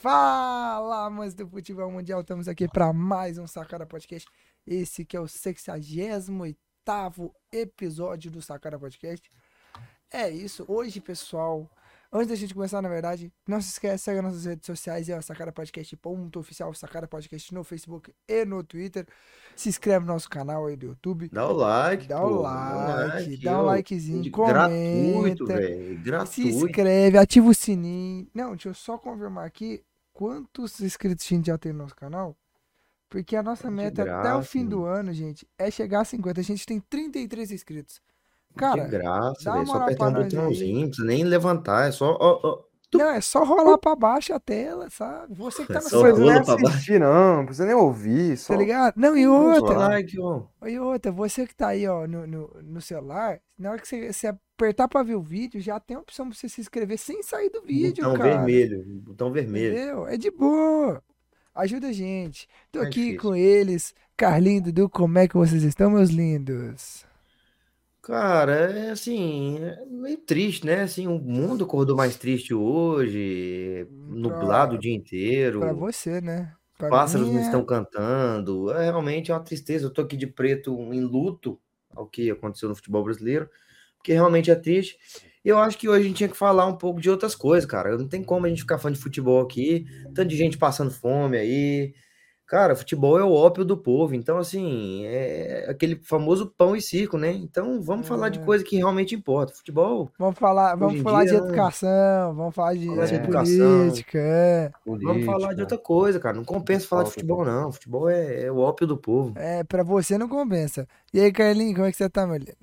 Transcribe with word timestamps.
Fala, 0.00 1.04
amantes 1.04 1.34
do 1.34 1.46
futebol 1.46 1.90
mundial, 1.90 2.22
estamos 2.22 2.48
aqui 2.48 2.66
para 2.66 2.90
mais 2.90 3.36
um 3.36 3.46
Sacara 3.46 3.84
Podcast. 3.84 4.26
Esse 4.66 5.04
que 5.04 5.14
é 5.14 5.20
o 5.20 5.28
68 5.28 7.30
episódio 7.52 8.30
do 8.30 8.40
Sacara 8.40 8.78
Podcast. 8.78 9.30
É 10.10 10.30
isso, 10.30 10.64
hoje, 10.66 11.02
pessoal, 11.02 11.70
antes 12.10 12.28
da 12.28 12.34
gente 12.34 12.54
começar, 12.54 12.80
na 12.80 12.88
verdade, 12.88 13.30
não 13.46 13.60
se 13.60 13.72
esqueça, 13.72 13.98
segue 13.98 14.22
nossas 14.22 14.46
redes 14.46 14.64
sociais, 14.64 15.06
é 15.10 15.18
o 15.18 15.22
Sacara 15.22 15.52
Podcast 15.52 15.94
ponto 15.98 16.40
oficial, 16.40 16.72
Sacara 16.72 17.06
Podcast 17.06 17.52
no 17.52 17.62
Facebook 17.62 18.10
e 18.26 18.46
no 18.46 18.64
Twitter. 18.64 19.06
Se 19.54 19.68
inscreve 19.68 20.06
no 20.06 20.14
nosso 20.14 20.30
canal 20.30 20.64
aí 20.64 20.76
do 20.76 20.86
YouTube. 20.86 21.28
Dá 21.28 21.46
o 21.46 21.52
like, 21.52 22.08
Dá 22.08 22.24
o 22.24 22.36
pô, 22.36 22.40
like, 22.40 23.36
dá 23.36 23.62
um 23.62 23.66
likezinho, 23.66 24.22
De- 24.22 24.30
comenta. 24.30 24.54
Gratuito, 24.54 25.44
velho. 25.46 25.96
Se 25.98 26.02
Gratuito. 26.02 26.48
inscreve, 26.48 27.18
ativa 27.18 27.48
o 27.48 27.54
sininho. 27.54 28.26
Não, 28.34 28.52
deixa 28.52 28.70
eu 28.70 28.74
só 28.74 28.96
confirmar 28.96 29.44
aqui 29.44 29.84
quantos 30.20 30.78
inscritos 30.82 31.24
a 31.24 31.28
gente 31.34 31.46
já 31.46 31.56
tem 31.56 31.72
no 31.72 31.78
nosso 31.78 31.96
canal. 31.96 32.36
Porque 33.08 33.34
a 33.34 33.42
nossa 33.42 33.68
De 33.68 33.74
meta 33.74 34.02
até 34.02 34.12
o 34.12 34.22
graça, 34.22 34.42
fim 34.42 34.66
do 34.66 34.84
ano, 34.84 35.14
gente, 35.14 35.48
é 35.56 35.70
chegar 35.70 36.02
a 36.02 36.04
50. 36.04 36.38
A 36.38 36.44
gente 36.44 36.66
tem 36.66 36.78
33 36.78 37.50
inscritos. 37.50 38.02
Cara, 38.54 38.84
de 38.84 38.90
graça, 38.90 39.44
dá 39.44 39.54
uma. 39.54 39.66
Só 39.66 39.76
apertar 39.78 40.08
um 40.08 40.12
botãozinho, 40.12 40.80
não 40.80 40.88
precisa 40.88 41.06
nem 41.06 41.24
levantar. 41.24 41.88
É 41.88 41.92
só. 41.92 42.18
Ó, 42.20 42.40
ó. 42.42 42.62
Não, 42.98 43.10
é 43.10 43.20
só 43.20 43.44
rolar 43.44 43.78
pra 43.78 43.94
baixo 43.94 44.32
a 44.32 44.40
tela, 44.40 44.90
sabe? 44.90 45.34
Você 45.34 45.62
que 45.62 45.72
tá 45.72 45.78
É 45.78 45.82
no 45.82 45.88
só 45.88 46.02
celular, 46.02 46.12
rola 46.12 46.34
Não 46.34 46.34
precisa 46.34 46.56
pra 46.56 46.56
nem 46.56 46.72
assistir, 46.72 47.00
não. 47.00 47.36
Não 47.36 47.44
precisa 47.46 47.66
nem 47.66 47.74
ouvir. 47.74 48.36
Só... 48.36 48.52
tá 48.52 48.58
ligado? 48.58 48.94
Não, 48.96 49.16
e 49.16 49.26
outra, 49.26 49.78
like, 49.78 50.16
e 50.16 50.78
outra, 50.78 51.12
você 51.12 51.46
que 51.46 51.54
tá 51.54 51.68
aí, 51.68 51.86
ó, 51.86 52.06
no, 52.06 52.26
no, 52.26 52.50
no 52.62 52.80
celular, 52.80 53.40
na 53.58 53.70
hora 53.70 53.80
que 53.80 53.88
você, 53.88 54.12
você 54.12 54.26
apertar 54.26 54.88
pra 54.88 55.02
ver 55.02 55.14
o 55.14 55.22
vídeo, 55.22 55.60
já 55.60 55.78
tem 55.78 55.96
a 55.96 56.00
opção 56.00 56.28
pra 56.28 56.36
você 56.36 56.48
se 56.48 56.60
inscrever 56.60 56.98
sem 56.98 57.22
sair 57.22 57.50
do 57.50 57.62
vídeo, 57.62 58.04
Botão 58.04 58.18
cara. 58.18 58.36
vermelho. 58.36 58.84
Botão 59.02 59.32
vermelho. 59.32 59.76
Entendeu? 59.76 60.06
É 60.06 60.16
de 60.16 60.30
boa. 60.30 61.02
Ajuda 61.54 61.88
a 61.88 61.92
gente. 61.92 62.48
Tô 62.70 62.80
é 62.80 62.86
aqui 62.86 63.00
difícil. 63.00 63.20
com 63.20 63.34
eles. 63.34 63.94
Carlinho, 64.16 64.62
Dudu, 64.62 64.88
como 64.88 65.18
é 65.18 65.26
que 65.26 65.34
vocês 65.34 65.62
estão, 65.62 65.90
meus 65.90 66.10
lindos? 66.10 67.04
Cara, 68.10 68.52
é 68.72 68.90
assim, 68.90 69.58
é 69.62 69.84
meio 69.86 70.18
triste, 70.18 70.66
né? 70.66 70.80
Assim, 70.82 71.06
o 71.06 71.16
mundo 71.16 71.62
acordou 71.64 71.96
mais 71.96 72.16
triste 72.16 72.52
hoje, 72.52 73.86
nublado 74.08 74.74
o 74.74 74.78
dia 74.78 74.92
inteiro. 74.92 75.60
Pra 75.60 75.72
você, 75.72 76.20
né? 76.20 76.52
Pra 76.76 76.88
Pássaros 76.88 77.28
mim 77.28 77.34
não 77.34 77.38
é- 77.40 77.42
estão 77.44 77.64
cantando. 77.64 78.72
É 78.72 78.82
realmente 78.84 79.30
uma 79.30 79.38
tristeza. 79.38 79.86
Eu 79.86 79.92
tô 79.92 80.02
aqui 80.02 80.16
de 80.16 80.26
preto 80.26 80.72
em 80.92 81.00
luto 81.02 81.60
ao 81.94 82.04
que 82.04 82.28
aconteceu 82.32 82.68
no 82.68 82.74
futebol 82.74 83.04
brasileiro, 83.04 83.48
porque 83.96 84.12
realmente 84.12 84.50
é 84.50 84.56
triste. 84.56 84.98
E 85.44 85.48
eu 85.48 85.58
acho 85.58 85.78
que 85.78 85.88
hoje 85.88 86.00
a 86.04 86.08
gente 86.08 86.16
tinha 86.16 86.28
que 86.28 86.36
falar 86.36 86.66
um 86.66 86.76
pouco 86.76 87.00
de 87.00 87.08
outras 87.08 87.36
coisas, 87.36 87.68
cara. 87.70 87.96
Não 87.96 88.08
tem 88.08 88.24
como 88.24 88.44
a 88.44 88.48
gente 88.48 88.62
ficar 88.62 88.78
falando 88.78 88.96
de 88.96 89.02
futebol 89.02 89.40
aqui, 89.40 89.86
tanto 90.14 90.28
de 90.28 90.36
gente 90.36 90.58
passando 90.58 90.90
fome 90.90 91.38
aí. 91.38 91.94
Cara, 92.50 92.74
futebol 92.74 93.16
é 93.16 93.22
o 93.22 93.30
ópio 93.32 93.64
do 93.64 93.76
povo. 93.76 94.12
Então, 94.12 94.36
assim, 94.36 95.04
é 95.06 95.66
aquele 95.70 95.94
famoso 96.02 96.52
pão 96.58 96.74
e 96.74 96.82
circo, 96.82 97.16
né? 97.16 97.30
Então, 97.30 97.80
vamos 97.80 98.08
falar 98.08 98.28
de 98.28 98.40
É. 98.40 98.42
coisa 98.44 98.64
que 98.64 98.76
realmente 98.76 99.14
importa. 99.14 99.52
Futebol, 99.54 100.10
Vamos 100.18 100.36
falar, 100.36 100.74
vamos 100.74 101.00
falar 101.00 101.22
de 101.26 101.30
dia, 101.30 101.38
educação, 101.38 102.34
vamos 102.34 102.52
falar 102.52 102.74
de, 102.74 102.86
Falar 102.88 103.04
de 103.04 103.10
de 103.10 103.14
educação. 103.14 103.78
política, 103.78 104.18
é. 104.18 104.72
vamos 104.84 105.24
falar 105.24 105.54
de 105.54 105.60
outra 105.60 105.78
coisa, 105.78 106.18
cara. 106.18 106.36
Não 106.36 106.44
compensa 106.44 106.88
falar 106.88 107.04
de 107.04 107.10
futebol, 107.12 107.44
não. 107.44 107.70
Futebol 107.70 108.08
é, 108.10 108.42
é 108.42 108.50
o 108.50 108.58
ópio 108.58 108.84
do 108.84 108.96
povo. 108.98 109.32
É, 109.36 109.62
pra 109.62 109.84
você 109.84 110.18
não 110.18 110.28
compensa. 110.28 110.88
E 111.14 111.20
aí, 111.20 111.30
Carlinho, 111.30 111.72
como 111.76 111.86
é 111.86 111.92
que 111.92 111.96
você 111.96 112.10
tá, 112.10 112.26
meu 112.26 112.36
lindo? 112.36 112.56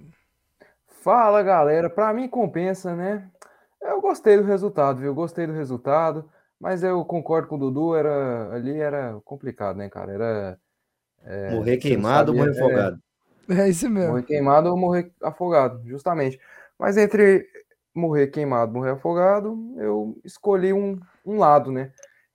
Fala, 1.02 1.42
galera. 1.42 1.90
Pra 1.90 2.14
mim 2.14 2.28
compensa, 2.28 2.94
né? 2.94 3.26
Eu 3.82 4.02
gostei 4.02 4.36
do 4.36 4.44
resultado, 4.44 5.00
viu? 5.00 5.14
Gostei 5.16 5.48
do 5.48 5.54
resultado. 5.54 6.26
Mas 6.60 6.84
eu 6.84 7.04
concordo 7.06 7.48
com 7.48 7.56
o 7.56 7.60
Dudu, 7.60 7.96
era, 7.96 8.54
ali 8.54 8.80
era 8.80 9.20
complicado, 9.24 9.78
né, 9.78 9.90
cara? 9.90 10.12
Era 10.12 10.60
é, 11.24 11.52
Morrer 11.52 11.78
queimado 11.78 12.32
ou 12.32 12.38
morrer 12.38 12.52
afogado? 12.52 13.00
É 13.50 13.70
isso 13.70 13.86
é, 13.86 13.90
mesmo. 13.90 14.10
morrer 14.10 14.24
queimado 14.24 14.70
ou 14.70 14.78
morrer 14.78 15.12
afogado, 15.22 15.82
justamente. 15.86 16.40
Mas 16.78 16.98
entre 16.98 17.48
morrer 17.94 18.28
queimado 18.28 18.72
e 18.72 18.74
morrer 18.74 18.92
afogado, 18.92 19.74
eu 19.78 20.20
escolhi 20.24 20.74
um, 20.74 21.00
um 21.26 21.38
lado, 21.38 21.72
né? 21.72 21.92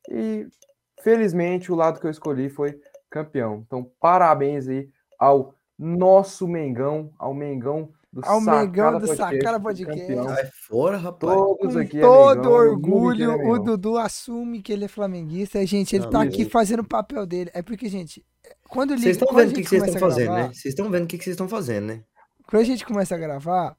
E 0.09 0.47
felizmente 1.03 1.71
o 1.71 1.75
lado 1.75 2.01
que 2.01 2.07
eu 2.07 2.11
escolhi 2.11 2.49
foi 2.49 2.81
campeão. 3.11 3.63
Então, 3.67 3.91
parabéns 4.01 4.69
aí 4.69 4.89
ao 5.19 5.55
nosso 5.79 6.49
Mengão, 6.49 7.13
ao 7.19 7.35
Mengão 7.35 7.91
do 8.13 8.21
Ao 8.25 8.41
Mengão 8.41 9.01
Sacada 9.01 9.01
do 9.01 9.17
Sacada 9.17 9.61
Podcast. 9.61 10.07
Sai 10.07 10.51
fora, 10.69 10.97
rapaz. 10.99 11.35
Todos 11.35 11.73
Com 11.73 11.81
aqui 11.81 11.99
é 11.99 12.01
todo 12.03 12.51
orgulho, 12.51 13.31
é 13.31 13.51
o. 13.51 13.59
Dudu 13.59 13.97
assume 13.97 14.61
que 14.61 14.73
ele 14.73 14.85
é 14.85 14.89
flamenguista. 14.89 15.65
Gente, 15.65 15.97
ele 15.97 16.05
Não, 16.05 16.11
tá 16.11 16.19
beleza. 16.19 16.43
aqui 16.43 16.51
fazendo 16.51 16.81
o 16.81 16.89
papel 16.89 17.25
dele. 17.25 17.51
É 17.55 17.63
porque, 17.63 17.89
gente, 17.89 18.23
quando 18.69 18.91
liga, 18.95 19.03
Vocês 19.03 19.17
estão 19.17 19.35
vendo 19.35 19.51
o 19.51 19.55
que 19.55 19.65
vocês 19.65 19.83
estão 19.83 20.01
fazendo, 20.01 20.25
gravar, 20.27 20.43
né? 20.43 20.49
Vocês 20.49 20.65
estão 20.67 20.91
vendo 20.91 21.05
o 21.05 21.07
que 21.07 21.19
que 21.19 21.25
vocês 21.25 21.35
estão 21.35 21.49
fazendo, 21.49 21.87
né? 21.87 22.05
Quando 22.47 22.63
a 22.63 22.67
gente 22.67 22.85
começa 22.85 23.15
a 23.15 23.19
gravar, 23.19 23.77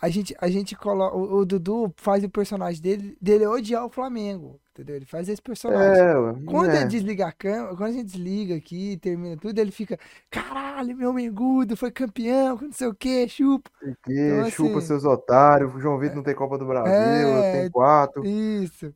a 0.00 0.08
gente, 0.10 0.34
a 0.38 0.50
gente 0.50 0.76
coloca. 0.76 1.16
O, 1.16 1.38
o 1.38 1.46
Dudu 1.46 1.92
faz 1.96 2.22
o 2.22 2.28
personagem 2.28 2.82
dele, 2.82 3.16
dele 3.20 3.46
odiar 3.46 3.84
o 3.86 3.90
Flamengo. 3.90 4.60
Entendeu? 4.80 4.96
Ele 4.96 5.04
faz 5.04 5.28
esse 5.28 5.42
personagem. 5.42 6.00
É, 6.02 6.14
Quando 6.46 6.70
é. 6.70 6.76
ele 6.76 6.86
desliga 6.86 7.26
a 7.26 7.32
câmera, 7.32 7.76
quando 7.76 7.90
a 7.90 7.92
gente 7.92 8.06
desliga 8.06 8.54
aqui, 8.56 8.96
termina 8.96 9.36
tudo, 9.36 9.58
ele 9.58 9.70
fica, 9.70 9.98
caralho, 10.30 10.96
meu 10.96 11.12
mengudo 11.12 11.76
foi 11.76 11.90
campeão, 11.90 12.58
não 12.62 12.72
sei 12.72 12.88
o 12.88 12.94
que, 12.94 13.28
chupa. 13.28 13.70
Porque 13.78 14.12
Então, 14.12 14.50
chupa 14.50 14.78
assim, 14.78 14.86
seus 14.86 15.04
otários, 15.04 15.74
o 15.74 15.80
João 15.80 15.98
Vitor 15.98 16.16
não 16.16 16.22
tem 16.22 16.34
Copa 16.34 16.56
do 16.56 16.64
Brasil, 16.64 16.92
é, 16.94 17.52
tenho 17.52 17.70
quatro. 17.70 18.24
Isso. 18.24 18.94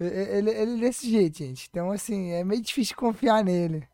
Ele, 0.00 0.50
ele 0.50 0.74
é 0.84 0.88
desse 0.88 1.08
jeito, 1.08 1.38
gente. 1.38 1.68
Então, 1.70 1.90
assim, 1.92 2.30
é 2.32 2.42
meio 2.42 2.60
difícil 2.62 2.96
confiar 2.96 3.44
nele. 3.44 3.86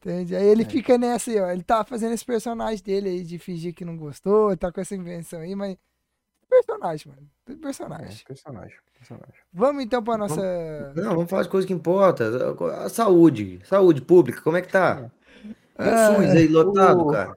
Entende? 0.00 0.36
Aí 0.36 0.46
ele 0.46 0.62
É. 0.62 0.66
fica 0.66 0.98
nessa 0.98 1.30
aí, 1.30 1.40
ó. 1.40 1.50
Ele 1.50 1.62
tá 1.62 1.84
fazendo 1.84 2.12
esse 2.14 2.24
personagem 2.24 2.82
dele 2.84 3.08
aí 3.10 3.22
de 3.24 3.38
fingir 3.38 3.74
que 3.74 3.84
não 3.84 3.96
gostou, 3.96 4.56
tá 4.56 4.72
com 4.72 4.80
essa 4.80 4.94
invenção 4.94 5.40
aí, 5.40 5.54
mas. 5.54 5.76
Personagem, 6.54 7.12
mano. 7.12 7.28
Tudo 7.44 7.58
É, 7.58 7.62
personagem. 7.62 8.24
personagem, 8.26 8.76
personagem. 8.98 9.34
Vamos 9.52 9.82
então 9.84 10.02
pra 10.02 10.16
nossa. 10.16 10.92
Não, 10.96 11.14
vamos 11.14 11.28
falar 11.30 11.42
de 11.42 11.48
coisa 11.48 11.66
que 11.66 11.72
importa. 11.72 12.24
A 12.84 12.88
saúde. 12.88 13.60
Saúde 13.64 14.00
pública, 14.00 14.40
como 14.40 14.56
é 14.56 14.62
que 14.62 14.68
tá? 14.72 15.10
Ah, 15.76 16.10
o 16.12 16.22
SUS 16.22 16.30
aí 16.30 16.48
lotado, 16.48 17.00
o- 17.00 17.10
cara. 17.12 17.34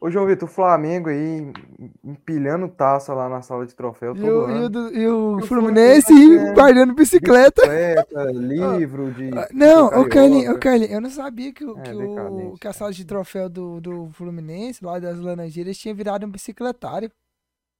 Ô, 0.00 0.08
João 0.12 0.26
Vitor, 0.26 0.48
o 0.48 0.52
Flamengo 0.52 1.08
aí 1.08 1.52
empilhando 2.04 2.68
taça 2.68 3.12
lá 3.12 3.28
na 3.28 3.42
sala 3.42 3.66
de 3.66 3.74
troféu 3.74 4.14
E 4.14 4.20
todo 4.20 4.44
o, 4.46 4.50
e 4.50 4.64
o, 4.64 4.68
do- 4.68 4.94
e 4.94 5.08
o 5.08 5.40
E 5.40 5.42
o 5.42 5.46
Fluminense 5.46 6.12
é. 6.38 6.52
guardando 6.52 6.94
bicicleta. 6.94 7.62
Bicicleta, 7.62 8.24
livro 8.30 9.10
de. 9.12 9.30
Ah, 9.36 9.48
Não, 9.52 9.88
de 9.88 9.96
ô 9.96 10.08
Carlinhos, 10.08 10.42
ô 10.54 10.58
carioca. 10.58 10.58
Carlinhos, 10.60 10.92
eu 10.92 11.00
não 11.00 11.10
sabia 11.10 11.52
que, 11.52 11.64
o- 11.64 11.76
É, 11.78 11.82
que, 11.82 11.92
o, 11.94 12.54
que 12.60 12.68
a 12.68 12.72
sala 12.72 12.92
de 12.92 13.04
troféu 13.04 13.48
do, 13.48 13.80
do 13.80 14.08
Fluminense, 14.12 14.84
lá 14.84 15.00
das 15.00 15.18
Laranjeiras, 15.18 15.76
tinha 15.76 15.92
virado 15.92 16.24
um 16.24 16.30
bicicletário. 16.30 17.10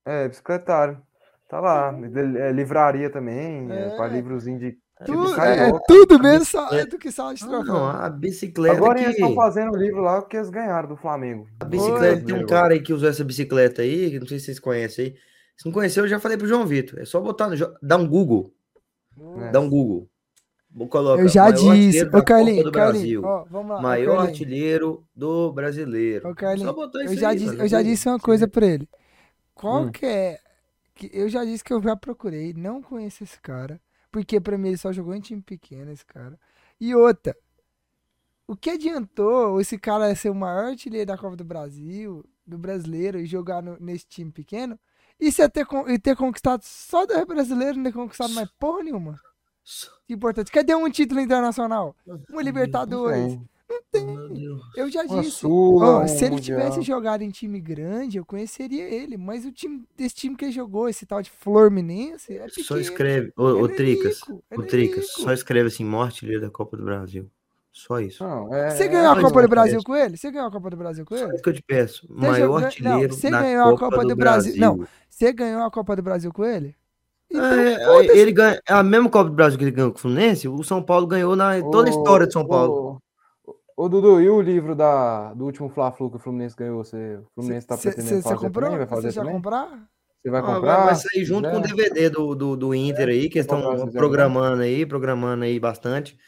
É, 0.09 0.29
bicicletário. 0.29 1.01
Tá 1.49 1.61
lá. 1.61 1.95
É, 2.39 2.53
livraria 2.53 3.11
também, 3.11 3.71
é, 3.71 3.87
É. 3.87 3.97
para 3.97 4.09
livrozinho 4.09 4.59
de. 4.59 4.73
Tipo 5.05 5.13
Tudo, 5.13 5.33
é, 5.35 5.37
carioca. 5.37 5.81
tudo 5.87 6.19
menos 6.19 6.49
sala 6.49 6.85
do 6.87 6.99
que 6.99 7.13
sala 7.13 7.33
de 7.33 7.43
Não, 7.45 7.51
troféu. 7.63 7.73
não, 7.73 7.87
a 7.89 8.11
bicicleta 8.11 8.77
Agora 8.77 9.01
eles 9.01 9.15
que... 9.15 9.21
estão 9.23 9.33
fazendo 9.35 9.73
o 9.73 9.77
livro 9.77 10.01
lá 10.01 10.21
que 10.23 10.37
eles 10.37 10.51
ganharam 10.51 10.89
do 10.89 10.97
Flamengo. 10.97 11.47
A 11.61 11.65
bicicleta, 11.65 12.25
tem 12.27 12.35
um 12.35 12.45
cara 12.45 12.75
aí 12.75 12.81
que 12.83 12.93
usou 12.93 13.09
essa 13.09 13.23
bicicleta 13.23 13.83
aí, 13.83 14.11
que 14.11 14.19
não 14.19 14.27
sei 14.27 14.41
se 14.41 14.47
vocês 14.47 14.59
conhecem 14.59 15.05
aí. 15.07 15.15
Se 15.57 15.67
não 15.67 15.73
conheceu, 15.73 16.03
eu 16.05 16.09
já 16.09 16.19
falei 16.19 16.37
pro 16.37 16.49
João 16.49 16.67
Vitor. 16.67 16.99
É 16.99 17.05
só 17.05 17.21
botar 17.21 17.49
no... 17.49 17.55
Dá 17.81 17.97
um 17.97 18.09
Google. 18.09 18.53
É. 19.43 19.51
Dá 19.53 19.61
um 19.61 19.69
Google. 19.71 20.09
Vou 20.75 20.89
colocar 20.89 21.23
Eu 21.23 21.29
já 21.29 21.43
maior 21.45 21.55
disse. 21.75 22.05
Ô, 22.05 22.23
Carlinhos, 22.23 22.65
Copa 22.65 22.71
do 22.71 22.73
Carlinhos, 22.73 22.73
Brasil. 22.73 23.23
ó, 23.25 23.45
vamos 23.51 23.71
lá. 23.77 23.81
Maior 23.83 24.17
Carlinhos, 24.17 24.29
artilheiro 24.41 25.05
do 25.15 25.53
brasileiro. 25.53 26.29
ô, 26.29 26.35
Carlinhos, 26.35 26.69
Só 26.69 26.73
botar 26.75 27.01
eu 27.05 27.15
já 27.17 27.29
aí, 27.31 27.37
disse, 27.39 27.57
eu 27.57 27.69
já 27.69 27.83
disse 27.83 28.09
uma 28.09 28.19
coisa 28.19 28.47
pra 28.49 28.67
ele. 28.67 28.89
Qual 29.59 29.83
Hum. 29.85 29.93
que 29.93 30.07
é. 30.07 30.41
Que 30.95 31.11
eu 31.13 31.29
já 31.29 31.45
disse 31.45 31.63
que 31.65 31.73
eu 31.73 31.83
já 31.83 31.95
procurei, 31.97 32.53
não 32.55 32.81
conheço 32.83 33.23
esse 33.25 33.39
cara. 33.41 33.81
Porque 34.11 34.41
pra 34.41 34.57
mim 34.57 34.69
ele 34.69 34.77
só 34.79 34.93
jogou 34.93 35.15
em 35.15 35.21
time 35.21 35.43
pequeno, 35.43 35.91
esse 35.93 36.05
cara. 36.07 36.39
E 36.81 36.95
outra. 36.95 37.37
O 38.47 38.57
que 38.57 38.71
adiantou 38.71 39.61
esse 39.61 39.77
cara 39.79 40.15
ser 40.15 40.31
o 40.31 40.35
maior 40.35 40.67
artilheiro 40.71 41.07
da 41.07 41.19
Copa 41.19 41.37
do 41.37 41.45
Brasil, 41.45 42.25
do 42.47 42.57
brasileiro, 42.57 43.19
e 43.21 43.27
jogar 43.27 43.63
no- 43.63 43.77
nesse 43.79 44.07
time 44.07 44.31
pequeno? 44.33 44.79
E 45.21 45.31
você 45.31 45.49
ter, 45.49 45.67
e 45.89 45.99
ter 45.99 46.17
conquistado 46.17 46.63
só 46.63 47.05
do 47.05 47.27
brasileiro, 47.27 47.77
não 47.77 47.85
ter 47.85 47.93
conquistado 47.93 48.33
mais 48.33 48.49
porra 48.59 48.83
nenhuma? 48.85 49.21
Que 50.07 50.15
importante. 50.15 50.51
Cadê 50.51 50.75
um 50.75 50.89
título 50.91 51.21
internacional? 51.21 51.95
Uma 52.31 52.43
Libertadores? 52.43 53.39
Não 53.69 53.81
tem. 53.91 54.59
Eu 54.77 54.91
já 54.91 55.05
disse. 55.05 55.47
Ó, 55.47 56.03
um 56.03 56.09
se 56.09 56.25
ele 56.25 56.35
Mundial. 56.37 56.59
tivesse 56.61 56.83
jogado 56.83 57.23
em 57.23 57.31
time 57.31 57.61
grande, 57.61 58.17
eu 58.19 58.25
conheceria 58.25 58.85
ele. 58.85 59.17
Mas 59.17 59.45
o 59.45 59.53
time 59.53 59.85
desse 59.97 60.15
time 60.15 60.35
que 60.37 60.47
ele 60.47 60.53
jogou, 60.53 60.89
esse 60.89 61.05
tal 61.05 61.21
de 61.21 61.31
Fluminense, 61.31 62.37
é 62.37 62.47
pequeno. 62.47 62.67
Só 62.67 62.77
escreve. 62.79 63.33
Ô, 63.37 63.43
ô 63.45 63.65
Ele 63.67 63.73
é 63.73 63.77
Tricas. 63.77 64.21
ele 64.51 64.63
é 64.63 64.67
Tricas. 64.67 65.07
rico. 65.09 65.21
Só 65.23 65.33
escreve 65.33 65.69
assim, 65.69 65.85
maior 65.85 66.05
artilheiro 66.05 66.41
da 66.41 66.51
Copa 66.51 66.77
do 66.77 66.85
Brasil. 66.85 67.31
Só 67.71 68.01
isso. 68.01 68.25
Não, 68.25 68.53
é, 68.53 68.71
Você 68.71 68.85
é 68.85 68.89
ganhou 68.89 69.13
a 69.13 69.21
Copa 69.21 69.43
do 69.43 69.49
Brasil 69.49 69.81
com 69.85 69.95
ele? 69.95 70.17
Você 70.17 70.31
ganhou 70.31 70.49
a 70.49 70.51
Copa 70.51 70.71
do 70.71 70.77
Brasil 70.77 71.05
com 71.05 71.17
Só 71.17 71.25
ele? 71.27 71.35
isso 71.35 71.43
que 71.43 71.49
eu 71.51 71.55
te 71.55 71.63
peço. 71.63 72.07
Você 72.09 72.15
Maior 72.27 72.37
jogou- 72.39 72.59
não, 72.61 72.67
artilheiro 72.67 73.15
você 73.15 73.31
da 73.31 73.43
ganhou 73.43 73.63
a 73.69 73.71
Copa, 73.71 73.85
Copa 73.91 74.03
do 74.03 74.09
do 74.09 74.17
Brasil- 74.17 74.57
Brasil. 74.57 74.77
não. 74.79 74.89
Você 75.09 75.33
ganhou 75.33 75.63
a 75.63 75.71
Copa 75.71 75.95
do 75.95 76.03
Brasil 76.03 76.33
com 76.33 76.45
ele? 76.45 76.75
Então, 77.31 77.43
É, 77.45 78.07
ele 78.17 78.33
ganha 78.33 78.61
a 78.67 78.83
mesma 78.83 79.09
Copa 79.11 79.29
do 79.29 79.37
Brasil 79.37 79.59
que 79.59 79.65
ele 79.65 79.71
ganhou 79.71 79.93
com 79.93 79.99
o 79.99 80.01
Fluminense, 80.01 80.49
o 80.49 80.63
São 80.65 80.83
Paulo 80.83 81.07
ganhou 81.07 81.37
na 81.37 81.61
toda 81.61 81.89
a 81.89 81.91
história 81.91 82.27
de 82.27 82.33
São 82.33 82.47
Paulo. 82.47 83.01
Ô, 83.81 83.89
Dudu, 83.89 84.21
e 84.21 84.29
o 84.29 84.41
livro 84.41 84.75
da, 84.75 85.33
do 85.35 85.45
último 85.45 85.69
Fla-Flu 85.69 86.11
que 86.11 86.17
o 86.17 86.19
Fluminense 86.19 86.57
ganhou? 86.57 86.83
Você, 86.83 87.15
o 87.19 87.27
Fluminense 87.33 87.65
tá 87.65 87.77
pretendendo 87.79 88.17
Você 88.17 88.23
fazer 88.23 88.47
comprou? 88.47 88.65
também? 88.65 88.79
Vai 88.79 88.87
Você 88.89 88.95
fazer 88.97 89.11
já 89.13 89.21
também? 89.21 89.37
comprar? 89.37 89.89
Você 90.21 90.31
vai 90.33 90.41
Ah, 90.41 90.43
vai- 90.45 90.55
comprar? 90.57 90.85
vai 90.87 90.95
sair 90.97 91.25
junto 91.25 91.43
Já? 91.49 91.51
com 91.53 91.59
o 91.59 91.63
DVD 91.63 92.11
do, 92.11 92.35
do, 92.35 92.57
do 92.57 92.75
Inter 92.75 93.09
aí, 93.09 93.29
que 93.29 93.39
estão 93.39 93.63
programando 93.93 94.63
aí, 94.63 94.85
programando 94.85 95.45
aí 95.45 95.61
bastante. 95.61 96.19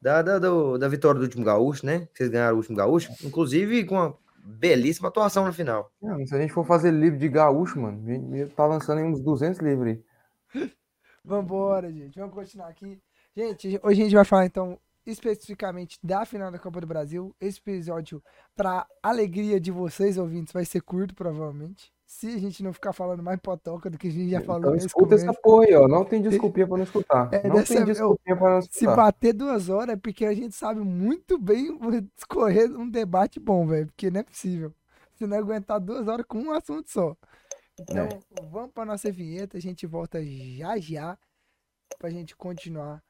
Da, 0.00 0.22
da, 0.22 0.38
do- 0.38 0.78
da 0.78 0.86
vitória 0.86 1.18
do 1.18 1.24
último 1.24 1.44
gaúcho, 1.44 1.84
né? 1.84 2.06
Que 2.12 2.18
vocês 2.18 2.30
ganharam 2.30 2.54
o 2.54 2.58
último 2.58 2.76
gaúcho, 2.76 3.10
inclusive 3.24 3.84
com 3.84 3.96
uma 3.96 4.16
belíssima 4.44 5.08
atuação 5.08 5.42
na 5.44 5.52
final. 5.52 5.90
Não, 6.00 6.24
se 6.24 6.32
a 6.36 6.40
gente 6.40 6.52
for 6.52 6.64
fazer 6.64 6.92
livro 6.92 7.18
de 7.18 7.28
gaúcho, 7.28 7.80
mano, 7.80 8.00
a 8.08 8.36
gente 8.36 8.54
tá 8.54 8.64
lançando 8.64 8.98
aí 8.98 9.04
uns 9.04 9.20
200 9.20 9.58
livros 9.60 9.88
aí. 9.88 10.00
Vambora, 11.24 11.90
gente. 11.92 12.16
Vamos 12.16 12.34
continuar 12.34 12.68
aqui. 12.68 13.00
Gente, 13.36 13.80
hoje 13.82 14.00
a 14.00 14.04
gente 14.04 14.14
vai 14.14 14.24
falar 14.24 14.46
então 14.46 14.78
especificamente 15.06 15.98
da 16.02 16.24
final 16.24 16.50
da 16.50 16.58
Copa 16.58 16.80
do 16.80 16.86
Brasil. 16.86 17.34
Esse 17.40 17.58
episódio, 17.58 18.22
para 18.54 18.86
alegria 19.02 19.60
de 19.60 19.70
vocês 19.70 20.16
ouvintes, 20.18 20.52
vai 20.52 20.64
ser 20.64 20.80
curto, 20.82 21.14
provavelmente. 21.14 21.92
Se 22.06 22.26
a 22.28 22.38
gente 22.38 22.62
não 22.62 22.74
ficar 22.74 22.92
falando 22.92 23.22
mais 23.22 23.40
potoca 23.40 23.88
do 23.88 23.96
que 23.96 24.08
a 24.08 24.10
gente 24.10 24.30
já 24.30 24.42
falou 24.42 24.74
Então 24.74 24.86
escuta 24.86 25.16
porra 25.42 25.64
aí, 25.64 25.74
ó. 25.74 25.88
Não 25.88 26.04
tem 26.04 26.20
desculpinha 26.20 26.66
pra 26.68 26.76
não 26.76 26.84
escutar. 26.84 27.32
É, 27.32 27.48
não 27.48 27.64
tem 27.64 27.84
desculpinha 27.84 28.36
pra 28.36 28.50
não 28.54 28.62
Se 28.62 28.68
escutar. 28.68 28.96
bater 28.96 29.32
duas 29.32 29.70
horas 29.70 29.94
é 29.94 29.96
porque 29.96 30.26
a 30.26 30.34
gente 30.34 30.54
sabe 30.54 30.80
muito 30.80 31.38
bem 31.38 31.70
escorrer 32.16 32.70
um 32.70 32.88
debate 32.88 33.40
bom, 33.40 33.66
velho. 33.66 33.86
Porque 33.86 34.10
não 34.10 34.20
é 34.20 34.22
possível. 34.24 34.74
Se 35.14 35.26
não 35.26 35.38
aguentar 35.38 35.80
duas 35.80 36.06
horas 36.06 36.26
com 36.26 36.38
um 36.38 36.52
assunto 36.52 36.90
só. 36.90 37.16
Então, 37.80 38.04
É. 38.06 38.42
vamos 38.50 38.72
pra 38.72 38.84
nossa 38.84 39.10
vinheta. 39.10 39.56
A 39.56 39.60
gente 39.60 39.86
volta 39.86 40.18
já 40.22 40.78
já 40.78 41.18
pra 41.98 42.10
gente 42.10 42.36
continuar 42.36 43.02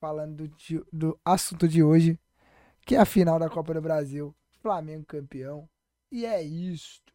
falando 0.00 0.48
do, 0.48 0.86
do 0.92 1.20
assunto 1.24 1.68
de 1.68 1.82
hoje, 1.82 2.18
que 2.82 2.94
é 2.94 2.98
a 2.98 3.04
final 3.04 3.38
da 3.38 3.48
Copa 3.48 3.74
do 3.74 3.82
Brasil. 3.82 4.34
Flamengo 4.62 5.04
campeão. 5.06 5.68
E 6.10 6.24
é 6.24 6.42
isto. 6.42 7.12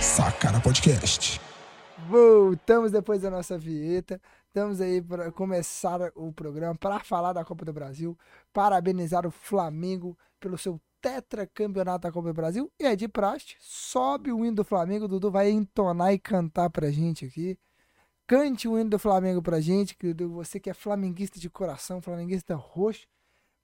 Sacana 0.00 0.60
Podcast. 0.60 1.40
Voltamos 2.08 2.92
depois 2.92 3.22
da 3.22 3.30
nossa 3.30 3.56
vinheta. 3.56 4.20
Estamos 4.46 4.80
aí 4.80 5.00
para 5.00 5.32
começar 5.32 6.12
o 6.14 6.30
programa 6.32 6.74
para 6.74 7.00
falar 7.00 7.32
da 7.32 7.44
Copa 7.44 7.64
do 7.64 7.72
Brasil, 7.72 8.18
parabenizar 8.52 9.26
o 9.26 9.30
Flamengo 9.30 10.18
pelo 10.38 10.58
seu 10.58 10.78
tetracampeonato 11.02 12.06
da 12.06 12.12
Copa 12.12 12.28
do 12.28 12.34
Brasil. 12.34 12.72
E 12.78 12.84
é 12.84 12.94
de 12.94 13.08
praxe, 13.08 13.56
sobe 13.58 14.32
o 14.32 14.44
hino 14.44 14.56
do 14.56 14.64
Flamengo, 14.64 15.04
o 15.06 15.08
Dudu 15.08 15.30
vai 15.30 15.50
entonar 15.50 16.14
e 16.14 16.18
cantar 16.18 16.70
pra 16.70 16.90
gente 16.90 17.26
aqui. 17.26 17.58
Cante 18.26 18.68
o 18.68 18.78
hino 18.78 18.90
do 18.90 18.98
Flamengo 18.98 19.42
pra 19.42 19.60
gente, 19.60 19.96
que 19.96 20.14
você 20.14 20.60
que 20.60 20.70
é 20.70 20.74
flamenguista 20.74 21.40
de 21.40 21.50
coração, 21.50 22.00
flamenguista 22.00 22.54
roxo. 22.54 23.06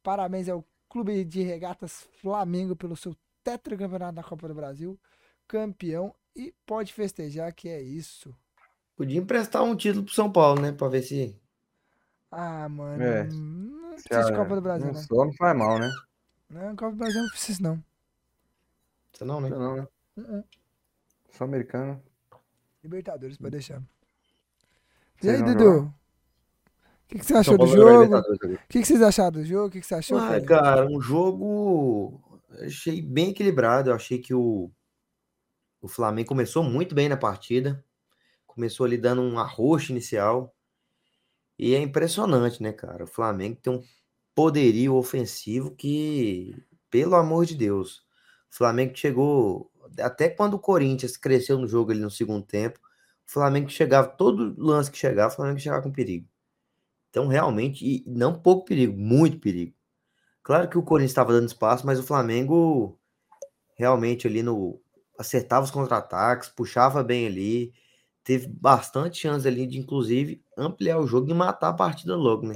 Parabéns 0.02 0.48
ao 0.48 0.64
Clube 0.88 1.24
de 1.24 1.42
Regatas 1.42 2.08
Flamengo 2.20 2.74
pelo 2.74 2.96
seu 2.96 3.14
tetracampeonato 3.44 4.16
da 4.16 4.22
Copa 4.22 4.48
do 4.48 4.54
Brasil. 4.54 4.98
Campeão 5.46 6.14
e 6.34 6.52
pode 6.66 6.92
festejar 6.92 7.54
que 7.54 7.68
é 7.68 7.80
isso. 7.80 8.34
Podia 8.96 9.18
emprestar 9.18 9.62
um 9.62 9.76
título 9.76 10.04
pro 10.04 10.14
São 10.14 10.30
Paulo, 10.30 10.60
né? 10.60 10.72
Pra 10.72 10.88
ver 10.88 11.02
se. 11.02 11.40
Ah, 12.30 12.68
mano. 12.68 13.02
É. 13.02 13.24
Não 13.24 13.90
precisa 13.92 14.24
de 14.24 14.36
Copa 14.36 14.54
do 14.56 14.60
Brasil, 14.60 14.86
não, 14.88 14.94
não. 14.94 15.02
só 15.02 15.24
não 15.24 15.32
faz 15.34 15.56
mal, 15.56 15.78
né? 15.78 15.88
Não, 16.48 16.74
Copa 16.74 16.92
do 16.92 16.96
Brasil 16.96 17.22
não 17.22 17.28
precisa, 17.28 17.62
não. 17.62 17.84
Você 19.12 19.24
não, 19.24 19.40
né? 19.40 19.48
Não, 19.50 19.58
não, 19.58 19.76
né? 19.76 19.88
Uh-uh. 20.16 20.44
Só 21.30 21.44
americano. 21.44 22.02
Libertadores, 22.82 23.36
pode 23.36 23.50
deixar. 23.50 23.82
E 25.22 25.28
aí, 25.28 25.42
Dudu? 25.42 25.82
O 25.82 25.94
que, 27.08 27.18
que 27.18 27.24
você 27.24 27.34
achou 27.34 27.56
São 27.56 27.66
do 27.66 27.72
jogo? 27.72 28.18
O 28.18 28.68
que, 28.68 28.80
que 28.80 28.86
vocês 28.86 29.02
acharam 29.02 29.32
do 29.32 29.44
jogo? 29.44 29.66
O 29.66 29.70
que, 29.70 29.80
que 29.80 29.86
você 29.86 29.94
achou? 29.94 30.18
Ah, 30.18 30.40
cara, 30.40 30.86
um 30.86 31.00
jogo. 31.00 32.40
Achei 32.60 33.02
bem 33.02 33.30
equilibrado. 33.30 33.90
Eu 33.90 33.94
achei 33.94 34.18
que 34.18 34.34
o, 34.34 34.70
o 35.80 35.88
Flamengo 35.88 36.28
começou 36.28 36.62
muito 36.62 36.94
bem 36.94 37.08
na 37.08 37.16
partida. 37.16 37.84
Começou 38.46 38.86
ali 38.86 38.96
dando 38.96 39.22
um 39.22 39.38
arroxo 39.38 39.90
inicial. 39.90 40.54
E 41.58 41.74
é 41.74 41.80
impressionante, 41.80 42.62
né, 42.62 42.72
cara? 42.72 43.04
O 43.04 43.08
Flamengo 43.08 43.58
tem 43.60 43.72
um 43.72 43.82
poderio 44.38 44.94
ofensivo 44.94 45.72
que, 45.72 46.54
pelo 46.88 47.16
amor 47.16 47.44
de 47.44 47.56
Deus, 47.56 48.04
o 48.48 48.56
Flamengo 48.56 48.96
chegou. 48.96 49.68
Até 49.98 50.28
quando 50.28 50.54
o 50.54 50.60
Corinthians 50.60 51.16
cresceu 51.16 51.58
no 51.58 51.66
jogo 51.66 51.90
ali 51.90 51.98
no 51.98 52.08
segundo 52.08 52.46
tempo, 52.46 52.78
o 53.26 53.32
Flamengo 53.32 53.68
chegava, 53.68 54.06
todo 54.06 54.54
lance 54.56 54.92
que 54.92 54.96
chegava, 54.96 55.32
o 55.32 55.34
Flamengo 55.34 55.58
chegava 55.58 55.82
com 55.82 55.90
perigo. 55.90 56.28
Então, 57.10 57.26
realmente, 57.26 57.84
e 57.84 58.04
não 58.06 58.32
pouco 58.40 58.66
perigo, 58.66 58.96
muito 58.96 59.40
perigo. 59.40 59.74
Claro 60.40 60.68
que 60.68 60.78
o 60.78 60.84
Corinthians 60.84 61.10
estava 61.10 61.32
dando 61.32 61.48
espaço, 61.48 61.84
mas 61.84 61.98
o 61.98 62.04
Flamengo 62.04 62.96
realmente 63.74 64.28
ali 64.28 64.44
no 64.44 64.80
acertava 65.18 65.64
os 65.64 65.72
contra-ataques, 65.72 66.48
puxava 66.48 67.02
bem 67.02 67.26
ali, 67.26 67.72
teve 68.22 68.46
bastante 68.46 69.18
chance 69.18 69.48
ali 69.48 69.66
de 69.66 69.80
inclusive 69.80 70.44
ampliar 70.56 71.00
o 71.00 71.08
jogo 71.08 71.28
e 71.28 71.34
matar 71.34 71.70
a 71.70 71.74
partida 71.74 72.14
logo, 72.14 72.46
né? 72.46 72.54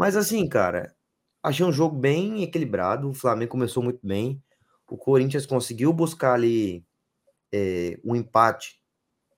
Mas 0.00 0.16
assim, 0.16 0.48
cara, 0.48 0.96
achei 1.42 1.62
um 1.62 1.70
jogo 1.70 1.94
bem 1.94 2.42
equilibrado, 2.42 3.10
o 3.10 3.12
Flamengo 3.12 3.50
começou 3.50 3.82
muito 3.82 4.00
bem, 4.02 4.42
o 4.88 4.96
Corinthians 4.96 5.44
conseguiu 5.44 5.92
buscar 5.92 6.32
ali 6.32 6.82
é, 7.52 8.00
um 8.02 8.16
empate 8.16 8.80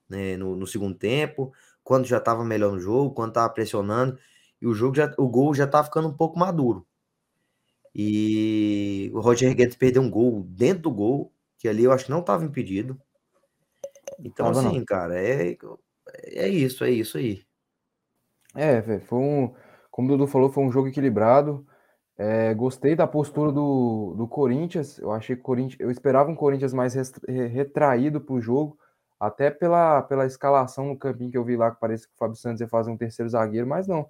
né, 0.08 0.36
no, 0.36 0.54
no 0.54 0.64
segundo 0.64 0.96
tempo, 0.96 1.52
quando 1.82 2.06
já 2.06 2.18
estava 2.18 2.44
melhor 2.44 2.70
no 2.70 2.78
jogo, 2.78 3.12
quando 3.12 3.30
estava 3.30 3.52
pressionando, 3.52 4.16
e 4.60 4.68
o 4.68 4.72
jogo 4.72 4.94
já, 4.94 5.12
o 5.18 5.28
gol 5.28 5.52
já 5.52 5.66
tá 5.66 5.82
ficando 5.82 6.06
um 6.06 6.16
pouco 6.16 6.38
maduro. 6.38 6.86
E 7.92 9.10
o 9.12 9.18
Roger 9.18 9.52
Guedes 9.56 9.74
perdeu 9.74 10.00
um 10.00 10.08
gol 10.08 10.44
dentro 10.44 10.84
do 10.84 10.92
gol, 10.92 11.32
que 11.58 11.66
ali 11.66 11.82
eu 11.82 11.90
acho 11.90 12.04
que 12.04 12.12
não 12.12 12.20
estava 12.20 12.44
impedido. 12.44 13.02
Então, 14.20 14.46
Tava 14.46 14.62
não. 14.62 14.70
assim, 14.70 14.84
cara, 14.84 15.20
é, 15.20 15.58
é 16.24 16.48
isso, 16.48 16.84
é 16.84 16.90
isso 16.92 17.18
aí. 17.18 17.44
É, 18.54 18.80
velho, 18.80 19.00
foi 19.00 19.18
um. 19.18 19.54
Como 19.92 20.08
o 20.08 20.10
Dudu 20.10 20.26
falou, 20.26 20.50
foi 20.50 20.64
um 20.64 20.72
jogo 20.72 20.88
equilibrado. 20.88 21.66
É, 22.16 22.54
gostei 22.54 22.96
da 22.96 23.06
postura 23.06 23.52
do, 23.52 24.14
do 24.16 24.26
Corinthians. 24.26 24.98
Eu 24.98 25.12
achei 25.12 25.36
o 25.36 25.40
Corinthians. 25.40 25.78
Eu 25.78 25.90
esperava 25.90 26.30
um 26.30 26.34
Corinthians 26.34 26.72
mais 26.72 26.94
retraído 27.28 28.18
pro 28.18 28.40
jogo. 28.40 28.78
Até 29.20 29.50
pela, 29.50 30.00
pela 30.02 30.26
escalação 30.26 30.86
no 30.86 30.98
campinho 30.98 31.30
que 31.30 31.36
eu 31.36 31.44
vi 31.44 31.56
lá, 31.56 31.70
que 31.70 31.78
parece 31.78 32.08
que 32.08 32.14
o 32.14 32.16
Fábio 32.16 32.36
Santos 32.36 32.62
ia 32.62 32.66
fazer 32.66 32.90
um 32.90 32.96
terceiro 32.96 33.28
zagueiro, 33.28 33.66
mas 33.66 33.86
não. 33.86 34.00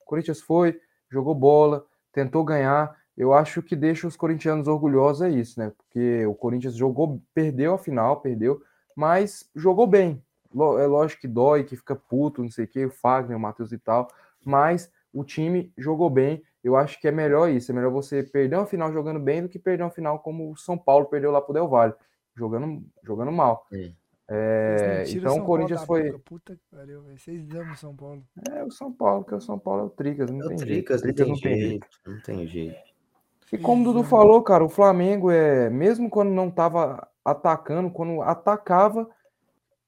O 0.00 0.04
Corinthians 0.04 0.40
foi, 0.40 0.78
jogou 1.10 1.34
bola, 1.34 1.84
tentou 2.12 2.44
ganhar. 2.44 2.94
Eu 3.16 3.32
acho 3.32 3.62
que 3.62 3.74
deixa 3.74 4.06
os 4.06 4.16
corintianos 4.16 4.68
orgulhosos 4.68 5.22
é 5.22 5.30
isso, 5.30 5.58
né? 5.58 5.72
Porque 5.76 6.24
o 6.26 6.34
Corinthians 6.34 6.74
jogou, 6.74 7.20
perdeu 7.34 7.74
a 7.74 7.78
final, 7.78 8.20
perdeu, 8.20 8.62
mas 8.94 9.50
jogou 9.56 9.86
bem. 9.86 10.22
É 10.52 10.86
lógico 10.86 11.22
que 11.22 11.28
dói, 11.28 11.64
que 11.64 11.76
fica 11.76 11.96
puto, 11.96 12.42
não 12.42 12.50
sei 12.50 12.66
o 12.66 12.68
que, 12.68 12.84
o 12.84 12.90
Fagner, 12.90 13.36
o 13.36 13.40
Matheus 13.40 13.72
e 13.72 13.78
tal, 13.78 14.08
mas 14.44 14.90
o 15.12 15.24
time 15.24 15.72
jogou 15.76 16.10
bem. 16.10 16.42
Eu 16.62 16.76
acho 16.76 17.00
que 17.00 17.08
é 17.08 17.10
melhor 17.10 17.48
isso. 17.48 17.72
É 17.72 17.74
melhor 17.74 17.90
você 17.90 18.22
perder 18.22 18.56
uma 18.56 18.66
final 18.66 18.92
jogando 18.92 19.18
bem 19.20 19.42
do 19.42 19.48
que 19.48 19.58
perder 19.58 19.82
uma 19.82 19.90
final 19.90 20.18
como 20.18 20.50
o 20.50 20.56
São 20.56 20.76
Paulo 20.76 21.06
perdeu 21.06 21.30
lá 21.30 21.40
pro 21.40 21.54
Del 21.54 21.68
Valle, 21.68 21.94
jogando, 22.36 22.82
jogando 23.02 23.32
mal. 23.32 23.66
É. 23.72 23.92
É, 24.32 25.02
não 25.06 25.16
então 25.16 25.38
o 25.38 25.44
Corinthians 25.44 25.82
foi. 25.84 26.12
boca, 26.12 26.22
Puta 26.24 26.54
que 26.54 26.62
pariu, 26.70 27.02
velho. 27.02 27.18
Vocês 27.18 27.50
amam 27.50 27.74
São 27.74 27.96
Paulo. 27.96 28.22
É 28.48 28.62
o 28.62 28.70
São 28.70 28.92
Paulo, 28.92 29.24
porque 29.24 29.34
o 29.34 29.40
São 29.40 29.58
Paulo 29.58 29.82
é 29.82 29.84
o 29.86 29.90
Tricas, 29.90 30.30
não 30.30 30.40
É 30.40 30.44
o 30.44 30.48
tem 30.50 30.58
jeito. 30.58 30.70
Tricas, 30.70 31.02
não 31.02 31.12
Tricas 31.12 31.40
tem 31.40 31.58
jeito, 31.58 31.86
não 32.06 32.20
tem 32.20 32.46
jeito. 32.46 32.90
E 33.52 33.58
como 33.58 33.82
o 33.82 33.92
Dudu 33.92 34.04
falou, 34.04 34.40
cara, 34.40 34.64
o 34.64 34.68
Flamengo 34.68 35.32
é, 35.32 35.68
mesmo 35.68 36.08
quando 36.08 36.30
não 36.30 36.48
tava 36.48 37.08
atacando, 37.24 37.90
quando 37.90 38.22
atacava, 38.22 39.10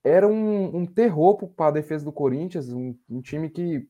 era 0.02 0.26
um, 0.26 0.76
um 0.76 0.87
terror 0.87 1.37
para 1.50 1.69
a 1.69 1.71
defesa 1.71 2.05
do 2.05 2.11
Corinthians, 2.11 2.73
um, 2.73 2.97
um 3.09 3.21
time 3.21 3.49
que 3.49 3.87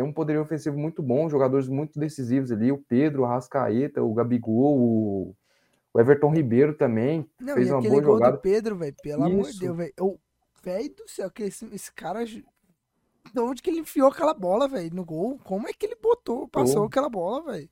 tem 0.00 0.08
um 0.08 0.12
poderio 0.12 0.40
ofensivo 0.40 0.78
muito 0.78 1.02
bom, 1.02 1.28
jogadores 1.28 1.68
muito 1.68 1.98
decisivos 2.00 2.50
ali, 2.50 2.72
o 2.72 2.78
Pedro, 2.78 3.22
o 3.22 3.26
Rascaeta, 3.26 4.02
o 4.02 4.14
Gabigol, 4.14 4.78
o, 4.78 5.36
o 5.92 6.00
Everton 6.00 6.32
Ribeiro 6.32 6.74
também, 6.74 7.28
Não, 7.38 7.52
fez 7.54 7.68
e 7.68 7.72
uma 7.72 7.82
boa 7.82 8.00
gol 8.00 8.14
jogada. 8.14 8.36
do 8.36 8.40
Pedro, 8.40 8.76
velho, 8.76 8.94
pelo 9.02 9.24
amor 9.24 9.44
de 9.44 9.50
Isso. 9.50 9.60
Deus, 9.60 9.76
velho. 9.76 9.92
Eu- 9.96 10.20
Velho 10.62 10.94
do 10.94 11.08
céu, 11.08 11.30
que 11.30 11.44
esse, 11.44 11.64
esse 11.74 11.90
cara. 11.94 12.22
De 12.26 12.44
onde 13.38 13.62
que 13.62 13.70
ele 13.70 13.80
enfiou 13.80 14.08
aquela 14.08 14.34
bola, 14.34 14.68
velho, 14.68 14.94
no 14.94 15.06
gol? 15.06 15.38
Como 15.42 15.66
é 15.66 15.72
que 15.72 15.86
ele 15.86 15.96
botou, 15.96 16.46
passou 16.48 16.80
Gol. 16.80 16.84
aquela 16.86 17.08
bola, 17.08 17.52
velho? 17.52 17.70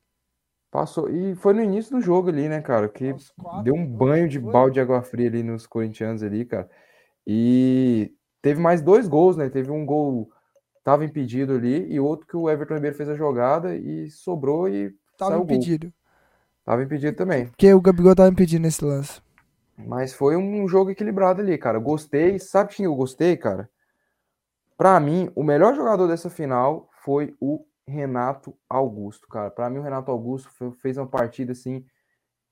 Passou, 0.71 1.07
e 1.07 1.35
foi 1.35 1.53
no 1.53 1.61
início 1.61 1.95
do 1.95 2.01
jogo 2.01 2.29
ali, 2.29 2.49
né, 2.49 2.61
cara, 2.61 2.89
que 2.89 3.13
quatro 3.37 3.63
deu 3.63 3.75
um 3.75 3.85
banho 3.85 4.27
de 4.27 4.39
foi? 4.39 4.51
balde 4.51 4.73
de 4.75 4.79
água 4.79 5.03
fria 5.03 5.27
ali 5.27 5.43
nos 5.43 5.67
corintianos 5.67 6.23
ali, 6.23 6.45
cara. 6.45 6.67
E 7.27 8.11
teve 8.41 8.59
mais 8.59 8.81
dois 8.81 9.07
gols, 9.07 9.37
né? 9.37 9.49
Teve 9.51 9.69
um 9.69 9.85
gol 9.85 10.31
tava 10.83 11.05
impedido 11.05 11.53
ali 11.53 11.91
e 11.91 11.99
outro 11.99 12.25
que 12.27 12.35
o 12.37 12.49
Everton 12.49 12.75
Ribeiro 12.75 12.95
fez 12.95 13.09
a 13.09 13.15
jogada 13.15 13.75
e 13.75 14.09
sobrou 14.09 14.67
e 14.69 14.93
Tava 15.17 15.31
saiu 15.31 15.43
gol. 15.45 15.55
impedido. 15.55 15.93
Tava 16.65 16.83
impedido 16.83 17.15
também. 17.17 17.47
Porque 17.47 17.73
o 17.73 17.81
Gabigol 17.81 18.15
tava 18.15 18.29
impedido 18.29 18.61
nesse 18.61 18.83
lance. 18.83 19.21
Mas 19.77 20.13
foi 20.13 20.35
um 20.35 20.67
jogo 20.67 20.91
equilibrado 20.91 21.41
ali, 21.41 21.57
cara. 21.57 21.79
Gostei. 21.79 22.37
Sabe 22.37 22.75
quem 22.75 22.85
eu 22.85 22.95
gostei, 22.95 23.37
cara? 23.37 23.69
Pra 24.77 24.99
mim, 24.99 25.31
o 25.35 25.43
melhor 25.43 25.75
jogador 25.75 26.07
dessa 26.07 26.29
final 26.29 26.89
foi 27.03 27.35
o 27.39 27.65
Renato 27.87 28.55
Augusto, 28.69 29.27
cara. 29.27 29.49
Pra 29.49 29.69
mim, 29.69 29.79
o 29.79 29.83
Renato 29.83 30.11
Augusto 30.11 30.49
fe- 30.51 30.71
fez 30.81 30.97
uma 30.97 31.07
partida 31.07 31.51
assim 31.53 31.85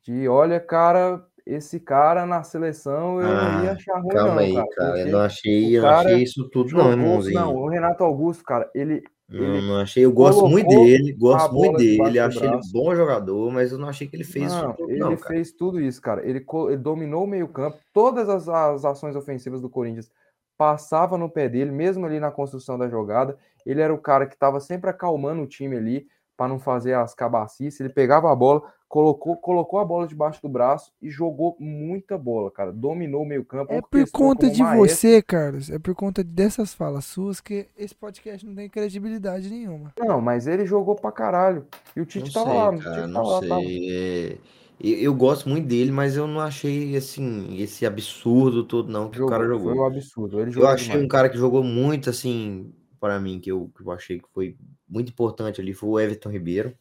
de, 0.03 0.27
olha, 0.27 0.59
cara, 0.59 1.25
esse 1.47 1.79
cara 1.79 2.25
na 2.25 2.43
seleção 2.43 3.21
eu 3.21 3.27
não 3.27 3.63
ia 3.63 3.71
Ah, 3.71 3.73
achar 3.73 3.99
ruim, 3.99 4.13
Calma 4.13 4.33
não, 4.33 4.39
aí, 4.39 4.53
cara. 4.53 4.67
cara. 4.75 4.99
Eu 4.99 5.07
não 5.07 5.19
achei, 5.19 5.77
eu 5.77 5.81
não 5.81 5.89
achei 5.89 6.23
isso 6.23 6.49
tudo, 6.49 6.75
não, 6.75 6.91
irmãozinho. 6.91 7.39
Não, 7.39 7.55
o 7.55 7.69
Renato 7.69 8.03
Augusto, 8.03 8.43
cara, 8.43 8.69
ele 8.75 9.03
Não, 9.29 9.55
ele 9.55 9.67
não 9.67 9.77
achei. 9.77 10.05
Eu 10.05 10.11
gosto 10.11 10.47
muito 10.47 10.67
dele, 10.67 11.13
gosto 11.13 11.53
muito 11.53 11.77
dele. 11.77 12.19
Achei 12.19 12.47
ele 12.47 12.59
bom 12.71 12.93
jogador, 12.95 13.51
mas 13.51 13.71
eu 13.71 13.77
não 13.77 13.87
achei 13.87 14.07
que 14.07 14.15
ele 14.15 14.23
fez 14.23 14.51
Não, 14.51 14.69
isso 14.69 14.77
tudo, 14.77 14.91
ele 14.91 14.99
não, 14.99 15.17
fez 15.17 15.51
tudo 15.51 15.81
isso, 15.81 16.01
cara. 16.01 16.25
Ele, 16.27 16.45
ele 16.67 16.77
dominou 16.77 17.23
o 17.23 17.27
meio-campo, 17.27 17.77
todas 17.93 18.27
as, 18.29 18.49
as 18.49 18.83
ações 18.83 19.15
ofensivas 19.15 19.61
do 19.61 19.69
Corinthians 19.69 20.11
passava 20.57 21.17
no 21.17 21.29
pé 21.29 21.47
dele, 21.47 21.71
mesmo 21.71 22.05
ali 22.05 22.19
na 22.19 22.31
construção 22.31 22.77
da 22.77 22.89
jogada. 22.89 23.37
Ele 23.65 23.81
era 23.81 23.93
o 23.93 23.97
cara 23.97 24.25
que 24.25 24.33
estava 24.33 24.59
sempre 24.59 24.89
acalmando 24.89 25.41
o 25.43 25.47
time 25.47 25.77
ali 25.77 26.07
para 26.35 26.47
não 26.47 26.59
fazer 26.59 26.93
as 26.93 27.13
cabacices. 27.13 27.79
Ele 27.79 27.89
pegava 27.89 28.31
a 28.31 28.35
bola, 28.35 28.63
colocou, 28.87 29.35
colocou 29.37 29.79
a 29.79 29.85
bola 29.85 30.07
debaixo 30.07 30.41
do 30.41 30.49
braço 30.49 30.91
e 31.01 31.09
jogou 31.09 31.55
muita 31.59 32.17
bola, 32.17 32.49
cara. 32.51 32.71
Dominou 32.71 33.23
o 33.23 33.25
meio-campo. 33.25 33.71
É 33.73 33.81
por 33.81 34.09
conta 34.11 34.49
de 34.49 34.61
maestro. 34.61 34.87
você, 34.87 35.21
Carlos. 35.21 35.69
É 35.69 35.77
por 35.79 35.93
conta 35.95 36.23
dessas 36.23 36.73
falas 36.73 37.05
suas 37.05 37.39
que 37.41 37.67
esse 37.77 37.93
podcast 37.95 38.45
não 38.45 38.55
tem 38.55 38.69
credibilidade 38.69 39.49
nenhuma. 39.49 39.93
Não, 39.99 40.21
mas 40.21 40.47
ele 40.47 40.65
jogou 40.65 40.95
pra 40.95 41.11
caralho. 41.11 41.65
E 41.95 42.01
o 42.01 42.05
Tite 42.05 42.25
Não 42.27 42.33
tava 42.33 42.49
sei, 42.49 42.57
lá, 42.57 42.69
o 42.69 42.79
cara, 42.79 42.95
Tite 42.95 43.07
não 43.07 43.13
tava 43.23 43.27
lá, 43.27 43.41
tava. 43.47 43.61
sei. 43.61 43.89
É, 43.89 44.37
Eu, 44.79 44.97
eu 44.99 45.15
gosto 45.15 45.49
muito 45.49 45.67
dele, 45.67 45.91
mas 45.91 46.15
eu 46.15 46.27
não 46.27 46.39
achei 46.39 46.95
assim 46.95 47.57
esse 47.61 47.85
absurdo 47.85 48.63
todo 48.63 48.91
não 48.91 49.09
que 49.09 49.21
o 49.21 49.25
cara 49.25 49.43
Jogou, 49.45 49.59
foi 49.59 49.69
jogou. 49.69 49.83
um 49.83 49.87
absurdo. 49.87 50.39
Ele 50.39 50.49
Eu 50.49 50.53
jogou 50.53 50.69
achei 50.69 50.87
demais. 50.89 51.05
um 51.05 51.07
cara 51.07 51.29
que 51.29 51.37
jogou 51.37 51.63
muito 51.63 52.09
assim 52.09 52.71
para 52.99 53.19
mim 53.19 53.39
que 53.39 53.51
eu, 53.51 53.69
que 53.75 53.83
eu 53.83 53.91
achei 53.91 54.19
que 54.19 54.27
foi 54.33 54.55
muito 54.87 55.09
importante 55.11 55.59
ali 55.61 55.73
foi 55.73 55.89
o 55.89 55.99
Everton 55.99 56.29
Ribeiro. 56.29 56.73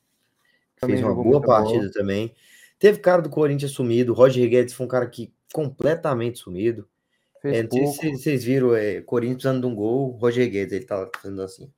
Que 0.77 0.81
Também 0.83 0.97
Fez 0.97 1.07
uma 1.07 1.15
boa 1.15 1.25
muita 1.25 1.47
bola. 1.47 1.63
partida 1.65 1.91
também. 1.91 2.33
Teve 2.79 2.99
cara 3.01 3.23
do 3.23 3.31
Corinthians 3.31 3.73
sumido. 3.73 4.13
O 4.13 4.15
Roger 4.15 4.49
Guedes 4.49 4.75
foi 4.75 4.87
um 4.87 4.89
cara 4.89 5.07
que 5.09 5.33
completamente 5.53 6.39
sumido. 6.39 6.87
Fez 7.43 7.57
É, 7.59 7.63
não 7.63 7.71
sei 7.71 7.81
pouco. 7.83 7.97
se 7.97 8.13
vocês- 8.23 8.45
viram, 8.45 8.75
é, 8.75 9.01
Corinthians 9.01 9.37
precisando 9.43 9.61
de 9.63 9.67
um 9.67 9.75
gol, 9.75 10.11
Roger 10.13 10.49
Guedes, 10.51 10.73
ele 10.73 10.85
tá 10.85 11.09
fazendo 11.21 11.43
assim. 11.43 11.71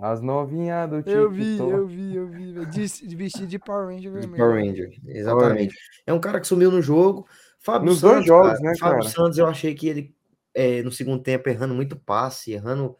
As 0.00 0.22
novinhas 0.22 0.88
do 0.88 1.02
Eu 1.06 1.30
vi, 1.30 1.58
eu 1.58 1.86
vi, 1.86 2.16
eu 2.16 2.26
vi. 2.28 2.64
De, 2.66 2.86
de 3.06 3.14
vestido 3.16 3.46
de 3.46 3.58
Power 3.58 3.88
Ranger 3.88 4.10
De 4.10 4.20
vermelho. 4.20 4.36
Power 4.36 4.64
Ranger, 4.64 4.90
exatamente. 5.06 5.74
É 6.06 6.14
um 6.14 6.18
cara 6.18 6.40
que 6.40 6.46
sumiu 6.46 6.70
no 6.70 6.80
jogo. 6.80 7.26
Fábio 7.60 7.86
Nos 7.90 8.00
dois 8.00 8.14
Santos, 8.14 8.26
jogos, 8.26 8.52
cara, 8.52 8.60
né, 8.62 8.72
Fábio 8.78 8.98
cara? 9.02 9.10
Santos, 9.10 9.36
eu 9.36 9.46
achei 9.46 9.74
que 9.74 9.86
ele, 9.88 10.14
é, 10.54 10.82
no 10.82 10.90
segundo 10.90 11.22
tempo, 11.22 11.46
errando 11.50 11.74
muito 11.74 11.94
passe, 11.94 12.52
errando 12.52 12.96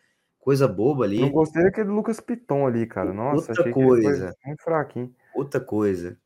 coisa 0.46 0.68
boba 0.68 1.02
ali. 1.02 1.18
Não 1.20 1.30
gostei 1.32 1.64
daquele 1.64 1.88
Lucas 1.88 2.20
Piton 2.20 2.68
ali, 2.68 2.86
cara. 2.86 3.12
Nossa, 3.12 3.50
Outra 3.50 3.72
coisa. 3.72 4.32
muito 4.46 4.62
fraquinho. 4.62 5.12
Outra 5.34 5.60
coisa, 5.60 6.16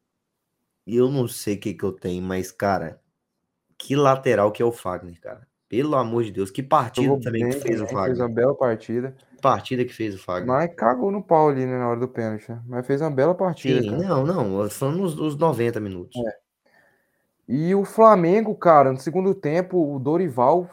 e 0.86 0.94
eu 0.94 1.10
não 1.10 1.26
sei 1.26 1.54
o 1.54 1.58
que 1.58 1.72
que 1.72 1.82
eu 1.82 1.90
tenho, 1.90 2.22
mas, 2.22 2.52
cara, 2.52 3.00
que 3.78 3.96
lateral 3.96 4.52
que 4.52 4.62
é 4.62 4.64
o 4.64 4.70
Fagner, 4.70 5.18
cara. 5.18 5.48
Pelo 5.70 5.96
amor 5.96 6.22
de 6.24 6.32
Deus, 6.32 6.50
que 6.50 6.62
partida 6.62 7.06
Jogou 7.06 7.22
também 7.22 7.44
bem 7.44 7.52
que 7.52 7.60
fez 7.60 7.80
o 7.80 7.86
também, 7.86 8.04
fez 8.04 8.18
uma 8.18 8.26
Fagner. 8.26 8.34
bela 8.34 8.54
partida. 8.54 9.16
Que 9.36 9.40
partida 9.40 9.84
que 9.86 9.94
fez 9.94 10.14
o 10.14 10.18
Fagner. 10.18 10.48
Mas 10.48 10.74
cagou 10.74 11.10
no 11.10 11.22
pau 11.22 11.48
ali, 11.48 11.64
né, 11.64 11.78
na 11.78 11.88
hora 11.88 11.98
do 12.00 12.08
pênalti. 12.08 12.50
né? 12.50 12.60
Mas 12.66 12.86
fez 12.86 13.00
uma 13.00 13.10
bela 13.10 13.34
partida, 13.34 13.80
Sim, 13.80 13.90
cara. 13.90 14.02
não, 14.02 14.26
não, 14.26 14.68
falando 14.68 14.98
nos, 14.98 15.16
nos 15.16 15.34
90 15.34 15.80
minutos. 15.80 16.20
É. 16.22 16.36
E 17.48 17.74
o 17.74 17.86
Flamengo, 17.86 18.54
cara, 18.54 18.92
no 18.92 18.98
segundo 18.98 19.34
tempo, 19.34 19.94
o 19.94 19.98
Dorival. 19.98 20.68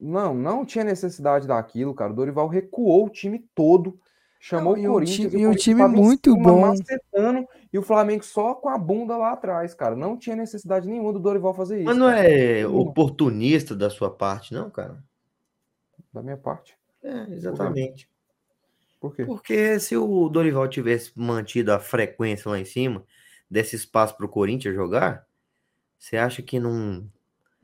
Não, 0.00 0.32
não 0.34 0.64
tinha 0.64 0.84
necessidade 0.84 1.46
daquilo, 1.46 1.94
cara. 1.94 2.12
O 2.12 2.16
Dorival 2.16 2.48
recuou 2.48 3.06
o 3.06 3.10
time 3.10 3.44
todo. 3.54 4.00
Chamou 4.42 4.74
Não, 4.74 4.90
o 4.90 4.92
Corinthians. 4.94 5.34
o 5.34 5.36
e 5.36 5.40
Corinthians 5.42 5.62
time 5.62 5.86
muito 5.88 6.34
bom. 6.34 6.60
macetando, 6.62 7.46
e 7.70 7.78
o 7.78 7.82
Flamengo 7.82 8.24
só 8.24 8.54
com 8.54 8.70
a 8.70 8.78
bunda 8.78 9.14
lá 9.14 9.32
atrás, 9.32 9.74
cara. 9.74 9.94
Não 9.94 10.16
tinha 10.16 10.34
necessidade 10.34 10.88
nenhuma 10.88 11.12
do 11.12 11.18
Dorival 11.18 11.52
fazer 11.52 11.76
isso. 11.76 11.84
Mas 11.84 11.96
não 11.98 12.06
cara. 12.06 12.26
é 12.26 12.66
oportunista 12.66 13.76
da 13.76 13.90
sua 13.90 14.10
parte, 14.10 14.54
não, 14.54 14.70
cara? 14.70 15.04
Da 16.10 16.22
minha 16.22 16.38
parte. 16.38 16.74
É, 17.02 17.26
exatamente. 17.34 18.08
Por 18.98 19.14
quê? 19.14 19.24
Porque 19.26 19.78
se 19.78 19.94
o 19.96 20.28
Dorival 20.30 20.68
tivesse 20.68 21.12
mantido 21.14 21.72
a 21.72 21.78
frequência 21.78 22.50
lá 22.50 22.58
em 22.58 22.64
cima, 22.64 23.04
desse 23.50 23.76
espaço 23.76 24.16
pro 24.16 24.28
Corinthians 24.28 24.74
jogar, 24.74 25.26
você 25.98 26.16
acha 26.16 26.40
que 26.40 26.58
não. 26.58 27.04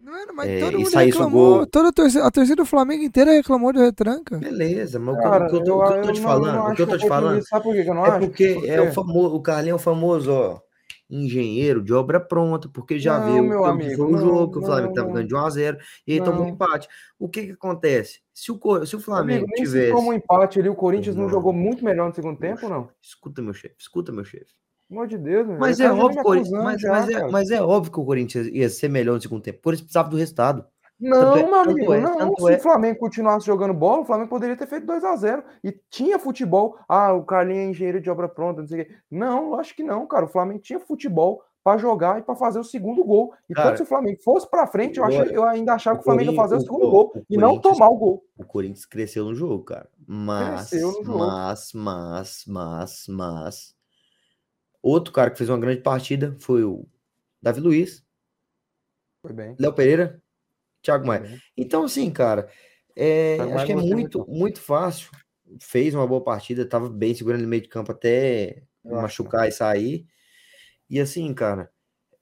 Era, 0.04 0.32
mas 0.32 0.48
É, 0.48 0.60
todo 0.60 0.72
e 0.78 0.84
mundo 0.84 0.90
reclamou. 0.96 1.56
gol. 1.58 1.66
Toda 1.66 1.88
a 1.88 1.92
torcida, 1.92 2.26
a 2.26 2.30
torcida 2.30 2.56
do 2.56 2.66
Flamengo 2.66 3.02
inteira 3.02 3.32
reclamou 3.32 3.72
do 3.72 3.80
retranca. 3.80 4.38
Beleza, 4.38 4.98
mas 4.98 5.14
o 5.14 5.18
que 5.18 5.26
eu- 5.26 5.30
Cara, 5.30 5.46
o 5.46 5.48
que 5.48 5.56
eu, 5.56 5.64
tô, 5.64 5.70
eu, 5.70 5.76
o 5.78 5.84
que 5.84 5.92
eu 5.92 6.00
tô 6.02 6.08
eu 6.08 6.12
te 6.12 6.20
não, 6.20 6.28
falando, 6.28 6.54
não 6.56 6.70
o 6.70 6.74
que 6.74 6.82
eu 6.82 6.86
tô 6.86 6.98
te 6.98 7.08
falando. 7.08 7.46
Sabe 7.46 7.62
por 7.64 7.74
que 7.74 7.82
que 7.84 7.90
eu 7.90 7.94
não 7.94 8.06
é 8.06 8.08
acho? 8.10 8.18
porque 8.20 8.54
Por 8.54 8.68
é 8.68 8.80
o 8.80 8.92
famoso, 8.92 9.34
o 9.34 9.42
Carlinho 9.42 9.72
é 9.72 9.74
o 9.76 9.78
famoso, 9.78 10.30
ó, 10.32 10.60
engenheiro 11.10 11.82
de 11.82 11.92
obra 11.94 12.20
pronta, 12.20 12.68
porque 12.68 12.98
já 12.98 13.18
Não, 13.18 13.32
viu 13.34 13.44
meu 13.44 13.64
amigo, 13.64 13.96
foi 13.96 14.06
o 14.06 14.10
não, 14.12 14.18
jogo, 14.18 14.52
que 14.52 14.58
o 14.58 14.62
Flamengo 14.62 14.88
não, 14.88 14.94
tava 14.94 15.06
não. 15.08 15.14
ganhando 15.14 15.28
de 15.28 15.34
1 15.34 15.38
a 15.38 15.50
0 15.50 15.78
e 16.06 16.12
aí 16.12 16.22
tomou 16.22 16.44
um 16.44 16.48
empate. 16.48 16.88
O 17.18 17.28
que 17.28 17.46
que 17.46 17.52
acontece? 17.52 18.20
Se 18.34 18.52
o, 18.52 18.54
se 18.86 18.96
o 18.96 19.00
Amigo, 19.14 19.46
Flamengo 19.46 19.46
se 19.56 19.62
tivesse. 19.62 19.90
toma 19.92 20.08
um 20.08 20.12
empate 20.12 20.60
ali, 20.60 20.68
o 20.68 20.74
Corinthians 20.74 21.16
não 21.16 21.24
Não. 21.24 21.30
jogou 21.30 21.52
muito 21.52 21.84
melhor 21.84 22.08
no 22.08 22.14
segundo 22.14 22.38
tempo, 22.38 22.68
não? 22.68 22.90
Escuta, 23.02 23.40
meu 23.42 23.54
chefe, 23.54 23.74
escuta, 23.78 24.12
meu 24.12 24.24
chefe. 24.24 24.52
Pelo 24.88 25.00
amor 25.00 25.08
de 25.08 25.18
Deus, 25.18 25.46
meu. 25.46 25.58
Mas 25.58 25.80
é 25.80 25.88
tá 25.88 25.94
me 25.94 26.00
óbvio, 26.00 26.14
que 26.14 26.20
o 26.20 26.24
Corinthians- 26.24 26.52
acusando 26.54 26.64
mas, 26.64 26.80
já, 26.80 26.90
mas, 26.90 27.08
é, 27.08 27.28
mas 27.28 27.50
é 27.50 27.62
óbvio 27.62 27.92
que 27.92 28.00
o 28.00 28.04
Corinthians 28.04 28.46
ia 28.48 28.68
ser 28.70 28.88
melhor 28.88 29.14
no 29.14 29.20
segundo 29.20 29.42
tempo. 29.42 29.58
O 29.58 29.62
Corinthians 29.62 29.84
precisava 29.86 30.08
do 30.08 30.16
resultado. 30.16 30.64
Não, 30.98 31.36
é- 31.36 31.44
meu 31.44 31.54
amigo, 31.56 31.92
é- 31.92 32.00
não. 32.00 32.34
Se 32.36 32.52
é- 32.54 32.56
o 32.56 32.60
Flamengo 32.60 32.98
continuasse 32.98 33.44
jogando 33.46 33.74
bola, 33.74 34.00
o 34.00 34.04
Flamengo 34.06 34.30
poderia 34.30 34.56
ter 34.56 34.66
feito 34.66 34.86
2 34.86 35.04
a 35.04 35.14
0 35.16 35.42
E 35.62 35.74
tinha 35.90 36.18
futebol. 36.18 36.78
Ah, 36.88 37.12
o 37.12 37.22
Carlinhos 37.22 37.66
é 37.66 37.70
engenheiro 37.70 38.00
de 38.00 38.08
obra 38.08 38.28
pronta, 38.28 38.62
não 38.62 38.68
sei 38.68 38.80
o 38.82 38.84
quê. 38.86 38.94
Não, 39.10 39.48
eu 39.48 39.54
acho 39.56 39.74
que 39.76 39.82
não, 39.82 40.06
cara. 40.06 40.24
O 40.24 40.28
Flamengo 40.28 40.60
tinha 40.60 40.80
futebol 40.80 41.42
para 41.62 41.76
jogar 41.78 42.20
e 42.20 42.22
para 42.22 42.36
fazer 42.36 42.60
o 42.60 42.64
segundo 42.64 43.04
gol. 43.04 43.34
E 43.50 43.52
Cara, 43.52 43.68
tanto 43.70 43.78
se 43.78 43.82
o 43.82 43.86
Flamengo 43.86 44.22
fosse 44.22 44.48
para 44.48 44.66
frente, 44.68 44.98
eu, 44.98 45.04
achei, 45.04 45.36
eu 45.36 45.44
ainda 45.44 45.74
achava 45.74 45.96
que 45.96 46.02
o 46.02 46.04
Flamengo 46.04 46.30
ia 46.30 46.36
fazer 46.36 46.54
o 46.54 46.58
o 46.58 46.60
segundo 46.62 46.88
gol 46.88 47.12
o 47.14 47.22
e 47.28 47.36
não 47.36 47.58
tomar 47.58 47.88
o 47.88 47.96
gol. 47.96 48.22
O 48.38 48.44
Corinthians 48.46 48.86
cresceu 48.86 49.24
no 49.24 49.34
jogo, 49.34 49.64
cara. 49.64 49.88
Mas, 50.06 50.70
no 50.70 51.04
jogo. 51.04 51.18
mas, 51.18 51.72
mas, 51.74 52.44
mas, 52.46 53.04
mas. 53.08 53.75
Outro 54.88 55.12
cara 55.12 55.32
que 55.32 55.38
fez 55.38 55.50
uma 55.50 55.58
grande 55.58 55.80
partida 55.80 56.36
foi 56.38 56.62
o 56.62 56.86
Davi 57.42 57.58
Luiz, 57.58 58.06
Foi 59.20 59.32
bem. 59.32 59.56
Léo 59.58 59.72
Pereira, 59.72 60.22
Thiago 60.80 61.04
Maia. 61.04 61.22
bem. 61.22 61.40
Então, 61.56 61.82
assim, 61.82 62.08
cara, 62.08 62.48
é, 62.94 63.36
acho 63.52 63.66
que 63.66 63.72
é 63.72 63.74
muito, 63.74 63.94
muito, 63.96 64.26
muito 64.28 64.60
fácil. 64.60 65.10
Fez 65.60 65.92
uma 65.92 66.06
boa 66.06 66.22
partida, 66.22 66.64
tava 66.64 66.88
bem 66.88 67.12
segurando 67.12 67.42
no 67.42 67.48
meio 67.48 67.62
de 67.62 67.68
campo 67.68 67.90
até 67.90 68.62
acho, 68.84 68.94
machucar 68.94 69.48
e 69.48 69.50
sair. 69.50 70.06
E 70.88 71.00
assim, 71.00 71.34
cara, 71.34 71.68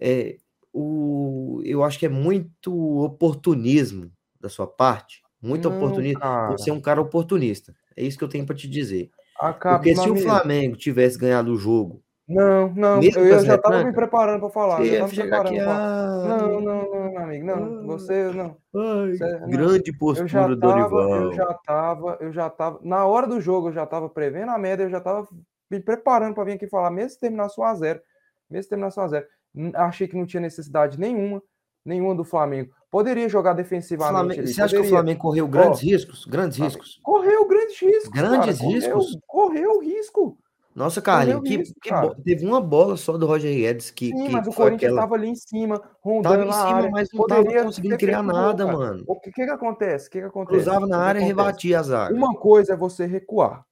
é, 0.00 0.38
o, 0.72 1.60
eu 1.66 1.84
acho 1.84 1.98
que 1.98 2.06
é 2.06 2.08
muito 2.08 2.74
oportunismo 3.02 4.10
da 4.40 4.48
sua 4.48 4.66
parte. 4.66 5.22
Muito 5.38 5.68
Não, 5.68 5.76
oportunismo. 5.76 6.18
cara. 6.18 6.52
Você 6.52 6.70
é 6.70 6.72
um 6.72 6.80
cara 6.80 7.02
oportunista. 7.02 7.76
É 7.94 8.02
isso 8.02 8.16
que 8.16 8.24
eu 8.24 8.28
tenho 8.28 8.46
pra 8.46 8.56
te 8.56 8.66
dizer. 8.66 9.10
Acaba, 9.38 9.76
Porque 9.76 9.94
se 9.94 10.08
o. 10.08 10.16
Flamengo 10.16 10.76
tivesse 10.76 11.18
ganhado 11.18 11.52
o 11.52 11.58
jogo, 11.58 12.02
Não, 12.26 12.72
não, 12.74 13.00
Mesmo 13.00 13.20
eu, 13.20 13.26
eu 13.34 13.44
já 13.44 13.58
tava 13.58 13.84
me 13.84 13.92
preparando 13.92 14.40
para 14.40 14.48
falar. 14.48 14.76
você 14.78 14.82
Eu 14.82 14.94
ia 14.94 15.08
chegar 15.08 15.44
aqui, 15.44 15.58
ah, 15.60 16.24
Não, 16.26 16.60
não, 16.60 16.90
não, 16.90 17.10
meu 17.10 17.18
amigo, 17.18 17.44
não. 17.46 17.86
Você 17.88 18.30
não. 18.32 18.56
ai, 18.74 19.38
não. 19.40 19.48
grande 19.50 19.90
Eu 19.90 19.98
postura 19.98 20.28
tava, 20.30 20.52
eu 20.52 20.56
Dorival. 20.56 21.32
já 21.34 21.54
tava, 21.66 22.16
eu 22.20 22.32
já 22.32 22.48
tava. 22.48 22.80
Na 22.82 23.04
hora 23.04 23.26
do 23.26 23.40
jogo, 23.42 23.68
eu 23.68 23.72
já 23.74 23.84
tava 23.84 24.08
prevendo 24.08 24.50
a 24.52 24.58
média, 24.58 24.84
eu 24.84 24.90
já 24.90 25.00
tava 25.02 25.28
me 25.70 25.80
preparando 25.80 26.34
para 26.34 26.44
vir 26.44 26.52
aqui 26.52 26.66
falar, 26.66 26.90
mesmo 26.90 27.10
se 27.10 27.20
terminasse 27.20 27.60
1x0. 27.60 28.00
Mesmo 28.50 28.62
se 28.62 28.68
terminasse 28.70 28.98
1x0. 28.98 29.24
N- 29.54 29.72
Achei 29.76 30.08
que 30.08 30.16
não 30.16 30.24
tinha 30.24 30.40
necessidade 30.40 30.98
nenhuma, 30.98 31.42
nenhuma 31.84 32.14
do 32.14 32.24
Flamengo. 32.24 32.72
Poderia 32.90 33.28
jogar 33.28 33.52
defensivamente 33.52 34.14
Flamengo- 34.14 34.40
ali. 34.40 34.48
você 34.54 34.62
acha 34.62 34.70
que 34.70 34.76
o 34.76 34.78
poderia. 34.80 34.96
Flamengo 34.98 35.20
correu 35.20 35.46
grandes 35.48 35.80
Ó, 35.80 35.84
riscos? 35.84 36.24
Grandes 36.24 36.56
Flamengo- 36.56 36.78
riscos? 36.78 37.00
Correu 37.02 37.46
grandes 37.46 37.78
riscos. 37.82 38.08
Grandes 38.08 38.38
cara, 38.38 38.56
correu- 38.56 38.70
riscos? 38.72 39.18
Correu 39.26 39.80
risco. 39.80 40.38
Nossa, 40.74 41.00
Carlinhos, 41.00 41.42
que, 41.42 41.56
risco, 41.58 41.74
que 41.80 41.88
cara. 41.90 42.16
teve 42.24 42.44
uma 42.44 42.60
bola 42.60 42.96
só 42.96 43.16
do 43.16 43.26
Roger 43.26 43.54
Guedes 43.54 43.90
que, 43.92 44.08
Sim, 44.08 44.26
que 44.26 44.32
mas 44.32 44.46
o 44.48 44.52
Corinthians 44.52 44.92
aquela. 44.92 45.04
estava 45.04 45.14
ali 45.14 45.28
em 45.28 45.34
cima, 45.36 45.78
Tava 45.78 45.94
rondando 46.02 46.42
em 46.44 46.52
cima, 46.52 46.64
área. 46.74 46.90
mas 46.90 47.08
não 47.12 47.26
tava 47.26 47.42
Poderia 47.42 47.64
conseguindo 47.64 47.96
criar 47.96 48.18
feito 48.24 48.32
nada, 48.32 48.64
cara. 48.66 48.76
mano. 48.76 49.04
O 49.06 49.20
que, 49.20 49.30
que 49.30 49.44
que 49.44 49.50
acontece? 49.50 50.08
O 50.08 50.10
que 50.10 50.18
que 50.20 50.26
acontece? 50.26 50.56
Cruzava 50.64 50.86
na 50.86 50.98
área 50.98 51.20
e 51.20 51.24
rebatia 51.24 51.78
a 51.78 51.82
zaga. 51.82 52.14
Uma 52.14 52.34
coisa 52.34 52.72
é 52.72 52.76
você 52.76 53.06
recuar. 53.06 53.64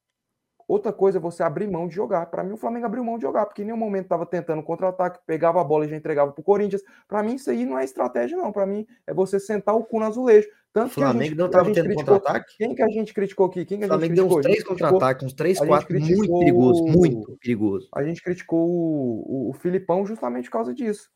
Outra 0.69 0.93
coisa 0.93 1.19
é 1.19 1.21
você 1.21 1.43
abrir 1.43 1.69
mão 1.69 1.87
de 1.89 1.95
jogar. 1.95 2.27
Para 2.27 2.43
mim, 2.45 2.53
o 2.53 2.57
Flamengo 2.57 2.87
abriu 2.87 3.05
mão 3.05 3.17
de 3.17 3.23
jogar, 3.23 3.47
porque 3.47 3.63
em 3.63 3.67
nenhum 3.67 3.77
momento 3.77 4.05
estava 4.05 4.25
tentando 4.27 4.63
contra-ataque, 4.63 5.21
pegava 5.27 5.61
a 5.61 5.65
bola 5.65 5.85
e 5.85 5.89
já 5.89 5.97
entregava 5.97 6.33
para 6.33 6.41
o 6.41 6.45
Corinthians. 6.45 6.83
Para 7.09 7.23
mim, 7.23 7.35
isso 7.35 7.51
aí 7.51 7.65
não 7.67 7.79
é 7.79 7.85
estratégia, 7.85 8.37
não. 8.37 8.53
Para 8.53 8.67
mim, 8.67 8.87
é 9.07 9.13
você 9.15 9.39
sentar 9.41 9.75
o 9.75 9.85
cu 9.85 9.99
no 10.01 10.07
azulejo. 10.07 10.49
Tanto 10.73 10.87
O 10.87 10.95
Flamengo 10.95 11.19
que 11.19 11.25
a 11.25 11.27
gente, 11.29 11.39
não 11.39 11.47
a 11.47 11.51
tava 11.51 11.65
gente 11.67 11.75
tendo 11.75 11.85
criticou- 11.85 12.15
contra-ataque? 12.15 12.55
Quem 12.57 12.75
que 12.75 12.83
a 12.83 12.89
gente 12.89 13.13
criticou 13.13 13.47
aqui? 13.47 13.65
Quem 13.67 13.79
que 13.79 13.85
O 13.85 13.87
a 13.87 13.89
gente 13.89 13.91
Flamengo 13.99 14.15
deu 14.15 14.25
criticou? 14.25 14.39
uns 14.41 14.47
A 14.47 14.49
gente 14.49 14.65
três 14.65 14.69
contra-ataques, 14.69 15.27
uns 15.27 15.33
três, 15.35 15.59
quatro, 15.59 16.01
muito 16.01 16.39
perigoso, 16.39 16.85
muito 16.87 17.39
perigoso. 17.39 17.89
A 17.95 18.03
gente 18.03 18.23
criticou 18.23 18.67
o, 18.71 19.49
o, 19.49 19.51
o 19.51 19.53
Filipão 19.53 20.07
justamente 20.07 20.45
por 20.47 20.53
causa 20.53 20.73
disso. 20.73 21.11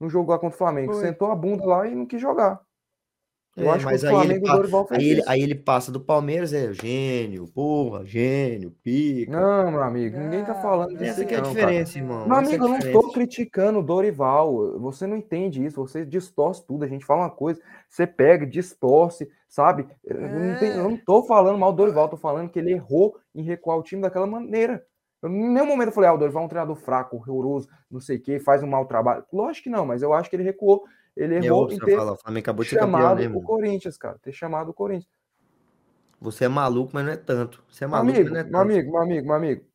No 0.00 0.08
jogo 0.08 0.30
lá 0.30 0.38
contra 0.38 0.54
o 0.54 0.58
Flamengo. 0.58 0.94
Foi. 0.94 1.02
Sentou 1.02 1.30
a 1.30 1.36
bunda 1.36 1.64
lá 1.66 1.86
e 1.86 1.94
não 1.94 2.06
quis 2.06 2.20
jogar. 2.20 2.58
Eu 3.56 3.70
É, 3.70 3.70
acho 3.70 3.86
mas 3.86 4.02
que 4.02 4.04
o 4.04 4.04
aí 4.04 4.20
ele 4.22 4.40
Flamengo 4.40 4.48
Dorival 4.48 4.86
fez 4.86 5.00
Aí 5.00 5.08
ele, 5.08 5.22
isso. 5.22 5.28
aí 5.28 5.40
ele 5.42 5.54
passa 5.54 5.92
do 5.92 6.00
Palmeiras, 6.00 6.52
é 6.52 6.72
gênio, 6.72 7.46
porra, 7.48 8.04
gênio, 8.06 8.70
pica. 8.82 9.30
Não, 9.30 9.70
meu 9.70 9.82
amigo, 9.82 10.16
ninguém 10.18 10.44
tá 10.44 10.54
Não, 10.54 10.54
falando 10.54 10.96
disso. 10.96 11.20
Essa 11.20 11.24
que 11.26 11.34
é 11.34 11.38
a 11.38 11.40
diferença, 11.40 11.98
cara. 11.98 11.98
irmão. 11.98 12.24
Meu 12.24 12.36
é 12.36 12.38
amigo, 12.38 12.64
eu 12.64 12.68
não 12.68 12.82
tô 12.82 13.10
criticando 13.12 13.78
o 13.78 13.82
Dorival. 13.82 14.78
Você 14.80 15.06
não 15.06 15.16
entende 15.16 15.64
isso. 15.64 15.76
Você 15.86 16.04
distorce 16.04 16.64
tudo. 16.66 16.84
A 16.84 16.88
gente 16.88 17.04
fala 17.04 17.22
uma 17.22 17.30
coisa, 17.30 17.60
você 17.88 18.06
pega, 18.06 18.46
distorce, 18.46 19.28
sabe? 19.48 19.86
Eu 20.04 20.28
não, 20.28 20.56
tenho- 20.56 20.74
eu 20.76 20.82
não 20.90 20.96
tô 20.96 21.22
falando 21.24 21.58
mal 21.58 21.72
do 21.72 21.76
Dorival, 21.78 22.08
tô 22.08 22.16
falando 22.16 22.50
que 22.50 22.58
ele 22.58 22.72
errou 22.72 23.16
em 23.34 23.42
recuar 23.42 23.78
o 23.78 23.82
time 23.82 24.02
daquela 24.02 24.26
maneira. 24.26 24.84
Eu, 25.22 25.30
em 25.30 25.52
nenhum 25.52 25.66
momento 25.66 25.88
eu 25.88 25.92
falei, 25.92 26.10
ah, 26.10 26.14
o 26.14 26.18
Dorival 26.18 26.42
é 26.42 26.46
um 26.46 26.48
treinador 26.48 26.76
fraco, 26.76 27.16
horroroso, 27.16 27.68
não 27.90 28.00
sei 28.00 28.16
o 28.16 28.22
quê, 28.22 28.40
faz 28.40 28.62
um 28.62 28.66
mau 28.66 28.86
trabalho. 28.86 29.24
Lógico 29.32 29.64
que 29.64 29.70
não, 29.70 29.86
mas 29.86 30.02
eu 30.02 30.12
acho 30.12 30.28
que 30.28 30.34
ele 30.36 30.42
recuou. 30.42 30.82
Ele 31.16 31.36
É 31.40 31.46
errou 31.46 31.70
em 31.72 31.80
você 31.80 31.80
ter 31.80 31.90
falar, 31.90 32.12
o 32.12 32.16
Flamengo 32.16 32.44
acabou 32.44 32.64
de 32.64 32.70
ser 32.70 32.76
campeão, 32.76 33.14
chamado 33.14 33.20
né, 33.20 33.28
o 33.28 33.40
irmão? 33.40 33.42
Corinthians, 33.42 33.96
cara. 33.98 34.18
Ter 34.18 34.32
chamado 34.32 34.70
o 34.70 34.74
Corinthians. 34.74 35.10
Você 36.20 36.44
é 36.44 36.48
maluco, 36.48 36.92
mas 36.94 37.04
não 37.04 37.12
é 37.12 37.16
tanto. 37.16 37.62
Você 37.68 37.84
é 37.84 37.86
Meu 37.86 38.02
maluco, 38.02 38.02
amigo, 38.04 38.30
mas 38.30 38.32
não 38.32 38.40
é 38.40 38.44
meu 38.44 38.58
tanto. 38.58 38.60
amigo, 38.60 38.92
meu 38.92 39.00
amigo, 39.02 39.26
meu 39.26 39.36
amigo. 39.36 39.66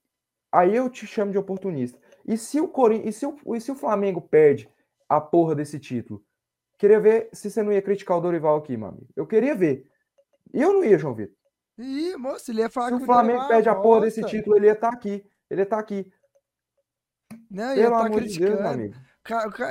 Aí 0.51 0.75
eu 0.75 0.89
te 0.89 1.07
chamo 1.07 1.31
de 1.31 1.37
oportunista. 1.37 1.99
E 2.25 2.37
se 2.37 2.59
o 2.61 2.67
Corinthians, 2.67 3.15
e 3.15 3.19
se 3.19 3.25
o, 3.25 3.55
e 3.55 3.61
se 3.61 3.71
o 3.71 3.75
Flamengo 3.75 4.21
perde 4.21 4.69
a 5.09 5.21
porra 5.21 5.55
desse 5.55 5.79
título? 5.79 6.23
Queria 6.77 6.99
ver 6.99 7.29
se 7.33 7.49
você 7.51 7.63
não 7.63 7.73
ia 7.73 7.81
criticar 7.81 8.17
o 8.17 8.21
Dorival 8.21 8.57
aqui, 8.57 8.77
meu 8.77 8.89
amigo. 8.89 9.07
Eu 9.15 9.27
queria 9.27 9.55
ver. 9.55 9.89
E 10.53 10.61
eu 10.61 10.73
não 10.73 10.83
ia, 10.83 10.97
João 10.97 11.15
Vitor. 11.15 11.35
Ih, 11.77 12.15
moço, 12.17 12.51
ele 12.51 12.61
ia 12.61 12.69
falar 12.69 12.91
Se 12.91 12.95
que 12.95 13.03
o 13.03 13.05
Flamengo 13.05 13.39
Dorival 13.39 13.47
perde 13.47 13.69
a 13.69 13.75
porra 13.75 14.01
bosta. 14.01 14.05
desse 14.05 14.23
título, 14.23 14.57
ele 14.57 14.67
ia 14.67 14.73
estar 14.73 14.89
aqui. 14.89 15.25
Ele 15.49 15.61
ia 15.61 15.63
estar 15.63 15.79
aqui. 15.79 16.11
Não, 17.49 17.73
Pelo 17.73 17.97
tá 17.97 18.05
amor 18.05 18.23
de 18.23 18.33
Deus, 18.33 18.59
meu 18.59 18.63
criticando. 18.63 18.67
amigo. 18.69 18.95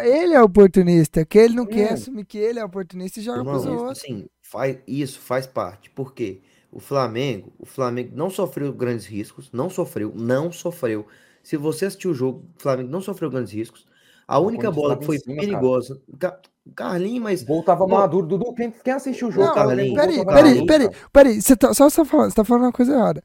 Ele 0.05 0.35
é 0.35 0.43
oportunista, 0.43 1.25
que 1.25 1.39
ele 1.39 1.55
não 1.55 1.67
quer 1.67 1.93
assumir 1.93 2.25
que 2.25 2.39
ele 2.39 2.59
é 2.59 2.65
oportunista 2.65 3.21
e 3.21 3.23
joga 3.23 3.39
Irmão, 3.39 3.55
pros 3.55 3.65
isso, 3.65 3.85
outros. 3.85 3.99
assim, 4.03 4.27
faz, 4.43 4.79
isso 4.87 5.21
faz 5.21 5.47
parte. 5.47 5.91
Por 5.91 6.13
quê? 6.15 6.41
O 6.71 6.81
Flamengo, 6.81 7.53
o 7.59 7.65
Flamengo 7.67 8.11
não 8.15 8.29
sofreu 8.29 8.73
grandes 8.73 9.07
riscos, 9.07 9.51
não 9.53 9.71
sofreu, 9.71 10.13
não 10.15 10.53
sofreu. 10.53 11.07
Se 11.43 11.57
você 11.57 11.87
assistiu 11.87 12.11
o 12.11 12.15
jogo, 12.15 12.45
o 12.59 12.63
Flamengo 12.63 12.91
não 12.91 13.01
sofreu 13.01 13.31
grandes 13.31 13.53
riscos. 13.53 13.87
A 14.27 14.39
única 14.39 14.71
bola 14.71 14.97
que 14.97 15.05
foi 15.07 15.19
cima, 15.19 15.37
perigosa, 15.37 16.01
Ca- 16.19 16.41
Carlinhos, 16.75 17.23
mas 17.23 17.43
O 17.43 17.47
gol 17.47 17.63
tava 17.63 17.87
Bom, 17.87 17.93
maduro. 17.95 18.27
Dudu, 18.27 18.53
quem, 18.55 18.71
quem 18.73 18.93
assistiu 18.93 19.29
o 19.29 19.31
jogo? 19.33 19.47
Não, 19.47 19.55
gol 19.55 19.67
peraí, 19.97 20.25
peraí, 20.27 20.67
peraí, 20.67 20.91
peraí. 21.13 21.43
Você 21.43 21.57
tá, 21.57 21.73
só 21.73 21.89
tá 21.89 22.05
falando, 22.05 22.31
você 22.31 22.37
tá 22.37 22.45
falando 22.45 22.65
uma 22.65 22.73
coisa 22.73 22.93
errada. 22.93 23.23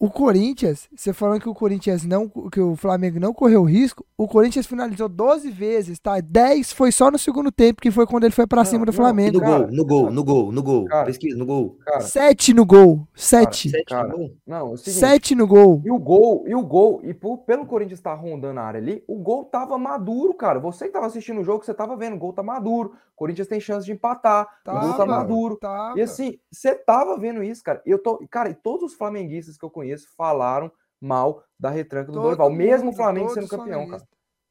O 0.00 0.08
Corinthians, 0.08 0.88
você 0.94 1.12
falando 1.12 1.40
que 1.40 1.48
o 1.48 1.54
Corinthians 1.54 2.04
não, 2.04 2.28
que 2.28 2.60
o 2.60 2.76
Flamengo 2.76 3.18
não 3.18 3.34
correu 3.34 3.64
risco, 3.64 4.06
o 4.16 4.28
Corinthians 4.28 4.64
finalizou 4.64 5.08
12 5.08 5.50
vezes, 5.50 5.98
tá? 5.98 6.20
10 6.20 6.72
foi 6.72 6.92
só 6.92 7.10
no 7.10 7.18
segundo 7.18 7.50
tempo, 7.50 7.80
que 7.82 7.90
foi 7.90 8.06
quando 8.06 8.22
ele 8.22 8.32
foi 8.34 8.46
pra 8.46 8.58
Não, 8.58 8.64
cima 8.64 8.86
do 8.86 8.92
Flamengo. 8.92 9.38
no 9.38 9.40
Cara, 9.40 9.58
gol, 9.58 9.70
no 9.72 9.84
gol, 9.84 10.10
no 10.12 10.24
gol, 10.24 10.52
no 10.52 10.62
gol. 10.62 10.84
cara, 10.84 11.04
Pesquisa, 11.06 11.36
no 11.36 11.44
gol. 11.44 11.76
Cara, 11.84 12.00
7 12.00 12.54
no 12.54 12.64
gol, 12.64 13.08
7. 13.12 13.70
Sete 13.70 13.84
cara, 13.86 14.06
no 14.08 14.16
gol. 14.18 14.30
não, 14.46 14.56
é 14.56 14.62
o 14.62 14.76
seguinte. 14.76 15.00
7 15.00 15.34
no 15.34 15.48
gol. 15.48 15.82
E 15.84 15.90
o 15.90 15.98
gol, 15.98 16.44
e 16.46 16.54
o 16.54 16.62
gol, 16.62 17.00
e 17.02 17.12
por- 17.12 17.38
pelo 17.38 17.66
Corinthians 17.66 17.98
estar 17.98 18.14
rondando 18.14 18.60
a 18.60 18.62
área 18.62 18.78
ali, 18.80 19.02
o 19.08 19.16
gol 19.16 19.46
tava 19.46 19.76
maduro, 19.78 20.32
cara. 20.34 20.60
Você 20.60 20.86
que 20.86 20.92
tava 20.92 21.06
assistindo 21.06 21.40
o 21.40 21.44
jogo, 21.44 21.64
você 21.64 21.74
tava 21.74 21.96
vendo, 21.96 22.14
o 22.14 22.18
gol 22.20 22.32
tá 22.32 22.42
maduro. 22.42 22.92
O 23.14 23.18
Corinthians 23.18 23.48
tem 23.48 23.58
chance 23.58 23.84
de 23.84 23.90
empatar, 23.90 24.46
o 24.64 24.70
gol 24.70 24.80
tá 24.92 24.98
Tava, 24.98 25.06
maduro. 25.06 25.56
tava. 25.56 25.98
E 25.98 26.02
assim, 26.02 26.38
você 26.52 26.72
tava 26.76 27.18
vendo 27.18 27.42
isso, 27.42 27.64
cara. 27.64 27.82
Eu 27.84 27.98
tô, 28.00 28.24
cara, 28.30 28.48
e 28.48 28.54
todos 28.54 28.92
os 28.92 28.94
flamenguistas 28.94 29.58
que 29.58 29.64
eu 29.64 29.70
conheço 29.70 29.87
falaram 29.96 30.70
mal 31.00 31.44
da 31.58 31.70
retranca 31.70 32.06
do 32.06 32.14
Todo 32.14 32.24
Dorival, 32.24 32.50
mesmo 32.50 32.82
o 32.82 32.84
mundo, 32.86 32.96
Flamengo 32.96 33.30
sendo 33.30 33.48
campeão, 33.48 33.86
cara. 33.86 34.02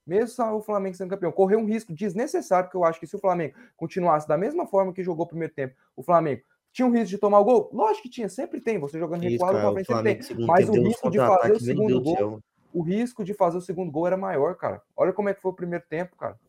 Mesmo 0.05 0.55
o 0.55 0.61
Flamengo 0.61 0.95
sendo 0.95 1.09
campeão, 1.09 1.31
correu 1.31 1.59
um 1.59 1.65
risco 1.65 1.93
desnecessário, 1.93 2.67
porque 2.67 2.77
eu 2.77 2.85
acho 2.85 2.99
que 2.99 3.07
se 3.07 3.15
o 3.15 3.19
Flamengo 3.19 3.55
continuasse 3.75 4.27
da 4.27 4.37
mesma 4.37 4.65
forma 4.65 4.93
que 4.93 5.03
jogou 5.03 5.25
o 5.25 5.29
primeiro 5.29 5.53
tempo, 5.53 5.75
o 5.95 6.01
Flamengo 6.01 6.41
tinha 6.71 6.85
um 6.85 6.91
risco 6.91 7.07
de 7.07 7.17
tomar 7.17 7.39
o 7.39 7.43
gol? 7.43 7.69
Lógico 7.73 8.03
que 8.03 8.09
tinha, 8.09 8.29
sempre 8.29 8.61
tem. 8.61 8.79
Você 8.79 8.99
jogando 8.99 9.23
Isso, 9.23 9.31
recuado 9.33 9.53
cara, 9.53 9.63
pra 9.63 9.71
o 9.71 9.73
frente 9.73 9.87
sempre 9.87 9.95
Flamengo 9.95 10.19
tem. 10.19 10.27
segundo 10.27 10.47
Mas 10.47 10.65
tempo 10.65 10.77
o 10.77 10.83
risco 10.83 11.09
de 11.09 11.17
fazer 11.17 11.51
o 11.51 11.59
segundo 11.59 12.01
gol, 12.01 12.39
o 12.73 12.81
risco 12.81 13.23
de 13.23 13.33
fazer 13.33 13.57
o 13.57 13.61
segundo 13.61 13.91
gol 13.91 14.07
era 14.07 14.15
maior, 14.15 14.55
cara. 14.55 14.81
Olha 14.95 15.11
como 15.11 15.27
é 15.27 15.33
que 15.33 15.41
foi 15.41 15.51
o 15.51 15.55
primeiro 15.55 15.83
tempo, 15.89 16.15
cara. 16.15 16.39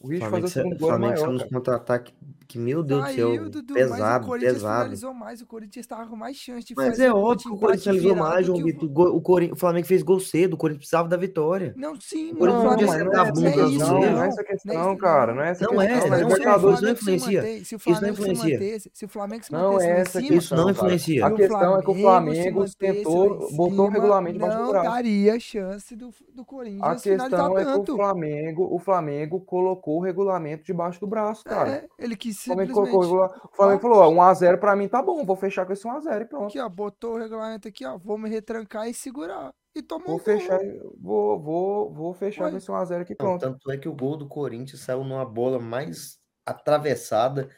O 0.00 0.06
fazer 0.06 0.18
Flamengo, 0.20 0.46
o 0.46 0.48
segundo 0.48 0.74
o 0.74 0.78
gol 0.78 0.88
Flamengo 0.90 1.12
maior, 1.14 1.32
nos 1.32 1.42
cara. 1.42 1.54
contra-ataques 1.54 2.14
que, 2.46 2.58
meu 2.58 2.82
Deus 2.82 3.04
do 3.04 3.12
céu, 3.12 3.50
Dudu, 3.50 3.74
mas 3.74 3.88
o 3.88 3.92
pesado, 3.92 4.26
Corinthians 4.26 4.52
pesado. 4.54 4.78
finalizou 4.84 5.12
mais. 5.14 5.42
O 5.42 5.46
Corinthians 5.46 5.86
tava 5.86 6.06
com 6.06 6.16
mais 6.16 6.36
chance 6.36 6.66
de 6.66 6.74
Mas 6.74 6.86
fazer 6.90 7.04
é 7.06 7.12
óbvio 7.12 7.38
que 7.50 7.56
o 7.56 7.58
Corinthians 7.58 7.82
finalizou 7.82 8.16
mais, 8.16 8.46
João 8.46 8.58
o- 8.58 8.64
Vitor. 8.64 8.88
O, 8.90 9.16
o 9.16 9.20
Corin- 9.20 9.50
o 9.52 9.56
Flamengo 9.56 9.86
fez 9.86 10.02
gol 10.02 10.18
cedo, 10.20 10.54
o 10.54 10.56
Corinthians 10.56 10.78
precisava 10.78 11.08
da 11.08 11.16
vitória. 11.18 11.74
Não, 11.76 11.94
sim, 12.00 12.32
O. 12.32 12.36
Corinthians 12.36 12.62
Não, 12.64 12.70
podia 12.70 12.86
mas 12.86 12.96
Flamengo 12.96 13.04
não 13.04 13.10
sentar 13.12 13.26
é 13.26 13.28
a 13.28 13.32
não 13.34 13.48
é 13.48 13.68
isso, 13.68 13.78
não, 13.84 13.92
não 14.00 14.04
é 14.04 14.10
não. 14.12 14.22
essa 14.22 14.36
Não 14.36 14.42
é 14.42 14.46
questão, 14.46 14.96
cara. 14.96 15.34
Não 15.34 15.42
é 15.42 15.50
essa 15.50 15.64
Não 15.64 15.70
questão. 15.76 15.82
é, 15.82 15.88
na 15.88 15.98
não, 15.98 16.00
se 16.16 16.24
o 16.24 16.28
Libertadores. 16.28 16.78
isso 16.78 16.86
não 16.86 16.96
Flamengo 16.96 16.98
se 16.98 17.02
influencia. 17.28 17.42
se 17.42 17.48
o 17.48 17.60
Isso 17.60 17.74
não 17.74 17.78
Flamengo 17.98 18.16
se 18.16 18.30
influencia. 18.30 18.90
se 18.94 19.04
o 19.04 19.08
Flamengo 19.08 19.44
se 19.44 19.52
Não 19.52 19.72
mantesse 19.72 19.86
é 19.86 19.90
lá 19.92 19.98
em 19.98 20.00
essa 20.00 20.20
cima, 20.20 20.24
Isso 20.24 20.32
não 20.32 20.38
questão, 20.38 20.64
cara. 20.64 20.70
influencia. 20.94 21.26
A 21.26 21.30
questão 21.32 21.76
é 21.78 21.82
que 21.82 21.90
o 21.90 21.94
Flamengo 21.94 22.64
tentou, 22.78 23.48
botou 23.52 23.86
o 23.86 23.90
regulamento 23.90 24.38
do 24.38 24.46
não 24.46 24.72
daria 24.72 25.38
chance 25.40 25.94
do, 25.94 26.10
do 26.34 26.42
A 26.42 26.44
Corinthians 26.46 27.02
finalizar 27.02 27.28
questão 27.30 27.58
é 27.58 27.64
que 27.84 27.90
o. 27.90 27.96
Flamengo, 27.96 28.68
o 28.74 28.78
Flamengo 28.78 29.40
colocou 29.40 29.87
o 29.96 30.00
regulamento 30.02 30.64
debaixo 30.64 31.00
do 31.00 31.06
braço, 31.06 31.44
cara. 31.44 31.70
É, 31.70 31.88
ele 31.98 32.16
quis 32.16 32.38
O 32.40 32.44
Flamengo 32.44 32.72
colocou 32.74 33.00
o 33.00 33.02
simplesmente. 33.04 33.32
regula- 33.32 33.50
o 33.52 33.56
Flamengo 33.56 33.80
falou, 33.80 33.98
ó, 33.98 34.08
1x0 34.10 34.58
pra 34.58 34.76
mim 34.76 34.88
tá 34.88 35.00
bom, 35.02 35.24
vou 35.24 35.36
fechar 35.36 35.64
com 35.64 35.72
esse 35.72 35.86
1x0 35.86 36.22
e 36.22 36.24
pronto. 36.26 36.46
Aqui, 36.48 36.60
ó, 36.60 36.68
botou 36.68 37.14
o 37.14 37.18
regulamento 37.18 37.66
aqui, 37.68 37.86
ó. 37.86 37.96
Vou 37.96 38.18
me 38.18 38.28
retrancar 38.28 38.88
e 38.88 38.92
segurar. 38.94 39.52
E 39.74 39.82
tomou 39.82 40.06
Vou 40.06 40.16
o 40.16 40.18
gol. 40.18 40.24
fechar, 40.24 40.58
vou, 41.00 41.40
vou, 41.40 41.92
vou 41.94 42.14
fechar 42.14 42.50
com 42.50 42.56
esse 42.56 42.68
1x0 42.70 43.00
aqui 43.02 43.12
Não, 43.12 43.16
pronto. 43.16 43.40
tanto 43.40 43.70
é 43.70 43.76
que 43.78 43.88
o 43.88 43.94
gol 43.94 44.16
do 44.16 44.26
Corinthians 44.26 44.80
saiu 44.80 45.04
numa 45.04 45.24
bola 45.24 45.58
mais 45.60 46.18
atravessada 46.44 47.48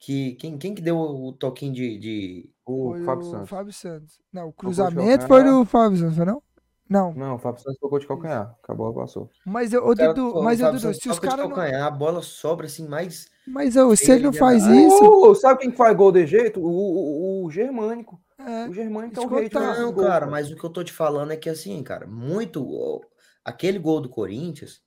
que 0.00 0.32
quem, 0.34 0.56
quem 0.58 0.74
que 0.74 0.82
deu 0.82 0.96
o 0.98 1.32
toquinho 1.32 1.72
de, 1.72 1.98
de- 1.98 2.50
O 2.66 2.90
Foi 2.92 3.04
Fábio 3.04 3.26
o 3.26 3.30
Santos. 3.30 3.48
Fábio 3.48 3.72
Santos. 3.72 4.20
Não, 4.32 4.48
o 4.48 4.52
cruzamento 4.52 4.96
calcanhar. 4.96 5.26
foi 5.28 5.44
do 5.44 5.64
Fábio 5.64 5.98
Santos, 5.98 6.16
foi 6.16 6.24
não? 6.26 6.42
Não. 6.88 7.12
Não, 7.12 7.34
o 7.34 7.38
Fábio 7.38 7.60
Santos 7.62 7.78
tocou 7.78 7.98
de 7.98 8.06
calcanhar. 8.06 8.56
Acabou, 8.62 8.92
passou. 8.94 9.28
Mas, 9.44 9.72
eu- 9.72 9.86
o 9.86 9.94
cara- 9.94 10.12
Dudu, 10.14 10.38
o 10.38 10.42
mas, 10.42 10.60
Fábio 10.60 10.80
Dudu, 10.80 10.94
se 10.94 11.08
os 11.08 11.18
caras 11.18 11.38
não. 11.40 11.48
calcanhar, 11.48 11.86
a 11.86 11.90
bola 11.90 12.22
sobra 12.22 12.66
assim 12.66 12.88
mais 12.88 13.26
Mas 13.46 13.76
ô, 13.76 13.94
se 13.94 14.10
ele 14.10 14.24
não 14.24 14.32
faz 14.32 14.64
da 14.64 14.74
isso. 14.74 15.04
Uh, 15.04 15.34
sabe 15.34 15.60
quem 15.60 15.70
que 15.70 15.76
faz 15.76 15.94
gol 15.96 16.10
de 16.12 16.26
jeito? 16.26 16.60
O, 16.60 16.66
o, 16.66 17.44
o 17.44 17.50
Germânico. 17.50 18.18
É, 18.38 18.68
O 18.68 18.72
Germânico 18.72 19.20
é 19.20 19.24
o 19.24 19.28
rei 19.28 19.48
de 19.48 19.54
Não, 19.54 19.92
gol, 19.92 20.04
cara, 20.04 20.26
mas 20.26 20.50
o 20.50 20.56
que 20.56 20.64
eu 20.64 20.70
tô 20.70 20.82
te 20.82 20.92
falando 20.92 21.32
é 21.32 21.36
que 21.36 21.50
assim, 21.50 21.82
cara, 21.82 22.06
muito 22.06 23.02
aquele 23.44 23.78
gol 23.78 24.00
do 24.00 24.08
Corinthians 24.08 24.80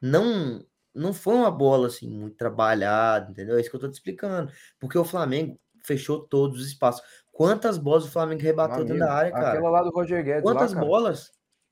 não 0.00 0.62
não 0.94 1.12
foi 1.12 1.34
uma 1.34 1.50
bola 1.50 1.86
assim 1.86 2.08
muito 2.10 2.36
trabalhada, 2.36 3.30
entendeu? 3.30 3.56
É 3.56 3.60
isso 3.60 3.70
que 3.70 3.76
eu 3.76 3.80
tô 3.80 3.88
te 3.88 3.94
explicando, 3.94 4.50
porque 4.78 4.98
o 4.98 5.04
Flamengo 5.04 5.56
fechou 5.84 6.20
todos 6.20 6.60
os 6.60 6.66
espaços. 6.66 7.00
Quantas 7.32 7.78
bolas 7.78 8.04
o 8.04 8.10
Flamengo 8.10 8.42
rebateu 8.42 8.84
dentro 8.84 8.98
da 8.98 9.12
área, 9.14 9.30
cara? 9.32 9.48
Aquela 9.52 9.70
lá 9.70 9.82
do 9.82 9.90
Roger 9.90 10.22
Guedes 10.22 10.44
lá, 10.44 10.52
Quantas 10.52 10.74
cara. 10.74 10.84
bolas? 10.84 11.30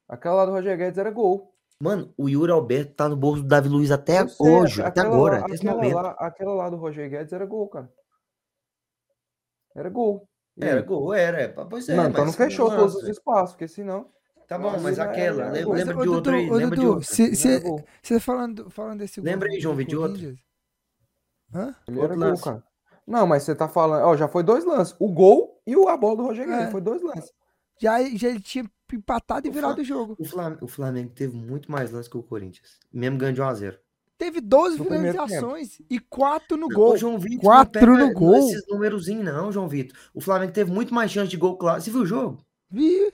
Aquela 0.09 0.37
lá 0.37 0.47
do 0.47 0.53
Roger 0.53 0.77
Guedes 0.77 0.99
era 0.99 1.11
gol. 1.11 1.53
Mano, 1.81 2.13
o 2.17 2.29
Yuri 2.29 2.51
Alberto 2.51 2.95
tá 2.95 3.09
no 3.09 3.17
bolso 3.17 3.43
do 3.43 3.49
Davi 3.49 3.69
Luiz 3.69 3.91
até 3.91 4.23
Eu 4.23 4.29
sei, 4.29 4.51
hoje, 4.51 4.83
até 4.83 5.01
agora, 5.01 5.39
lá- 5.41 5.45
até 5.47 5.55
aquela 5.55 5.75
momento. 5.75 5.95
lá, 5.95 6.11
aquela 6.19 6.55
lá 6.55 6.71
do 6.71 6.77
Roger 6.77 7.09
Guedes 7.09 7.33
era 7.33 7.47
gol, 7.47 7.69
cara. 7.69 7.89
Era 9.77 9.89
gol. 9.89 10.29
Era 10.61 10.83
gol, 10.83 11.15
era. 11.15 11.43
é, 11.43 11.49
Pois 11.49 11.89
é, 11.89 11.95
não, 11.95 12.09
então 12.09 12.25
não 12.25 12.33
fechou 12.33 12.69
todos 12.69 12.97
os 12.97 13.09
espaços, 13.09 13.53
porque 13.55 13.69
senão. 13.69 14.11
Tá 14.49 14.59
bom, 14.59 14.77
Mas 14.81 14.99
aquela, 14.99 15.45
era 15.45 15.69
lembra, 15.69 15.95
de 16.03 16.09
outra 16.09 16.35
aí, 16.35 16.51
ô, 16.51 16.55
lembra 16.55 16.79
de 16.79 16.87
outra. 16.87 17.61
gol. 17.61 17.85
Você 18.03 18.19
falando, 18.19 18.71
falando 18.71 18.99
desse 19.01 19.21
gol 19.21 19.31
Lembra 19.31 19.49
aí, 19.51 19.61
João, 19.61 19.77
de? 19.77 19.95
Corinthians? 20.15 20.39
Hã? 21.55 21.77
Ele 21.87 21.99
Outro 22.01 22.15
era 22.15 22.31
gol, 22.33 22.41
cara. 22.43 22.65
Não, 23.07 23.27
mas 23.27 23.43
você 23.43 23.55
tá 23.55 23.69
falando. 23.69 24.05
Ó, 24.05 24.17
já 24.17 24.27
foi 24.27 24.43
dois 24.43 24.65
lances. 24.65 24.97
O 24.99 25.13
gol 25.13 25.61
e 25.67 25.77
a 25.89 25.97
bola 25.97 26.17
do 26.17 26.23
Roger 26.25 26.47
Guedes. 26.47 26.69
É. 26.69 26.71
Foi 26.71 26.81
dois 26.81 27.03
lances. 27.03 27.31
Já, 27.81 28.03
já 28.17 28.29
ele 28.31 28.41
tinha 28.41 28.65
empatado 28.97 29.47
e 29.47 29.51
O 29.51 29.53
virado 29.53 29.81
o 29.81 29.85
jogo. 29.85 30.17
O 30.19 30.25
Flamengo, 30.25 30.65
o 30.65 30.69
Flamengo 30.69 31.11
teve 31.15 31.37
muito 31.37 31.71
mais 31.71 31.91
lances 31.91 32.09
que 32.09 32.17
o 32.17 32.23
Corinthians. 32.23 32.79
Mesmo 32.93 33.19
ganhando 33.19 33.37
de 33.37 33.43
1x0. 33.43 33.79
Teve 34.17 34.41
12 34.41 34.79
No 34.79 34.85
finalizações 34.85 35.81
e 35.89 36.01
4 36.01 36.57
no 36.57 36.67
Não, 36.69 36.75
gol. 36.77 36.97
João 36.97 37.19
Vitor, 37.19 37.41
Quatro 37.41 37.87
não 37.87 37.97
pega 37.97 38.09
no 38.09 38.15
gol. 38.15 38.49
esses 38.51 38.67
númerozinhos, 38.69 39.25
não, 39.25 39.53
João 39.53 39.69
Vitor. 39.69 39.97
O 40.13 40.21
Flamengo 40.21 40.53
teve 40.53 40.73
muito 40.73 40.93
mais 40.93 41.11
chance 41.13 41.29
de 41.31 41.37
gol, 41.37 41.57
claro. 41.57 41.81
Você 41.81 41.91
viu 41.91 42.01
o 42.01 42.07
jogo? 42.07 42.45
Vi. 42.71 43.13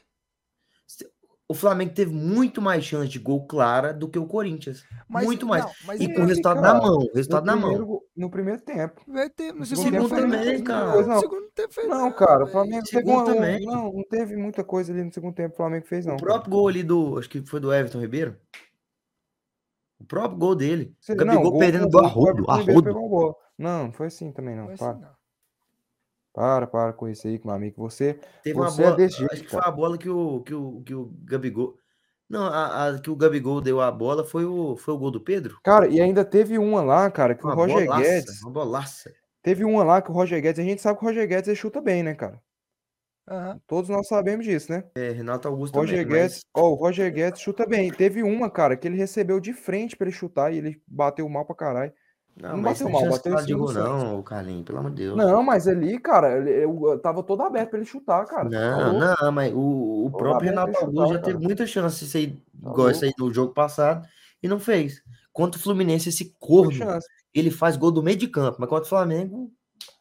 O 1.48 1.54
Flamengo 1.54 1.92
teve 1.92 2.10
muito 2.12 2.62
mais 2.62 2.84
chance 2.84 3.08
de 3.08 3.18
gol 3.18 3.46
clara 3.46 3.92
do 3.92 4.08
que 4.08 4.18
o 4.18 4.26
Corinthians. 4.26 4.82
Mas- 5.08 5.26
muito 5.26 5.46
mais. 5.46 5.64
não, 5.64 5.72
mas 5.86 6.00
E 6.00 6.12
com 6.12 6.22
o 6.22 6.24
resultado 6.24 6.60
cara, 6.62 6.74
na 6.74 6.80
mão. 6.80 6.98
No 7.00 7.10
Resultado 7.14 7.44
na 7.44 7.52
mão. 7.54 7.62
primeiro, 7.70 7.86
go- 7.86 8.02
no 8.16 8.30
primeiro 8.30 8.62
tempo. 8.62 9.02
Vai 9.06 9.28
ter, 9.28 9.52
no 9.52 9.58
No 9.60 9.66
segundo, 9.66 9.84
segundo 9.84 10.08
tempo 10.08 10.20
também, 10.22 10.64
cara. 10.64 11.02
No 11.02 11.06
Não. 11.06 11.20
segundo 11.20 11.50
tempo 11.54 11.74
fez 11.74 11.88
Não, 11.88 12.12
cara, 12.12 12.44
o. 12.44 12.46
Flamengo 12.46 12.84
teve 12.84 12.96
Segundo 12.98 13.14
uma, 13.14 13.22
um- 13.22 13.34
também. 13.34 13.64
não, 13.66 13.92
não 13.92 14.04
teve 14.08 14.36
muita 14.36 14.64
coisa 14.64 14.92
ali 14.92 15.04
no 15.04 15.12
segundo 15.12 15.34
tempo. 15.34 15.52
O 15.54 15.56
Flamengo 15.56 15.86
fez, 15.86 16.06
não. 16.06 16.14
O 16.14 16.20
próprio 16.20 16.50
gol 16.50 16.68
ali 16.68 16.82
do. 16.82 17.18
Acho 17.18 17.28
que 17.28 17.44
foi 17.46 17.60
do 17.60 17.72
Everton 17.72 18.00
Ribeiro. 18.00 18.36
O 20.00 20.04
próprio 20.06 20.38
gol 20.38 20.54
dele. 20.54 20.94
Você- 21.00 21.12
O 21.12 21.16
Gabigol 21.16 21.50
gol- 21.50 21.58
perdendo 21.58 21.82
gol 21.88 21.90
do 21.90 21.98
Arrodo. 22.06 22.44
Arrodo. 22.50 23.36
Não, 23.58 23.84
não 23.84 23.92
foi 23.92 24.06
assim 24.08 24.32
também, 24.32 24.56
não. 24.56 24.64
Foi 24.64 24.74
assim, 24.74 25.00
não. 25.00 25.10
Para, 26.34 26.66
para 26.66 26.92
com 26.92 27.08
isso 27.08 27.26
aí, 27.28 27.40
meu 27.42 27.54
amigo. 27.54 27.76
Você. 27.88 28.18
Teve 28.42 28.58
uma 28.58 28.68
Você 28.70 28.82
é 28.82 28.84
bola. 28.86 28.96
desse 28.96 29.16
jeito, 29.18 29.32
acho 29.32 29.42
que 29.44 29.50
foi 29.50 29.60
a 29.62 29.70
bola 29.70 29.96
que 29.96 30.10
o, 30.10 30.40
que 30.42 30.52
o, 30.52 30.82
que 30.84 30.94
o 30.94 31.10
Gabigol. 31.24 31.78
Não, 32.28 32.42
a, 32.42 32.88
a 32.88 32.98
que 32.98 33.08
o 33.08 33.16
Gabigol 33.16 33.60
deu 33.60 33.80
a 33.80 33.90
bola 33.90 34.24
foi 34.24 34.44
o, 34.44 34.76
foi 34.76 34.92
o 34.94 34.98
gol 34.98 35.10
do 35.10 35.20
Pedro? 35.20 35.58
Cara, 35.62 35.86
e 35.86 36.00
ainda 36.00 36.24
teve 36.24 36.58
uma 36.58 36.82
lá, 36.82 37.08
cara, 37.10 37.34
que 37.34 37.44
o 37.44 37.46
Uma 37.48 37.54
Roger 37.54 37.86
bolaça, 37.86 38.02
Guedes. 38.02 38.42
Uma 38.42 38.50
bolaça. 38.50 39.12
Teve 39.42 39.64
uma 39.64 39.84
lá 39.84 40.02
que 40.02 40.10
o 40.10 40.14
Roger 40.14 40.42
Guedes. 40.42 40.58
A 40.58 40.68
gente 40.68 40.82
sabe 40.82 40.98
que 40.98 41.04
o 41.04 41.08
Roger 41.08 41.28
Guedes 41.28 41.48
ele 41.48 41.56
chuta 41.56 41.80
bem, 41.80 42.02
né, 42.02 42.14
cara? 42.14 42.42
Aham. 43.28 43.60
Todos 43.66 43.88
nós 43.88 44.06
sabemos 44.08 44.44
disso, 44.44 44.72
né? 44.72 44.84
É, 44.96 45.10
Renato 45.10 45.46
Augusto 45.48 45.74
Roger 45.78 46.02
também, 46.02 46.10
mas- 46.22 46.32
Guedes, 46.32 46.44
ó, 46.54 46.68
o 46.70 46.74
Roger 46.74 47.12
Guedes 47.12 47.40
chuta 47.40 47.64
bem. 47.66 47.92
Teve 47.92 48.22
uma, 48.22 48.50
cara, 48.50 48.76
que 48.76 48.88
ele 48.88 48.96
recebeu 48.96 49.38
de 49.38 49.52
frente 49.52 49.96
pra 49.96 50.06
ele 50.08 50.16
chutar 50.16 50.52
e 50.52 50.58
ele 50.58 50.82
bateu 50.86 51.28
mal 51.28 51.44
pra 51.44 51.54
caralho. 51.54 51.92
Não, 52.36 52.50
não 52.50 52.56
mas 52.58 52.80
bateu 52.80 52.86
tem 52.86 52.92
mal, 52.92 53.02
chance 53.02 53.16
bateu 53.16 53.34
em 53.34 53.46
cima 53.46 53.72
não, 53.72 54.22
Carlinhos, 54.22 54.64
pelo 54.64 54.78
amor 54.78 54.90
de 54.90 54.96
Deus. 54.96 55.16
Não, 55.16 55.42
mas 55.42 55.68
ali, 55.68 55.98
cara, 56.00 56.38
eu, 56.48 56.98
tava 57.00 57.22
todo 57.22 57.42
aberto 57.42 57.70
pra 57.70 57.78
ele 57.78 57.86
chutar, 57.86 58.24
cara. 58.26 58.50
Tá 58.50 58.90
Não, 58.90 58.98
não, 58.98 59.32
mas 59.32 59.52
o, 59.54 60.06
o 60.06 60.10
próprio 60.10 60.50
Renato 60.50 60.76
Augusto 60.78 61.14
já 61.14 61.20
teve 61.20 61.38
muita 61.38 61.64
chance 61.66 62.04
de 62.04 62.10
sair 62.10 62.42
Tá 62.62 62.70
igual 62.70 62.90
esse 62.90 63.04
aí 63.04 63.12
no 63.16 63.32
jogo 63.32 63.52
passado 63.52 64.06
e 64.42 64.48
não 64.48 64.58
fez. 64.58 65.00
Contra 65.32 65.58
o 65.58 65.62
Fluminense, 65.62 66.08
esse 66.08 66.34
corno, 66.40 66.98
ele 67.32 67.50
faz 67.50 67.76
gol 67.76 67.92
do 67.92 68.02
meio 68.02 68.16
de 68.16 68.28
campo, 68.28 68.56
mas 68.58 68.68
contra 68.68 68.84
o 68.84 68.88
Flamengo, 68.88 69.52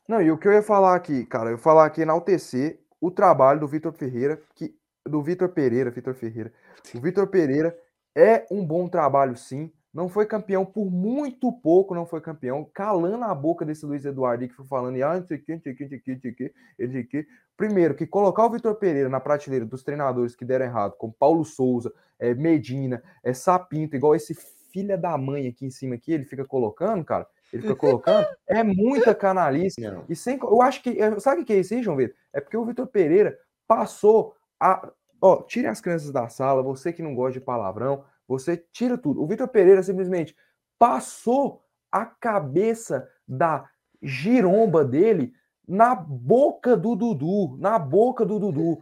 Não, 0.08 0.22
e 0.22 0.32
o 0.32 0.38
que 0.38 0.48
eu 0.48 0.54
ia 0.54 0.64
falar 0.64 0.96
aqui, 0.96 1.26
cara, 1.26 1.50
eu 1.50 1.54
ia 1.54 1.58
falar 1.58 1.86
aqui 1.86 2.02
enaltecer 2.02 2.80
o 3.00 3.12
trabalho 3.12 3.60
do 3.60 3.68
Vitor 3.68 3.92
Ferreira, 3.94 4.42
que 4.56 4.76
do 5.08 5.22
Vitor 5.22 5.50
Pereira, 5.50 5.92
Vitor 5.92 6.14
Ferreira. 6.14 6.54
O 6.96 7.00
Vitor 7.00 7.28
Pereira 7.28 7.78
é 8.16 8.46
um 8.50 8.66
bom 8.66 8.88
trabalho, 8.88 9.36
sim. 9.36 9.72
Não 9.94 10.10
foi 10.10 10.26
campeão 10.26 10.66
por 10.66 10.90
muito 10.90 11.52
pouco, 11.52 11.94
não 11.94 12.06
foi 12.06 12.20
campeão. 12.20 12.68
Calando 12.74 13.24
a 13.26 13.36
boca 13.36 13.64
desse 13.64 13.86
Luiz 13.86 14.04
Eduardo 14.06 14.48
que 14.48 14.54
foi 14.54 14.66
falando, 14.66 14.98
e, 14.98 15.04
ah, 15.04 15.20
não 15.20 15.28
sei 15.28 15.38
o 15.38 15.42
que, 15.44 15.54
não 15.54 15.62
sei 15.62 15.74
o 15.74 15.76
que, 15.76 15.84
não 15.84 15.90
sei 15.90 15.98
o 16.00 16.02
que, 16.36 16.54
não 16.80 16.92
sei 16.92 17.02
o 17.02 17.08
que. 17.08 17.28
Primeiro, 17.56 17.94
que 17.94 18.08
colocar 18.08 18.46
o 18.46 18.50
Vitor 18.50 18.74
Pereira 18.76 19.08
na 19.08 19.20
prateleira 19.20 19.66
dos 19.66 19.84
treinadores 19.84 20.36
que 20.36 20.44
deram 20.44 20.66
errado, 20.66 20.96
como 20.98 21.14
Paulo 21.14 21.46
Souza, 21.46 21.94
é, 22.18 22.34
Medina, 22.34 23.04
é, 23.24 23.34
Sapinto, 23.34 23.96
igual 23.96 24.16
esse 24.16 24.34
filha 24.34 24.98
da 24.98 25.16
mãe 25.16 25.48
aqui 25.48 25.68
em 25.68 25.70
cima 25.70 25.94
aqui, 25.94 26.12
ele 26.12 26.26
fica 26.26 26.44
colocando, 26.44 27.06
cara. 27.06 27.28
Ele 27.52 27.62
fica 27.62 27.76
colocando, 27.76 28.26
é 28.48 28.64
muita 28.64 29.14
canalice. 29.14 29.80
não. 29.80 30.04
E 30.10 30.16
sem, 30.16 30.40
eu 30.42 30.60
acho 30.64 30.82
que. 30.82 30.90
eu- 30.98 31.20
Sabe 31.20 31.44
o 31.44 31.46
que 31.46 31.54
é 31.54 31.60
isso 31.60 31.76
aí, 31.76 31.84
João 31.84 31.96
Vitor? 31.98 32.16
É 32.34 32.42
porque 32.42 32.58
o 32.58 32.66
Vitor 32.66 32.88
Pereira 32.88 33.38
passou 33.68 34.36
a. 34.60 34.92
Ó, 35.22 35.44
tirem 35.44 35.70
as 35.70 35.80
crianças 35.80 36.12
da 36.12 36.28
sala, 36.28 36.64
você 36.64 36.92
que 36.92 37.04
não 37.04 37.14
gosta 37.16 37.40
de 37.40 37.46
palavrão, 37.46 38.04
você 38.28 38.58
tira 38.72 38.98
tudo. 38.98 39.22
O 39.22 39.28
Vitor 39.28 39.48
Pereira 39.48 39.84
simplesmente 39.84 40.36
passou 40.78 41.64
a 41.92 42.06
cabeça 42.06 43.08
da 43.28 43.70
giromba 44.02 44.84
dele 44.84 45.34
na 45.68 45.96
boca 45.96 46.76
do 46.76 46.96
Dudu. 46.96 47.58
Na 47.58 47.80
boca 47.80 48.26
do 48.26 48.40
Dudu. 48.40 48.80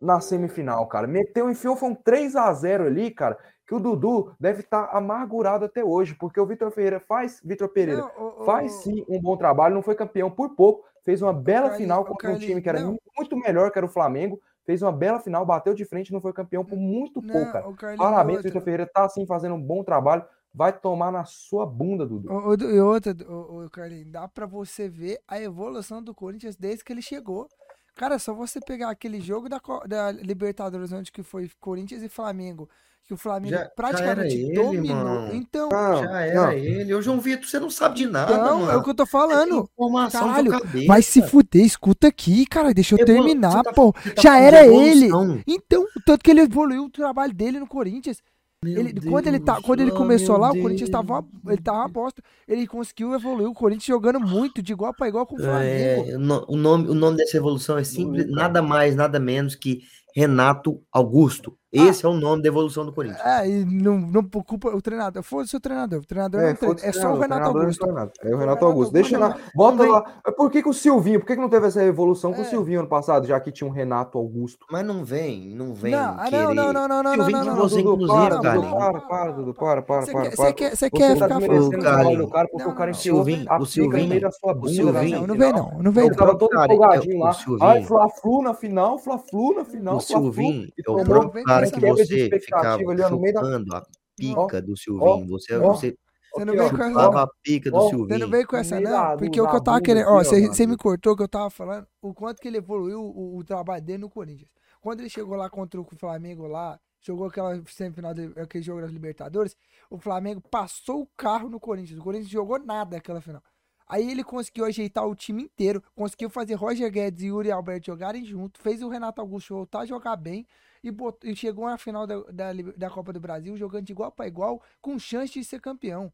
Na 0.00 0.20
semifinal, 0.20 0.86
cara. 0.86 1.06
Meteu, 1.06 1.50
enfiou, 1.50 1.76
foi 1.76 1.90
um 1.90 1.94
3 1.94 2.36
a 2.36 2.52
0 2.52 2.86
ali, 2.86 3.10
cara. 3.10 3.38
Que 3.66 3.74
o 3.74 3.80
Dudu 3.80 4.34
deve 4.40 4.60
estar 4.60 4.88
amargurado 4.96 5.64
até 5.64 5.84
hoje, 5.84 6.14
porque 6.14 6.40
o 6.40 6.46
Vitor 6.46 6.70
Pereira 6.72 7.00
faz. 7.00 7.40
Vitor 7.44 7.68
Pereira 7.68 8.00
Não, 8.00 8.40
ô, 8.40 8.44
faz 8.44 8.72
sim 8.72 9.04
um 9.08 9.20
bom 9.20 9.36
trabalho, 9.36 9.74
não 9.74 9.82
foi 9.82 9.94
campeão 9.94 10.30
por 10.30 10.56
pouco, 10.56 10.84
fez 11.04 11.20
uma 11.20 11.32
bela 11.32 11.68
Carlinhos, 11.68 11.82
final 11.82 12.04
contra 12.04 12.30
um 12.30 12.38
time 12.38 12.62
que 12.62 12.68
era 12.68 12.80
não. 12.80 12.96
muito 13.16 13.36
melhor, 13.36 13.70
que 13.70 13.78
era 13.78 13.86
o 13.86 13.90
Flamengo, 13.90 14.40
fez 14.64 14.82
uma 14.82 14.92
bela 14.92 15.20
final, 15.20 15.44
bateu 15.44 15.74
de 15.74 15.84
frente, 15.84 16.12
não 16.12 16.20
foi 16.20 16.32
campeão 16.32 16.64
por 16.64 16.76
muito 16.76 17.20
pouco, 17.20 17.38
não, 17.38 17.52
cara. 17.52 17.68
ô, 17.68 17.74
Carlinhos, 17.74 18.10
Parabéns. 18.10 18.42
Vitor 18.42 18.62
Ferreira, 18.62 18.86
tá 18.86 19.04
assim 19.04 19.26
fazendo 19.26 19.54
um 19.54 19.62
bom 19.62 19.82
trabalho, 19.82 20.24
vai 20.52 20.72
tomar 20.72 21.10
na 21.10 21.24
sua 21.24 21.66
bunda, 21.66 22.06
Dudu. 22.06 22.28
E 22.60 22.80
outra, 22.80 23.14
ô, 23.28 23.68
Carlinhos, 23.70 24.10
dá 24.10 24.28
pra 24.28 24.46
você 24.46 24.88
ver 24.88 25.20
a 25.26 25.40
evolução 25.40 26.02
do 26.02 26.14
Corinthians 26.14 26.56
desde 26.56 26.84
que 26.84 26.92
ele 26.92 27.02
chegou. 27.02 27.48
Cara, 27.94 28.18
só 28.18 28.32
você 28.32 28.60
pegar 28.60 28.90
aquele 28.90 29.20
jogo 29.20 29.48
da, 29.48 29.60
da 29.86 30.12
Libertadores, 30.12 30.92
onde 30.92 31.12
que 31.12 31.22
foi 31.22 31.50
Corinthians 31.60 32.02
e 32.02 32.08
Flamengo, 32.08 32.68
que 33.06 33.14
o 33.14 33.16
Flamengo 33.16 33.50
Já- 33.54 33.64
já 33.64 33.70
praticamente 33.70 34.36
ele, 34.36 34.54
dominou. 34.54 34.96
mano. 34.96 35.34
Então, 35.34 35.68
Não, 35.68 35.96
Já 36.02 36.20
era 36.20 36.42
não. 36.46 36.52
ele. 36.52 36.94
Ô, 36.94 37.02
João 37.02 37.20
Vitor, 37.20 37.48
você 37.48 37.58
não 37.58 37.68
sabe 37.70 37.96
de 37.96 38.06
nada, 38.06 38.32
então 38.32 38.60
mano. 38.60 38.70
é 38.72 38.76
o 38.76 38.82
que 38.84 38.90
eu 38.90 38.94
tô 38.94 39.04
falando. 39.06 39.68
informação 39.72 40.28
na 40.28 40.34
Caralho. 40.44 40.86
Vai 40.86 41.02
se 41.02 41.20
fuder, 41.22 41.64
escuta 41.64 42.06
aqui, 42.06 42.46
cara, 42.46 42.72
deixa 42.72 42.94
eu 42.94 42.98
Evolu- 43.00 43.24
terminar, 43.24 43.50
você 43.52 43.62
tá- 43.64 43.72
pô. 43.72 43.92
tá 43.92 44.22
Já 44.22 44.38
era 44.38 44.64
ele. 44.66 45.08
Então, 45.46 45.84
tanto 46.06 46.22
que 46.22 46.30
ele 46.30 46.40
evoluiu 46.42 46.84
o 46.84 46.90
trabalho 46.90 47.34
dele 47.34 47.58
no 47.58 47.66
Corinthians. 47.66 48.18
Meu 48.62 48.78
Ele, 48.78 49.00
quando, 49.08 49.26
ele 49.26 49.40
tá, 49.40 49.54
Deus, 49.54 49.64
quando 49.64 49.80
ele 49.80 49.90
começou 49.90 50.36
lá, 50.36 50.50
o 50.50 50.60
Corinthians 50.60 50.90
Deus. 50.90 51.06
tava, 51.06 51.20
uma- 51.20 51.52
ele 51.52 51.62
tava 51.62 51.78
uma 51.78 51.88
bosta. 51.88 52.22
Ele 52.46 52.66
conseguiu 52.66 53.14
evoluir 53.14 53.48
o 53.48 53.54
Corinthians 53.54 53.86
jogando 53.86 54.20
muito, 54.20 54.60
de 54.62 54.70
igual 54.72 54.92
pra 54.94 55.08
igual 55.08 55.24
com 55.26 55.34
o 55.36 55.38
Flamengo. 55.38 56.10
É, 56.10 56.14
o 56.14 56.18
no- 56.18 56.44
o 56.46 56.56
nome, 56.58 56.88
o 56.90 56.94
nome 56.94 57.16
dessa 57.16 57.38
evolução 57.38 57.78
é 57.78 57.84
simples, 57.84 58.30
nada 58.30 58.60
mais, 58.60 58.94
nada 58.94 59.18
menos 59.18 59.54
que 59.56 59.80
Renato 60.14 60.78
Augusto. 60.92 61.56
Esse 61.72 62.04
é 62.04 62.08
o 62.08 62.14
nome 62.14 62.42
da 62.42 62.48
evolução 62.48 62.84
do 62.84 62.92
Corinthians. 62.92 63.24
É, 63.24 63.48
e 63.48 63.64
não, 63.64 63.96
não 63.98 64.24
por 64.24 64.42
culpa 64.44 64.68
o 64.70 64.82
treinador. 64.82 65.22
Foda-se 65.22 65.56
o 65.56 65.60
treinador. 65.60 66.00
O 66.00 66.04
treinador 66.04 66.40
É, 66.40 66.48
não 66.48 66.54
treina. 66.56 66.74
foda-se 66.74 66.88
É 66.88 66.92
só 66.92 67.12
o 67.12 67.18
treinador, 67.18 67.22
Renato 67.22 67.40
treinador 67.52 67.62
Augusto. 67.62 67.86
não 67.86 67.88
é 67.88 68.00
Renato, 68.00 68.12
É 68.20 68.24
o 68.24 68.28
O 68.28 68.30
Renato 68.30 68.40
Renato 68.40 68.64
Augusto. 68.66 68.92
Deixa 68.92 69.18
lá. 69.18 69.36
Bota 69.54 69.84
não 69.84 69.92
lá. 69.92 70.02
Por 70.36 70.50
que, 70.50 70.62
que 70.62 70.68
o 70.68 70.72
Silvinho? 70.72 71.20
Por 71.20 71.26
que, 71.26 71.34
que 71.36 71.40
não 71.40 71.48
teve 71.48 71.66
essa 71.68 71.84
evolução 71.84 72.32
com 72.32 72.40
o 72.40 72.44
É. 72.44 72.44
Silvinho 72.44 72.80
ano 72.80 72.88
passado, 72.88 73.26
já 73.26 73.38
que 73.38 73.52
tinha 73.52 73.68
um 73.68 73.72
Renato 73.72 74.18
Augusto? 74.18 74.66
Mas 74.70 74.84
não 74.84 75.04
vem, 75.04 75.48
não 75.54 75.72
vem 75.72 75.92
Não, 75.92 76.16
ah, 76.18 76.24
querer. 76.24 76.42
não, 76.42 76.54
não, 76.54 76.72
não, 76.72 76.88
não, 76.88 77.02
não, 77.02 77.14
Silvinho 77.14 77.38
não, 77.38 77.44
não, 77.44 77.56
você, 77.56 77.82
Dudu, 77.82 77.92
inclusive, 78.04 78.18
para, 78.28 78.34
não, 78.34 78.40
Dudu, 78.40 78.42
Carlinhos. 78.42 78.74
para, 78.78 79.00
para, 79.02 79.30
Dudu, 79.32 79.54
para, 79.54 79.82
para, 79.82 80.00
Você 80.02 80.12
para, 80.12 80.30
você 80.30 80.52
quer, 80.52 80.70
você 80.70 80.76
Você 80.76 80.90
quer 80.90 81.08
tá 81.18 81.28
ficar 81.28 81.40
falando. 81.40 82.14
o 82.14 82.16
do 82.26 82.28
cara 82.30 82.48
porque 82.48 82.64
Não, 82.64 82.72
o 82.72 82.74
cara 82.74 82.90
não, 82.90 82.98
enfiou 82.98 83.16
Silvinho, 83.24 83.46
a 83.48 83.56
o 83.58 83.66
pica 83.66 83.82
no 83.82 83.88
meio 83.90 84.00
Silvinho, 84.02 84.20
da 84.20 84.30
sua 84.32 84.50
o 84.50 84.54
bunda. 84.56 84.68
Silvinho, 84.72 85.20
Não, 85.20 85.26
não 85.28 85.36
vem 85.36 85.52
não, 85.52 85.78
não 85.82 85.92
vem 85.92 86.08
não. 86.08 86.16
tava 86.16 86.36
todo 86.36 86.64
empolgadinho 86.64 87.12
é 87.14 87.16
o 87.16 87.20
lá. 87.20 87.32
Silvinho. 87.32 87.62
Ai, 87.64 87.82
Fla-Flu 87.84 88.42
na 88.42 88.54
final, 88.54 88.98
Fla-Flu 88.98 89.54
na 89.54 89.64
final, 89.64 89.96
O 89.96 90.00
Fla-Flu. 90.00 90.22
Silvinho 90.32 90.68
E 90.76 90.82
é 90.86 90.90
o 90.90 91.04
próprio 91.04 91.42
com 91.70 91.80
que 91.80 91.86
você 92.06 92.40
ficava 92.40 92.76
meio 92.78 92.96
da- 92.96 93.08
chupando 93.08 93.74
a 93.76 93.86
pica 94.16 94.62
do 94.62 94.76
Silvinho. 94.76 95.26
Você, 95.28 95.56
ó, 95.56 95.72
você 95.74 95.96
Você 96.34 96.44
não 96.44 96.54
vem 96.54 96.68
com 96.70 96.82
essa. 96.82 97.22
a 97.22 97.28
pica 97.42 97.70
do 97.70 97.76
ó, 97.76 97.80
Você 97.80 97.92
não 97.96 97.98
Silvinho. 98.06 98.30
veio 98.30 98.46
com 98.46 98.56
essa, 98.56 98.80
não, 98.80 99.16
porque 99.18 99.40
o 99.40 99.48
que 99.48 99.56
eu 99.56 99.60
tava 99.62 99.80
querendo. 99.80 100.08
Ó, 100.08 100.22
você 100.22 100.66
me 100.66 100.76
cortou 100.76 101.16
que 101.16 101.22
eu 101.22 101.28
tava 101.28 101.50
falando 101.50 101.86
o 102.00 102.14
quanto 102.14 102.40
que 102.40 102.48
ele 102.48 102.58
evoluiu 102.58 103.00
o, 103.02 103.38
o 103.38 103.44
trabalho 103.44 103.82
dele 103.82 103.98
no 103.98 104.08
Corinthians. 104.10 104.48
Quando 104.80 105.00
ele 105.00 105.10
chegou 105.10 105.36
lá 105.36 105.50
contra 105.50 105.80
o 105.80 105.84
Flamengo 105.98 106.46
lá, 106.46 106.78
jogou 107.02 107.26
aquela 107.26 107.60
semifinal, 107.66 108.14
de, 108.14 108.32
aquele 108.40 108.62
jogo 108.64 108.80
das 108.80 108.90
Libertadores, 108.90 109.54
o 109.90 109.98
Flamengo 109.98 110.40
passou 110.50 111.02
o 111.02 111.08
carro 111.16 111.48
no 111.50 111.58
Corinthians. 111.60 111.98
O 111.98 112.02
Corinthians 112.02 112.30
jogou 112.30 112.58
nada 112.58 112.96
aquela 112.96 113.20
final. 113.20 113.42
Aí 113.88 114.08
ele 114.08 114.22
conseguiu 114.22 114.64
ajeitar 114.66 115.04
o 115.06 115.16
time 115.16 115.42
inteiro, 115.42 115.82
conseguiu 115.96 116.30
fazer 116.30 116.54
Roger 116.54 116.88
Guedes 116.92 117.24
e 117.24 117.26
Yuri 117.26 117.50
Alberto 117.50 117.86
jogarem 117.86 118.24
junto, 118.24 118.60
fez 118.60 118.82
o 118.82 118.88
Renato 118.88 119.20
Augusto 119.20 119.52
voltar 119.52 119.80
a 119.80 119.84
jogar 119.86 120.14
bem 120.16 120.46
e, 120.82 120.90
botou- 120.90 121.28
e 121.30 121.36
chegou 121.36 121.66
na 121.66 121.76
final 121.78 122.06
da, 122.06 122.20
da, 122.32 122.52
da 122.76 122.90
Copa 122.90 123.12
do 123.12 123.20
Brasil 123.20 123.56
jogando 123.56 123.84
de 123.84 123.92
igual 123.92 124.10
para 124.10 124.26
igual, 124.26 124.60
com 124.80 124.98
chance 124.98 125.32
de 125.32 125.44
ser 125.44 125.60
campeão. 125.60 126.12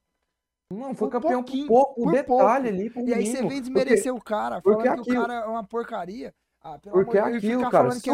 Não, 0.72 0.94
foi 0.94 1.08
campeão 1.08 1.42
por 1.44 1.66
pouco, 1.68 1.94
por 2.02 2.12
detalhe 2.12 2.24
pouco. 2.26 2.44
ali, 2.66 2.90
por 2.90 3.08
E 3.08 3.14
aí 3.14 3.26
você 3.26 3.32
mínimo. 3.34 3.48
vem 3.48 3.58
Porque- 3.58 3.60
desmerecer 3.60 4.14
o 4.14 4.20
cara, 4.20 4.60
porque 4.60 4.82
falando 4.84 5.02
que 5.04 5.10
o 5.10 5.12
aquilo- 5.12 5.26
cara 5.26 5.34
é 5.44 5.46
uma 5.46 5.64
porcaria. 5.64 6.34
Ah, 6.60 6.80
pelo 6.80 6.96
Porque 6.96 7.16
amor 7.16 7.36
aquilo, 7.36 7.70
cara, 7.70 7.88
que 8.00 8.10
é 8.10 8.12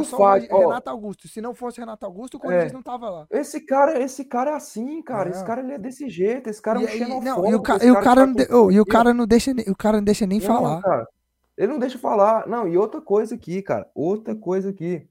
ó. 0.54 0.58
Renato 0.58 0.90
Augusto. 0.90 1.26
Se 1.26 1.40
não 1.40 1.54
fosse 1.54 1.80
Renato 1.80 2.04
Augusto, 2.04 2.36
o 2.36 2.40
Corinthians 2.40 2.70
É. 2.70 2.74
não 2.74 2.82
tava 2.82 3.08
lá. 3.08 3.26
Esse 3.30 3.58
cara, 3.62 3.98
esse 3.98 4.26
cara 4.26 4.50
é 4.50 4.54
assim, 4.54 5.00
cara. 5.00 5.30
Esse 5.30 5.42
cara 5.42 5.62
ele 5.62 5.72
é 5.72 5.78
desse 5.78 6.10
jeito. 6.10 6.50
Esse 6.50 6.60
cara 6.60 6.78
é 6.78 6.84
um 6.84 6.86
xenofóbico. 6.88 7.24
não, 7.24 7.50
e 7.50 7.54
o, 7.54 7.62
ca- 7.62 7.76
esse 7.76 7.86
e 7.86 7.90
o 7.90 8.02
cara 8.02 8.26
não, 8.26 8.34
de- 8.34 8.48
e 8.74 8.78
o 8.80 8.84
cara 8.84 9.14
não 9.14 9.26
deixa, 9.26 9.52
o 9.66 9.74
cara 9.74 9.96
não 9.96 10.04
deixa 10.04 10.26
nem 10.26 10.38
Não, 10.38 10.46
falar. 10.46 10.82
cara. 10.82 11.08
Ele 11.56 11.72
não 11.72 11.78
deixa 11.78 11.98
falar. 11.98 12.46
Não, 12.46 12.68
e 12.68 12.76
outra 12.76 13.00
coisa 13.00 13.34
aqui, 13.36 13.62
cara. 13.62 13.88
Outra 13.94 14.34
coisa 14.36 14.68
aqui. 14.68 15.08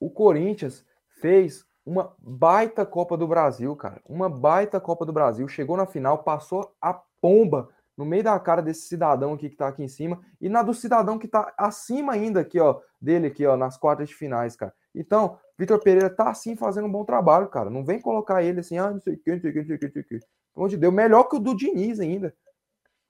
O 0.00 0.10
Corinthians 0.10 0.84
fez 1.20 1.64
uma 1.84 2.14
baita 2.18 2.84
Copa 2.86 3.16
do 3.16 3.28
Brasil, 3.28 3.76
cara. 3.76 4.00
Uma 4.06 4.28
baita 4.28 4.80
Copa 4.80 5.04
do 5.04 5.12
Brasil. 5.12 5.46
Chegou 5.46 5.76
na 5.76 5.86
final, 5.86 6.22
passou 6.22 6.74
a 6.80 6.94
pomba 7.20 7.68
no 7.96 8.04
meio 8.06 8.24
da 8.24 8.38
cara 8.40 8.62
desse 8.62 8.88
cidadão 8.88 9.34
aqui 9.34 9.50
que 9.50 9.56
tá 9.56 9.68
aqui 9.68 9.82
em 9.82 9.88
cima 9.88 10.20
e 10.40 10.48
na 10.48 10.62
do 10.62 10.72
cidadão 10.72 11.18
que 11.18 11.28
tá 11.28 11.52
acima 11.58 12.14
ainda 12.14 12.40
aqui, 12.40 12.58
ó, 12.58 12.80
dele 12.98 13.26
aqui, 13.26 13.44
ó, 13.44 13.56
nas 13.58 13.76
quartas 13.76 14.08
de 14.08 14.14
finais, 14.14 14.56
cara. 14.56 14.72
Então, 14.94 15.38
Vitor 15.58 15.78
Pereira 15.82 16.08
tá 16.08 16.30
assim 16.30 16.56
fazendo 16.56 16.86
um 16.86 16.90
bom 16.92 17.04
trabalho, 17.04 17.48
cara. 17.48 17.68
Não 17.68 17.84
vem 17.84 18.00
colocar 18.00 18.42
ele 18.42 18.60
assim, 18.60 18.78
ah, 18.78 18.90
não 18.90 19.00
sei 19.00 19.14
o 19.14 19.18
que, 19.18 19.30
não 19.32 19.40
sei 19.40 19.50
o 19.50 19.52
que, 19.52 19.58
não 19.60 19.66
sei 19.66 19.76
o 19.76 19.78
que, 19.78 19.84
não 19.86 19.92
sei 19.92 20.02
o 20.02 20.04
que. 20.06 20.18
Pelo 20.18 20.26
amor 20.56 20.68
de 20.70 20.76
Deus, 20.78 20.94
melhor 20.94 21.24
que 21.24 21.36
o 21.36 21.38
do 21.40 21.54
Diniz 21.54 22.00
ainda. 22.00 22.34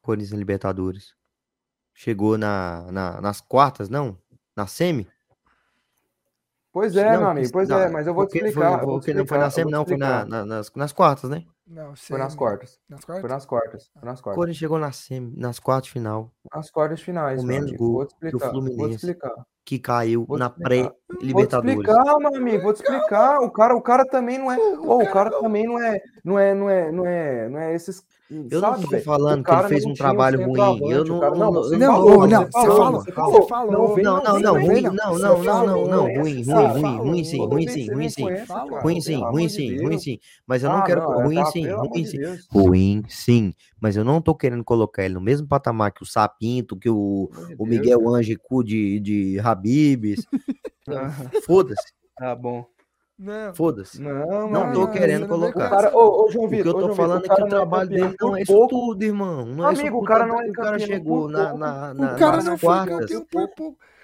Corinthians 0.03 0.33
Libertadores. 0.39 1.15
Chegou 1.95 2.37
na, 2.37 2.91
na- 2.91 3.21
nas 3.21 3.41
quartas, 3.41 3.89
não? 3.89 4.19
Na 4.57 4.67
semi? 4.67 5.07
Pois 6.73 6.95
é, 6.95 7.13
não, 7.13 7.21
meu 7.21 7.29
amigo, 7.31 7.49
pois 7.53 7.69
não, 7.69 7.81
é, 7.81 7.89
mas 7.89 8.07
eu 8.07 8.15
vou 8.15 8.27
te 8.27 8.39
explicar. 8.39 8.79
Foi, 8.79 8.87
vou 8.87 9.01
te 9.01 9.11
explicar, 9.11 9.19
não 9.19 9.27
foi 9.27 9.39
na 9.39 9.51
SEMI, 9.51 9.71
não, 9.73 9.85
foi 9.85 9.97
na, 9.97 10.25
na, 10.25 10.47
nas, 10.47 10.73
nas 10.73 10.93
quartas, 10.93 11.29
né? 11.29 11.45
Não, 11.67 11.97
sei, 11.97 12.09
foi 12.09 12.19
nas 12.19 12.33
né? 12.33 12.39
quartas. 12.39 12.79
Nas 12.89 13.05
quartas? 13.05 13.21
Foi 13.21 13.31
nas 13.31 13.47
quartas. 13.47 13.91
Foi 13.93 14.09
nas 14.09 14.21
quartas. 14.21 14.41
Quando 14.41 14.55
chegou 14.55 14.79
na 14.79 14.93
SEMI, 14.93 15.35
nas 15.37 15.59
quartas 15.59 15.87
de 15.87 15.93
final. 15.93 16.31
Nas 16.55 16.71
quartas 16.71 17.01
finais. 17.01 17.43
o 17.43 17.47
menos 17.47 17.73
gol 17.73 17.93
vou 17.93 18.07
te 18.07 18.13
explicar, 18.13 18.39
do 18.39 18.51
Fluminense. 18.51 18.79
Vou 18.79 18.89
te 18.89 18.95
explicar. 18.95 19.47
Que 19.65 19.79
caiu 19.79 20.27
na 20.31 20.49
pré-Libertadores. 20.49 21.75
Vou 21.75 21.85
te 21.85 21.91
explicar, 21.91 22.19
meu 22.19 22.35
amigo, 22.37 22.63
vou 22.63 22.73
te 22.73 22.83
explicar. 22.83 23.41
O 23.41 23.51
cara, 23.51 23.77
o 23.77 23.83
cara 23.83 24.05
também 24.05 24.39
não 24.39 24.51
é. 24.51 24.57
Oh, 24.79 25.03
o 25.03 25.11
cara 25.11 25.31
também 25.31 25.67
não 25.67 25.81
é, 25.81 26.01
não 26.25 26.39
é, 26.39 26.55
não 26.55 26.71
é, 26.71 26.93
não 26.93 27.07
é, 27.07 27.49
não 27.49 27.59
é 27.59 27.75
esses 27.75 28.05
eu 28.31 28.61
Sabe, 28.61 28.83
não 28.83 28.89
tô 28.89 29.01
falando 29.01 29.43
que 29.43 29.51
ele 29.51 29.63
fez 29.65 29.85
um 29.85 29.93
trabalho 29.93 30.47
ruim. 30.47 30.89
Eu 30.89 31.05
não, 31.05 31.19
cara, 31.19 31.35
não, 31.35 31.53
você 31.53 31.77
não, 31.77 31.93
falou, 31.95 32.29
não, 32.29 32.45
você 32.45 32.51
falou, 32.53 32.93
você 32.93 33.11
você 33.13 33.49
falou, 33.49 33.97
não, 33.99 34.23
não, 34.23 34.23
não, 34.23 34.39
não, 34.39 34.53
ruim, 34.53 34.83
não, 34.83 34.93
não, 34.93 35.19
não, 35.19 35.67
não, 35.67 35.87
não, 35.89 36.03
ruim, 36.05 36.45
ruim, 36.45 36.45
ruim, 36.45 36.99
ruim 36.99 37.25
sim, 37.25 37.39
ruim 37.39 37.65
sim, 37.65 37.89
ruim 37.91 38.09
sim, 38.09 38.23
ruim 38.83 39.01
sim, 39.01 39.21
ruim 39.25 39.49
sim, 39.49 39.77
ruim 39.83 39.99
sim, 39.99 40.19
mas 40.47 40.63
eu 40.63 40.71
não 40.71 40.85
quero, 40.85 41.01
ruim 41.01 41.45
sim, 41.47 41.67
ruim 41.69 42.05
sim, 42.05 42.19
ruim 42.53 43.05
sim, 43.09 43.55
mas 43.81 43.97
eu 43.97 44.05
não 44.05 44.23
tô 44.23 44.33
querendo 44.33 44.63
colocar 44.63 45.05
ele 45.05 45.15
no 45.15 45.21
mesmo 45.21 45.49
patamar 45.49 45.91
que 45.91 46.05
o 46.05 46.07
Sapinto, 46.07 46.77
que 46.77 46.89
o, 46.89 47.29
Miguel 47.59 48.09
Anjo 48.09 48.39
cu 48.41 48.63
de 48.63 49.41
Habibes, 49.43 50.25
foda-se. 51.45 51.93
Tá 52.17 52.37
bom. 52.37 52.65
Não. 53.21 53.55
Foda-se. 53.55 54.01
Não, 54.01 54.49
não 54.49 54.73
tô 54.73 54.81
não, 54.81 54.91
querendo 54.91 55.27
é 55.27 55.29
colocar. 55.29 55.69
Cara, 55.69 55.95
ô, 55.95 56.25
ô, 56.25 56.31
João 56.31 56.49
Vitor, 56.49 56.75
o 56.75 56.79
que 56.79 56.85
eu 56.85 56.89
tô 56.89 56.95
falando 56.95 57.21
Vitor, 57.21 57.37
é 57.37 57.37
que 57.37 57.43
o 57.43 57.49
trabalho 57.49 57.93
é 57.93 58.01
dele 58.01 58.17
não 58.19 58.35
é 58.35 58.43
isso 58.43 58.65
é 58.65 58.67
tudo, 58.67 59.03
irmão. 59.03 59.45
Não 59.45 59.67
é 59.67 59.69
Amigo, 59.69 59.99
o 59.99 60.03
cara 60.03 60.27
não 60.27 60.41
é 60.41 60.49
O 60.49 60.53
cara 60.55 60.79
chegou 60.79 61.29
na, 61.29 61.53
na, 61.53 61.95
na, 61.95 62.15
o 62.15 62.19
cara 62.19 62.43
não 62.43 62.59
quartas. 62.59 63.11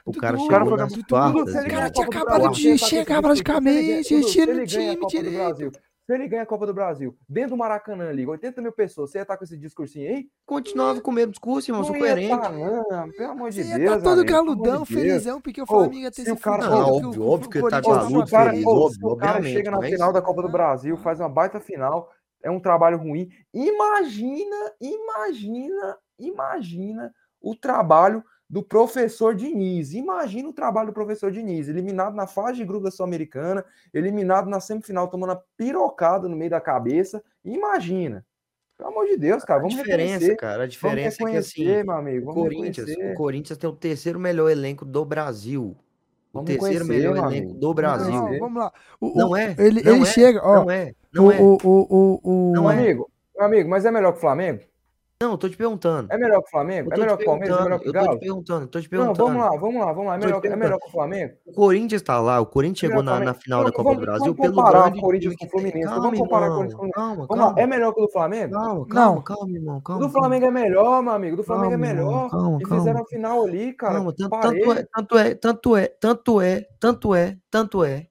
O 0.05 0.13
cara 0.13 0.37
chegou 0.37 0.49
cara 0.49 0.77
nas 0.77 0.97
quartas. 0.97 1.55
O 1.55 1.69
cara 1.69 1.91
tinha 1.91 2.07
acabado 2.07 2.51
de 2.51 2.79
chegar 2.79 3.23
praticamente, 3.23 4.09
tinha 4.09 4.21
o 4.21 4.25
time, 4.27 4.67
tira. 4.67 5.73
Se 6.07 6.15
ele 6.15 6.29
ganha 6.29 6.45
a 6.45 6.47
Copa 6.47 6.65
do 6.65 6.73
Brasil, 6.73 7.19
dentro 7.29 7.51
do 7.51 7.57
Maracanã 7.57 8.09
ali, 8.09 8.25
80 8.25 8.63
mil 8.63 8.71
pessoas, 8.71 9.11
você 9.11 9.19
ia 9.19 9.23
estar 9.23 9.37
com 9.37 9.43
esse 9.43 9.59
discursinho 9.59 10.09
aí? 10.09 10.29
Continuava 10.47 11.01
com 11.01 11.11
o 11.11 11.15
mesmo 11.15 11.33
discurso, 11.33 11.69
irmão, 11.69 11.83
sou 11.83 11.99
coerente. 11.99 12.29
Tá, 12.29 13.09
pelo 13.17 13.33
amor 13.33 13.51
de 13.51 13.65
você 13.65 13.71
tá 13.73 13.77
Deus. 13.77 13.91
Tá 13.91 14.01
todo 14.01 14.21
amigo, 14.21 14.33
galudão, 14.33 14.83
de 14.85 14.95
felizão, 14.95 15.41
porque 15.41 15.61
o 15.61 15.67
Flamengo 15.67 15.95
ia 15.95 16.11
ter 16.13 16.23
se 16.23 16.31
esse 16.31 16.41
cara, 16.41 16.71
não, 16.71 16.95
óbvio, 16.95 17.23
o, 17.23 17.29
óbvio 17.29 17.51
que 17.51 17.59
ele 17.59 17.69
tá 17.69 17.81
de 17.81 17.89
maluco, 17.89 18.21
o 18.21 18.31
cara, 18.31 18.51
feliz, 18.51 18.67
óbvio, 18.67 19.09
o 19.09 19.17
cara 19.17 19.43
chega 19.43 19.71
na 19.73 19.83
final 19.83 20.13
da 20.13 20.23
Copa 20.23 20.43
do 20.43 20.49
Brasil, 20.49 20.97
faz 20.97 21.19
uma 21.19 21.29
baita 21.29 21.59
final, 21.59 22.09
é 22.41 22.51
um 22.53 22.61
trabalho 22.61 22.99
ruim. 22.99 23.29
Imagina, 23.53 24.73
imagina, 24.81 25.99
imagina 26.21 27.13
o 27.41 27.57
trabalho 27.57 28.23
do 28.49 28.63
professor 28.63 29.35
Diniz. 29.35 29.93
Imagina 29.93 30.49
o 30.49 30.53
trabalho 30.53 30.89
do 30.89 30.93
professor 30.93 31.31
Diniz, 31.31 31.69
eliminado 31.69 32.15
na 32.15 32.27
fase 32.27 32.59
de 32.59 32.65
grupo 32.65 32.85
da 32.85 32.91
Sul-Americana, 32.91 33.65
eliminado 33.93 34.49
na 34.49 34.61
semifinal, 34.61 35.09
tomando 35.09 35.33
a 35.33 35.43
pirocada 35.57 36.29
no 36.29 36.37
meio 36.37 36.51
da 36.51 36.61
cabeça. 36.61 37.23
Imagina. 37.45 38.25
Pelo 38.77 38.91
amor 38.91 39.07
de 39.07 39.17
Deus, 39.17 39.43
cara, 39.43 39.61
vamos 39.61 39.75
a 39.75 39.83
diferença, 39.83 40.37
cara, 40.37 40.65
a 40.65 40.67
diferença 40.67 41.23
é 41.23 41.31
que 41.31 41.37
assim, 41.39 41.83
meu 41.83 41.93
amigo, 41.93 42.31
o 42.31 42.35
Corinthians, 42.35 42.91
o 42.91 43.15
Corinthians 43.15 43.59
tem 43.59 43.71
o 43.71 43.73
terceiro 43.73 44.21
melhor 44.21 44.51
elenco 44.51 44.85
do 44.85 45.03
Brasil. 45.03 45.75
O 46.31 46.41
vamos 46.43 46.51
terceiro 46.51 46.85
melhor 46.85 47.17
elenco 47.17 47.55
do 47.55 47.73
Brasil. 47.73 48.13
Não, 48.13 48.39
vamos 48.39 48.63
lá. 48.63 48.73
O, 49.01 49.17
não 49.17 49.35
é? 49.35 49.55
Ele, 49.59 49.83
não 49.83 49.95
ele 49.95 50.03
é, 50.03 50.07
chega, 50.07 50.41
ó. 50.45 50.57
Não 50.57 50.71
é. 50.71 50.93
Não 51.11 51.27
o, 51.29 51.33
é. 51.33 51.41
O, 51.41 51.59
o, 51.65 51.87
o, 51.89 52.21
o, 52.23 52.53
não 52.53 52.71
é. 52.71 52.75
amigo, 52.75 53.11
é. 53.39 53.45
amigo, 53.45 53.71
mas 53.71 53.87
é 53.87 53.91
melhor 53.91 54.13
que 54.13 54.19
o 54.19 54.21
Flamengo? 54.21 54.61
Não, 55.23 55.31
eu 55.31 55.39
tô 55.39 55.49
te 55.49 55.57
perguntando. 55.57 56.13
É 56.13 56.19
melhor 56.19 56.43
que 56.43 56.49
o 56.49 56.51
Flamengo? 56.51 56.93
É 56.93 56.99
melhor 56.99 57.17
que 57.17 57.23
o 57.23 57.27
Palmeiras? 57.27 57.59
É 57.59 57.65
melhor 57.65 57.81
que 57.81 57.89
o 57.89 57.93
Galo? 57.93 58.07
Eu 58.07 58.11
tô 58.11 58.19
te 58.19 58.21
perguntando, 58.21 58.67
tô 58.67 58.81
te 58.83 58.89
perguntando. 58.89 59.19
Não, 59.19 59.27
vamos 59.27 59.43
lá, 59.43 59.51
vamos 59.59 59.81
lá, 59.81 59.93
vamos 59.93 60.07
lá. 60.09 60.15
É 60.15 60.19
melhor, 60.19 60.45
é 60.45 60.57
melhor 60.57 60.79
que 60.79 60.89
o 60.89 60.91
Flamengo? 60.91 61.35
O 61.47 61.53
Corinthians 61.53 62.03
tá 62.03 62.21
lá, 62.21 62.39
o 62.39 62.45
Corinthians 62.45 62.85
é 62.85 62.87
chegou 62.87 63.03
na, 63.03 63.19
na, 63.21 63.33
final 63.33 63.61
não, 63.61 63.67
da 63.67 63.73
Copa 63.73 63.85
vamos, 63.85 63.99
do 63.99 64.05
Brasil 64.05 64.35
vamos 64.35 64.55
comparar 64.55 64.95
o 64.95 65.01
Corinthians 65.01 65.35
com 65.37 65.47
o 65.47 65.49
Fluminense. 65.49 65.85
Calma, 65.87 66.03
vamos 66.03 66.19
comparar 66.19 66.51
o 66.51 66.55
Corinthians 66.55 66.75
com 66.75 66.87
o 66.87 66.93
Fluminense. 66.93 67.17
Calma, 67.17 67.29
calma. 67.29 67.47
lá, 67.47 67.63
é 67.63 67.67
melhor 67.67 67.95
que 67.95 68.01
o 68.01 68.07
do 68.07 68.13
Flamengo? 68.13 68.53
Calma, 68.53 68.87
calma, 68.87 69.23
calma, 69.23 69.57
irmão. 69.57 69.81
Calma, 69.81 70.07
do 70.07 70.13
Flamengo 70.13 70.45
é 70.45 70.51
melhor, 70.51 71.03
meu 71.03 71.13
amigo. 71.15 71.37
Do 71.37 71.45
Flamengo 71.45 71.73
é 71.73 71.77
melhor. 71.79 72.31
Calma, 72.31 72.59
Eles 72.61 72.69
fizeram 72.69 73.01
a 73.01 73.07
final 73.07 73.45
ali, 73.47 73.73
cara. 73.73 73.95
Calma, 73.95 74.11
é, 74.11 74.87
tanto 74.95 75.17
é, 75.19 75.35
tanto 75.35 75.77
é, 75.77 75.87
tanto 75.89 76.41
é, 76.43 76.67
tanto 76.79 77.15
é, 77.15 77.39
tanto 77.51 77.85
é 77.85 78.07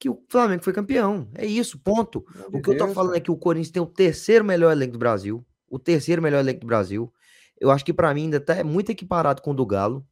que 0.00 0.08
o 0.08 0.18
Flamengo 0.30 0.64
foi 0.64 0.72
campeão. 0.72 1.28
É 1.34 1.44
isso, 1.44 1.78
ponto. 1.78 2.24
O 2.50 2.62
que 2.62 2.70
eu 2.70 2.78
tô 2.78 2.88
falando 2.88 3.16
é 3.16 3.20
que 3.20 3.30
o 3.30 3.36
Corinthians 3.36 3.70
tem 3.70 3.82
o 3.82 3.86
terceiro 3.86 4.46
melhor 4.46 4.72
elenco 4.72 4.94
do 4.94 4.98
Brasil 4.98 5.44
o 5.74 5.78
terceiro 5.78 6.22
melhor 6.22 6.38
elenco 6.38 6.60
do 6.60 6.66
Brasil. 6.68 7.12
Eu 7.60 7.68
acho 7.68 7.84
que 7.84 7.92
para 7.92 8.14
mim 8.14 8.24
ainda 8.24 8.38
tá 8.38 8.54
é 8.54 8.62
muito 8.62 8.90
equiparado 8.90 9.42
com 9.42 9.50
o 9.50 9.54
do 9.54 9.66
Galo. 9.66 10.06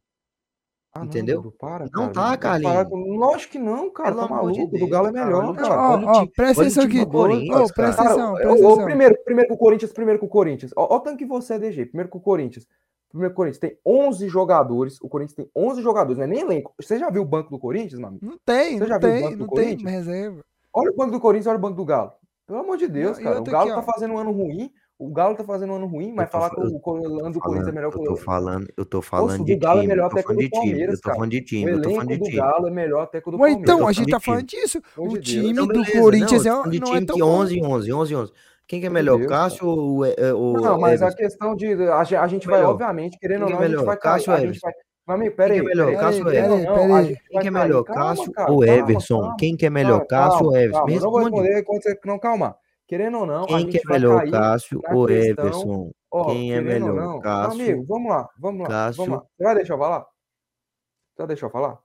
Ah, 0.93 1.05
entendeu? 1.05 1.41
Não, 1.41 1.51
para, 1.51 1.87
não 1.91 2.11
tá, 2.11 2.37
Carlinhos. 2.37 2.85
Lógico 2.91 3.53
que 3.53 3.59
não, 3.59 3.89
cara. 3.89 4.13
Tá 4.13 4.27
maluco, 4.27 4.61
o 4.61 4.79
do 4.79 4.87
Galo 4.87 5.07
é 5.07 5.11
melhor, 5.11 5.55
cara. 5.55 5.69
cara. 5.69 6.05
Ó, 6.05 6.21
ó, 6.21 6.27
presta 6.35 6.61
atenção 6.61 6.83
aqui. 6.83 7.05
Corinthians, 7.05 7.71
presta 7.71 8.01
atenção, 8.03 8.33
presta 8.33 8.51
atenção. 8.51 8.83
Primeiro, 8.83 9.17
primeiro 9.23 9.49
com 9.49 9.55
o 9.55 9.57
Corinthians, 9.57 9.93
primeiro 9.93 10.19
com 10.19 10.25
o 10.25 10.29
Corinthians. 10.29 10.71
Ó, 10.75 10.95
o 10.95 10.99
tanto 10.99 11.17
que 11.17 11.25
você 11.25 11.53
é 11.53 11.59
DG. 11.59 11.85
Primeiro 11.85 12.09
com 12.09 12.17
o 12.17 12.21
Corinthians. 12.21 12.67
Primeiro, 13.09 13.31
o 13.31 13.35
Corinthians 13.35 13.59
tem 13.59 13.77
11 13.85 14.27
jogadores. 14.27 14.99
O 15.01 15.07
Corinthians 15.07 15.35
tem 15.35 15.49
11 15.55 15.81
jogadores, 15.81 16.17
não 16.17 16.25
é 16.25 16.27
nem 16.27 16.41
elenco. 16.41 16.73
Você 16.79 16.99
já 16.99 17.09
viu 17.09 17.21
o 17.21 17.25
banco 17.25 17.49
do 17.49 17.57
Corinthians, 17.57 17.99
meu 17.99 18.09
amigo? 18.09 18.25
Não 18.25 18.37
tem, 18.45 18.77
Você 18.77 18.87
já 18.87 18.99
não 18.99 19.01
viu 19.01 19.09
tem, 19.09 19.19
o 19.19 19.23
banco 19.23 19.37
não 19.37 19.47
do 19.47 19.53
tem 19.53 19.65
Corinthians? 19.65 19.91
reserva. 19.91 20.45
Olha 20.73 20.91
o 20.91 20.95
banco 20.95 21.11
do 21.11 21.19
Corinthians, 21.19 21.47
olha 21.47 21.57
o 21.57 21.61
banco 21.61 21.75
do 21.77 21.85
Galo. 21.85 22.11
Pelo 22.45 22.59
amor 22.59 22.77
de 22.77 22.87
Deus, 22.87 23.17
não, 23.17 23.23
cara. 23.23 23.39
O 23.39 23.43
Galo 23.43 23.71
aqui, 23.71 23.81
tá 23.81 23.89
ó. 23.89 23.93
fazendo 23.93 24.13
um 24.13 24.17
ano 24.17 24.31
ruim. 24.31 24.71
O 24.97 25.11
Galo 25.11 25.35
tá 25.35 25.43
fazendo 25.43 25.73
um 25.73 25.75
ano 25.75 25.87
ruim, 25.87 26.13
mas 26.13 26.29
falar 26.29 26.49
que 26.51 26.61
o 26.61 26.79
Colando 26.79 27.39
Corinthians 27.39 27.67
é 27.67 27.71
melhor 27.71 27.91
que 27.91 27.97
o 27.97 28.03
Eu 28.03 28.05
tô 28.05 28.15
falando, 28.15 28.67
eu 28.77 28.85
tô 28.85 29.01
falando 29.01 29.43
de 29.43 29.59
time, 29.59 29.91
Eu 29.91 30.09
tô 30.09 30.21
falando 30.21 31.29
de 31.29 31.41
time, 31.41 31.71
eu 31.71 31.81
tô 31.81 31.89
falando 31.89 32.07
de 32.07 32.19
time. 32.19 32.27
O 32.27 32.31
do 32.31 32.37
Galo 32.37 32.67
é 32.67 32.71
melhor 32.71 33.03
até 33.03 33.19
que 33.19 33.27
o 33.27 33.31
do 33.31 33.37
então, 33.37 33.47
Palmeiras. 33.47 33.69
Então, 33.69 33.87
a 33.87 33.91
gente 33.91 34.11
tá 34.11 34.19
falando 34.19 34.43
disso. 34.43 34.81
O 34.95 35.17
time 35.17 35.53
do 35.53 35.91
Corinthians 35.91 36.45
é 36.45 36.49
não 36.49 36.95
é 36.95 37.05
tão 37.05 37.17
11, 37.21 37.61
11, 37.61 37.93
11, 37.93 38.15
11. 38.15 38.31
Quem 38.65 38.79
que 38.79 38.87
é 38.87 38.89
melhor, 38.89 39.17
Deus, 39.17 39.29
Cássio 39.29 39.67
ou, 39.67 40.05
ou 40.35 40.53
Não, 40.53 40.79
mas 40.79 41.01
a 41.01 41.13
questão 41.13 41.53
de 41.53 41.73
a, 41.89 42.27
gente 42.27 42.47
vai 42.47 42.63
obviamente 42.63 43.19
querendo 43.19 43.43
ou 43.43 43.49
não, 43.49 43.59
a 43.59 43.67
gente 43.67 43.83
vai 43.83 43.97
Cássio 43.97 44.31
ou 44.31 44.39
gente 44.39 44.59
vai 44.59 44.71
mas, 45.05 45.19
amigo, 45.19 45.35
peraí. 45.35 45.59
Quem 45.59 45.65
que 45.65 45.71
é 45.71 45.75
melhor, 45.75 45.97
Cássio 45.99 46.23
ou 46.25 46.33
Everson? 46.33 46.85
Quem 47.29 47.41
que 47.41 47.47
é 47.47 47.51
melhor, 47.51 47.83
Cássio 47.83 48.33
ou 48.47 48.65
Everson? 48.65 49.35
Quem 49.37 49.57
que 49.57 49.65
é 49.65 49.69
melhor, 49.69 50.05
Cássio 50.07 50.45
ou 50.45 50.57
Everson? 50.57 50.85
Não 50.87 51.11
vou 51.11 51.19
responder 51.19 51.63
quando 51.63 51.83
você 51.83 51.99
não 52.05 52.19
calma. 52.19 52.55
Querendo 52.87 53.19
ou 53.19 53.25
não, 53.25 53.45
quem 53.45 53.69
é 53.69 53.81
melhor, 53.89 54.29
Cássio 54.29 54.81
ou 54.91 55.09
Everson? 55.09 55.91
Ó, 56.11 56.25
quem 56.25 56.53
é 56.53 56.61
melhor, 56.61 56.93
não, 56.93 57.19
Cássio? 57.19 57.61
Amigo, 57.61 57.85
vamos 57.85 58.09
lá, 58.09 58.29
vamos 58.37 58.61
lá, 58.61 58.67
Cássio... 58.67 59.05
vamos 59.05 59.19
lá. 59.19 59.25
Você 59.37 59.43
vai 59.43 59.55
deixar 59.55 59.73
eu 59.73 59.79
falar? 59.79 59.99
Você 59.99 61.17
vai 61.17 61.27
deixar 61.27 61.45
eu 61.45 61.49
falar? 61.49 61.79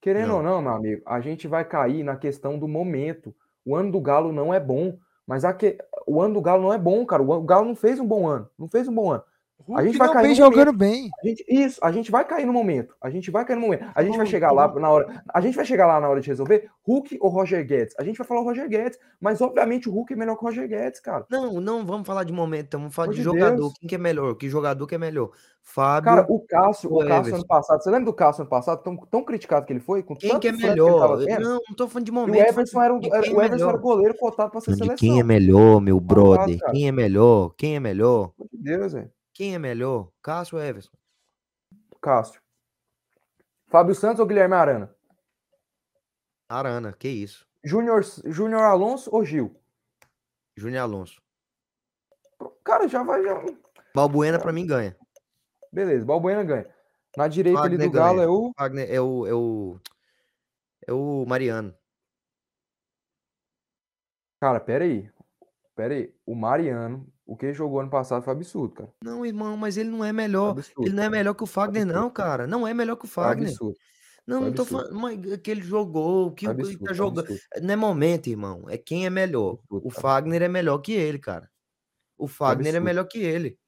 Querendo 0.00 0.28
não. 0.28 0.36
ou 0.36 0.42
não, 0.42 0.62
meu 0.62 0.72
amigo, 0.72 1.02
a 1.06 1.20
gente 1.20 1.46
vai 1.46 1.64
cair 1.64 2.02
na 2.02 2.16
questão 2.16 2.58
do 2.58 2.66
momento. 2.66 3.34
O 3.64 3.76
ano 3.76 3.92
do 3.92 4.00
Galo 4.00 4.32
não 4.32 4.52
é 4.52 4.58
bom, 4.58 4.98
mas 5.26 5.44
a 5.44 5.52
que... 5.52 5.78
o 6.06 6.20
ano 6.20 6.34
do 6.34 6.40
Galo 6.40 6.62
não 6.62 6.72
é 6.72 6.78
bom, 6.78 7.04
cara. 7.06 7.22
O 7.22 7.42
Galo 7.42 7.66
não 7.66 7.76
fez 7.76 8.00
um 8.00 8.06
bom 8.06 8.26
ano, 8.26 8.50
não 8.58 8.68
fez 8.68 8.88
um 8.88 8.94
bom 8.94 9.12
ano. 9.12 9.22
Hulk 9.66 9.80
a 9.80 9.84
gente 9.84 9.98
vai 9.98 10.12
cair 10.12 10.22
vem 10.22 10.34
jogando 10.34 10.72
bem. 10.72 11.10
A 11.22 11.26
gente, 11.26 11.44
isso, 11.48 11.80
a 11.82 11.92
gente 11.92 12.10
vai 12.10 12.24
cair 12.24 12.46
no 12.46 12.52
momento. 12.52 12.94
A 13.00 13.10
gente 13.10 13.30
vai 13.30 13.44
cair 13.44 13.56
no 13.56 13.62
momento. 13.62 13.84
A 13.94 14.02
gente 14.02 14.16
vai 14.16 14.26
chegar 14.26 14.52
lá 14.52 14.72
na 14.74 14.90
hora. 14.90 15.22
A 15.32 15.40
gente 15.40 15.54
vai 15.54 15.64
chegar 15.64 15.86
lá 15.86 16.00
na 16.00 16.08
hora 16.08 16.20
de 16.20 16.28
resolver 16.28 16.68
Hulk 16.86 17.18
ou 17.20 17.30
Roger 17.30 17.66
Guedes. 17.66 17.94
A 17.98 18.04
gente 18.04 18.18
vai 18.18 18.26
falar 18.26 18.40
o 18.40 18.44
Roger 18.44 18.68
Guedes, 18.68 18.98
mas 19.20 19.40
obviamente 19.40 19.88
o 19.88 19.92
Hulk 19.92 20.12
é 20.12 20.16
melhor 20.16 20.36
que 20.36 20.44
o 20.44 20.46
Roger 20.46 20.68
Guedes, 20.68 21.00
cara. 21.00 21.24
Não, 21.30 21.60
não 21.60 21.84
vamos 21.84 22.06
falar 22.06 22.24
de 22.24 22.32
momento, 22.32 22.78
vamos 22.78 22.94
falar 22.94 23.12
de 23.12 23.22
jogador. 23.22 23.72
Quem 23.78 23.88
que 23.88 23.94
é 23.94 23.98
melhor? 23.98 24.34
Que 24.34 24.48
jogador 24.48 24.86
que 24.86 24.94
é 24.94 24.98
melhor? 24.98 25.30
Fábio. 25.62 26.04
Cara, 26.04 26.26
o 26.28 26.40
Cássio, 26.40 26.92
o, 26.92 27.06
Cássio 27.06 27.36
ano 27.36 27.46
passado. 27.46 27.82
Você 27.82 27.90
lembra 27.90 28.06
do 28.06 28.12
Cássio 28.12 28.42
ano 28.42 28.50
passado? 28.50 28.82
Tão, 28.82 28.96
tão 28.96 29.24
criticado 29.24 29.64
que 29.64 29.72
ele 29.72 29.80
foi? 29.80 30.02
Com 30.02 30.16
quem 30.16 30.38
que 30.40 30.48
é 30.48 30.52
melhor? 30.52 31.24
Que 31.24 31.38
não, 31.38 31.60
não 31.68 31.76
tô 31.76 31.88
falando 31.88 32.04
de 32.04 32.12
momento. 32.12 32.36
E 32.36 32.42
o 32.42 32.48
Everson 32.48 32.82
era, 32.82 32.94
era, 32.94 33.32
o 33.32 33.40
é 33.40 33.46
era 33.46 33.76
goleiro 33.78 34.14
cotado 34.18 34.50
pra 34.50 34.60
ser 34.60 34.74
seleção. 34.74 34.96
Quem 34.96 35.20
é 35.20 35.22
melhor, 35.22 35.80
meu 35.80 35.98
tá 35.98 36.06
brother? 36.06 36.58
Quem 36.72 36.88
é 36.88 36.92
melhor? 36.92 37.54
Quem 37.56 37.76
é 37.76 37.80
melhor? 37.80 38.32
Deus, 38.52 38.92
velho. 38.92 39.10
Quem 39.34 39.54
é 39.54 39.58
melhor, 39.58 40.10
Cássio 40.22 40.58
ou 40.58 40.64
Everson? 40.64 40.92
Cássio. 42.00 42.40
Fábio 43.68 43.94
Santos 43.94 44.20
ou 44.20 44.26
Guilherme 44.26 44.54
Arana? 44.54 44.94
Arana, 46.48 46.92
que 46.92 47.08
isso. 47.08 47.46
Júnior, 47.64 48.02
Junior 48.26 48.62
Alonso 48.64 49.08
ou 49.14 49.24
Gil? 49.24 49.56
Júnior 50.56 50.82
Alonso. 50.82 51.22
Cara, 52.62 52.86
já 52.88 53.02
vai. 53.02 53.22
Já... 53.22 53.42
Balbuena, 53.94 54.38
para 54.38 54.52
mim, 54.52 54.66
ganha. 54.66 54.96
Beleza, 55.72 56.04
Balbuena 56.04 56.44
ganha. 56.44 56.74
Na 57.16 57.28
direita 57.28 57.60
Wagner 57.60 57.80
ali 57.80 57.88
do 57.88 57.92
ganha. 57.92 58.04
Galo 58.04 58.20
é 58.20 58.28
o... 58.28 58.52
Wagner, 58.58 58.90
é 58.90 59.00
o. 59.00 59.26
é 59.26 59.34
o. 59.34 59.80
É 60.86 60.92
o 60.92 61.24
Mariano. 61.26 61.74
Cara, 64.40 64.60
pera 64.60 64.84
aí. 64.84 65.10
Pera 65.74 65.94
aí. 65.94 66.14
O 66.26 66.34
Mariano 66.34 67.11
o 67.24 67.36
que 67.36 67.46
ele 67.46 67.54
jogou 67.54 67.80
ano 67.80 67.90
passado 67.90 68.22
foi 68.22 68.32
absurdo, 68.32 68.74
cara. 68.74 68.92
Não, 69.02 69.24
irmão, 69.24 69.56
mas 69.56 69.76
ele 69.76 69.90
não 69.90 70.04
é 70.04 70.12
melhor. 70.12 70.50
Absurdo, 70.50 70.86
ele 70.86 70.94
não 70.94 71.02
é 71.04 71.08
melhor 71.08 71.34
que 71.34 71.44
o 71.44 71.46
Fagner, 71.46 71.82
absurdo. 71.82 72.00
não, 72.00 72.10
cara. 72.10 72.46
Não 72.46 72.66
é 72.66 72.74
melhor 72.74 72.96
que 72.96 73.04
o 73.04 73.08
Fagner. 73.08 73.48
Absurdo. 73.48 73.76
Não, 74.26 74.40
não 74.40 74.52
tô 74.52 74.64
falando. 74.64 74.94
Mas 74.94 75.36
que 75.38 75.50
ele 75.50 75.62
jogou, 75.62 76.28
o 76.28 76.32
que 76.32 76.46
ele 76.46 76.78
tá 76.78 76.92
jogando. 76.92 77.26
Não 77.60 77.72
é 77.72 77.76
momento, 77.76 78.28
irmão. 78.28 78.68
É 78.68 78.76
quem 78.76 79.06
é 79.06 79.10
melhor. 79.10 79.58
o 79.68 79.90
Fagner 79.90 80.42
é 80.42 80.48
melhor 80.48 80.78
que 80.78 80.92
ele, 80.92 81.18
cara. 81.18 81.50
O 82.16 82.28
Fagner 82.28 82.74
é 82.74 82.80
melhor 82.80 83.04
que 83.04 83.18
ele. 83.18 83.58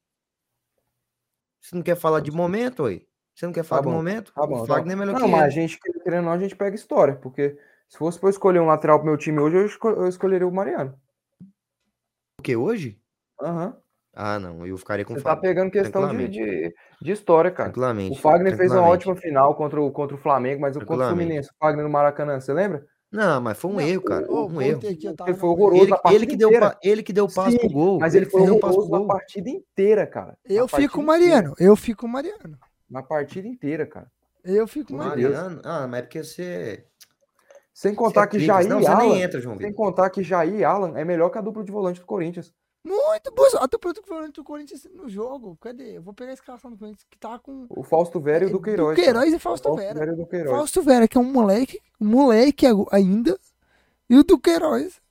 Você 1.61 1.75
não 1.75 1.81
quer 1.81 1.95
falar 1.95 2.19
de 2.19 2.31
momento 2.31 2.85
aí? 2.85 3.07
Você 3.33 3.45
não 3.45 3.51
quer 3.51 3.63
tá 3.63 3.67
falar 3.67 3.81
tá, 3.81 3.85
tá 3.85 3.91
bom, 3.91 3.97
de 3.97 3.97
momento? 3.97 4.33
Tá 4.33 4.47
bom, 4.47 4.61
o 4.61 4.65
Fagner 4.65 4.85
tá 4.85 4.93
é 4.93 4.95
melhor 4.95 5.13
não, 5.13 5.19
que 5.19 5.25
ele. 5.25 5.31
Não, 5.31 5.39
mas 5.39 5.47
a 5.47 5.49
gente, 5.49 5.79
querendo 6.03 6.19
ou 6.19 6.25
não, 6.25 6.31
a 6.31 6.39
gente 6.39 6.55
pega 6.55 6.75
história, 6.75 7.15
porque 7.15 7.57
se 7.89 7.97
fosse 7.97 8.19
pra 8.19 8.27
eu 8.27 8.31
escolher 8.31 8.59
um 8.59 8.67
lateral 8.67 8.99
pro 8.99 9.07
meu 9.07 9.17
time 9.17 9.39
hoje, 9.39 9.57
eu, 9.57 10.07
escolheria 10.07 10.47
o 10.47 10.53
Mariano. 10.53 10.97
O 12.39 12.43
que, 12.43 12.55
hoje? 12.55 13.01
Aham. 13.41 13.75
Ah, 14.17 14.39
não, 14.39 14.65
eu 14.65 14.77
ficaria 14.77 15.03
com 15.03 15.13
o 15.13 15.17
Você 15.17 15.23
tá 15.23 15.31
Fagner. 15.31 15.49
pegando 15.53 15.71
questão 15.71 16.03
de, 16.03 16.07
tranquilamente. 16.15 16.69
de, 16.69 16.75
de 17.01 17.11
história, 17.11 17.51
cara. 17.51 17.69
Tranquilamente. 17.69 18.17
O 18.17 18.21
Fagner 18.21 18.55
fez 18.55 18.71
uma 18.71 18.77
tranquilamente. 18.77 19.09
ótima 19.09 19.15
final 19.17 19.55
contra 19.55 19.81
o, 19.81 19.91
contra 19.91 20.15
o 20.15 20.19
Flamengo, 20.19 20.61
mas 20.61 20.75
o 20.75 20.79
contra 20.79 20.93
o 20.93 20.97
Tranquilamente. 20.97 21.25
Fluminense, 21.27 21.49
o 21.49 21.53
Fagner 21.59 21.83
no 21.83 21.91
Maracanã, 21.91 22.39
você 22.39 22.53
lembra? 22.53 22.85
Não, 23.11 23.41
mas 23.41 23.57
foi 23.57 23.71
um 23.71 23.73
Não, 23.75 23.81
erro, 23.81 24.01
cara. 24.03 24.25
ô, 24.31 24.45
um 24.45 24.49
voltei 24.49 24.69
erro. 24.69 24.79
aqui, 24.89 25.05
eu 25.05 25.15
tava 25.15 25.29
Ele 25.29 25.37
foi 25.37 25.49
na- 25.49 25.53
horroroso 25.55 25.83
Ele, 25.83 25.93
a 25.93 25.97
partida 25.97 26.15
ele 26.23 26.27
que 26.31 26.37
deu, 26.37 26.47
inteira. 26.47 26.69
pa- 26.71 26.79
ele 26.81 27.03
que 27.03 27.13
deu 27.13 27.25
o 27.25 27.33
passe 27.33 27.51
Sim, 27.51 27.57
pro 27.59 27.69
gol. 27.69 27.99
Mas 27.99 28.15
ele 28.15 28.25
que 28.25 28.31
foi 28.31 28.43
deu 28.45 28.55
o 28.55 28.59
passe 28.59 28.73
pro 28.73 28.83
horroroso 28.83 28.91
na 28.91 28.97
gol. 28.99 29.07
partida 29.19 29.49
inteira, 29.49 30.07
cara. 30.07 30.27
Na 30.27 30.55
Eu 30.55 30.67
fico 30.67 30.71
partida 30.71 30.93
com 30.93 31.01
o 31.01 31.05
Mariano. 31.05 31.53
Eu 31.59 31.75
fico 31.75 32.01
com 32.01 32.07
o 32.07 32.09
Mariano. 32.09 32.37
inteira. 32.39 32.59
Na 32.89 33.03
partida 33.03 33.47
inteira, 33.49 33.85
cara. 33.85 34.07
Eu 34.45 34.67
fico 34.67 34.87
com 34.87 34.93
o 34.93 34.95
O 34.95 34.99
Mariano. 34.99 35.33
Mariano. 35.35 35.61
Ah, 35.65 35.87
mas 35.87 35.99
é 35.99 36.01
porque 36.03 36.23
você. 36.23 36.85
Sem 37.73 37.91
você 37.91 37.97
contar 37.97 38.23
é 38.23 38.27
que. 38.27 38.39
Jair 38.39 38.67
Não, 38.69 38.79
e 38.79 38.83
você 38.83 38.89
Alan. 38.91 38.99
nem 39.03 39.21
entra, 39.21 39.41
João 39.41 39.57
Sem 39.57 39.67
Vitor. 39.67 39.85
contar 39.85 40.09
que 40.09 40.23
Jair 40.23 40.55
e 40.55 40.63
Alan 40.63 40.97
é 40.97 41.03
melhor 41.03 41.29
que 41.29 41.37
a 41.37 41.41
dupla 41.41 41.63
de 41.65 41.71
volante 41.71 41.99
do 41.99 42.05
Corinthians. 42.05 42.53
Muito 42.85 43.31
bom. 43.33 43.43
Até 43.59 43.77
o 43.77 44.03
falando 44.05 44.31
do 44.31 44.43
Corinthians 44.43 44.85
no 44.93 45.09
jogo. 45.09 45.57
Cadê? 45.59 45.97
Eu 45.97 46.03
vou 46.03 46.13
pegar 46.13 46.29
a 46.29 46.33
escalação 46.35 46.69
do 46.69 46.77
Corinthians 46.77 47.03
que 47.09 47.17
tá 47.17 47.39
com. 47.39 47.65
O 47.69 47.83
Fausto 47.83 48.19
Vera 48.19 48.45
e 48.45 48.47
o 48.47 48.51
do 48.51 48.61
Queiroz. 48.61 48.95
Do 48.95 49.01
cara. 49.01 49.13
Queiroz 49.13 49.33
e 49.33 49.39
Fausto 49.39 49.69
Fausto 49.69 49.81
Vera. 49.81 49.99
Vera 49.99 50.13
o 50.13 50.15
do 50.15 50.25
Queiroz. 50.27 50.51
Fausto 50.55 50.81
Vera, 50.83 51.07
que 51.07 51.17
é 51.17 51.19
um 51.21 51.23
moleque. 51.31 51.81
Um 51.99 52.07
moleque 52.07 52.65
ainda. 52.91 53.39
E 54.07 54.15
o 54.15 54.23
do 54.23 54.37
Queiroz. 54.39 55.01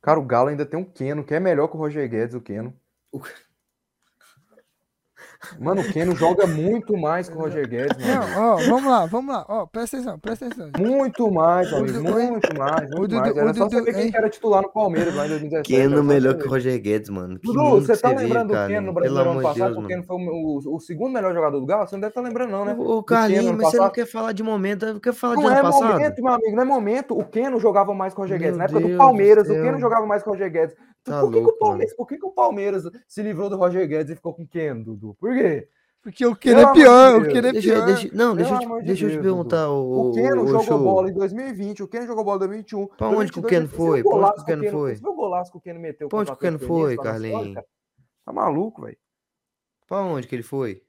Cara, 0.00 0.18
o 0.18 0.24
Galo 0.24 0.48
ainda 0.48 0.64
tem 0.64 0.80
um 0.80 0.84
Keno, 0.84 1.22
que 1.22 1.34
é 1.34 1.38
melhor 1.38 1.68
que 1.68 1.76
o 1.76 1.78
Roger 1.78 2.08
Guedes, 2.08 2.34
o 2.34 2.40
Keno. 2.40 2.74
O- 3.12 3.20
Mano, 5.58 5.80
o 5.80 5.92
Keno 5.92 6.14
joga 6.16 6.46
muito 6.46 6.96
mais 6.96 7.28
que 7.28 7.36
o 7.36 7.40
Roger 7.40 7.68
Guedes, 7.68 7.96
mano. 7.98 8.26
Não, 8.34 8.42
ó, 8.52 8.56
vamos 8.56 8.84
lá, 8.84 9.06
vamos 9.06 9.34
lá. 9.34 9.44
Ó, 9.48 9.66
presta 9.66 9.96
atenção, 9.96 10.18
presta 10.18 10.46
atenção. 10.46 10.70
Muito 10.78 11.30
mais, 11.30 11.68
meu 11.70 11.78
O 11.78 11.82
amigo. 11.82 11.98
Dudu- 11.98 12.12
Muito 12.12 12.58
mais, 12.58 12.90
o 12.90 12.96
muito 12.96 13.10
Dudu- 13.10 13.16
mais. 13.20 13.36
Era 13.36 13.50
o 13.50 13.54
só 13.54 13.64
você 13.68 13.74
Dudu- 13.76 13.84
ver 13.86 13.92
quem 13.94 14.04
hein? 14.04 14.10
que 14.10 14.16
era 14.16 14.28
titular 14.30 14.62
no 14.62 14.68
Palmeiras 14.72 15.14
lá 15.14 15.26
em 15.26 15.28
2017. 15.30 15.68
Keno 15.82 16.02
melhor 16.04 16.34
que 16.36 16.46
o. 16.46 16.50
Roger 16.50 16.80
Guedes, 16.80 17.10
mano. 17.10 17.38
Que 17.38 17.46
Dudu, 17.46 17.80
você 17.80 17.96
tá 17.96 18.10
lembrando 18.10 18.48
do. 18.48 18.66
Keno 18.68 18.92
no 18.92 18.98
amor 18.98 19.06
ano 19.28 19.42
passado? 19.42 19.56
Deus, 19.58 19.72
o 19.72 19.76
mano. 19.76 19.88
Keno 19.88 20.02
foi 20.04 20.16
o, 20.16 20.20
o- 20.20 20.76
o 20.76 20.80
segundo 20.80 21.12
melhor 21.12 21.34
jogador 21.34 21.58
do 21.60 21.66
Galo? 21.66 21.86
Você 21.88 21.96
não 21.96 22.00
deve 22.00 22.10
estar 22.10 22.20
lembrando, 22.20 22.50
não, 22.50 22.64
né? 22.64 22.74
Ô, 22.78 22.84
Do 22.96 23.02
Carlinhos, 23.02 23.56
mas 23.56 23.70
você 23.70 23.78
não 23.78 23.90
quer 23.90 24.06
falar 24.06 24.32
de 24.32 24.42
momento, 24.42 24.86
não 24.86 25.00
quer 25.00 25.12
falar 25.12 25.34
de 25.36 25.42
Não 25.42 25.48
ano 25.48 25.58
é 25.58 25.62
passado? 25.62 25.92
momento, 25.92 26.22
meu 26.22 26.32
amigo, 26.32 26.56
não 26.56 26.62
é 26.62 26.66
momento. 26.66 27.18
O 27.18 27.24
Keno 27.24 27.58
jogava 27.58 27.92
mais 27.94 28.14
que 28.14 28.20
o 28.20 28.22
Roger 28.22 28.38
Meu 28.38 28.44
Guedes. 28.46 28.58
Na 28.58 28.64
época 28.64 28.80
Deus 28.80 28.92
do 28.92 28.98
Palmeiras, 28.98 29.48
o. 29.48 29.52
Keno 29.54 29.80
jogava 29.80 30.06
mais 30.06 30.22
que 30.22 30.28
o 30.28 30.32
Roger 30.32 30.50
Guedes. 30.52 30.76
Tá 31.04 31.20
por, 31.20 31.32
que, 31.32 31.38
que, 31.38 31.38
o 31.38 31.44
louco, 31.44 31.58
Palmeiras, 31.58 31.94
por 31.94 32.06
que, 32.06 32.18
que 32.18 32.26
o 32.26 32.30
Palmeiras 32.30 32.84
se 33.08 33.22
livrou 33.22 33.50
do 33.50 33.56
Roger 33.56 33.88
Guedes 33.88 34.12
e 34.12 34.16
ficou 34.16 34.32
com 34.34 34.42
o 34.42 34.46
Keno, 34.48 34.84
Dudu? 34.84 35.16
Por 35.18 35.34
quê? 35.34 35.68
Porque 36.00 36.26
o 36.26 36.34
Keno 36.34 36.58
é 36.58 36.62
amor 36.62 36.74
de 36.74 36.80
pior, 36.80 37.20
o. 37.20 37.28
Keno 37.28 37.46
é 37.46 37.52
Deixa, 37.52 37.72
pior. 37.74 37.86
deixa, 37.86 38.10
não, 38.12 38.34
deixa 38.34 38.54
eu 38.54 38.58
te, 38.58 38.64
amor 38.64 38.80
de 38.80 38.86
deixa 38.86 39.06
eu 39.06 39.10
te 39.10 39.18
perguntar, 39.18 39.70
o, 39.70 40.10
O 40.10 40.12
Keno 40.12 40.42
o, 40.42 40.46
jogou 40.48 40.64
show. 40.64 40.78
bola 40.78 41.10
em 41.10 41.12
2020, 41.12 41.82
o 41.82 41.88
Keno 41.88 42.06
jogou 42.06 42.24
bola 42.24 42.36
em 42.36 42.40
2021. 42.40 42.86
Pra 42.88 43.08
onde 43.08 43.32
que 43.32 43.38
o 43.38 43.42
2022, 43.42 43.48
Keno 43.50 43.68
foi? 43.68 44.02
Pra 44.02 44.16
onde 44.16 44.34
que 44.34 44.40
o 44.40 44.44
Keno 44.44 44.70
foi? 44.70 44.94
Você 44.96 45.00
viu 45.00 45.10
o 45.10 45.14
golaço 45.14 45.52
que 45.52 45.58
o 45.58 45.60
Keno 45.60 45.80
meteu 45.80 46.08
Pra 46.08 46.18
onde 46.18 46.30
que 46.30 46.36
o 46.36 46.40
Keno 46.40 46.58
foi, 46.58 46.96
Carlinhos? 46.96 47.64
Tá 48.24 48.32
maluco, 48.32 48.82
velho. 48.82 48.96
Pra 49.86 50.02
onde 50.02 50.26
que 50.26 50.34
ele 50.34 50.42
foi? 50.42 50.82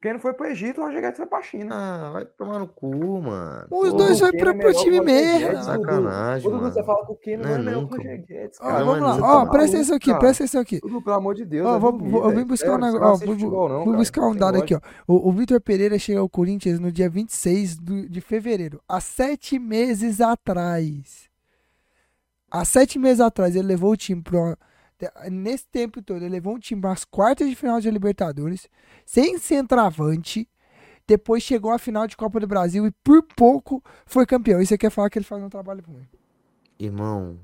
O 0.00 0.02
Keno 0.02 0.18
foi 0.18 0.32
pro 0.32 0.46
Egito, 0.46 0.80
o 0.80 0.84
Roger 0.84 1.02
Guedes 1.02 1.18
foi 1.18 1.26
pra 1.26 1.42
China. 1.42 1.74
Ah, 1.76 2.10
vai 2.10 2.24
tomar 2.24 2.58
no 2.58 2.66
cu, 2.66 3.20
mano. 3.20 3.66
Os 3.70 3.90
Pô, 3.90 3.96
dois 3.98 4.18
vai 4.18 4.32
pra, 4.32 4.50
é 4.52 4.54
pro 4.54 4.72
time 4.72 4.98
o 4.98 5.02
Roger 5.02 5.04
merda. 5.04 5.38
Guedes, 5.50 5.66
Dudu. 5.66 5.78
Sacanagem, 5.84 6.42
Dudu, 6.50 6.62
mano. 6.62 6.72
você 6.72 6.82
fala 6.84 7.04
que 7.06 7.12
o 7.12 7.16
Keno 7.16 7.42
não 7.42 7.50
Não 7.50 7.54
é 7.54 7.60
é 7.60 7.62
melhor 7.64 7.86
que 7.86 7.92
o. 7.92 7.96
Roger 7.98 8.24
Guedes, 8.26 8.58
cara. 8.58 8.78
Não, 8.78 8.86
vamos 8.86 8.98
é 9.18 9.20
lá, 9.20 9.34
ó, 9.34 9.38
mano. 9.40 9.50
presta 9.50 9.76
atenção 9.76 9.96
aqui, 9.96 10.06
Cara. 10.06 10.18
presta 10.18 10.42
atenção 10.44 10.60
aqui. 10.62 10.80
Dudu, 10.80 11.02
pelo 11.02 11.16
amor 11.16 11.34
de 11.34 11.44
Deus. 11.44 11.66
Ó, 11.68 11.78
vou, 11.78 11.98
vou, 11.98 12.24
eu 12.24 12.30
vim 12.34 12.44
buscar 12.46 12.76
um 12.76 12.78
negócio. 12.78 13.26
não 13.26 13.36
vou, 13.50 13.68
não, 13.68 13.96
buscar 13.96 14.26
um 14.26 14.34
dado 14.34 14.56
aqui, 14.56 14.74
ó. 14.74 14.80
O, 15.06 15.28
o 15.28 15.32
Vitor 15.32 15.60
Pereira 15.60 15.98
chega 15.98 16.18
ao 16.20 16.30
Corinthians 16.30 16.80
no 16.80 16.90
dia 16.90 17.10
26 17.10 17.76
do- 17.76 18.08
de 18.08 18.22
fevereiro, 18.22 18.80
há 18.88 19.00
sete 19.02 19.58
meses 19.58 20.22
atrás. 20.22 21.28
Há 22.50 22.64
sete 22.64 22.98
meses 22.98 23.20
atrás, 23.20 23.54
ele 23.54 23.68
levou 23.68 23.92
o 23.92 23.96
time 23.98 24.22
para. 24.22 24.56
Nesse 25.30 25.66
tempo 25.66 26.02
todo, 26.02 26.22
ele 26.22 26.28
levou 26.28 26.54
um 26.54 26.58
time 26.58 26.80
para 26.80 26.92
as 26.92 27.04
quartas 27.04 27.48
de 27.48 27.56
final 27.56 27.80
de 27.80 27.90
Libertadores, 27.90 28.68
sem 29.04 29.38
centroavante. 29.38 30.48
Depois 31.06 31.42
chegou 31.42 31.72
à 31.72 31.78
final 31.78 32.06
de 32.06 32.16
Copa 32.16 32.38
do 32.38 32.46
Brasil 32.46 32.86
e 32.86 32.90
por 32.90 33.22
pouco 33.22 33.82
foi 34.06 34.26
campeão. 34.26 34.60
E 34.60 34.66
você 34.66 34.78
quer 34.78 34.90
falar 34.90 35.10
que 35.10 35.18
ele 35.18 35.24
faz 35.24 35.42
um 35.42 35.48
trabalho 35.48 35.82
ruim? 35.86 36.06
Irmão, 36.78 37.38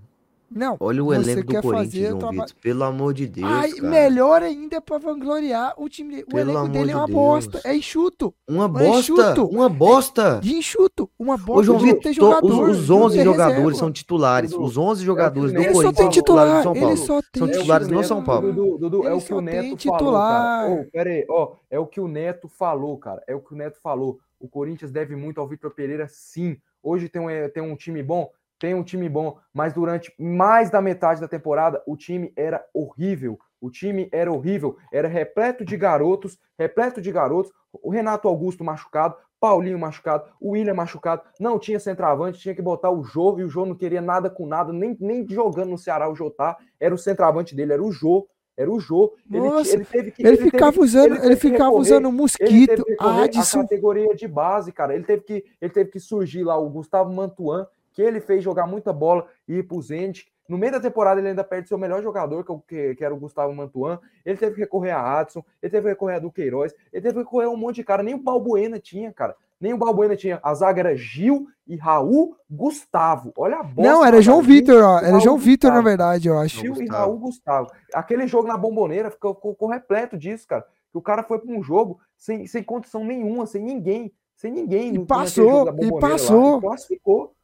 Não. 0.50 0.76
olha 0.78 1.02
o 1.02 1.12
elenco 1.12 1.52
do 1.52 1.61
Corinthians, 1.62 2.09
João 2.09 2.18
traba- 2.18 2.32
Vitor. 2.46 2.61
Pelo 2.62 2.85
amor 2.85 3.12
de 3.14 3.26
Deus, 3.26 3.50
Ai, 3.50 3.70
cara. 3.72 3.88
melhor 3.88 4.42
ainda 4.42 4.80
pra 4.80 4.98
vangloriar 4.98 5.74
o 5.76 5.88
time 5.88 6.11
dele. 6.16 6.22
O 6.28 6.35
Pelo 6.35 6.50
elenco 6.52 6.68
dele 6.68 6.85
é 6.90 6.94
de 6.94 6.94
uma 6.94 7.06
Deus. 7.06 7.16
bosta. 7.18 7.61
É 7.64 7.76
enxuto. 7.76 8.35
Uma 8.48 8.68
Mas 8.68 8.87
bosta, 8.87 9.02
chuto. 9.35 9.46
uma 9.46 9.68
bosta. 9.68 10.40
De 10.42 10.54
enxuto. 10.54 11.11
Uma 11.18 11.35
Ô, 11.35 11.38
bosta 11.38 11.62
João 11.64 11.78
de 11.78 11.85
Vitor, 11.87 12.12
jogador. 12.12 12.68
os, 12.70 12.78
os 12.78 12.88
não 12.88 13.02
11 13.02 13.16
ter 13.18 13.24
jogadores 13.24 13.56
reserva. 13.56 13.78
são 13.78 13.92
titulares. 13.92 14.52
Os 14.52 14.76
11 14.78 15.04
jogadores 15.04 15.52
do 15.52 15.59
Ele 15.59 15.64
Ele 15.66 15.74
só 15.74 15.80
Corinthians 15.82 15.96
tem 15.96 16.04
são 16.04 16.12
titulares 16.12 16.52
do 16.52 16.56
titular. 16.59 16.62
São 16.62 16.72
Ele 16.76 16.80
Paulo. 16.80 16.96
só 16.96 17.20
tem 17.32 17.40
São 17.42 17.48
titulares 17.50 17.88
no 17.88 18.04
São 18.04 18.24
Paulo. 18.24 18.52
Dudu, 18.52 18.78
Dudu, 18.78 19.02
é 19.02 19.06
Ele 19.06 19.14
o 19.14 19.18
que 19.20 19.26
só 19.28 19.35
o 19.37 19.40
Neto 19.40 19.54
tem 19.61 19.62
falou, 19.62 19.76
titular. 19.98 20.62
cara. 20.62 20.72
Ô, 20.80 20.85
pera 20.90 21.11
aí, 21.11 21.26
ó, 21.28 21.52
é 21.70 21.78
o 21.78 21.87
que 21.87 22.00
o 22.00 22.09
Neto 22.09 22.48
falou, 22.48 22.96
cara. 22.98 23.22
É 23.26 23.35
o 23.35 23.40
que 23.40 23.52
o 23.52 23.56
Neto 23.56 23.78
falou. 23.82 24.18
O 24.38 24.48
Corinthians 24.48 24.90
deve 24.92 25.16
muito 25.16 25.40
ao 25.40 25.48
Vitor 25.48 25.70
Pereira, 25.72 26.06
sim. 26.09 26.56
Hoje 26.82 27.09
tem 27.09 27.20
um, 27.20 27.26
tem 27.52 27.62
um 27.62 27.74
time 27.74 28.00
bom? 28.02 28.30
Tem 28.59 28.75
um 28.75 28.83
time 28.83 29.09
bom, 29.09 29.38
mas 29.53 29.73
durante 29.73 30.12
mais 30.19 30.71
da 30.71 30.81
metade 30.81 31.21
da 31.21 31.29
temporada, 31.29 31.83
o 31.87 31.97
time 31.97 32.33
era 32.37 32.64
horrível. 32.73 33.38
O 33.61 33.71
time 33.71 34.09
era 34.12 34.33
horrível, 34.33 34.77
era 34.92 35.09
repleto 35.09 35.64
de 35.64 35.77
garotos, 35.77 36.38
repleto 36.59 37.01
de 37.01 37.11
garotos. 37.12 37.53
O 37.73 37.90
Renato 37.90 38.29
Augusto 38.29 38.64
machucado, 38.64 39.16
Paulinho 39.38 39.79
machucado, 39.79 40.25
o 40.40 40.53
William 40.53 40.73
machucado, 40.75 41.23
não 41.38 41.59
tinha 41.59 41.79
centroavante, 41.79 42.38
tinha 42.38 42.55
que 42.55 42.62
botar 42.62 42.90
o 42.90 43.03
Jô, 43.05 43.38
e 43.38 43.45
o 43.45 43.49
Jô 43.51 43.66
não 43.66 43.75
queria 43.75 44.01
nada 44.01 44.31
com 44.31 44.47
nada, 44.47 44.73
nem, 44.73 44.97
nem 44.99 45.27
jogando 45.29 45.71
no 45.71 45.79
Ceará 45.79 46.09
o 46.09 46.14
Jô 46.14 46.31
tá, 46.31 46.57
era 46.81 46.95
o 46.95 46.99
centroavante 46.99 47.55
dele, 47.55 47.75
era 47.75 47.83
o 47.83 47.92
Jô, 47.92 48.27
era 48.57 48.71
o 48.71 48.81
Jô. 48.81 49.14
Ele, 49.31 49.40
Nossa, 49.47 49.75
ele 49.75 49.85
teve 49.85 50.11
que, 50.11 50.23
Ele 50.27 50.37
teve 50.38 50.51
ficava 50.51 50.73
que- 50.73 50.81
usando, 50.81 51.12
teve 51.12 51.27
ele 51.27 51.37
ficava 51.37 51.64
recorrer- 51.64 51.81
usando 51.81 52.09
ele 52.09 52.66
teve 52.66 52.81
mosquito, 52.81 52.85
Adson. 52.99 53.61
categoria 53.62 54.14
de 54.14 54.27
base, 54.27 54.73
cara. 54.73 54.95
Ele 54.95 55.05
teve 55.05 55.23
que, 55.23 55.45
ele 55.61 55.73
teve 55.73 55.90
que 55.90 56.01
surgir 56.01 56.42
lá 56.42 56.57
o 56.59 56.71
Gustavo 56.71 57.12
Mantuan, 57.12 57.66
que 57.96 58.02
ele 58.02 58.20
fez 58.20 58.44
jogar 58.44 58.66
muita 58.66 58.92
bola 58.92 59.26
e 59.48 59.54
ir 59.54 59.62
pro 59.62 59.80
Zenit. 59.80 60.26
No 60.46 60.59
meio 60.59 60.70
da 60.72 60.78
temporada 60.80 61.18
ele 61.18 61.30
ainda 61.30 61.42
perde 61.42 61.66
seu 61.66 61.78
melhor 61.78 62.02
jogador, 62.02 62.44
que, 62.44 62.52
é 62.52 62.54
o- 62.54 62.61
que, 62.61 62.94
que 62.94 63.02
era 63.04 63.14
o 63.14 63.18
Gustavo 63.18 63.52
Mantuan. 63.54 63.98
Ele 64.22 64.37
teve 64.37 64.54
que 64.54 64.61
recorrer 64.61 64.90
a 64.90 65.18
Adson, 65.20 65.42
ele 65.62 65.70
teve 65.70 65.85
que 65.85 65.88
recorrer 65.88 66.16
a 66.16 66.18
Duqueiroz, 66.18 66.74
ele 66.92 67.00
teve 67.02 67.14
que 67.14 67.20
recorrer 67.20 67.46
a 67.46 67.50
um 67.50 67.56
monte 67.56 67.76
de 67.76 67.85
cara. 67.85 68.02
Nem 68.02 68.14
o 68.14 68.18
Balbuena 68.22 68.78
tinha, 68.78 69.11
cara. 69.12 69.35
Nem 69.59 69.72
o 69.72 69.78
Balbuena 69.78 70.14
tinha. 70.14 70.38
A 70.42 70.52
zaga 70.54 70.80
era 70.82 70.94
Gil 70.94 71.46
e 71.66 71.74
Raul 71.76 72.37
Gustavo. 72.48 73.32
Olha 73.37 73.56
a 73.56 73.62
bosta. 73.62 73.90
Não, 73.90 74.04
era 74.04 74.20
João 74.20 74.42
Vitor, 74.42 74.85
ó. 74.85 74.98
Era 74.98 75.09
Raul 75.12 75.20
João 75.20 75.38
Vitor, 75.38 75.72
na 75.72 75.80
verdade, 75.80 76.28
eu 76.28 76.38
acho. 76.38 76.61
Gil 76.61 76.74
e. 76.82 76.87
Raul 76.87 77.18
Gustavo. 77.18 77.70
Aquele 77.94 78.26
jogo 78.26 78.46
na 78.46 78.59
bomboneira 78.59 79.11
ficou, 79.11 79.35
ficou, 79.35 79.52
ficou 79.52 79.68
repleto 79.70 80.18
disso, 80.18 80.46
cara. 80.46 80.64
Que 80.92 80.98
o 80.98 81.02
cara 81.02 81.22
foi 81.22 81.38
para 81.38 81.50
um 81.50 81.62
jogo 81.62 81.98
sem, 82.16 82.46
sem 82.46 82.62
condição 82.62 83.02
nenhuma, 83.04 83.46
sem 83.46 83.62
ninguém. 83.64 84.12
Sem 84.37 84.52
ninguém. 84.52 84.94
E 84.94 85.04
passou, 85.06 85.48
jogo 85.50 85.64
da 85.64 85.70
e 85.72 85.74
Bomboneira 85.88 86.06
lá, 86.09 86.11
passou. 86.12 86.59
e 86.59 86.61
classificou. 86.61 87.36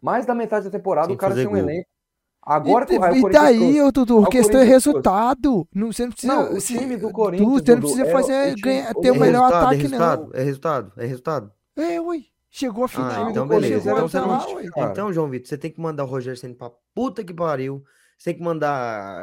Mais 0.00 0.24
da 0.26 0.34
metade 0.34 0.66
da 0.66 0.70
temporada 0.70 1.06
Sem 1.06 1.14
o 1.16 1.18
cara 1.18 1.34
tinha 1.34 1.48
um 1.48 1.52
gol. 1.52 1.58
elenco. 1.58 1.88
Agora 2.40 2.86
e, 2.88 2.96
aí 2.96 3.22
o 3.22 3.28
e 3.28 3.32
daí, 3.32 3.82
ô, 3.82 3.92
Dudu, 3.92 4.20
Aí 4.20 4.24
a 4.24 4.28
questão 4.28 4.60
é 4.60 4.64
resultado. 4.64 5.68
Não, 5.74 5.92
você 5.92 6.04
não 6.04 6.12
precisa. 6.12 6.32
Não, 6.32 6.54
o 6.54 6.58
time 6.58 6.96
do 6.96 7.02
Dudu, 7.02 7.12
Corinthians, 7.12 7.50
Você 7.52 7.72
não 7.72 7.80
Dudu, 7.80 7.80
precisa 7.80 8.02
era 8.02 8.12
fazer, 8.18 8.48
time- 8.54 8.60
ganhar, 8.62 8.94
ter 8.94 8.98
o 9.10 9.12
time- 9.12 9.18
melhor 9.18 9.40
resultado, 9.42 9.64
ataque, 9.66 9.74
é 9.74 9.76
não. 9.76 9.98
resultado, 9.98 10.30
é 10.34 10.42
resultado, 10.44 10.92
é 10.96 11.06
resultado. 11.06 11.52
É, 11.76 12.00
ui. 12.00 12.24
Chegou 12.50 12.84
a 12.84 12.88
final. 12.88 13.26
Ah, 13.26 13.30
então 13.30 13.46
do 13.46 13.50
beleza. 13.50 13.90
Então, 13.90 14.08
não... 14.22 14.28
lá, 14.28 14.70
cara. 14.72 14.90
então, 14.90 15.12
João 15.12 15.28
Vitor, 15.28 15.46
você 15.48 15.58
tem 15.58 15.70
que 15.70 15.80
mandar 15.80 16.04
o 16.04 16.06
Rogério 16.06 16.38
Senna 16.40 16.54
pra 16.54 16.70
puta 16.94 17.22
que 17.22 17.34
pariu. 17.34 17.84
Você 18.18 18.30
tem 18.30 18.38
que 18.38 18.42
mandar. 18.42 19.22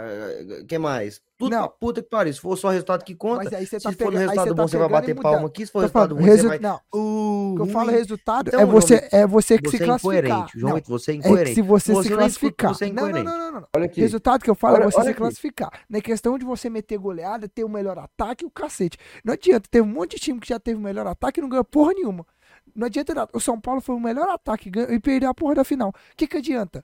O 0.62 0.66
que 0.66 0.78
mais? 0.78 1.22
Tudo 1.38 1.52
Não. 1.52 1.64
pra 1.64 1.68
puta 1.68 2.02
que 2.02 2.08
pariu. 2.10 2.34
Se 2.34 2.40
for 2.40 2.56
só 2.58 2.70
o 2.70 2.72
resultado 2.72 3.04
que 3.04 3.14
conta. 3.14 3.44
Mas 3.44 3.52
aí 3.54 3.66
você 3.66 3.78
tá 3.78 3.92
se 3.92 3.98
for 3.98 4.06
no 4.06 4.12
pegando- 4.12 4.16
aí 4.16 4.22
resultado 4.38 4.46
você 4.46 4.50
tá 4.56 4.62
bom, 4.64 4.68
você 4.70 4.78
vai 4.78 4.88
bater 4.88 5.16
palma 5.16 5.48
aqui. 5.48 5.66
Se 5.66 5.72
for 5.74 5.80
resultado 5.80 6.10
falando, 6.16 6.16
ruim, 6.22 6.26
resu- 6.32 6.44
você 6.44 6.48
vai. 6.48 6.60
Não, 6.60 6.80
Uh, 6.94 7.52
o 7.52 7.56
que 7.58 7.62
eu 7.64 7.66
falo 7.74 7.86
ruim. 7.88 7.96
resultado 7.98 8.48
Então, 8.48 8.60
é 8.62 8.64
João 8.64 8.72
você, 8.74 9.10
é 9.12 9.28
você 9.28 9.58
que 9.58 9.70
Você 9.70 9.78
se 9.78 9.84
é 9.84 9.86
classificar. 9.86 10.22
incoerente. 10.22 10.60
João 10.60 10.70
Não, 10.70 10.76
Vitor, 10.78 10.98
você 11.00 11.12
é 11.12 11.14
é 11.14 11.18
incoerente. 11.18 11.56
se 11.56 11.62
você, 11.62 11.94
Você 11.94 12.10
se 12.10 12.16
classificar. 12.16 12.74
você 12.74 12.86
é 12.86 12.92
não, 12.94 13.10
não, 13.10 13.24
não, 13.24 13.38
não, 13.38 13.52
não. 13.52 13.68
Olha 13.76 13.86
aqui. 13.86 14.00
Resultado 14.00 14.42
que 14.44 14.50
eu 14.50 14.56
falo 14.56 14.76
é 14.78 14.80
Olha- 14.80 14.86
você 14.92 14.96
olha 14.98 15.04
se 15.04 15.10
aqui. 15.12 15.18
classificar. 15.20 15.72
Na 15.90 16.00
questão 16.00 16.38
de 16.38 16.46
você 16.46 16.70
meter 16.70 16.98
goleada, 16.98 17.50
ter 17.50 17.66
o 17.66 17.70
melhor 17.70 18.00
ataque 18.00 18.46
e 18.46 18.48
o 18.48 18.50
cacete. 18.50 18.98
Não 19.22 19.34
adianta, 19.34 19.68
teve 19.70 19.86
um 19.86 19.92
monte 19.92 20.12
de 20.16 20.22
time 20.22 20.40
que 20.40 20.48
já 20.48 20.58
teve 20.60 20.80
o 20.80 20.82
melhor 20.82 21.06
ataque 21.06 21.42
e 21.42 21.44
não 21.44 21.50
ganhou 21.50 21.66
porra 21.66 21.92
nenhuma. 21.94 22.26
Não 22.74 22.88
adianta 22.88 23.14
nada. 23.14 23.30
O 23.34 23.42
São 23.42 23.60
Paulo 23.60 23.82
foi 23.82 23.94
o 23.96 24.00
melhor 24.00 24.30
ataque 24.30 24.70
ganhou- 24.70 24.92
e 24.94 25.00
perdeu 25.02 25.30
a 25.30 25.34
porra 25.34 25.56
da 25.56 25.64
final. 25.66 25.90
O 25.90 25.94
que, 26.16 26.28
que 26.28 26.38
adianta? 26.38 26.84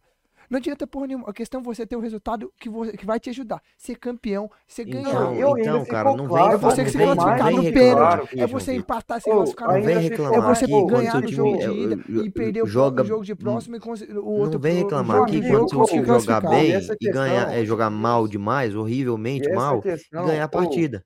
Não 0.52 0.58
adianta 0.58 0.86
porra 0.86 1.08
nenhuma. 1.08 1.30
A 1.30 1.34
questão 1.34 1.62
é 1.62 1.64
você 1.64 1.88
ter 1.88 1.96
o 1.96 2.02
resultado 2.02 2.52
que, 2.60 2.70
você, 2.70 2.92
que 2.98 3.06
vai 3.06 3.22
te 3.22 3.30
ajudar. 3.30 3.62
Ser 3.78 3.96
campeão, 3.96 4.52
ser 4.68 4.86
Então, 4.86 5.02
ganhar. 5.02 5.34
eu 5.40 5.56
ainda 5.56 5.62
então, 5.70 5.86
cara, 5.86 6.14
não 6.14 6.28
claro, 6.28 6.58
vem 6.58 6.68
É 6.68 6.72
você 6.72 6.84
que 6.84 6.90
se 6.90 6.98
não 6.98 7.06
vem- 7.06 7.16
classificar 7.16 7.52
no 7.54 7.64
pênalti. 7.74 8.40
É 8.42 8.48
você 8.48 8.76
empatar, 8.76 9.22
se 9.22 9.32
classificar 9.32 9.68
no 9.70 9.74
Não 9.76 9.82
vem 9.82 9.96
ainda 9.96 10.16
pênalti. 10.18 10.36
É 10.36 10.42
você 10.42 10.68
ganhar 10.86 11.22
no 11.22 11.28
jogo 11.30 11.58
de 11.58 11.64
eh, 11.64 11.72
ida 11.74 12.04
e 12.26 12.30
perder 12.30 12.64
o 12.64 12.68
jogo 12.68 13.24
de 13.24 13.34
próximo 13.34 13.78
e 13.78 13.80
o 13.80 14.26
outro 14.26 14.54
Não 14.56 14.60
vem 14.60 14.76
reclamar 14.76 15.24
aqui 15.24 15.40
quando 15.48 15.86
time 15.88 16.06
jogar 16.06 16.42
bem 16.42 16.66
E 16.70 16.74
essa 16.74 16.96
ganhar, 17.02 17.46
questão- 17.46 17.54
é, 17.62 17.66
jogar 17.66 17.90
mal 17.90 18.28
demais, 18.28 18.76
horrivelmente 18.76 19.48
essa 19.48 19.56
mal, 19.56 19.82
e 19.86 20.26
ganhar 20.28 20.44
a 20.44 20.50
partida. 20.50 21.02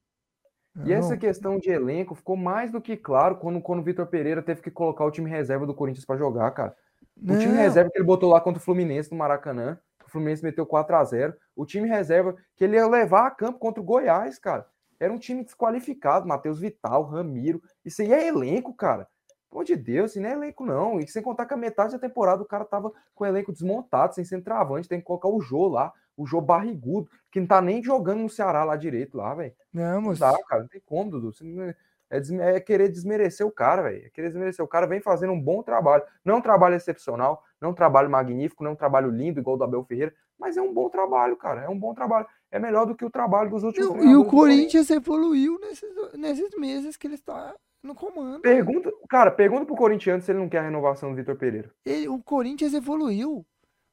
E 0.83 0.91
essa 0.91 1.11
Não. 1.11 1.17
questão 1.17 1.59
de 1.59 1.69
elenco 1.69 2.15
ficou 2.15 2.35
mais 2.35 2.71
do 2.71 2.81
que 2.81 2.97
claro 2.97 3.35
quando, 3.37 3.61
quando 3.61 3.79
o 3.79 3.83
Vitor 3.83 4.07
Pereira 4.07 4.41
teve 4.41 4.61
que 4.61 4.71
colocar 4.71 5.05
o 5.05 5.11
time 5.11 5.29
reserva 5.29 5.65
do 5.67 5.73
Corinthians 5.73 6.03
pra 6.03 6.17
jogar, 6.17 6.49
cara. 6.51 6.75
O 7.17 7.37
time 7.37 7.53
Não. 7.53 7.61
reserva 7.61 7.89
que 7.89 7.97
ele 7.97 8.05
botou 8.05 8.29
lá 8.29 8.41
contra 8.41 8.59
o 8.59 8.63
Fluminense 8.63 9.11
no 9.11 9.17
Maracanã, 9.17 9.79
o 10.05 10.09
Fluminense 10.09 10.43
meteu 10.43 10.65
4 10.65 10.95
a 10.95 11.03
0 11.03 11.33
O 11.55 11.65
time 11.65 11.87
reserva 11.87 12.35
que 12.55 12.63
ele 12.63 12.75
ia 12.75 12.87
levar 12.87 13.27
a 13.27 13.31
campo 13.31 13.57
contra 13.59 13.81
o 13.81 13.85
Goiás, 13.85 14.37
cara. 14.37 14.65
Era 14.99 15.11
um 15.11 15.17
time 15.17 15.43
desqualificado, 15.43 16.27
Matheus 16.27 16.59
Vital, 16.59 17.03
Ramiro. 17.03 17.61
Isso 17.83 18.01
aí 18.01 18.11
é 18.13 18.27
elenco, 18.27 18.73
cara. 18.73 19.07
Pelo 19.49 19.61
amor 19.61 19.65
de 19.65 19.75
Deus, 19.75 20.11
isso 20.11 20.21
não 20.21 20.29
é 20.29 20.33
elenco, 20.33 20.65
não. 20.65 20.99
E 20.99 21.07
sem 21.07 21.21
contar 21.23 21.45
que 21.45 21.53
a 21.53 21.57
metade 21.57 21.93
da 21.93 21.99
temporada 21.99 22.41
o 22.41 22.45
cara 22.45 22.65
tava 22.65 22.91
com 23.13 23.23
o 23.23 23.27
elenco 23.27 23.51
desmontado, 23.53 24.13
sem 24.15 24.23
centroavante. 24.25 24.87
Tem 24.87 24.99
que 24.99 25.05
colocar 25.05 25.29
o 25.29 25.39
Jô 25.41 25.67
lá, 25.67 25.91
o 26.17 26.25
Jô 26.25 26.39
barrigudo, 26.41 27.09
que 27.31 27.39
não 27.39 27.47
tá 27.47 27.61
nem 27.61 27.81
jogando 27.83 28.19
no 28.21 28.29
Ceará 28.29 28.63
lá 28.63 28.75
direito, 28.75 29.17
lá, 29.17 29.33
velho. 29.33 29.53
Não, 29.73 29.95
Não 29.95 30.01
moço. 30.01 30.19
dá, 30.19 30.33
cara. 30.47 30.61
Não 30.63 30.69
tem 30.69 30.81
como, 30.85 31.11
Dudu. 31.11 31.33
Você 31.33 31.43
não 31.43 31.73
é, 32.09 32.55
é 32.55 32.59
querer 32.59 32.89
desmerecer 32.89 33.45
o 33.45 33.51
cara, 33.51 33.83
velho. 33.83 34.05
É 34.05 34.09
querer 34.09 34.27
desmerecer. 34.27 34.63
O 34.63 34.67
cara 34.67 34.85
vem 34.85 34.99
fazendo 34.99 35.33
um 35.33 35.41
bom 35.41 35.61
trabalho. 35.63 36.03
Não 36.23 36.35
é 36.35 36.37
um 36.37 36.41
trabalho 36.41 36.75
excepcional, 36.75 37.43
não 37.59 37.69
é 37.69 37.71
um 37.71 37.75
trabalho 37.75 38.09
magnífico, 38.09 38.63
não 38.63 38.71
é 38.71 38.73
um 38.73 38.77
trabalho 38.77 39.09
lindo, 39.09 39.39
igual 39.39 39.55
o 39.55 39.57
do 39.59 39.63
Abel 39.63 39.83
Ferreira, 39.83 40.13
mas 40.37 40.57
é 40.57 40.61
um 40.61 40.73
bom 40.73 40.89
trabalho, 40.89 41.35
cara. 41.37 41.61
É 41.63 41.69
um 41.69 41.77
bom 41.79 41.93
trabalho. 41.93 42.27
É 42.51 42.59
melhor 42.59 42.85
do 42.85 42.95
que 42.95 43.03
o 43.05 43.09
trabalho 43.09 43.49
dos 43.49 43.63
últimos 43.63 43.89
Não, 43.89 43.97
e 43.97 44.15
o 44.15 44.23
Corinthians. 44.25 44.29
Corinthians 44.29 44.89
evoluiu 44.91 45.59
nesses, 45.59 46.13
nesses 46.13 46.57
meses 46.57 46.95
que 46.97 47.07
ele 47.07 47.15
está 47.15 47.53
no 47.83 47.93
comando. 47.95 48.41
Pergunta, 48.41 48.91
cara, 49.09 49.29
pergunta 49.31 49.65
pro 49.65 49.75
corintiano 49.75 50.21
se 50.21 50.31
ele 50.31 50.39
não 50.39 50.49
quer 50.49 50.59
a 50.59 50.63
renovação 50.63 51.09
do 51.09 51.15
Vitor 51.15 51.35
Pereira. 51.35 51.71
Ele- 51.85 52.07
o 52.07 52.21
Corinthians 52.23 52.73
evoluiu. 52.73 53.45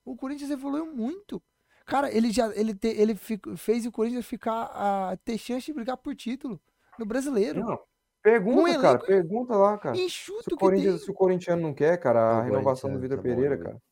O 0.04 0.16
Corinthians 0.16 0.50
evoluiu 0.50 0.86
muito. 0.86 1.42
Cara, 1.86 2.12
ele 2.14 2.30
já 2.30 2.46
ele, 2.54 2.74
te- 2.74 2.88
ele 2.96 3.14
fico- 3.14 3.56
fez 3.56 3.84
o 3.86 3.92
Corinthians 3.92 4.24
ficar 4.26 4.70
a 4.72 5.16
ter 5.24 5.36
chance 5.36 5.66
de 5.66 5.72
brigar 5.72 5.96
por 5.96 6.14
título 6.14 6.60
no 6.98 7.04
brasileiro. 7.04 7.60
Não. 7.64 7.80
Pergunta, 8.22 8.60
Um 8.60 8.80
cara. 8.80 8.88
elenco 8.88 9.06
Pergunta 9.06 9.56
lá, 9.56 9.78
cara. 9.78 9.96
Se 9.96 10.02
Enxuto 10.02 10.54
o, 10.54 10.56
que 10.56 10.56
Corinthians, 10.56 10.96
tem, 10.96 11.04
se 11.04 11.10
o 11.10 11.14
corintiano 11.14 11.62
não 11.62 11.74
quer, 11.74 11.98
cara, 11.98 12.20
a 12.20 12.40
O 12.40 12.42
renovação 12.44 12.92
do 12.92 12.98
Vitor 13.00 13.16
tá 13.18 13.22
bom, 13.22 13.28
Pereira, 13.28 13.56
né, 13.56 13.64
cara. 13.64 13.82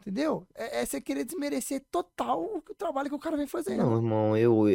Entendeu? 0.00 0.46
É, 0.54 0.82
é 0.82 0.86
você 0.86 1.00
querer 1.00 1.24
desmerecer 1.24 1.82
total 1.90 2.42
o, 2.42 2.58
o 2.58 2.74
trabalho 2.74 3.08
que 3.08 3.14
o 3.14 3.18
cara 3.18 3.36
vem 3.36 3.46
fazendo. 3.46 3.78
Não, 3.78 3.96
irmão, 3.96 4.36
eu, 4.36 4.66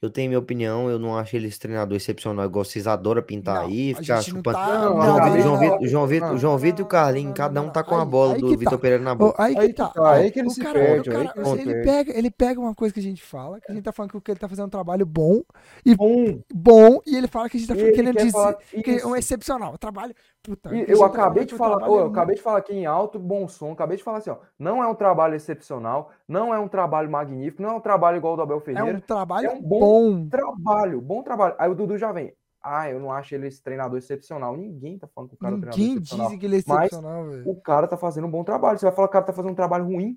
eu 0.00 0.10
tenho 0.10 0.28
minha 0.28 0.38
opinião, 0.38 0.90
eu 0.90 0.98
não 0.98 1.16
acho 1.16 1.34
ele 1.36 1.48
esse 1.48 1.58
treinador 1.58 1.96
excepcional, 1.96 2.44
igual 2.44 2.64
vocês 2.64 2.86
adoram 2.86 3.22
pintar 3.22 3.62
Não, 3.62 3.68
aí, 3.68 3.94
ficar 3.94 4.22
chupando. 4.22 4.58
tá- 4.58 4.78
Não, 4.78 4.96
não, 4.96 5.40
João, 5.40 5.54
não, 5.54 5.58
Vitor, 5.58 5.86
João, 5.88 6.06
Vitor, 6.06 6.38
João, 6.38 6.58
Vitor, 6.58 6.80
e 6.80 6.82
o 6.82 6.84
não, 6.84 6.88
Carlinhos, 6.88 7.28
não, 7.28 7.34
cada 7.34 7.62
um 7.62 7.70
tá 7.70 7.82
com 7.82 7.96
a 7.96 8.04
bola 8.04 8.34
aí 8.34 8.40
do 8.40 8.48
que 8.48 8.56
Vitor 8.56 8.72
tá. 8.74 8.78
Pereira 8.78 9.02
na 9.02 9.14
boca. 9.14 9.42
aí 9.42 9.54
que 9.54 9.60
Aí 9.60 9.68
que 9.68 9.74
tá. 9.74 9.88
tá, 9.88 10.10
aí 10.12 10.30
que 10.30 10.38
ele 10.40 10.48
o 10.48 10.50
se 10.50 10.60
cara, 10.60 10.78
perde, 10.78 11.08
o 11.10 11.12
aí 11.16 11.26
cara, 11.26 11.32
que 11.32 11.60
ele 11.62 11.82
pega, 11.82 12.18
ele 12.18 12.30
pega 12.30 12.60
uma 12.60 12.74
coisa 12.74 12.92
que 12.92 13.00
a 13.00 13.02
gente 13.02 13.22
fala, 13.22 13.60
que 13.60 13.70
a 13.70 13.74
gente 13.74 13.84
tá 13.84 13.92
falando 13.92 14.20
que 14.20 14.30
ele 14.30 14.38
tá 14.38 14.48
fazendo 14.48 14.66
um 14.66 14.70
trabalho 14.70 15.06
bom 15.06 15.42
e 15.84 15.94
Bom, 15.94 16.40
bom, 16.52 17.00
e 17.06 17.16
ele 17.16 17.26
fala 17.26 17.48
que 17.48 17.56
a 17.56 17.60
gente 17.60 17.68
tá 17.68 17.74
ele 17.74 17.92
querendo 17.92 18.16
quer 18.16 18.26
dizer 18.26 18.82
que 18.82 18.90
é 19.00 19.06
um 19.06 19.16
excepcional. 19.16 19.78
Trabalho, 19.78 20.14
puta. 20.42 20.70
Gente 20.70 20.90
eu 20.90 20.98
tá 20.98 21.06
acabei 21.06 21.44
de 21.44 21.54
falar, 21.54 21.84
é 21.86 21.88
eu 21.88 22.06
acabei 22.06 22.36
de 22.36 22.42
falar 22.42 22.58
aqui 22.58 22.72
em 22.74 22.86
alto 22.86 23.18
bom 23.18 23.48
som, 23.48 23.72
acabei 23.72 23.96
de 23.96 24.02
falar 24.02 24.18
assim, 24.18 24.30
ó, 24.30 24.36
não 24.58 24.82
é 24.82 24.86
um 24.88 24.94
trabalho 24.94 25.34
excepcional, 25.34 26.10
não 26.28 26.54
é 26.54 26.58
um 26.58 26.68
trabalho 26.68 27.10
magnífico, 27.10 27.62
não 27.62 27.70
é 27.70 27.72
um 27.74 27.80
trabalho 27.80 28.16
igual 28.18 28.34
o 28.34 28.36
do 28.36 28.42
Abel 28.42 28.58
É 28.58 28.60
Ferreira, 28.60 28.98
um 28.98 29.00
trabalho 29.00 29.46
é 29.48 29.50
um 29.50 29.62
bom 29.62 29.78
bom. 29.80 30.28
trabalho, 30.28 31.00
bom 31.00 31.22
trabalho. 31.22 31.54
Aí 31.58 31.70
o 31.70 31.74
Dudu 31.74 31.98
já 31.98 32.12
vem, 32.12 32.32
ah, 32.62 32.90
eu 32.90 32.98
não 32.98 33.12
acho 33.12 33.34
ele 33.34 33.46
esse 33.46 33.62
treinador 33.62 33.98
excepcional. 33.98 34.56
Ninguém 34.56 34.98
tá 34.98 35.06
falando 35.06 35.30
que 35.30 35.34
o 35.36 35.38
cara 35.38 35.54
é 35.54 35.56
Ninguém 35.56 35.70
treinador 35.72 35.96
excepcional. 35.96 36.28
diz 36.30 36.38
que 36.38 36.46
ele 36.46 36.56
é 36.56 36.58
excepcional, 36.60 37.24
velho. 37.24 37.50
O 37.50 37.60
cara 37.60 37.86
tá 37.86 37.96
fazendo 37.96 38.26
um 38.26 38.30
bom 38.30 38.42
trabalho. 38.44 38.78
Você 38.78 38.86
vai 38.86 38.94
falar 38.94 39.08
que 39.08 39.12
o 39.12 39.14
cara 39.14 39.24
tá 39.26 39.32
fazendo 39.32 39.52
um 39.52 39.56
trabalho 39.56 39.84
ruim? 39.84 40.16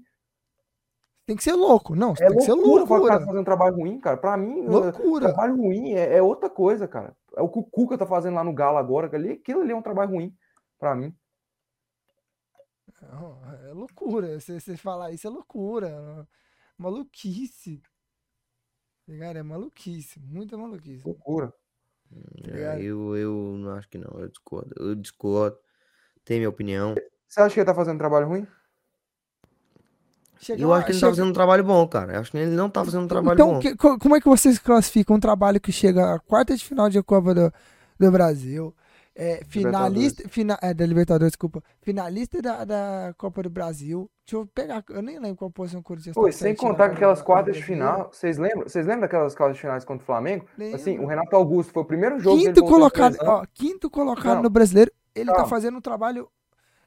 Tem 1.26 1.36
que 1.36 1.44
ser 1.44 1.54
louco. 1.54 1.94
Não, 1.94 2.12
É 2.14 2.26
tem 2.28 2.38
que 2.38 2.42
ser 2.44 2.54
que 2.54 2.60
o 2.62 2.86
cara 2.88 3.20
tá 3.20 3.26
fazendo 3.26 3.42
um 3.42 3.44
trabalho 3.44 3.76
ruim, 3.76 4.00
cara. 4.00 4.16
Pra 4.16 4.38
mim, 4.38 4.66
Loucura. 4.66 5.26
trabalho 5.28 5.58
ruim 5.58 5.92
é, 5.92 6.16
é 6.18 6.22
outra 6.22 6.50
coisa, 6.50 6.88
cara. 6.88 7.14
É 7.36 7.42
o 7.42 7.50
que 7.50 7.60
o 7.60 7.64
Cuca 7.64 7.98
tá 7.98 8.06
fazendo 8.06 8.36
lá 8.36 8.46
no 8.46 8.54
Galo 8.54 8.78
agora, 8.78 9.14
ali, 9.14 9.32
aquilo 9.32 9.60
ali 9.60 9.74
é 9.74 9.76
um 9.76 9.82
trabalho 9.82 10.12
ruim 10.12 10.34
pra 10.80 10.96
mim. 10.96 11.14
É 13.02 13.74
loucura. 13.74 14.40
Você, 14.40 14.60
você 14.60 14.76
falar 14.78 15.12
isso 15.12 15.28
é 15.28 15.30
loucura. 15.30 16.28
Maluquice. 16.78 17.82
Tá 19.06 19.14
ligado? 19.14 19.38
É 19.38 19.44
maluquice. 19.44 20.20
Muita 20.20 20.58
maluquice. 20.58 21.04
Loucura. 21.06 21.54
tá 22.44 22.52
É, 22.58 22.82
eu, 22.82 23.16
eu 23.16 23.34
não 23.60 23.72
acho 23.72 23.88
que 23.90 23.98
não, 23.98 24.20
eu 24.20 24.28
discordo. 24.28 24.74
Eu 24.78 24.96
discordo, 24.96 25.58
tenho 26.26 26.40
minha 26.42 26.50
opinião. 26.50 26.96
Você 27.28 27.42
acha 27.42 27.54
que 27.54 27.60
ele 27.60 27.66
tá 27.66 27.74
fazendo 27.76 27.96
um 27.96 28.00
trabalho 28.00 28.28
ruim? 28.28 28.48
Chega 30.40 30.62
Eu 30.62 30.70
lá- 30.70 30.78
acho 30.78 30.86
que 30.86 30.92
ele 30.92 31.00
chega- 31.00 31.12
tá 31.12 31.16
fazendo 31.16 31.30
um 31.30 31.34
trabalho 31.34 31.64
bom, 31.64 31.88
cara. 31.88 32.14
Eu 32.14 32.20
acho 32.22 32.32
que 32.32 32.38
ele 32.38 32.52
não 32.56 32.70
tá 32.70 32.84
fazendo 32.86 33.04
um 33.04 33.08
trabalho 33.08 33.36
Então, 33.36 33.60
bom. 33.60 33.78
co- 33.78 33.98
como 34.00 34.16
é 34.16 34.20
que 34.22 34.28
vocês 34.30 34.60
classificam 34.60 35.16
um 35.16 35.20
trabalho 35.20 35.60
que 35.60 35.72
chega 35.72 36.14
à 36.16 36.20
quarta 36.20 36.56
de 36.56 36.64
final 36.64 36.90
de 36.90 37.02
Copa 37.02 37.34
do, 37.34 37.52
do 38.00 38.12
Brasil? 38.12 38.74
É, 39.20 39.44
finalista 39.48 40.30
fina, 40.30 40.60
é, 40.62 40.76
da 40.76 40.86
Libertadores, 40.86 41.32
desculpa. 41.32 41.64
Finalista 41.82 42.40
da, 42.40 42.64
da 42.64 43.16
Copa 43.18 43.42
do 43.42 43.50
Brasil. 43.50 44.08
Deixa 44.24 44.44
eu 44.44 44.46
pegar. 44.46 44.84
Eu 44.92 45.02
nem 45.02 45.18
lembro 45.18 45.38
qual 45.38 45.50
posição 45.50 45.80
o 45.80 45.84
Corinthians 45.84 46.14
Pô, 46.14 46.24
tá 46.24 46.30
e 46.30 46.34
sem 46.34 46.54
contar 46.54 46.90
que 46.90 46.98
aquelas 46.98 47.20
quartas 47.20 47.56
de 47.56 47.64
final, 47.64 48.12
vocês 48.14 48.38
lembram? 48.38 48.70
Vocês 48.70 48.86
lembram 48.86 49.02
daquelas 49.02 49.34
quartas 49.34 49.56
de 49.56 49.62
finais 49.62 49.84
contra 49.84 50.04
o 50.04 50.06
Flamengo? 50.06 50.46
Assim, 50.72 51.00
o 51.00 51.08
Renato 51.08 51.36
Augusto 51.36 51.74
foi 51.74 51.82
o 51.82 51.86
primeiro 51.86 52.20
jogo 52.20 52.44
Quinto 52.44 52.64
colocado, 52.64 53.18
ó, 53.22 53.44
quinto 53.56 53.90
colocado 53.90 54.36
Não. 54.36 54.44
no 54.44 54.50
brasileiro. 54.52 54.92
Ele 55.16 55.34
tá 55.34 55.46
fazendo 55.46 55.78
um 55.78 55.82
trabalho. 55.82 56.30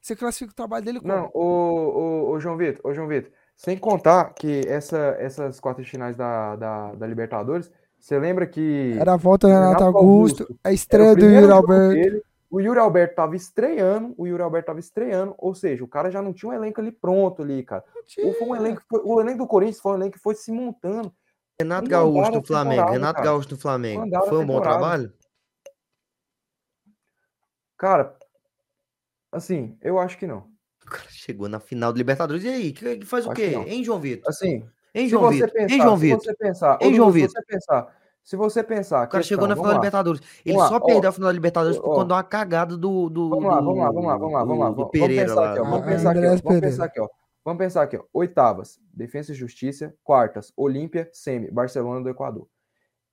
Você 0.01 0.15
classifica 0.15 0.53
o 0.53 0.55
trabalho 0.55 0.85
dele 0.85 1.01
como? 1.01 1.13
Não, 1.13 1.31
o, 1.35 1.43
o, 1.43 2.31
o 2.31 2.41
João 2.41 2.57
Vitor, 2.57 2.81
o 2.89 2.95
João 2.95 3.09
Vitor, 3.09 3.33
sem 3.57 3.77
contar 3.77 4.33
que 4.35 4.63
essa, 4.69 5.17
essas 5.19 5.59
quartas 5.59 5.85
de 5.85 5.91
finais 5.91 6.17
da, 6.17 6.55
da, 6.55 6.95
da 6.95 7.07
Libertadores, 7.09 7.71
você 8.01 8.19
lembra 8.19 8.47
que 8.47 8.97
Era 8.99 9.15
a 9.15 9.17
volta 9.17 9.47
do 9.47 9.53
Renato, 9.53 9.69
Renato 9.79 9.85
Augusto, 9.99 10.43
Augusto, 10.43 10.61
a 10.65 10.71
o 10.71 10.73
estreia 10.73 11.15
do 11.15 11.25
Yuri 11.25 11.53
Alberto. 11.53 11.95
dele, 11.95 12.23
o 12.51 12.61
Yuri 12.61 12.79
Alberto 12.81 13.15
tava 13.15 13.37
estreando, 13.37 14.15
o 14.17 14.27
Yuri 14.27 14.43
Alberto 14.43 14.67
tava 14.67 14.81
estreando, 14.81 15.35
ou 15.39 15.55
seja, 15.55 15.85
o 15.85 15.89
cara 15.89 16.11
já 16.11 16.21
não 16.21 16.33
tinha 16.33 16.51
um 16.51 16.55
elenco 16.55 16.81
ali 16.81 16.91
pronto 16.91 17.43
ali, 17.43 17.63
cara. 17.63 17.85
Ou 18.25 18.33
foi 18.35 18.49
um 18.49 18.57
elenco, 18.57 18.83
foi- 18.89 19.03
o 19.05 19.21
elenco 19.21 19.39
do 19.39 19.47
Corinthians 19.47 19.81
foi 19.81 19.93
um 19.93 19.97
elenco 19.97 20.13
que 20.17 20.23
foi 20.23 20.35
se 20.35 20.51
montando. 20.51 21.13
Renato 21.61 21.89
Gaúcho 21.89 22.33
do 22.33 22.43
Flamengo, 22.43 22.91
Renato 22.91 23.15
cara. 23.17 23.27
Gaúcho 23.27 23.49
do 23.51 23.59
Flamengo. 23.59 24.09
Foi 24.29 24.39
um 24.39 24.47
bom 24.47 24.61
trabalho? 24.61 25.13
Cara, 27.77 28.17
assim, 29.33 29.77
eu 29.81 29.99
acho 29.99 30.19
que 30.19 30.27
não. 30.27 30.49
O 30.87 30.91
cara 30.91 31.07
chegou 31.11 31.49
na 31.49 31.61
final 31.61 31.93
do 31.93 31.97
Libertadores. 31.99 32.45
E 32.45 32.49
aí, 32.49 32.73
que, 32.73 32.99
que 32.99 33.07
faz 33.07 33.27
o 33.27 33.31
Acho 33.31 33.41
que 33.41 33.51
quê? 33.51 33.57
Hein, 33.57 33.85
João 33.85 34.01
Vitor? 34.01 34.29
Assim, 34.29 34.67
Hein, 34.95 35.05
se 35.05 35.09
João 35.11 35.23
você 35.25 35.35
Vitor? 35.35 35.51
pensar, 35.53 35.75
Hein, 35.75 35.81
João 35.83 35.97
se 35.97 36.01
Vitor? 36.03 36.21
você 36.23 36.35
pensar, 36.35 36.79
Hein, 36.81 36.95
João 36.95 37.09
Dudu, 37.09 37.19
se 37.19 37.27
Vitor? 37.27 37.43
você 37.43 37.47
pensar, 37.53 37.97
se 38.23 38.37
você 38.37 38.63
pensar, 38.65 39.05
O 39.07 39.09
cara 39.09 39.23
chegou 39.25 39.49
na 39.49 39.55
final 39.57 39.71
da. 39.71 39.75
Libertadores. 39.77 40.21
Ele 40.45 40.59
só 40.59 40.77
ó, 40.77 40.81
perdeu 40.81 41.11
a 41.11 41.13
final 41.13 41.29
da 41.29 41.33
Libertadores 41.33 41.79
por 41.79 41.95
conta 41.95 42.07
de 42.07 42.13
uma 42.13 42.23
cagada 42.25 42.77
do. 42.77 43.09
do 43.09 43.29
Vamos 43.31 43.45
lá, 43.45 43.61
vamos 43.61 43.79
lá, 43.79 43.87
vamos 43.91 44.05
lá, 44.07 44.17
vamos 44.19 44.33
lá, 44.33 44.45
vamos 44.45 44.59
lá. 44.61 44.71
Vamos 44.71 44.91
Pereira 44.91 45.27
pensar 45.27 45.41
lá. 45.41 45.51
aqui, 45.53 45.61
ó. 45.61 45.65
Vamos 45.65 45.81
Ah, 45.81 45.87
pensar 45.91 46.11
aqui, 46.11 46.21
Vamos 46.21 46.61
pensar 46.61 46.85
aqui, 46.85 47.01
ó. 47.01 47.09
Vamos 47.45 47.59
pensar 47.59 47.83
aqui, 47.83 47.97
ó. 47.97 48.05
Oitavas, 48.13 48.79
Defesa 48.93 49.33
e 49.33 49.35
Justiça. 49.35 49.95
Quartas, 50.05 50.53
Olímpia, 50.57 51.09
Semi, 51.13 51.51
Barcelona 51.51 52.03
do 52.03 52.09
Equador. 52.11 52.47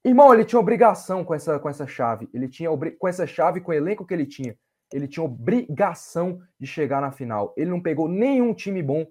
Irmão, 0.04 0.34
ele 0.34 0.46
tinha 0.46 0.60
obrigação 0.60 1.24
com 1.24 1.34
essa, 1.34 1.58
com 1.60 1.70
essa 1.70 1.88
chave. 1.88 2.30
Ele 2.34 2.48
tinha 2.48 2.70
com 3.00 3.08
essa 3.08 3.26
chave, 3.26 3.62
com 3.62 3.72
o 3.72 3.74
elenco 3.74 4.06
que 4.06 4.14
ele 4.14 4.26
tinha. 4.26 4.58
Ele 4.94 5.08
tinha 5.08 5.24
obrigação 5.24 6.40
de 6.60 6.68
chegar 6.68 7.02
na 7.02 7.12
final. 7.12 7.54
Ele 7.58 7.70
não 7.70 7.82
pegou 7.82 8.08
nenhum 8.08 8.54
time 8.54 8.82
bom 8.84 9.06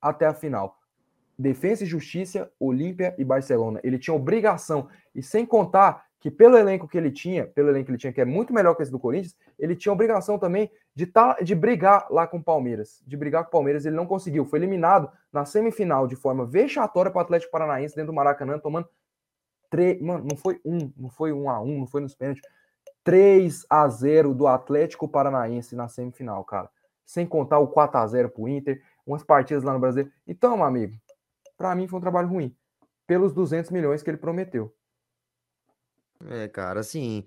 até 0.00 0.26
a 0.26 0.34
final. 0.34 0.76
Defesa 1.42 1.82
e 1.82 1.86
Justiça, 1.86 2.50
Olímpia 2.58 3.14
e 3.18 3.24
Barcelona. 3.24 3.80
Ele 3.82 3.98
tinha 3.98 4.14
obrigação. 4.14 4.88
E 5.14 5.22
sem 5.22 5.44
contar 5.44 6.04
que 6.20 6.30
pelo 6.30 6.56
elenco 6.56 6.86
que 6.86 6.96
ele 6.96 7.10
tinha, 7.10 7.46
pelo 7.48 7.70
elenco 7.70 7.86
que 7.86 7.90
ele 7.90 7.98
tinha, 7.98 8.12
que 8.12 8.20
é 8.20 8.24
muito 8.24 8.54
melhor 8.54 8.76
que 8.76 8.82
esse 8.82 8.92
do 8.92 8.98
Corinthians, 8.98 9.36
ele 9.58 9.74
tinha 9.74 9.92
obrigação 9.92 10.38
também 10.38 10.70
de, 10.94 11.04
tá, 11.04 11.36
de 11.42 11.52
brigar 11.52 12.06
lá 12.10 12.28
com 12.28 12.36
o 12.36 12.42
Palmeiras. 12.42 13.02
De 13.04 13.16
brigar 13.16 13.42
com 13.42 13.48
o 13.48 13.52
Palmeiras, 13.52 13.84
ele 13.84 13.96
não 13.96 14.06
conseguiu. 14.06 14.44
Foi 14.44 14.60
eliminado 14.60 15.10
na 15.32 15.44
semifinal 15.44 16.06
de 16.06 16.14
forma 16.14 16.46
vexatória 16.46 17.10
para 17.10 17.18
o 17.18 17.22
Atlético 17.22 17.50
Paranaense 17.50 17.96
dentro 17.96 18.12
do 18.12 18.14
Maracanã, 18.14 18.56
tomando 18.56 18.88
três. 19.68 20.00
Mano, 20.00 20.24
não 20.30 20.36
foi 20.36 20.60
um, 20.64 20.92
não 20.96 21.10
foi 21.10 21.32
um 21.32 21.50
a 21.50 21.60
um, 21.60 21.80
não 21.80 21.86
foi 21.88 22.00
nos 22.00 22.14
pênaltis. 22.14 22.42
3 23.02 23.66
a 23.68 23.88
0 23.88 24.32
do 24.32 24.46
Atlético 24.46 25.08
Paranaense 25.08 25.74
na 25.74 25.88
semifinal, 25.88 26.44
cara. 26.44 26.70
Sem 27.04 27.26
contar 27.26 27.58
o 27.58 27.66
4 27.66 27.98
a 27.98 28.06
0 28.06 28.30
pro 28.30 28.48
Inter, 28.48 28.80
umas 29.04 29.24
partidas 29.24 29.64
lá 29.64 29.72
no 29.72 29.80
Brasil. 29.80 30.08
Então, 30.26 30.56
meu 30.56 30.66
amigo, 30.66 30.96
para 31.62 31.76
mim 31.76 31.86
foi 31.86 32.00
um 32.00 32.02
trabalho 32.02 32.26
ruim. 32.26 32.52
Pelos 33.06 33.32
200 33.32 33.70
milhões 33.70 34.02
que 34.02 34.10
ele 34.10 34.16
prometeu. 34.16 34.74
É, 36.28 36.48
cara, 36.48 36.80
assim, 36.80 37.24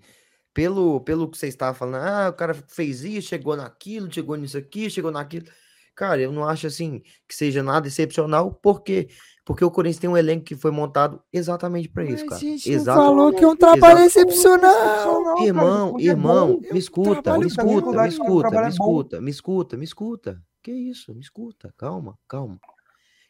pelo, 0.52 1.00
pelo 1.00 1.26
que 1.30 1.38
você 1.38 1.48
estava 1.48 1.72
falando, 1.72 2.04
ah, 2.04 2.28
o 2.28 2.34
cara 2.34 2.52
fez 2.52 3.02
isso, 3.02 3.28
chegou 3.28 3.56
naquilo, 3.56 4.12
chegou 4.12 4.36
nisso 4.36 4.58
aqui, 4.58 4.90
chegou 4.90 5.10
naquilo. 5.10 5.46
Cara, 5.94 6.20
eu 6.20 6.30
não 6.30 6.46
acho 6.46 6.66
assim 6.66 7.02
que 7.26 7.34
seja 7.34 7.62
nada 7.62 7.88
excepcional, 7.88 8.52
por 8.52 8.82
quê? 8.82 9.08
Porque 9.42 9.64
o 9.64 9.70
Corinthians 9.70 10.00
tem 10.00 10.10
um 10.10 10.16
elenco 10.18 10.44
que 10.44 10.54
foi 10.54 10.70
montado 10.70 11.22
exatamente 11.32 11.88
para 11.88 12.04
isso, 12.04 12.26
cara. 12.26 12.44
Exatamente. 12.44 13.06
falou 13.06 13.32
que 13.32 13.42
é 13.42 13.48
um 13.48 13.56
trabalho 13.56 14.00
Exato. 14.00 14.28
excepcional. 14.28 15.42
Irmão, 15.42 15.98
irmão, 15.98 16.60
É 16.62 16.70
um 16.70 16.72
me 16.74 16.78
escuta, 16.78 17.38
me 17.38 17.46
escuta, 17.46 18.02
me 18.02 18.08
escuta, 18.08 18.50
me 18.50 18.56
é 18.56 18.60
bom. 18.60 18.68
escuta, 18.68 19.20
me 19.22 19.30
escuta, 19.30 19.76
me 19.78 19.84
escuta. 19.84 20.42
Que 20.62 20.72
isso? 20.72 21.14
Me 21.14 21.20
escuta. 21.22 21.72
Calma, 21.78 22.18
calma. 22.28 22.60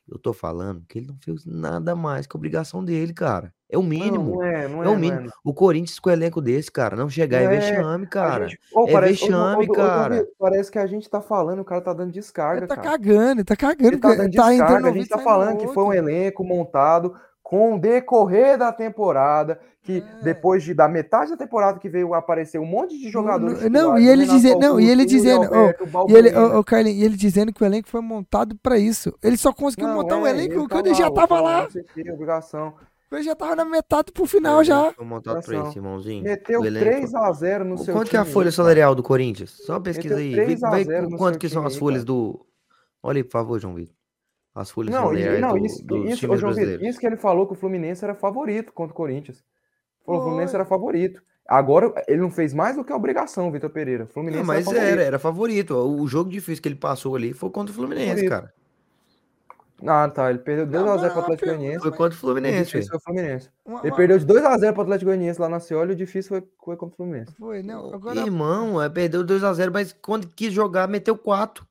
Eu 0.09 0.19
tô 0.19 0.33
falando 0.33 0.85
que 0.89 0.99
ele 0.99 1.09
não 1.09 1.17
fez 1.21 1.45
nada 1.45 1.97
mais 1.97 2.27
que 2.27 2.37
a 2.37 2.39
obrigação 2.39 2.85
dele, 2.85 3.13
cara. 3.13 3.53
É 3.69 3.77
o 3.77 3.83
Não, 3.83 3.89
mínimo. 3.89 4.35
não 4.37 4.43
é, 4.45 4.69
não 4.69 4.83
É 4.85 4.87
é, 4.87 4.89
o 4.89 4.93
não 4.93 4.97
mínimo. 4.97 5.21
é. 5.23 5.25
não. 5.25 5.31
O 5.45 5.53
Corinthians 5.53 5.99
com 5.99 6.09
o 6.09 6.13
elenco 6.13 6.41
desse, 6.41 6.71
cara, 6.71 6.95
não 6.95 7.11
chegar 7.11 7.41
é 7.41 7.45
É, 7.45 7.49
vexame, 7.49 8.07
cara. 8.07 8.47
gente, 8.49 8.61
ô, 8.73 8.87
É 8.89 8.93
parece, 8.93 9.21
vexame, 9.25 9.69
cara. 9.73 10.29
Parece 10.39 10.71
que 10.71 10.79
a 10.79 10.87
gente 10.87 11.11
tá 11.11 11.21
falando, 11.21 11.61
o 11.61 11.65
cara 11.65 11.81
tá 11.81 11.93
dando 11.93 12.11
Ele 12.11 12.13
descarga, 12.13 12.67
tá 12.69 12.77
cara. 12.77 12.91
cagando, 12.91 13.41
ele 13.41 13.45
tá 13.45 13.57
cagando, 13.57 13.89
Ele 13.89 13.99
tá 13.99 14.09
dando 14.15 14.33
tá 14.33 14.55
entrando 14.55 14.55
descarga, 14.55 14.89
a 14.89 14.93
gente 14.93 15.09
tá 15.09 15.19
falando 15.19 15.59
que 15.59 15.67
foi 15.69 15.83
um 15.85 15.93
elenco 15.93 16.45
montado 16.45 17.15
com 17.49 17.77
o 17.77 17.79
decorrer 17.79 18.59
da 18.59 18.73
temporada, 18.73 19.61
que 19.81 19.99
É. 19.99 20.25
depois 20.25 20.65
de, 20.65 20.75
da 20.75 20.89
metade 20.89 21.31
da 21.31 21.37
temporada 21.37 21.79
que 21.79 21.89
veio 21.89 22.13
aparecer 22.13 22.59
um 22.59 22.67
monte 22.67 22.99
de 22.99 23.09
jogadores 23.09 23.63
não, 23.71 23.93
não, 23.93 23.99
e 24.01 24.09
o 24.09 24.11
ele 24.11 24.27
dizendo, 24.27 24.59
não, 24.59 24.81
e 24.81 24.91
ele 24.91 25.05
o 25.05 25.07
dizendo, 25.07 25.45
Alberto, 25.45 25.85
o 25.85 26.11
E 26.11 26.15
ele, 26.17 26.37
ô, 26.37 26.59
ô, 26.59 26.65
Carlinhos, 26.65 26.99
e 27.01 27.05
ele 27.05 27.17
dizendo 27.17 27.53
que 27.53 27.63
o 27.63 27.65
elenco 27.65 27.89
foi 27.89 28.01
montado 28.01 28.57
pra 28.61 28.77
isso. 28.79 29.15
Ele 29.23 29.37
só 29.37 29.53
conseguiu 29.53 29.87
Não, 29.87 29.95
montar 29.95 30.17
um 30.17 30.27
é, 30.27 30.31
elenco 30.31 30.55
ele 30.55 30.69
quando 30.69 30.87
ele 30.87 30.97
já 30.97 31.09
tava 31.09 31.41
lá. 31.41 31.67
o 31.67 31.69
quê, 31.95 32.11
obrigação. 32.11 32.75
Ele 33.13 33.23
já 33.23 33.37
tava 33.37 33.55
na 33.55 33.65
metade 33.65 34.11
pro 34.11 34.25
O 34.25 34.27
final 34.27 34.65
já. 34.65 34.91
foi 34.93 35.05
montado 35.07 35.41
pra 35.41 35.57
isso, 35.69 35.79
irmãozinho. 35.79 36.25
Meteu 36.25 36.61
O 36.63 36.67
elenco 36.67 36.85
3 36.85 37.11
foi- 37.13 37.21
a 37.21 37.33
0 37.33 37.65
no 37.65 37.79
seu 37.79 37.95
Quanto 37.95 38.11
que 38.11 38.17
é 38.17 38.19
a 38.19 38.23
time, 38.25 38.35
folha 38.35 38.47
né, 38.47 38.51
salarial 38.51 38.93
do 38.97 39.05
Corinthians? 39.05 39.51
Só 39.65 39.79
pesquisa 39.79 40.17
Meteu 40.17 40.27
aí. 40.41 40.45
3 40.47 40.61
Vê, 40.61 40.67
a 40.67 40.71
vê 40.71 40.85
0 40.85 41.11
no 41.11 41.17
quanto 41.17 41.39
que 41.39 41.49
são 41.49 41.63
time 41.63 41.69
as 41.73 41.77
folhas 41.77 42.01
cara. 42.03 42.07
do. 42.07 42.45
Olha 43.01 43.19
aí, 43.19 43.25
por 43.25 43.31
favor, 43.31 43.61
João 43.61 43.75
Vitor. 43.77 43.95
As 44.57 44.71
folhas 44.71 44.91
Não, 44.95 45.13
e- 45.15 45.39
não 45.39 45.51
do- 45.51 45.67
isso, 45.67 45.85
dos 45.85 46.09
isso, 46.11 46.37
João 46.39 46.55
Vitor, 46.55 46.83
isso 46.83 46.99
que 46.99 47.07
ele 47.07 47.17
falou 47.19 47.47
que 47.47 47.53
o 47.53 47.57
Fluminense 47.57 48.03
era 48.03 48.15
favorito 48.15 48.73
contra 48.73 48.93
o 48.95 48.97
Corinthians. 48.97 49.45
Falou 50.05 50.21
que 50.21 50.25
o 50.27 50.29
Fluminense 50.31 50.55
era 50.55 50.65
favorito. 50.65 51.23
Agora, 51.47 51.93
ele 52.09 52.23
não 52.23 52.31
fez 52.31 52.55
mais 52.55 52.75
do 52.75 52.83
que 52.83 52.91
a 52.93 52.97
obrigação, 52.97 53.53
Vitor 53.53 53.69
Pereira. 53.71 54.05
O 54.05 54.07
Fluminense 54.07 54.41
Não, 54.41 54.47
mas 54.47 54.65
favorito. 54.65 54.89
era, 54.89 55.03
era 55.03 55.19
favorito. 55.19 55.75
O 55.77 56.09
jogo 56.09 56.31
difícil 56.31 56.63
que 56.63 56.69
ele 56.69 56.75
passou 56.75 57.15
ali 57.15 57.35
foi 57.35 57.51
contra 57.51 57.71
o 57.71 57.75
Fluminense, 57.75 58.09
Favorito. 58.09 58.31
cara. 58.31 58.53
Ah, 59.87 60.09
tá. 60.09 60.31
Ele 60.31 60.39
perdeu 60.39 60.67
2x0 60.67 61.03
mas 61.03 61.13
pro 61.13 61.21
a 61.21 61.23
Atlético 61.23 61.47
Goianiense. 61.49 61.81
Foi 61.81 61.91
contra 61.91 62.07
o 62.07 62.13
O 62.13 62.15
Fluminense, 62.15 62.71
foi 62.89 62.97
o 62.97 63.01
Fluminense. 63.01 63.51
Uma- 63.65 63.81
Ele 63.81 63.91
uma- 63.91 63.97
perdeu 63.97 64.19
de 64.19 64.25
2x0 64.27 64.73
pro 64.73 64.83
Atlético 64.83 65.11
Goianiense 65.11 65.39
lá 65.41 65.49
na 65.51 65.61
Cioli 65.61 65.91
e 65.91 65.95
o 65.95 65.97
difícil 65.97 66.29
foi, 66.31 66.49
foi 66.65 66.77
contra 66.77 66.95
o 66.95 66.97
Fluminense. 66.97 67.33
Foi, 67.39 67.63
não. 67.63 67.93
Agora, 67.95 68.19
Irmão, 68.21 68.83
é, 68.83 68.89
perdeu 68.89 69.23
2x0, 69.23 69.71
mas 69.71 69.93
quando 69.93 70.29
quis 70.29 70.51
jogar, 70.53 70.89
meteu 70.89 71.17
4. 71.17 71.67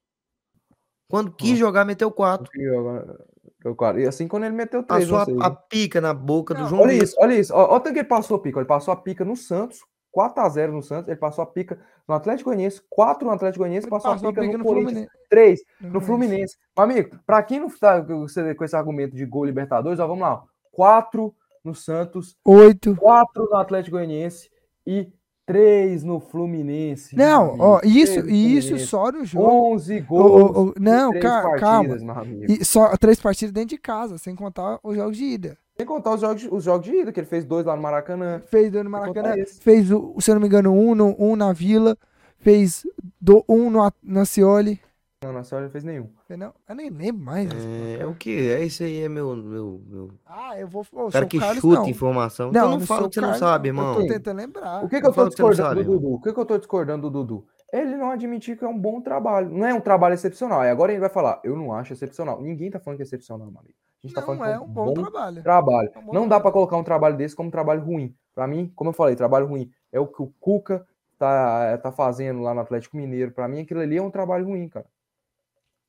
Quando 1.15 1.31
quis 1.31 1.57
jogar, 1.57 1.85
meteu 1.85 2.11
4. 2.11 2.49
E 2.55 4.01
E 4.01 4.07
assim 4.07 4.27
quando 4.27 4.43
ele 4.43 4.55
meteu 4.55 4.83
3, 4.83 5.09
Passou 5.09 5.41
a, 5.41 5.47
a 5.47 5.51
pica 5.51 6.01
na 6.01 6.13
boca 6.13 6.53
do 6.53 6.61
Não, 6.61 6.69
João 6.69 6.81
Olha 6.81 6.91
Vitor. 6.91 7.05
isso, 7.05 7.15
olha 7.19 7.35
isso. 7.35 7.53
Olha 7.53 7.73
o 7.73 7.79
tanto 7.79 7.93
que 7.93 7.99
ele 7.99 8.07
passou 8.07 8.37
a 8.37 8.39
pica. 8.41 8.59
Ele 8.59 8.67
passou 8.67 8.93
a 8.93 8.97
pica 8.97 9.23
no 9.23 9.35
Santos, 9.35 9.79
4x0 10.15 10.71
no 10.71 10.83
Santos. 10.83 11.07
Ele 11.07 11.17
passou 11.17 11.43
a 11.43 11.47
pica 11.47 11.79
no 12.05 12.13
Atlético 12.13 12.49
Goianiense, 12.49 12.81
4 12.89 13.25
no 13.25 13.33
Atlético 13.33 13.59
Goianiense, 13.63 13.87
passou, 13.87 14.11
passou 14.11 14.29
a 14.29 14.33
pica, 14.33 14.57
no, 14.57 14.63
Fluminense. 14.63 14.93
Corinthians, 14.93 15.09
3 15.29 15.59
No 15.81 15.89
no 15.93 16.01
Fluminense. 16.01 16.57
Amigo, 16.75 17.17
pra 17.25 17.41
quem 17.41 17.59
não 17.61 17.69
tá 17.69 18.03
com 18.03 18.25
esse 18.65 18.75
argumento 18.75 19.15
de 19.15 19.25
gol 19.25 19.45
Libertadores, 19.45 19.99
ó, 19.99 20.07
vamos 20.07 20.21
lá. 20.21 20.43
4 20.73 21.33
no 21.63 21.73
Santos, 21.73 22.37
Oito. 22.45 22.95
4 22.97 23.49
no 23.49 23.55
Atlético 23.55 23.95
Goianiense 23.95 24.51
e 24.85 25.11
3 25.45 26.03
no 26.03 26.19
Fluminense. 26.19 27.15
Não, 27.15 27.55
ó, 27.59 27.79
isso, 27.83 28.21
Três 28.23 28.27
e 28.29 28.57
isso 28.57 28.79
só 28.79 29.11
no 29.11 29.23
jogo. 29.23 29.45
11 29.73 30.05
Ô, 30.09 30.53
gols. 30.53 30.73
não, 30.79 31.09
três 31.11 31.23
ca- 31.23 31.41
partidas, 31.43 32.03
calma. 32.03 32.25
E 32.47 32.65
só 32.65 32.97
três 32.97 33.19
partidas 33.19 33.51
dentro 33.53 33.69
de 33.69 33.77
casa, 33.77 34.17
sem 34.17 34.35
contar 34.35 34.79
os 34.83 34.95
jogos 34.95 35.15
de 35.17 35.23
ida. 35.23 35.57
Sem 35.77 35.85
contar 35.85 36.13
os 36.15 36.21
jogos, 36.21 36.47
os 36.51 36.63
jogos 36.63 36.87
de 36.87 36.95
ida, 36.95 37.11
que 37.11 37.19
ele 37.19 37.27
fez 37.27 37.45
dois 37.45 37.65
lá 37.65 37.75
no 37.75 37.81
Maracanã. 37.81 38.41
Fez 38.47 38.71
dois 38.71 38.83
no 38.83 38.89
Maracanã, 38.89 39.35
fez, 39.59 39.87
se 39.87 39.93
eu 40.31 40.33
não 40.35 40.39
me 40.41 40.47
engano, 40.47 40.71
um, 40.73 40.95
no, 40.95 41.15
um 41.19 41.35
na 41.35 41.51
Vila, 41.53 41.97
fez 42.39 42.83
do, 43.21 43.43
um 43.47 43.69
no, 43.69 43.83
A- 43.83 43.93
no 44.01 44.21
Acioli. 44.21 44.79
Não, 45.23 45.31
na 45.33 45.43
Cioli 45.43 45.63
não 45.65 45.71
fez 45.71 45.83
nenhum. 45.83 46.09
Não, 46.29 46.53
eu 46.67 46.75
nem 46.75 46.89
lembro 46.89 47.23
mais. 47.23 47.49
É, 47.51 48.01
é 48.01 48.05
o 48.05 48.13
que? 48.13 48.49
É 48.51 48.63
isso 48.63 48.83
aí, 48.83 49.01
é 49.01 49.09
meu. 49.09 49.35
meu, 49.35 49.81
meu... 49.87 50.11
Ah, 50.25 50.59
eu 50.59 50.67
vou. 50.67 50.85
Ô, 50.91 51.07
O 51.07 51.11
cara 51.11 51.25
que 51.25 51.39
Carlos, 51.39 51.61
chuta 51.61 51.81
não. 51.81 51.89
informação. 51.89 52.45
Não, 52.47 52.51
então 52.51 52.69
não 52.71 52.79
não 52.79 52.85
fala 52.85 53.07
que 53.09 53.15
você 53.15 53.21
não 53.21 53.27
Carlos, 53.29 53.39
sabe, 53.39 53.71
não. 53.71 53.81
irmão. 53.81 53.95
Eu 54.01 54.07
tô 54.07 54.13
tentando 54.13 54.37
lembrar. 54.37 54.83
O 54.83 54.89
que, 54.89 54.99
que 55.01 55.07
eu 55.07 55.13
tô 55.13 55.27
discordando 55.29 55.69
sabe, 55.69 55.83
do. 55.83 55.91
Dudu? 55.93 56.13
O 56.15 56.21
que, 56.21 56.33
que 56.33 56.39
eu 56.39 56.45
tô 56.45 56.57
discordando 56.57 57.09
do 57.09 57.23
Dudu? 57.23 57.47
Ele 57.73 57.95
não 57.95 58.11
admitir 58.11 58.57
que 58.57 58.63
é 58.63 58.67
um 58.67 58.77
bom 58.77 59.01
trabalho. 59.01 59.49
Não 59.49 59.65
é 59.65 59.73
um 59.73 59.81
trabalho 59.81 60.13
excepcional. 60.13 60.61
Aí 60.61 60.69
agora 60.69 60.91
ele 60.91 60.99
vai 60.99 61.09
falar, 61.09 61.39
eu 61.43 61.55
não 61.55 61.73
acho 61.73 61.93
excepcional. 61.93 62.41
Ninguém 62.41 62.69
tá 62.69 62.79
falando 62.79 62.97
que 62.97 63.03
é 63.03 63.05
excepcional, 63.05 63.49
meu 63.49 63.59
amigo. 63.59 63.73
A 64.03 64.07
gente 64.07 64.13
tá 64.13 64.21
Não, 64.21 64.27
falando 64.27 64.43
que 64.43 64.49
é 64.49 64.59
um 64.59 64.67
bom 64.67 64.93
trabalho. 64.93 65.41
trabalho. 65.43 65.91
É 65.95 65.99
um 65.99 66.03
bom 66.05 66.13
Não 66.13 66.27
dá 66.27 66.39
pra 66.39 66.51
colocar 66.51 66.77
um 66.77 66.83
trabalho 66.83 67.17
desse 67.17 67.35
como 67.35 67.47
um 67.47 67.51
trabalho 67.51 67.81
ruim. 67.81 68.15
Pra 68.35 68.45
mim, 68.47 68.71
como 68.75 68.89
eu 68.91 68.93
falei, 68.93 69.15
trabalho 69.15 69.47
ruim 69.47 69.71
é 69.91 69.99
o 69.99 70.05
que 70.05 70.21
o 70.21 70.27
Cuca 70.39 70.85
tá, 71.17 71.77
tá 71.79 71.91
fazendo 71.91 72.41
lá 72.41 72.53
no 72.53 72.61
Atlético 72.61 72.95
Mineiro. 72.97 73.31
Pra 73.31 73.47
mim, 73.47 73.61
aquilo 73.61 73.79
ali 73.79 73.97
é 73.97 74.01
um 74.01 74.11
trabalho 74.11 74.45
ruim, 74.45 74.69
cara. 74.69 74.85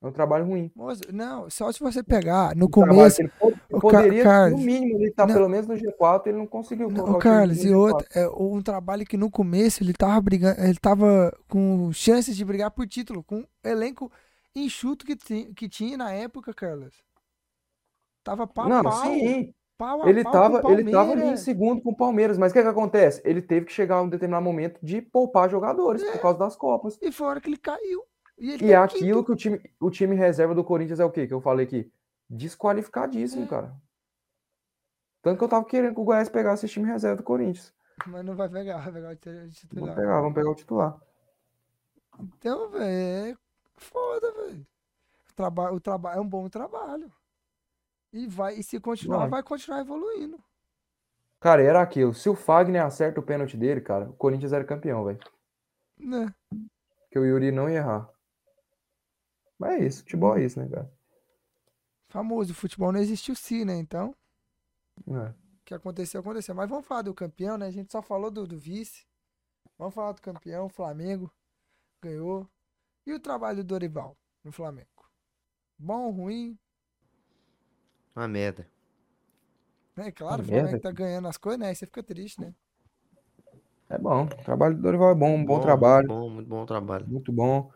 É 0.03 0.07
um 0.07 0.13
trabalho 0.13 0.45
ruim. 0.45 0.71
Moço, 0.77 1.01
não, 1.13 1.49
só 1.49 1.73
se 1.73 1.81
você 1.81 2.03
pegar 2.03 2.55
no 2.55 2.67
Um 2.67 2.71
começo. 2.71 3.23
ele 3.23 3.31
po- 3.39 3.49
Ô, 3.49 3.81
Ca- 3.81 3.81
poderia, 3.81 4.23
Carlos, 4.23 4.61
no 4.61 4.67
mínimo, 4.67 4.99
ele 5.01 5.11
tá 5.11 5.27
não. 5.27 5.35
pelo 5.35 5.49
menos 5.49 5.67
no 5.67 5.75
G4, 5.75 6.27
ele 6.29 6.37
não 6.39 6.47
conseguiu 6.47 6.91
Não, 6.91 7.15
o 7.15 7.19
Carlos, 7.19 7.65
e 7.65 7.69
G4. 7.69 7.77
outra, 7.77 8.07
é 8.15 8.29
um 8.29 8.61
trabalho 8.63 9.07
que 9.07 9.17
no 9.17 9.31
começo 9.31 9.83
ele 9.83 9.95
tava 9.95 10.21
brigando, 10.21 10.61
ele 10.61 10.79
tava 10.79 11.33
com 11.49 11.91
chances 11.93 12.37
de 12.37 12.45
brigar 12.45 12.71
por 12.71 12.87
título, 12.87 13.25
com 13.25 13.41
o 13.41 13.47
elenco 13.65 14.13
enxuto 14.55 15.05
que, 15.07 15.17
que 15.55 15.69
tinha 15.69 15.97
na 15.97 16.13
época, 16.13 16.53
Carlos. 16.53 16.95
Tava 18.23 18.47
pau 18.47 18.67
a 18.67 18.69
Não, 18.69 18.83
pau, 18.83 19.03
sim, 19.03 19.55
pau 19.79 20.03
a 20.03 20.09
Ele 20.11 20.23
pau 20.25 20.33
tava, 20.33 20.61
com 20.61 20.69
o 20.69 20.73
ele 20.73 20.91
tava 20.91 21.13
ali 21.13 21.27
em 21.27 21.37
segundo 21.37 21.81
com 21.81 21.91
o 21.91 21.97
Palmeiras, 21.97 22.37
mas 22.37 22.51
o 22.51 22.55
que, 22.55 22.63
que 22.63 22.69
acontece? 22.69 23.23
Ele 23.25 23.41
teve 23.41 23.67
que 23.67 23.73
chegar 23.73 23.97
a 23.97 24.03
um 24.03 24.09
determinado 24.09 24.45
momento 24.45 24.79
de 24.83 25.01
poupar 25.01 25.49
jogadores 25.49 26.05
por 26.05 26.21
causa 26.21 26.39
das 26.39 26.55
Copas. 26.57 26.99
E 27.01 27.11
foi 27.11 27.27
a 27.27 27.31
hora 27.31 27.41
que 27.41 27.49
ele 27.49 27.57
caiu. 27.57 28.03
E, 28.39 28.65
E 28.65 28.73
é 28.73 28.77
aquilo 28.77 29.23
quinto. 29.23 29.25
que 29.25 29.33
o 29.33 29.37
time, 29.37 29.71
o 29.81 29.91
time 29.91 30.15
reserva 30.15 30.55
do 30.55 30.63
Corinthians 30.65 31.01
é 31.01 31.05
o 31.05 31.11
quê? 31.11 31.27
Que 31.27 31.35
eu 31.35 31.41
falei 31.41 31.67
aqui? 31.67 31.91
Desqualificadíssimo, 32.29 33.45
É. 33.45 33.49
cara. 33.49 33.75
Tanto 35.23 35.39
que 35.39 35.45
eu 35.45 35.49
tava 35.49 35.65
querendo 35.65 35.95
que 35.95 36.01
o 36.01 36.05
Goiás 36.05 36.29
pegasse 36.29 36.67
esse 36.67 36.75
time 36.75 36.87
reserva 36.87 37.17
do 37.17 37.23
Corinthians. 37.23 37.75
Mas 38.07 38.25
não 38.25 38.37
vai 38.37 38.49
pegar, 38.49 38.79
vai 38.79 38.93
pegar 38.93 39.11
o 39.13 39.17
titular. 39.17 39.81
Vamos 39.81 39.95
pegar, 39.95 40.21
vamos 40.21 40.35
pegar 40.35 40.51
o 40.51 40.55
titular. 40.55 41.01
Então, 42.21 42.71
velho, 42.71 43.33
é 43.33 43.37
foda, 43.77 44.33
velho. 44.33 44.67
O 45.31 45.35
trabalho, 45.35 45.75
o 45.77 45.81
trabalho 45.81 46.19
é 46.19 46.21
um 46.21 46.29
bom 46.29 46.49
trabalho. 46.49 47.11
E 48.13 48.27
vai, 48.27 48.55
e 48.55 48.63
se 48.63 48.79
continuar, 48.81 49.21
Vai. 49.21 49.29
vai 49.29 49.43
continuar 49.43 49.81
evoluindo. 49.81 50.39
Cara, 51.41 51.63
era 51.63 51.83
aquilo. 51.83 52.15
Se 52.15 52.29
o 52.29 52.35
Fagner 52.35 52.83
acerta 52.85 53.21
o 53.21 53.23
pênalti 53.23 53.57
dele, 53.57 53.81
cara, 53.81 54.09
o 54.09 54.15
Corinthians 54.15 54.53
era 54.53 54.65
campeão, 54.65 55.05
velho. 55.05 55.19
Né? 55.99 56.33
Porque 57.03 57.19
o 57.19 57.25
Yuri 57.27 57.51
não 57.51 57.69
ia 57.69 57.79
errar. 57.79 58.09
Mas 59.59 59.81
é 59.83 59.87
isso, 59.87 59.99
futebol 60.01 60.37
é 60.39 60.45
isso, 60.45 60.59
né, 60.61 60.69
cara? 60.69 60.91
Famoso, 62.09 62.53
futebol 62.53 62.91
não 62.91 62.99
existiu 62.99 63.37
sim, 63.37 63.65
né? 63.65 63.77
Então, 63.77 64.13
É. 65.09 65.35
o 65.61 65.65
que 65.67 65.75
aconteceu, 65.75 66.21
aconteceu. 66.21 66.55
Mas 66.55 66.69
vamos 66.69 66.87
falar 66.87 67.03
do 67.03 67.15
campeão, 67.15 67.59
né? 67.59 67.67
A 67.67 67.71
gente 67.71 67.93
só 67.93 68.01
falou 68.03 68.31
do, 68.31 68.47
do 68.47 68.59
vice. 68.59 69.07
Vamos 69.79 69.95
falar 69.95 70.13
do 70.13 70.23
campeão, 70.23 70.69
Flamengo. 70.69 71.33
Ganhou. 72.03 72.49
E 73.07 73.15
o 73.15 73.21
trabalho 73.21 73.59
do 73.59 73.65
Dorival 73.65 74.17
no 74.45 74.53
Flamengo? 74.53 75.11
Bom, 75.79 76.11
ruim? 76.13 76.59
Uma 78.17 78.27
merda. 78.27 78.69
É 79.97 80.11
claro, 80.13 80.43
o 80.43 80.45
Flamengo 80.45 80.79
merda. 80.79 80.81
tá 80.81 80.91
ganhando 80.91 81.29
as 81.29 81.37
coisas, 81.37 81.61
né? 81.61 81.69
Aí 81.69 81.75
você 81.77 81.85
fica 81.87 82.03
triste, 82.03 82.41
né? 82.41 82.55
É 83.89 83.99
bom. 83.99 84.25
O 84.25 84.45
trabalho 84.45 84.77
do 84.77 84.83
Dorival 84.83 85.11
é 85.11 85.15
bom, 85.15 85.35
um 85.37 85.45
bom, 85.45 85.61
muito 85.61 85.61
trabalho. 85.61 86.09
Bom, 86.09 86.31
muito 86.31 86.49
bom 86.49 86.67
trabalho. 86.67 87.07
Muito 87.09 87.33
bom. 87.33 87.71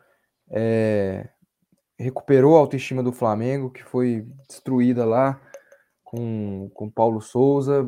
É, 0.51 1.28
recuperou 2.03 2.57
a 2.57 2.61
autoestima 2.61 3.03
do 3.03 3.12
Flamengo, 3.12 3.70
que 3.70 3.82
foi 3.84 4.26
destruída 4.48 5.05
lá 5.05 5.40
com 6.03 6.70
com 6.74 6.90
Paulo 6.90 7.20
Souza. 7.20 7.86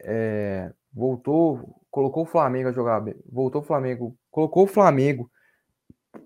É, 0.00 0.72
voltou, 0.92 1.80
colocou 1.90 2.24
o 2.24 2.26
Flamengo 2.26 2.68
a 2.68 2.72
jogar 2.72 3.00
bem. 3.00 3.14
Voltou 3.30 3.62
o 3.62 3.64
Flamengo, 3.64 4.16
colocou 4.30 4.64
o 4.64 4.68
Flamengo 4.68 5.30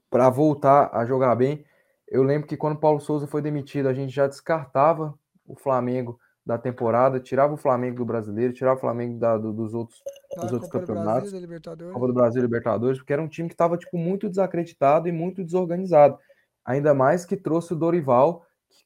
para 0.08 0.28
voltar 0.30 0.90
a 0.92 1.04
jogar 1.04 1.34
bem. 1.36 1.64
Eu 2.08 2.22
lembro 2.22 2.48
que 2.48 2.56
quando 2.56 2.78
Paulo 2.80 3.00
Souza 3.00 3.26
foi 3.26 3.40
demitido, 3.42 3.88
a 3.88 3.94
gente 3.94 4.12
já 4.12 4.26
descartava 4.26 5.14
o 5.46 5.54
Flamengo 5.54 6.18
da 6.44 6.58
temporada, 6.58 7.20
tirava 7.20 7.54
o 7.54 7.56
Flamengo 7.56 7.98
do 7.98 8.04
brasileiro, 8.04 8.52
tirava 8.52 8.76
o 8.78 8.80
Flamengo 8.80 9.18
da- 9.20 9.36
do- 9.38 9.52
dos 9.52 9.74
outros 9.74 10.02
Da 10.34 10.46
Os 10.46 10.52
outros 10.52 10.70
Copa 10.70 10.80
do 10.80 10.86
campeonatos. 10.86 11.12
Brasil, 11.20 11.32
da 11.32 11.40
Libertadores. 11.40 11.92
Copa 11.92 12.06
do 12.06 12.14
Brasil 12.14 12.42
Libertadores, 12.42 12.98
porque 12.98 13.12
era 13.12 13.22
um 13.22 13.28
time 13.28 13.48
que 13.48 13.54
estava 13.54 13.76
tipo, 13.76 13.96
muito 13.98 14.28
desacreditado 14.28 15.06
e 15.08 15.12
muito 15.12 15.44
desorganizado. 15.44 16.18
Ainda 16.64 16.94
mais 16.94 17.24
que 17.24 17.36
trouxe 17.36 17.72
o 17.72 17.76
Dorival. 17.76 18.44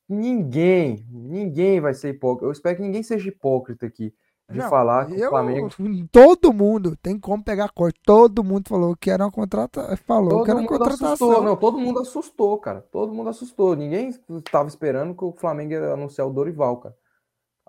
Ninguém, 0.08 1.06
ninguém 1.10 1.80
vai 1.80 1.94
ser 1.94 2.10
hipócrita. 2.10 2.46
Eu 2.46 2.52
espero 2.52 2.76
que 2.76 2.82
ninguém 2.82 3.02
seja 3.02 3.28
hipócrita 3.28 3.86
aqui 3.86 4.14
de 4.50 4.58
Não, 4.58 4.68
falar 4.68 5.06
que 5.06 5.18
eu- 5.18 5.26
o 5.26 5.30
Flamengo. 5.30 5.68
Todo 6.12 6.52
mundo 6.52 6.96
tem 6.96 7.18
como 7.18 7.42
pegar 7.42 7.70
corte. 7.70 7.98
Todo 8.04 8.44
mundo 8.44 8.68
falou 8.68 8.94
que 8.96 9.10
era 9.10 9.24
uma 9.24 9.32
contrata, 9.32 9.96
falou 9.98 10.28
Todo 10.30 10.44
que 10.44 10.50
era 10.50 10.60
uma 10.60 10.68
contratação. 10.68 11.08
assustou, 11.14 11.42
não, 11.42 11.56
todo 11.56 11.78
mundo 11.78 12.00
assustou, 12.00 12.58
cara. 12.58 12.82
Todo 12.82 13.12
mundo 13.14 13.30
assustou. 13.30 13.74
Ninguém 13.74 14.10
estava 14.30 14.68
esperando 14.68 15.14
que 15.16 15.24
o 15.24 15.32
Flamengo 15.32 15.72
ia 15.72 15.92
anunciar 15.92 16.26
o 16.26 16.32
Dorival, 16.32 16.76
cara. 16.78 16.94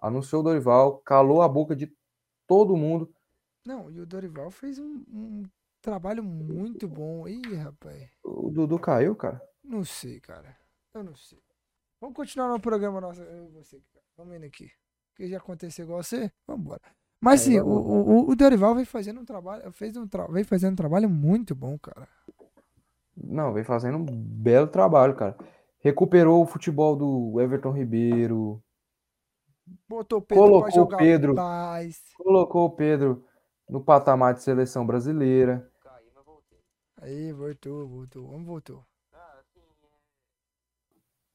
Anunciou 0.02 0.42
o 0.42 0.44
Dorival, 0.44 0.98
calou 1.00 1.42
a 1.42 1.48
boca 1.48 1.76
de 1.76 1.92
todo 2.46 2.76
mundo. 2.76 3.10
Não, 3.66 3.90
e 3.90 4.00
o 4.00 4.06
Dorival 4.06 4.52
fez 4.52 4.78
um, 4.78 5.04
um 5.12 5.44
trabalho 5.82 6.22
muito 6.24 6.88
bom. 6.88 7.28
Ih, 7.28 7.56
rapaz. 7.56 8.04
O 8.24 8.52
Dudu 8.52 8.78
caiu, 8.78 9.16
cara. 9.16 9.42
Não 9.68 9.84
sei, 9.84 10.20
cara. 10.20 10.56
Eu 10.94 11.04
não 11.04 11.16
sei. 11.16 11.40
Vamos 12.00 12.16
continuar 12.16 12.50
no 12.50 12.60
programa 12.60 13.02
nosso. 13.02 13.22
Eu 13.22 13.50
você, 13.50 13.82
cara. 13.94 14.06
Vamos 14.18 14.36
indo 14.36 14.46
aqui. 14.46 14.72
que 15.16 15.28
já 15.28 15.38
aconteceu 15.38 15.86
igual 15.86 16.04
você, 16.04 16.32
vambora. 16.48 16.82
Mas 17.20 17.42
É, 17.42 17.46
sim, 17.46 17.60
vamos 17.60 17.86
o, 17.86 18.28
o, 18.28 18.30
o 18.30 18.36
Dorival 18.36 18.76
vem 18.76 18.86
fazendo 18.86 19.20
um 19.20 19.26
trabalho, 19.26 19.72
fez 19.72 19.96
um 19.98 20.08
tra... 20.08 20.28
vem 20.28 20.44
fazendo 20.44 20.74
um 20.74 20.76
trabalho 20.76 21.10
muito 21.10 21.56
bom, 21.56 21.78
cara. 21.80 22.08
Não, 23.16 23.54
vem 23.54 23.64
fazendo 23.64 23.98
um 23.98 24.06
belo 24.06 24.68
trabalho, 24.68 25.16
cara. 25.16 25.38
Recuperou 25.80 26.44
o 26.44 26.48
futebol 26.48 26.96
do 26.96 27.40
Everton 27.40 27.72
Ribeiro, 27.72 28.62
Botou 29.88 30.20
o 30.20 30.22
Pedro 30.22 30.44
Colocou 30.44 30.84
o 30.84 30.98
Pedro. 30.98 31.36
colocou 32.16 32.66
o 32.66 32.70
Pedro 32.70 33.26
no 33.68 33.84
patamar 33.84 34.34
de 34.34 34.44
seleção 34.44 34.86
brasileira. 34.86 35.70
Aí, 37.02 37.32
voltou, 37.32 37.88
voltou, 37.88 38.28
vamos 38.28 38.46
voltou. 38.46 38.86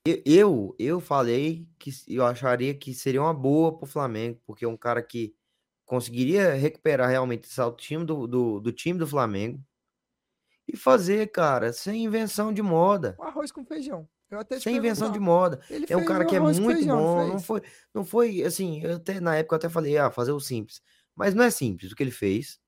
Eu, 0.06 0.22
eu, 0.24 0.76
eu 0.78 1.00
falei 1.00 1.68
que 1.78 1.90
eu 2.08 2.24
acharia 2.24 2.74
que 2.74 2.94
seria 2.94 3.20
uma 3.20 3.34
boa 3.34 3.76
pro 3.76 3.86
Flamengo, 3.86 4.40
porque 4.46 4.64
é 4.64 4.68
um 4.68 4.76
cara 4.76 5.02
que 5.02 5.34
conseguiria 5.84 6.54
recuperar 6.54 7.10
realmente 7.10 7.48
esse 7.48 7.60
autoestima 7.60 8.04
do, 8.04 8.26
do, 8.26 8.60
do 8.60 8.72
time 8.72 8.98
do 8.98 9.06
Flamengo 9.06 9.62
e 10.66 10.76
fazer, 10.76 11.26
cara, 11.30 11.72
sem 11.72 12.04
invenção 12.04 12.52
de 12.52 12.62
moda. 12.62 13.16
Um 13.18 13.24
arroz 13.24 13.50
com 13.50 13.64
feijão. 13.64 14.08
Sem 14.60 14.76
invenção 14.76 15.08
de 15.08 15.18
perguntar. 15.18 15.32
moda. 15.32 15.60
Ele 15.68 15.86
É 15.88 15.96
um 15.96 16.04
cara 16.04 16.24
o 16.24 16.26
que 16.26 16.36
é 16.36 16.40
muito 16.40 16.64
feijão, 16.64 16.96
bom. 16.96 17.26
Não 17.26 17.40
foi, 17.40 17.62
não 17.92 18.04
foi 18.04 18.42
assim. 18.44 18.80
Eu 18.82 18.96
até, 18.96 19.18
na 19.18 19.34
época 19.36 19.54
eu 19.54 19.58
até 19.58 19.68
falei, 19.68 19.98
ah, 19.98 20.10
fazer 20.10 20.30
o 20.30 20.38
simples. 20.38 20.80
Mas 21.16 21.34
não 21.34 21.42
é 21.42 21.50
simples 21.50 21.90
o 21.90 21.96
que 21.96 22.02
ele 22.02 22.12
fez. 22.12 22.60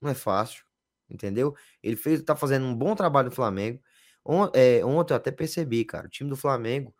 Não 0.00 0.10
é 0.10 0.14
fácil. 0.14 0.64
Entendeu? 1.08 1.54
Ele 1.82 1.96
fez, 1.96 2.22
tá 2.22 2.36
fazendo 2.36 2.66
um 2.66 2.74
bom 2.74 2.94
trabalho 2.94 3.30
no 3.30 3.34
Flamengo. 3.34 3.80
É, 4.54 4.84
ontem 4.84 5.12
eu 5.14 5.16
até 5.16 5.30
percebi, 5.30 5.84
cara. 5.84 6.06
O 6.06 6.10
time 6.10 6.28
do 6.30 6.36
Flamengo 6.36 6.94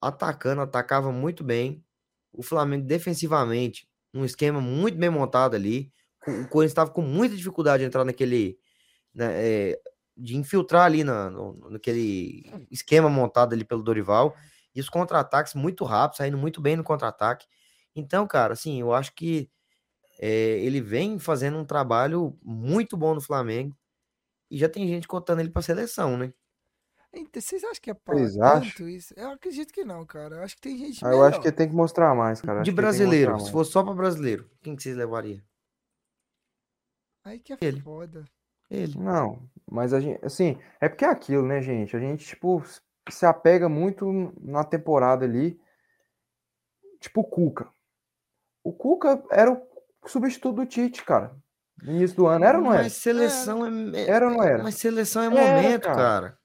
atacando, 0.00 0.62
atacava 0.62 1.12
muito 1.12 1.42
bem. 1.44 1.84
O 2.32 2.42
Flamengo 2.42 2.84
defensivamente, 2.86 3.88
um 4.14 4.24
esquema 4.24 4.60
muito 4.60 4.98
bem 4.98 5.10
montado 5.10 5.54
ali. 5.56 5.92
O 6.26 6.30
o 6.42 6.48
Corinthians 6.48 6.72
estava 6.72 6.90
com 6.90 7.02
muita 7.02 7.36
dificuldade 7.36 7.82
de 7.82 7.86
entrar 7.86 8.04
naquele. 8.04 8.58
né, 9.14 9.28
é, 9.72 9.80
de 10.16 10.36
infiltrar 10.36 10.84
ali 10.86 11.04
na, 11.04 11.30
no, 11.30 11.70
naquele 11.70 12.44
esquema 12.70 13.10
montado 13.10 13.54
ali 13.54 13.64
pelo 13.64 13.82
Dorival. 13.84 14.36
E 14.74 14.80
os 14.80 14.88
contra-ataques 14.90 15.54
muito 15.54 15.84
rápidos, 15.84 16.18
saindo 16.18 16.38
muito 16.38 16.60
bem 16.62 16.76
no 16.76 16.84
contra-ataque. 16.84 17.46
Então, 17.96 18.26
cara, 18.28 18.54
assim, 18.54 18.80
eu 18.80 18.92
acho 18.94 19.14
que 19.14 19.50
é, 20.20 20.28
ele 20.60 20.80
vem 20.80 21.18
fazendo 21.18 21.58
um 21.58 21.64
trabalho 21.64 22.38
muito 22.42 22.96
bom 22.96 23.14
no 23.14 23.20
Flamengo. 23.20 23.76
E 24.50 24.58
já 24.58 24.68
tem 24.68 24.86
gente 24.86 25.08
cotando 25.08 25.40
ele 25.40 25.50
pra 25.50 25.62
seleção, 25.62 26.16
né? 26.16 26.32
Então, 27.12 27.40
vocês 27.40 27.64
acham 27.64 27.80
que 27.80 27.90
é 27.90 27.94
Vocês 27.94 28.36
tanto 28.36 28.88
isso? 28.88 29.14
Eu 29.16 29.30
acredito 29.30 29.72
que 29.72 29.84
não, 29.84 30.04
cara. 30.04 30.36
Eu 30.36 30.42
acho 30.42 30.54
que 30.56 30.60
tem 30.60 30.76
gente 30.76 31.04
Ah, 31.04 31.10
eu 31.10 31.22
acho 31.22 31.40
que 31.40 31.50
tem 31.50 31.68
que 31.68 31.74
mostrar 31.74 32.14
mais, 32.14 32.40
cara. 32.40 32.62
De 32.62 32.70
brasileiro, 32.70 33.40
se 33.40 33.50
fosse 33.50 33.72
só 33.72 33.82
pra 33.82 33.94
brasileiro, 33.94 34.50
quem 34.62 34.76
que 34.76 34.82
vocês 34.82 34.96
levariam? 34.96 35.42
Aí 37.24 37.40
que 37.40 37.52
é 37.52 37.58
Ele. 37.60 37.80
foda. 37.80 38.24
Ele. 38.70 38.98
Não, 38.98 39.48
mas 39.70 39.92
a 39.92 40.00
gente, 40.00 40.24
assim, 40.24 40.58
é 40.80 40.88
porque 40.88 41.04
é 41.04 41.08
aquilo, 41.08 41.46
né, 41.46 41.62
gente? 41.62 41.96
A 41.96 41.98
gente, 41.98 42.24
tipo, 42.24 42.62
se 43.08 43.24
apega 43.24 43.68
muito 43.68 44.32
na 44.40 44.64
temporada 44.64 45.24
ali. 45.24 45.58
Tipo, 47.00 47.22
o 47.22 47.24
Cuca. 47.24 47.68
O 48.62 48.72
Cuca 48.72 49.24
era 49.30 49.52
o 49.52 50.08
substituto 50.08 50.56
do 50.56 50.66
Tite, 50.66 51.04
cara. 51.04 51.36
No 51.82 51.92
início 51.92 52.16
do 52.16 52.26
ano. 52.26 52.44
Era 52.44 52.58
ou 52.58 52.64
não 52.64 52.72
era? 52.72 52.82
Mas 52.84 52.92
seleção 52.94 53.66
é, 53.66 53.70
é- 54.00 54.10
Era 54.10 54.28
ou 54.28 54.32
não 54.34 54.42
era? 54.42 54.62
Mas 54.62 54.74
seleção 54.76 55.22
é 55.22 55.26
Era, 55.26 55.62
momento, 55.62 55.82
cara. 55.82 55.96
cara. 55.96 56.38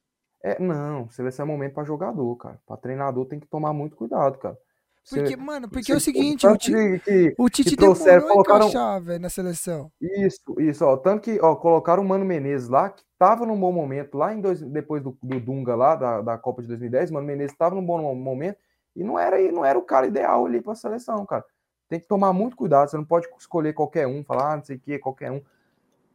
É, 0.44 0.60
não, 0.62 1.08
seleção 1.10 1.46
é 1.46 1.48
momento 1.48 1.74
pra 1.74 1.84
jogador, 1.84 2.36
cara. 2.36 2.60
Pra 2.66 2.76
treinador 2.78 3.26
tem 3.28 3.40
que 3.40 3.48
tomar 3.48 3.74
muito 3.74 3.96
cuidado, 3.96 4.38
cara. 4.40 4.58
Você- 5.04 5.20
Porque, 5.22 5.36
mano, 5.36 5.68
porque 5.68 5.86
você- 5.86 5.94
é 5.94 5.96
o 5.96 6.00
seguinte, 6.00 6.46
o, 6.46 6.50
tanto 6.52 6.60
Ti- 6.60 6.72
que- 6.74 7.00
que- 7.00 7.36
o 7.38 7.50
Tite 7.50 7.76
trouxeram, 7.76 8.22
demorou 8.22 8.42
a 8.42 8.46
colocaram- 8.46 8.70
encaixar, 8.70 9.02
velho, 9.02 9.20
na 9.22 9.30
seleção. 9.30 9.92
Isso, 10.00 10.42
isso, 10.60 10.86
ó. 10.86 10.96
Tanto 10.98 11.22
que, 11.22 11.40
ó, 11.42 11.56
colocaram 11.56 12.04
o 12.04 12.08
Mano 12.08 12.24
Menezes 12.26 12.70
lá, 12.70 12.90
que 12.90 13.04
tava 13.18 13.46
num 13.46 13.60
bom 13.60 13.72
momento, 13.72 14.16
lá 14.18 14.32
em 14.34 14.40
dois, 14.42 14.62
depois 14.62 15.02
do, 15.02 15.18
do 15.24 15.40
Dunga 15.40 15.76
lá, 15.76 15.96
da, 15.96 16.22
da 16.22 16.38
Copa 16.38 16.62
de 16.62 16.68
2010, 16.68 17.10
o 17.10 17.14
Mano 17.16 17.26
Menezes 17.26 17.56
tava 17.58 17.74
num 17.74 17.84
bom 17.86 18.14
momento, 18.14 18.58
e 18.96 19.04
não 19.04 19.18
era, 19.18 19.42
e 19.42 19.52
não 19.52 19.66
era 19.66 19.78
o 19.78 19.82
cara 19.84 20.06
ideal 20.06 20.46
ali 20.46 20.62
pra 20.62 20.76
seleção, 20.76 21.26
cara. 21.26 21.44
Tem 21.92 22.00
que 22.00 22.08
tomar 22.08 22.32
muito 22.32 22.56
cuidado, 22.56 22.90
você 22.90 22.96
não 22.96 23.04
pode 23.04 23.28
escolher 23.38 23.74
qualquer 23.74 24.08
um, 24.08 24.24
falar, 24.24 24.54
ah, 24.54 24.56
não 24.56 24.64
sei 24.64 24.78
o 24.78 24.80
que, 24.80 24.98
qualquer 24.98 25.30
um. 25.30 25.42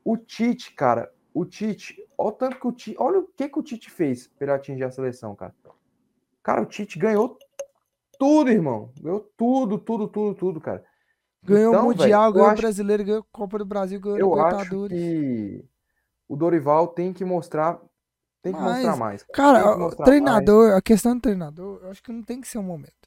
O 0.02 0.16
Tite, 0.16 0.72
cara, 0.72 1.12
o 1.34 1.44
Tite, 1.44 2.02
olha 2.16 2.28
o 2.30 2.32
tanto 2.32 2.58
que 2.58 2.66
o 2.66 2.72
Tite, 2.72 2.96
olha 2.98 3.18
o 3.18 3.24
que 3.36 3.46
que 3.46 3.58
o 3.58 3.62
Tite 3.62 3.90
fez 3.90 4.26
pra 4.26 4.46
ele 4.46 4.52
atingir 4.52 4.84
a 4.84 4.90
seleção, 4.90 5.36
cara. 5.36 5.54
Cara, 6.42 6.62
o 6.62 6.64
Tite 6.64 6.98
ganhou 6.98 7.38
tudo, 8.18 8.48
irmão. 8.50 8.90
Ganhou 8.98 9.20
tudo, 9.36 9.76
tudo, 9.76 10.08
tudo, 10.08 10.34
tudo, 10.34 10.60
cara. 10.62 10.82
Ganhou 11.42 11.74
Então, 11.74 11.84
o 11.84 11.88
Mundial, 11.88 12.28
eu 12.28 12.32
ganhou 12.32 12.48
o 12.48 12.50
acho- 12.52 12.62
Brasileiro, 12.62 13.04
ganhou 13.04 13.20
a 13.20 13.26
Copa 13.30 13.58
do 13.58 13.66
Brasil, 13.66 14.00
ganhou 14.00 14.18
eu 14.18 14.28
o 14.30 14.40
acho 14.40 14.46
Libertadores. 14.56 14.98
que 14.98 15.64
o 16.26 16.36
Dorival 16.36 16.88
tem 16.88 17.12
que 17.12 17.22
mostrar, 17.22 17.78
tem 18.40 18.54
que 18.54 18.58
mostrar 18.58 18.90
Mas, 18.92 18.98
mais. 18.98 19.22
Cara, 19.24 19.76
o 19.76 19.78
mostrar 19.78 20.06
treinador, 20.06 20.72
a 20.74 20.80
questão 20.80 21.14
do 21.14 21.20
treinador, 21.20 21.80
eu 21.82 21.90
acho 21.90 22.02
que 22.02 22.10
não 22.10 22.22
tem 22.22 22.40
que 22.40 22.48
ser 22.48 22.56
um 22.56 22.62
momento. 22.62 23.05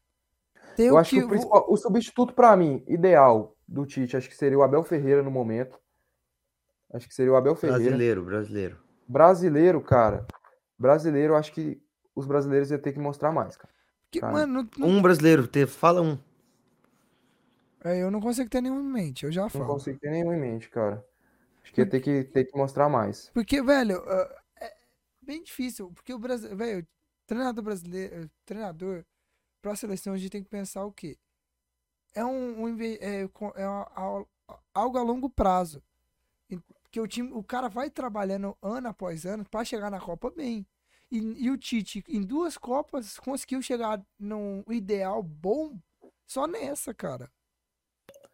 Tem 0.79 0.87
Eu 0.87 0.93
o 0.93 0.97
acho 0.97 1.09
que 1.09 1.27
que 1.27 1.35
o, 1.35 1.73
o 1.73 1.75
substituto 1.75 2.33
para 2.33 2.55
mim 2.55 2.81
ideal 2.87 3.53
do 3.67 3.85
Tite, 3.85 4.15
acho 4.15 4.29
que 4.29 4.35
seria 4.37 4.57
o 4.57 4.63
Abel 4.63 4.81
Ferreira 4.81 5.21
no 5.21 5.29
momento. 5.29 5.77
Acho 6.93 7.05
que 7.05 7.13
seria 7.13 7.33
o 7.33 7.35
Abel 7.35 7.53
Ferreira. 7.53 7.83
Brasileiro, 7.83 8.23
brasileiro. 8.23 8.77
Brasileiro, 9.05 9.81
cara. 9.81 10.25
Brasileiro, 10.77 11.35
acho 11.35 11.51
que 11.51 11.83
os 12.15 12.25
brasileiros 12.25 12.71
iam 12.71 12.79
ter 12.79 12.93
que 12.93 12.99
mostrar 12.99 13.33
mais, 13.33 13.57
cara. 13.57 13.73
que, 14.09 14.21
cara, 14.21 14.31
mano, 14.31 14.53
não- 14.53 14.69
não- 14.77 14.87
Um 14.87 15.01
brasileiro, 15.01 15.47
te- 15.49 15.67
fala 15.67 16.01
um. 16.01 16.17
é, 17.83 18.01
eu 18.01 18.09
não 18.09 18.21
consigo 18.21 18.49
ter 18.49 18.61
nenhum 18.61 18.79
em 18.79 18.83
mente, 18.89 19.25
eu 19.25 19.31
já 19.33 19.41
Não 19.43 19.49
falo. 19.49 19.65
consigo 19.65 19.99
ter 19.99 20.11
nenhum 20.11 20.31
em 20.33 20.39
mente, 20.39 20.69
cara. 20.69 21.05
Acho 21.61 21.73
que 21.73 21.81
ia 21.81 21.89
ter 21.89 21.99
que, 21.99 22.23
ter 22.23 22.45
que 22.45 22.57
mostrar 22.57 22.87
mais. 22.87 23.29
Porque, 23.33 23.61
velho, 23.61 24.01
ah, 24.07 24.41
é 24.61 24.73
bem 25.21 25.43
difícil, 25.43 25.91
porque 25.93 26.13
o 26.13 26.17
Brasil, 26.19 26.55
velho, 26.55 26.87
treinador 27.27 27.63
brasileiro, 27.65 28.29
treinador 28.45 29.03
pra 29.61 29.75
seleção 29.75 30.13
a 30.13 30.17
gente 30.17 30.29
tem 30.31 30.43
que 30.43 30.49
pensar 30.49 30.85
o 30.85 30.91
quê? 30.91 31.17
É 32.13 32.23
um, 32.25 32.63
um 32.63 32.81
é, 32.81 33.21
é 33.55 33.67
uma- 33.67 34.27
algo 34.73 34.97
a 34.97 35.01
longo 35.03 35.29
prazo. 35.29 35.83
E- 36.49 36.57
Porque 36.83 36.99
o 36.99 37.07
time, 37.07 37.31
o 37.33 37.43
cara 37.43 37.69
vai 37.69 37.89
trabalhando 37.89 38.57
ano 38.61 38.87
após 38.87 39.25
ano 39.25 39.45
pra 39.47 39.63
chegar 39.63 39.91
na 39.91 39.99
Copa 39.99 40.31
bem. 40.31 40.65
E, 41.11 41.17
e 41.45 41.51
o 41.51 41.57
Tite, 41.57 42.03
em 42.07 42.21
duas 42.23 42.57
Copas, 42.57 43.17
conseguiu 43.19 43.61
chegar 43.61 44.03
num 44.19 44.63
ideal 44.69 45.21
bom 45.21 45.79
só 46.25 46.47
nessa, 46.47 46.93
cara. 46.93 47.31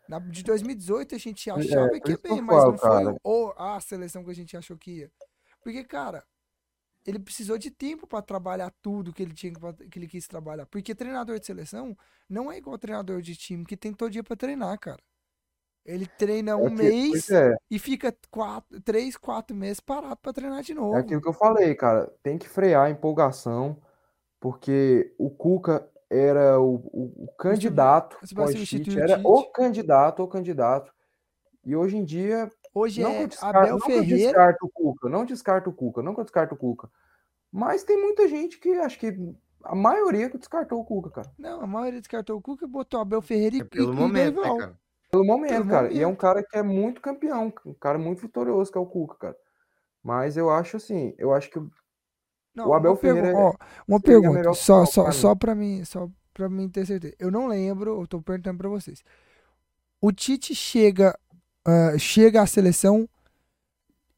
Na, 0.07 0.19
de 0.19 0.43
2018 0.43 1.15
a 1.15 1.17
gente 1.17 1.49
achava 1.49 1.89
por 1.89 1.99
que 2.01 2.11
ia 2.11 2.17
que 2.17 2.29
bem, 2.29 2.41
mas 2.41 2.63
não 2.63 2.77
foi 2.77 2.89
cara. 2.89 3.15
o, 3.23 3.53
a 3.57 3.79
seleção 3.81 4.23
que 4.23 4.29
a 4.31 4.35
gente 4.35 4.55
achou 4.55 4.77
que 4.77 4.91
ia. 4.99 5.11
Porque, 5.61 5.83
cara, 5.83 6.25
ele 7.05 7.19
precisou 7.19 7.57
de 7.57 7.69
tempo 7.69 8.07
pra 8.07 8.21
trabalhar 8.21 8.71
tudo 8.81 9.13
que 9.13 9.21
ele 9.21 9.33
tinha 9.33 9.53
que 9.91 9.99
ele 9.99 10.07
quis 10.07 10.27
trabalhar. 10.27 10.65
Porque 10.65 10.95
treinador 10.95 11.39
de 11.39 11.45
seleção 11.45 11.95
não 12.29 12.51
é 12.51 12.57
igual 12.57 12.77
treinador 12.77 13.21
de 13.21 13.35
time 13.35 13.63
que 13.65 13.77
tem 13.77 13.93
todo 13.93 14.11
dia 14.11 14.23
pra 14.23 14.35
treinar, 14.35 14.79
cara. 14.79 14.99
Ele 15.85 16.07
treina 16.07 16.57
um 16.57 16.65
É 16.65 16.69
que- 16.69 16.75
mês 16.75 17.29
é, 17.29 17.55
e 17.69 17.77
fica 17.77 18.15
quatro, 18.31 18.81
três, 18.81 19.15
quatro 19.15 19.55
meses 19.55 19.79
parado 19.79 20.17
pra 20.17 20.33
treinar 20.33 20.63
de 20.63 20.73
novo. 20.73 20.95
é 20.95 20.99
aquilo 21.01 21.21
que 21.21 21.27
eu 21.29 21.33
falei, 21.33 21.75
cara. 21.75 22.11
Tem 22.23 22.39
que 22.39 22.49
frear 22.49 22.87
a 22.87 22.89
empolgação, 22.89 23.79
porque 24.39 25.13
o 25.19 25.29
Cuca 25.29 25.87
era 26.09 26.59
o, 26.59 26.75
o- 26.91 27.25
o 27.25 27.27
candidato 27.37 28.17
você 28.21 28.33
o 28.33 28.99
era 28.99 29.21
o 29.23 29.51
candidato, 29.51 30.23
o 30.23 30.27
candidato. 30.27 30.91
E 31.63 31.75
hoje 31.75 31.97
em 31.97 32.03
dia, 32.03 32.49
Hoje 32.77 33.01
não 33.01 33.11
que 33.11 33.17
eu 33.17 33.23
é 33.23 33.27
descarto, 33.27 33.57
Abel 33.57 33.71
não 33.71 33.79
que 33.79 33.91
eu 33.93 33.97
Ferreira. 33.99 34.17
descarto 34.25 34.65
o 34.65 34.69
Cuca, 34.69 35.09
não 35.09 35.25
descarto 35.25 35.69
o 35.69 35.73
Cuca, 35.73 36.01
não 36.03 36.13
descarto 36.13 36.55
o 36.55 36.57
Cuca. 36.57 36.89
Mas 37.49 37.83
tem 37.85 37.97
muita 37.99 38.27
gente 38.27 38.59
que 38.59 38.69
acho 38.73 38.99
que 38.99 39.17
a 39.63 39.73
maioria 39.73 40.29
que 40.29 40.37
descartou 40.37 40.79
o 40.81 40.83
Cuca, 40.85 41.09
cara. 41.09 41.31
Não, 41.39 41.61
a 41.61 41.65
maioria 41.67 42.01
descartou 42.01 42.37
o 42.37 42.41
Cuca 42.41 42.65
e 42.65 42.67
botou 42.67 42.99
Abel 42.99 43.21
Ferreira 43.21 43.55
e, 43.55 43.61
É 43.61 43.63
pelo 43.63 43.93
e, 43.93 43.95
momento, 43.95 44.39
e 44.39 44.41
né, 44.41 44.57
cara? 44.57 44.79
Pelo 45.09 45.23
momento, 45.25 45.51
Pelo 45.53 45.67
cara. 45.69 45.87
E 45.93 45.95
é 45.99 46.01
um 46.01 46.09
momento. 46.09 46.19
cara 46.19 46.43
que 46.43 46.57
é 46.57 46.61
muito 46.63 46.99
campeão, 46.99 47.53
um 47.65 47.73
cara 47.73 47.97
muito 47.97 48.21
vitorioso, 48.21 48.69
que 48.69 48.77
é 48.77 48.81
o 48.81 48.85
Cuca, 48.85 49.15
cara. 49.15 49.37
Mas 50.03 50.35
eu 50.35 50.49
acho 50.49 50.75
assim, 50.77 51.15
eu 51.17 51.33
acho 51.33 51.49
que 51.49 51.57
o- 51.57 51.71
Não, 52.53 52.67
O 52.69 52.73
Abel 52.73 52.91
uma 52.91 52.97
pergu- 52.97 53.17
Ferreira 53.21 53.37
ó, 53.39 53.53
uma 53.87 53.99
pergunta, 54.01 54.53
só, 54.53 54.85
só, 54.85 55.03
pra 55.03 55.11
só 55.13 55.35
pra 55.35 55.55
mim, 55.55 55.83
só 55.85 56.09
pra 56.33 56.49
mim 56.49 56.69
ter 56.69 56.85
certeza. 56.85 57.15
Eu 57.19 57.31
não 57.31 57.47
lembro, 57.47 58.01
eu 58.01 58.07
tô 58.07 58.21
perguntando 58.21 58.57
pra 58.57 58.69
vocês. 58.69 59.01
O 60.01 60.11
Tite 60.11 60.53
chega, 60.53 61.17
ah, 61.65 61.97
chega 61.97 62.41
à 62.41 62.45
seleção, 62.45 63.07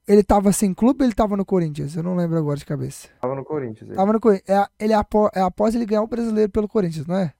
ele 0.07 0.23
tava 0.23 0.51
sem 0.51 0.73
clube 0.73 1.03
ele 1.03 1.13
tava 1.13 1.35
no 1.35 1.45
Corinthians? 1.45 1.95
Eu 1.95 2.03
não 2.03 2.15
lembro 2.15 2.37
agora 2.37 2.57
de 2.57 2.65
cabeça. 2.65 3.09
tava 3.19 3.35
no 3.35 3.43
Corinthians. 3.43 3.89
aí. 3.89 3.95
Tava 3.95 4.13
no 4.13 4.19
Corinthians. 4.19 4.49
É, 4.49 4.67
ele 4.83 4.93
apó- 4.93 5.29
é 5.33 5.41
após 5.41 5.75
ele 5.75 5.85
ganhar 5.85 6.01
o 6.01 6.07
brasileiro 6.07 6.51
pelo 6.51 6.67
Corinthians, 6.67 7.05
não 7.07 7.15
é? 7.15 7.33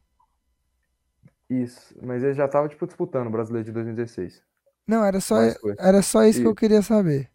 Isso, 1.50 1.96
mas 2.04 2.24
ele 2.24 2.34
já 2.34 2.48
tava 2.48 2.68
tipo 2.68 2.86
disputando 2.86 3.28
o 3.28 3.32
Brasileiro 3.32 3.66
de 3.66 3.72
2016. 3.72 4.42
Não, 4.86 5.04
era 5.04 5.22
só, 5.22 5.38
era 5.78 6.02
só 6.02 6.24
isso 6.26 6.42
que 6.42 6.48
eu 6.48 6.56
queria 6.56 6.82
saber. 6.82 7.30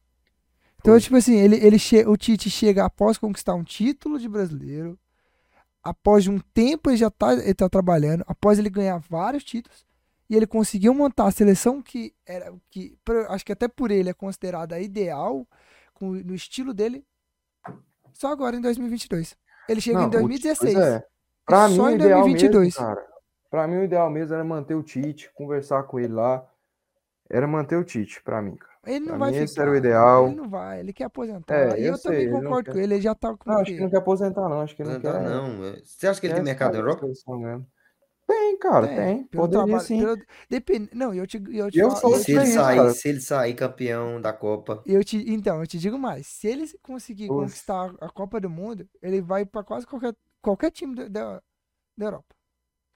Então, 0.81 0.99
tipo 0.99 1.16
assim, 1.16 1.37
ele, 1.37 1.57
ele 1.57 1.79
che 1.79 2.05
o 2.07 2.16
Tite 2.16 2.51
chega 2.51 2.85
após 2.85 3.16
conquistar 3.16 3.55
um 3.55 3.62
título 3.62 4.18
de 4.18 4.29
brasileiro, 4.29 4.99
após 5.83 6.27
um 6.27 6.39
tempo 6.53 6.91
ele 6.91 6.97
já 6.97 7.11
tá, 7.11 7.35
ele 7.35 7.55
tá 7.55 7.68
trabalhando, 7.68 8.25
após 8.27 8.59
ele 8.59 8.68
ganhar 8.68 8.99
vários 8.99 9.45
títulos, 9.45 9.87
e 10.33 10.37
ele 10.37 10.47
conseguiu 10.47 10.95
montar 10.95 11.26
a 11.26 11.30
seleção 11.30 11.83
que 11.83 12.14
era 12.26 12.51
que 12.70 12.97
acho 13.28 13.45
que 13.45 13.53
até 13.53 13.68
por 13.68 13.91
ele 13.91 14.09
é 14.09 14.14
considerada 14.14 14.80
ideal 14.80 15.47
com, 15.93 16.07
no 16.12 16.35
estilo 16.35 16.72
dele. 16.72 17.05
Só 18.14 18.28
agora 18.28 18.57
em 18.57 18.61
2022. 18.62 19.37
Ele 19.68 19.80
chega 19.83 19.99
Não, 19.99 20.05
em 20.05 20.09
o- 20.09 20.11
2016. 20.11 20.72
pois 20.74 20.87
é. 20.87 21.07
Pra 21.45 21.68
mim, 21.68 21.76
Só 21.76 21.91
em 21.91 21.95
ideal 21.97 22.20
2022. 22.22 22.64
mesmo, 22.78 22.80
cara. 22.95 23.07
Pra 23.51 23.68
mim, 23.68 23.76
o 23.76 23.85
ideal 23.85 24.09
mesmo 24.09 24.35
era 24.35 24.43
manter 24.43 24.74
o 24.74 24.83
Tite, 24.83 25.30
conversar 25.35 25.83
com 25.83 26.01
ele 26.01 26.14
lá. 26.14 26.43
Era 27.28 27.47
manter 27.47 27.76
o 27.76 27.85
Tite, 27.85 28.22
pra 28.22 28.41
mim, 28.41 28.57
cara. 28.57 28.72
Ele 28.87 29.01
não 29.01 29.09
Pra 29.09 29.16
vai 29.18 29.28
mim, 29.28 29.35
ficar. 29.35 29.45
esse 29.45 29.61
era 29.61 29.70
o 29.70 29.76
ideal. 29.76 30.26
Ele 30.28 30.35
não 30.37 30.49
vai, 30.49 30.80
ele 30.80 30.93
quer 30.95 31.05
aposentar. 31.05 31.55
É, 31.55 31.78
e 31.78 31.85
eu 31.85 31.93
eu, 31.93 31.97
sei, 31.99 32.11
também 32.11 32.22
ele 32.24 32.33
não 32.33 32.41
concordo 32.43 32.64
quer. 32.64 32.72
com 32.72 32.78
ele, 32.78 32.95
ele 32.95 33.03
já 33.03 33.14
tá 33.14 33.37
com 33.37 33.51
Não, 33.51 33.59
acho 33.59 33.70
que 33.74 33.80
não 33.80 33.91
quer 33.91 33.99
aposentar, 33.99 34.49
não. 34.49 34.61
Acho 34.62 34.74
que 34.76 34.83
não 34.83 34.93
Não, 34.95 35.01
quer. 35.01 35.12
tá, 35.12 35.20
não. 35.20 35.64
é. 35.66 35.83
Você 35.85 36.07
acha 36.09 36.20
que 36.20 36.26
ele 36.26 36.33
quer 36.35 36.37
tem 36.41 36.45
mercado 36.45 36.72
na 36.72 36.78
Europa? 36.78 37.07
Seleção 38.27 38.29
mesmo. 38.29 38.53
Tem, 38.53 38.59
cara, 38.59 38.87
tem. 38.89 39.25
pelo 39.25 39.43
Poderia 39.43 39.64
trabalho- 39.66 39.87
sim. 39.87 39.99
pelo- 40.01 40.16
depende, 40.49 40.91
não, 40.95 41.12
eu 41.14 41.27
te, 41.27 41.43
eu 41.51 41.70
te 41.70 41.79
Eu 41.79 41.91
falo- 41.91 42.16
se 42.18 42.33
ele 42.33 42.47
sair, 42.47 42.77
cara. 42.77 42.91
se 42.91 43.09
ele 43.09 43.20
sair 43.20 43.55
campeão 43.55 44.20
da 44.20 44.33
Copa? 44.33 44.83
Eu 44.87 45.03
te, 45.05 45.16
então, 45.31 45.61
eu 45.61 45.66
te 45.66 45.79
digo 45.79 45.99
mais. 45.99 46.27
Se 46.27 46.47
ele 46.47 46.66
conseguir 46.83 47.31
Oxe. 47.31 47.45
conquistar 47.47 47.95
a 48.01 48.09
Copa 48.09 48.41
do 48.41 48.49
Mundo, 48.51 48.89
ele 49.03 49.20
vai 49.20 49.45
pra 49.45 49.62
quase 49.64 49.87
qualquer, 49.87 50.14
qualquer 50.41 50.70
time 50.70 50.95
da, 50.95 51.09
da, 51.09 51.43
da 51.97 52.05
Europa. 52.07 52.35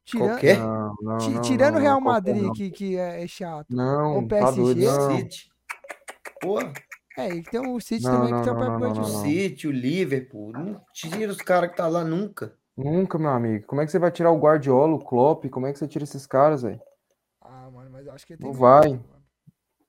Tirando, 0.05 0.29
Qualquer? 0.31 0.59
Não, 0.61 0.95
não, 1.03 1.17
não, 1.31 1.41
tirando 1.43 1.73
não, 1.75 1.81
o 1.81 1.83
Real 1.83 1.95
não, 1.97 2.03
qualquer 2.05 2.31
Madrid, 2.31 2.43
não. 2.47 2.53
que, 2.53 2.71
que 2.71 2.97
é, 2.97 3.25
é 3.25 3.27
chato. 3.27 3.67
Não, 3.71 4.19
o 4.19 4.29
tá 4.29 4.51
doido, 4.53 4.79
PSG, 4.81 4.87
não. 4.99 5.17
City. 5.17 5.51
Porra, 6.41 6.73
É, 7.19 7.29
e 7.35 7.43
tem 7.43 7.61
o 7.61 7.81
City 7.81 8.05
Não, 8.05 8.13
também 8.13 8.31
não, 8.31 8.39
que 8.41 8.45
tá 8.47 8.53
não, 8.55 8.61
pra 8.61 8.69
não, 8.71 8.79
pra- 8.79 9.03
não, 9.03 9.03
o. 9.03 9.23
City, 9.25 9.67
o 9.67 9.73
Liverpool. 9.73 10.53
Não 10.53 10.81
tira 10.93 11.33
os 11.33 11.39
caras 11.39 11.71
que 11.71 11.77
tá 11.77 11.89
lá 11.89 12.05
nunca. 12.05 12.55
Nunca, 12.77 13.19
meu 13.19 13.31
amigo. 13.31 13.67
Como 13.67 13.81
é 13.81 13.87
que 13.87 13.91
você 13.93 13.99
vai 13.99 14.11
tirar 14.11 14.31
o 14.31 14.39
Guardiola, 14.39 14.95
o 14.95 14.99
Klopp? 15.05 15.47
Como 15.49 15.67
é 15.67 15.73
que 15.73 15.79
você 15.79 15.89
tira 15.89 16.05
esses 16.05 16.27
caras, 16.27 16.63
velho? 16.63 16.81
Ah, 17.41 17.71
mano, 17.71 17.91
mas 17.91 18.07
eu 18.07 18.13
acho 18.13 18.27
que 18.27 18.35
ele 18.35 18.39
tem 18.39 18.47
Não 18.47 18.55
que- 18.55 18.61
vai. 18.61 19.01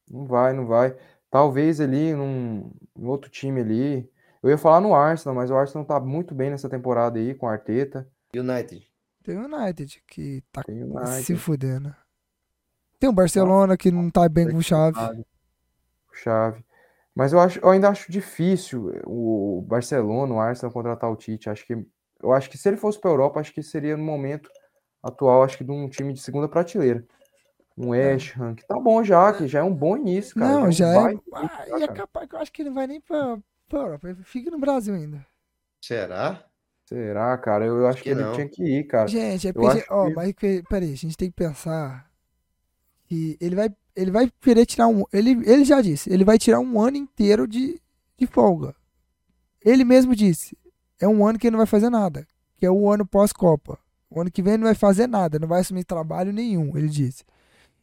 Não 0.10 0.26
vai, 0.26 0.54
não 0.54 0.66
vai. 0.66 0.96
Talvez 1.30 1.82
ali 1.82 2.14
num, 2.14 2.72
num 2.96 3.10
outro 3.10 3.30
time 3.30 3.60
ali. 3.60 4.10
Eu 4.42 4.50
ia 4.50 4.58
falar 4.58 4.80
no 4.80 4.96
Arsenal, 4.96 5.36
mas 5.36 5.52
o 5.52 5.56
Arsenal 5.56 5.86
tá 5.86 6.00
muito 6.00 6.34
bem 6.34 6.50
nessa 6.50 6.70
temporada 6.70 7.20
aí 7.20 7.36
com 7.36 7.46
o 7.46 7.50
Arteta. 7.50 8.10
United. 8.34 8.88
Tem 9.24 9.38
o 9.38 9.44
United 9.46 10.02
que 10.08 10.42
tá 10.54 10.62
o 10.62 10.72
se 10.72 10.72
United, 10.84 11.36
fudendo. 11.36 11.94
Tem 13.00 13.10
o 13.10 13.14
Barcelona 13.14 13.76
que 13.76 13.92
não 13.92 14.10
tá 14.10 14.30
bem 14.30 14.50
com 14.50 14.62
chave. 14.62 14.98
o 14.98 16.16
Xavi. 16.16 16.66
Mas 17.14 17.34
eu 17.34 17.40
acho, 17.40 17.60
eu 17.60 17.70
ainda 17.70 17.90
acho 17.90 18.10
difícil 18.12 18.92
o 19.06 19.62
Barcelona, 19.68 20.34
o 20.34 20.40
Arsenal 20.40 20.72
contratar 20.72 21.12
o 21.12 21.16
Tite. 21.16 21.50
Acho 21.50 21.66
que 21.66 21.86
eu 22.22 22.32
acho 22.34 22.50
que 22.50 22.58
se 22.58 22.68
ele 22.68 22.78
fosse 22.78 23.00
para 23.00 23.12
Europa, 23.12 23.40
acho 23.40 23.54
que 23.54 23.64
seria 23.64 23.96
no 23.98 24.04
momento 24.04 24.50
atual, 25.04 25.44
acho 25.44 25.58
que 25.58 25.64
de 25.64 25.72
um 25.72 25.90
time 25.90 26.14
de 26.14 26.20
segunda 26.22 26.48
prateleira. 26.48 27.06
Um 27.78 27.90
West 27.90 28.36
Ham, 28.38 28.56
que 28.56 28.66
tá 28.66 28.80
bom 28.80 29.04
já, 29.04 29.32
que 29.34 29.48
já 29.48 29.60
é 29.60 29.64
um 29.64 29.74
bom 29.74 29.96
início, 29.98 30.36
cara. 30.36 30.50
Não, 30.52 30.72
já 30.72 30.88
é. 30.88 30.96
baita 30.96 31.22
Ah, 31.34 31.42
início, 31.42 31.80
e 31.80 31.84
é 31.84 31.88
capaz 31.88 32.28
que 32.28 32.36
eu 32.36 32.40
acho 32.40 32.52
que 32.52 32.62
ele 32.64 32.70
não 32.70 32.76
vai 32.76 32.88
nem 32.88 33.00
pra, 33.00 33.38
pra 33.70 33.80
Europa. 33.80 34.10
Ele 34.10 34.24
fica 34.24 34.50
no 34.50 34.60
Brasil 34.60 34.96
ainda. 34.96 35.26
Será? 35.82 36.44
Será, 36.88 37.38
cara? 37.38 37.66
Eu 37.66 37.86
acho 37.88 37.98
que, 37.98 38.04
que 38.06 38.10
ele 38.10 38.24
não. 38.24 38.34
tinha 38.34 38.50
que 38.50 38.64
ir, 38.64 38.84
cara. 38.86 39.08
Gente, 39.10 39.48
é 39.48 39.54
porque, 39.54 39.68
acho 39.68 39.88
ó, 39.90 40.10
que- 40.10 40.16
mas 40.16 40.34
peraí, 40.68 40.94
a 40.94 40.96
gente 40.98 41.18
tem 41.18 41.30
que 41.30 41.36
pensar 41.36 42.10
que 43.06 43.38
ele 43.40 43.56
vai, 43.56 43.70
ele 43.96 44.12
vai 44.12 44.32
querer 44.42 44.66
tirar 44.66 44.88
um, 44.88 45.04
ele, 45.14 45.32
ele 45.50 45.64
já 45.66 45.82
disse, 45.82 46.12
ele 46.12 46.26
vai 46.26 46.38
tirar 46.38 46.60
um 46.60 46.80
ano 46.80 46.98
inteiro 46.98 47.48
de, 47.48 47.82
de 48.18 48.28
folga. 48.28 48.76
Ele 49.64 49.84
mesmo 49.84 50.16
disse, 50.16 50.58
é 51.00 51.08
um 51.08 51.26
ano 51.26 51.40
que 51.40 51.48
ele 51.48 51.52
não 51.52 51.60
vai 51.60 51.68
fazer 51.68 51.90
nada, 51.90 52.26
que 52.58 52.66
é 52.66 52.72
o 52.72 52.90
ano 52.90 53.06
pós-Copa. 53.06 53.78
O 54.10 54.22
ano 54.22 54.32
que 54.32 54.42
vem 54.42 54.54
ele 54.54 54.64
não 54.64 54.68
vai 54.70 54.76
fazer 54.76 55.08
nada, 55.08 55.40
não 55.40 55.48
vai 55.48 55.62
assumir 55.62 55.84
trabalho 55.84 56.32
nenhum, 56.34 56.78
ele 56.78 56.88
disse. 56.90 57.24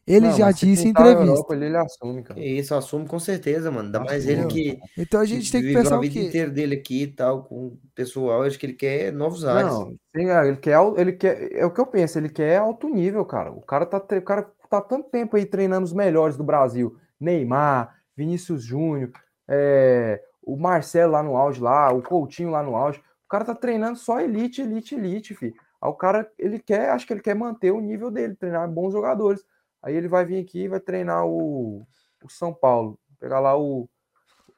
Ele 0.07 0.27
Não, 0.27 0.37
já 0.37 0.51
disse 0.51 0.87
em 0.87 0.91
entrevista. 0.91 1.23
Europa, 1.23 1.55
ele, 1.55 1.65
ele 1.65 1.77
assume, 1.77 2.23
cara. 2.23 2.39
Que 2.39 2.45
isso, 2.45 2.75
assume 2.75 3.07
com 3.07 3.19
certeza, 3.19 3.71
mano. 3.71 3.87
Ainda 3.87 3.99
mais 4.01 4.27
ele 4.27 4.45
que, 4.45 4.79
Então 4.97 5.19
a 5.19 5.23
que 5.23 5.29
gente 5.29 5.51
tem 5.51 5.61
que 5.63 5.73
pensar 5.73 5.95
a 5.95 5.97
o 5.97 6.01
vida 6.01 6.13
quê? 6.13 6.19
inteira 6.19 6.51
dele 6.51 6.75
aqui 6.75 7.03
e 7.03 7.07
tal, 7.07 7.43
com 7.43 7.67
o 7.67 7.79
pessoal. 7.95 8.41
Eu 8.41 8.47
acho 8.47 8.59
que 8.59 8.65
ele 8.67 8.73
quer 8.73 9.11
novos 9.11 9.45
ares. 9.45 9.71
Não, 9.71 9.89
sim, 10.15 10.29
é, 10.29 10.47
ele 10.47 10.57
quer, 10.57 10.77
ele 10.97 11.13
quer, 11.13 11.51
é 11.53 11.65
o 11.65 11.71
que 11.71 11.81
eu 11.81 11.87
penso, 11.87 12.17
ele 12.19 12.29
quer 12.29 12.57
alto 12.57 12.87
nível, 12.87 13.25
cara. 13.25 13.51
O 13.51 13.61
cara 13.61 13.85
tá, 13.85 13.97
o 13.97 14.21
cara 14.21 14.43
tá 14.69 14.81
tanto 14.81 15.09
tempo 15.09 15.35
aí 15.37 15.45
treinando 15.45 15.85
os 15.85 15.93
melhores 15.93 16.37
do 16.37 16.43
Brasil. 16.43 16.95
Neymar, 17.19 17.95
Vinícius 18.15 18.63
Júnior, 18.63 19.11
é, 19.47 20.21
o 20.45 20.55
Marcelo 20.55 21.13
lá 21.13 21.23
no 21.23 21.35
auge 21.35 21.59
lá, 21.59 21.91
o 21.91 22.01
Coutinho 22.01 22.51
lá 22.51 22.61
no 22.61 22.75
auge. 22.75 22.99
O 23.25 23.27
cara 23.27 23.43
tá 23.43 23.55
treinando 23.55 23.97
só 23.97 24.19
elite, 24.19 24.61
elite, 24.61 24.95
elite, 24.95 25.33
fi. 25.33 25.53
Aí 25.81 25.89
o 25.89 25.93
cara, 25.93 26.31
ele 26.37 26.59
quer, 26.59 26.91
acho 26.91 27.05
que 27.05 27.13
ele 27.13 27.21
quer 27.21 27.35
manter 27.35 27.71
o 27.71 27.81
nível 27.81 28.11
dele, 28.11 28.35
treinar 28.35 28.69
bons 28.69 28.93
jogadores. 28.93 29.43
Aí 29.81 29.95
ele 29.95 30.07
vai 30.07 30.23
vir 30.23 30.41
aqui 30.41 30.63
e 30.63 30.67
vai 30.67 30.79
treinar 30.79 31.25
o, 31.25 31.85
o 32.23 32.29
São 32.29 32.53
Paulo, 32.53 32.99
pegar 33.19 33.39
lá 33.39 33.57
o, 33.57 33.89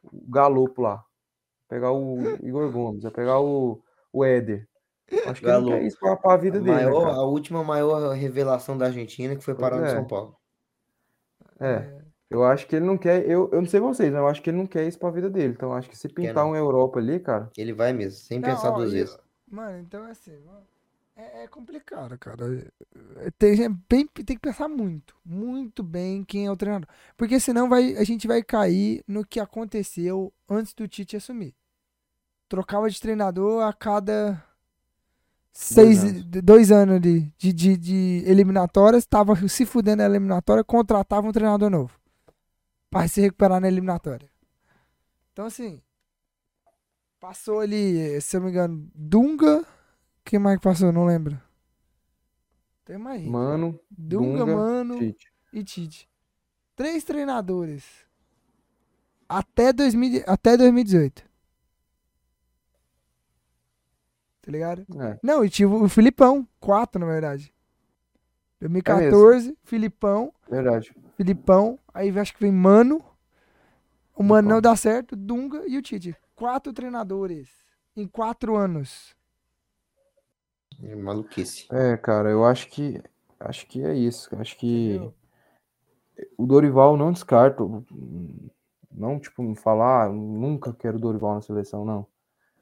o 0.03 0.29
Galopo 0.29 0.81
lá, 0.81 1.03
pegar 1.67 1.91
o 1.91 2.19
Igor 2.41 2.71
Gomes, 2.71 3.03
vai 3.03 3.11
pegar 3.11 3.39
o, 3.39 3.81
o 4.11 4.23
Éder. 4.23 4.67
Acho 5.25 5.41
que 5.41 5.47
ele 5.47 5.59
não 5.59 5.69
quer 5.69 5.83
isso 5.83 5.97
pra, 5.99 6.17
pra 6.17 6.35
vida 6.35 6.57
A, 6.57 6.61
dele, 6.61 6.75
né, 6.75 6.85
maior, 6.85 7.07
a 7.07 7.23
última 7.23 7.63
maior 7.63 8.13
revelação 8.13 8.77
da 8.77 8.85
Argentina 8.87 9.35
que 9.35 9.43
foi 9.43 9.55
Pois 9.55 9.69
parar 9.69 9.81
no 9.81 9.85
é. 9.85 9.89
São 9.89 10.05
Paulo. 10.05 10.35
É, 11.59 11.96
eu 12.29 12.43
acho 12.43 12.67
que 12.67 12.75
ele 12.75 12.85
não 12.85 12.97
quer, 12.97 13.27
eu, 13.29 13.49
eu 13.51 13.61
não 13.61 13.67
sei 13.69 13.79
vocês, 13.79 14.11
mas 14.11 14.19
eu 14.21 14.27
acho 14.27 14.41
que 14.41 14.49
ele 14.49 14.57
não 14.57 14.67
quer 14.67 14.87
isso 14.87 14.99
pra 14.99 15.09
vida 15.11 15.29
dele. 15.29 15.53
Então 15.53 15.69
eu 15.69 15.75
acho 15.75 15.89
que 15.89 15.97
se 15.97 16.09
pintar 16.09 16.45
uma 16.45 16.57
Europa 16.57 16.99
ali, 16.99 17.19
cara, 17.19 17.49
Ele 17.57 17.73
vai 17.73 17.93
mesmo, 17.93 18.19
sem 18.19 18.39
Não, 18.39 18.49
pensar 18.49 18.69
ó, 18.69 18.71
duas 18.71 18.91
vezes. 18.91 19.17
Mano, 19.49 19.79
então 19.79 20.05
é 20.05 20.11
assim, 20.11 20.37
mano, 20.45 20.65
é, 21.15 21.43
é 21.43 21.47
complicado, 21.47 22.17
cara. 22.17 22.69
É, 23.17 23.31
Tem, 23.31 23.63
é 23.63 23.69
bem, 23.69 24.05
tem 24.07 24.25
que 24.35 24.39
pensar 24.39 24.67
muito, 24.67 25.15
muito 25.25 25.81
bem 25.83 26.23
quem 26.23 26.45
é 26.45 26.51
o 26.51 26.57
treinador. 26.57 26.87
Porque 27.15 27.39
senão 27.39 27.67
vai, 27.69 27.95
a 27.97 28.03
gente 28.03 28.27
vai 28.27 28.43
cair 28.43 29.03
no 29.07 29.25
que 29.25 29.39
aconteceu 29.39 30.31
antes 30.49 30.73
do 30.73 30.87
Tite 30.87 31.17
assumir. 31.17 31.55
Trocava 32.49 32.89
de 32.89 33.01
treinador 33.01 33.63
a 33.63 33.73
cada 33.73 34.41
seis, 35.51 36.03
anos. 36.03 36.23
dois 36.43 36.71
anos 36.71 37.01
de, 37.01 37.21
de, 37.37 37.51
de, 37.53 37.77
de 37.77 38.23
eliminatórias, 38.25 39.05
tava 39.05 39.35
se 39.47 39.65
fudendo 39.65 39.97
na 39.97 40.05
eliminatória, 40.05 40.63
contratava 40.63 41.27
um 41.27 41.31
treinador 41.31 41.69
novo. 41.69 41.99
Pra 42.89 43.07
se 43.07 43.21
recuperar 43.21 43.59
na 43.59 43.67
eliminatória. 43.67 44.29
Então, 45.33 45.45
assim, 45.45 45.81
passou 47.19 47.59
ali, 47.59 48.19
se 48.21 48.35
eu 48.35 48.39
não 48.39 48.45
me 48.47 48.51
engano, 48.51 48.89
Dunga. 48.95 49.65
Quem 50.23 50.39
mais 50.39 50.57
que 50.57 50.63
passou? 50.63 50.91
Não 50.91 51.05
lembro. 51.05 51.39
Tem 52.85 52.97
mais. 52.97 53.23
Mano, 53.25 53.79
Dunga, 53.91 54.39
Dunga, 54.39 54.55
Mano 54.55 54.99
Tite. 54.99 55.31
e 55.53 55.63
Tite. 55.63 56.09
Três 56.75 57.03
treinadores. 57.03 57.83
Até, 59.27 59.73
2000, 59.73 60.23
até 60.25 60.55
2018. 60.55 61.27
Tá 64.41 64.51
ligado? 64.51 64.85
É, 65.01 65.19
Não, 65.21 65.43
e 65.43 65.49
tive 65.49 65.73
o 65.73 65.89
Filipão. 65.89 66.47
Quatro, 66.59 66.99
na 66.99 67.05
verdade. 67.05 67.53
2014, 68.59 69.57
Filipão. 69.63 70.33
verdade. 70.49 70.93
Filipão. 71.15 71.79
Aí 71.93 72.17
acho 72.17 72.33
que 72.33 72.41
vem 72.41 72.51
Mano. 72.51 73.03
O 74.15 74.23
Mano 74.23 74.49
não 74.49 74.61
dá 74.61 74.75
certo. 74.75 75.15
Dunga 75.15 75.63
e 75.67 75.77
o 75.77 75.81
Tite. 75.81 76.15
Quatro 76.35 76.73
treinadores. 76.73 77.49
Em 77.95 78.07
quatro 78.07 78.55
anos. 78.55 79.15
É 80.81 80.95
maluquice. 80.95 81.67
É, 81.71 81.97
cara, 81.97 82.29
eu 82.29 82.45
acho 82.45 82.67
que 82.69 83.01
acho 83.39 83.67
que 83.67 83.83
é 83.83 83.93
isso. 83.93 84.29
Acho 84.39 84.57
que 84.57 84.95
Entendeu? 84.95 85.13
o 86.37 86.45
Dorival 86.45 86.97
não 86.97 87.11
descarto. 87.11 87.85
Não, 88.91 89.19
tipo, 89.19 89.43
não 89.43 89.55
falar, 89.55 90.05
ah, 90.05 90.09
nunca 90.09 90.73
quero 90.73 90.97
o 90.97 90.99
Dorival 90.99 91.35
na 91.35 91.41
seleção, 91.41 91.85
não. 91.85 92.07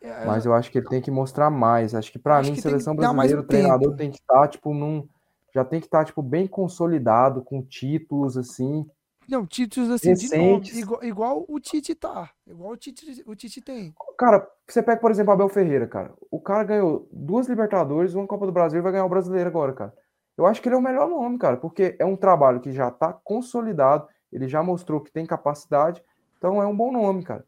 É, 0.02 0.26
Mas 0.26 0.46
eu 0.46 0.54
acho 0.54 0.70
que 0.70 0.78
ele 0.78 0.88
tem 0.88 1.02
que 1.02 1.10
mostrar 1.10 1.50
mais. 1.50 1.96
Acho 1.96 2.12
que 2.12 2.20
pra 2.20 2.38
Acho 2.38 2.52
mim, 2.52 2.60
seleção 2.60 2.96
brasileira, 2.96 3.40
o 3.40 3.44
treinador 3.44 3.96
tem 3.96 4.12
que 4.12 4.18
estar, 4.18 4.48
tipo, 4.50 4.74
num. 4.74 5.08
Já 5.56 5.64
tem 5.64 5.80
que 5.80 5.88
estar, 5.88 6.04
tipo, 6.04 6.22
bem 6.22 6.46
consolidado, 6.48 7.42
com 7.42 7.64
títulos, 7.64 8.36
assim. 8.36 8.86
Não, 9.26 9.46
títulos 9.48 9.90
assim 9.90 10.14
de 10.14 10.30
nome. 10.30 10.44
Recentes. 10.60 10.78
Igual, 10.78 11.04
igual 11.06 11.46
o 11.48 11.60
Tite 11.62 11.96
tá. 11.96 12.30
Igual 12.46 12.74
o 12.74 12.78
Tite, 12.78 13.24
o 13.26 13.34
Tite 13.34 13.62
tem. 13.62 13.96
Cara, 14.18 14.46
você 14.68 14.84
pega, 14.84 15.00
por 15.00 15.10
exemplo, 15.10 15.32
Abel 15.32 15.48
Ferreira, 15.48 15.88
cara. 15.88 16.14
O 16.30 16.42
cara 16.42 16.66
ganhou 16.66 17.08
duas 17.10 17.48
Libertadores, 17.48 18.14
uma 18.14 18.28
Copa 18.28 18.46
do 18.46 18.52
Brasil 18.52 18.80
e 18.80 18.82
vai 18.82 18.92
ganhar 18.92 19.06
o 19.06 19.10
Brasileiro 19.10 19.48
agora, 19.48 19.72
cara. 19.72 19.94
Eu 20.38 20.46
acho 20.46 20.62
que 20.62 20.68
ele 20.68 20.76
é 20.76 20.78
o 20.78 20.82
melhor 20.82 21.08
nome, 21.08 21.38
cara, 21.38 21.56
porque 21.56 21.96
é 21.98 22.04
um 22.06 22.18
trabalho 22.18 22.60
que 22.60 22.74
já 22.74 22.92
tá 22.92 23.14
consolidado, 23.14 24.06
ele 24.30 24.50
já 24.50 24.62
mostrou 24.62 25.00
que 25.00 25.10
tem 25.10 25.26
capacidade, 25.26 26.04
então 26.38 26.62
é 26.62 26.68
um 26.68 26.76
bom 26.76 26.92
nome, 26.92 27.24
cara. 27.24 27.46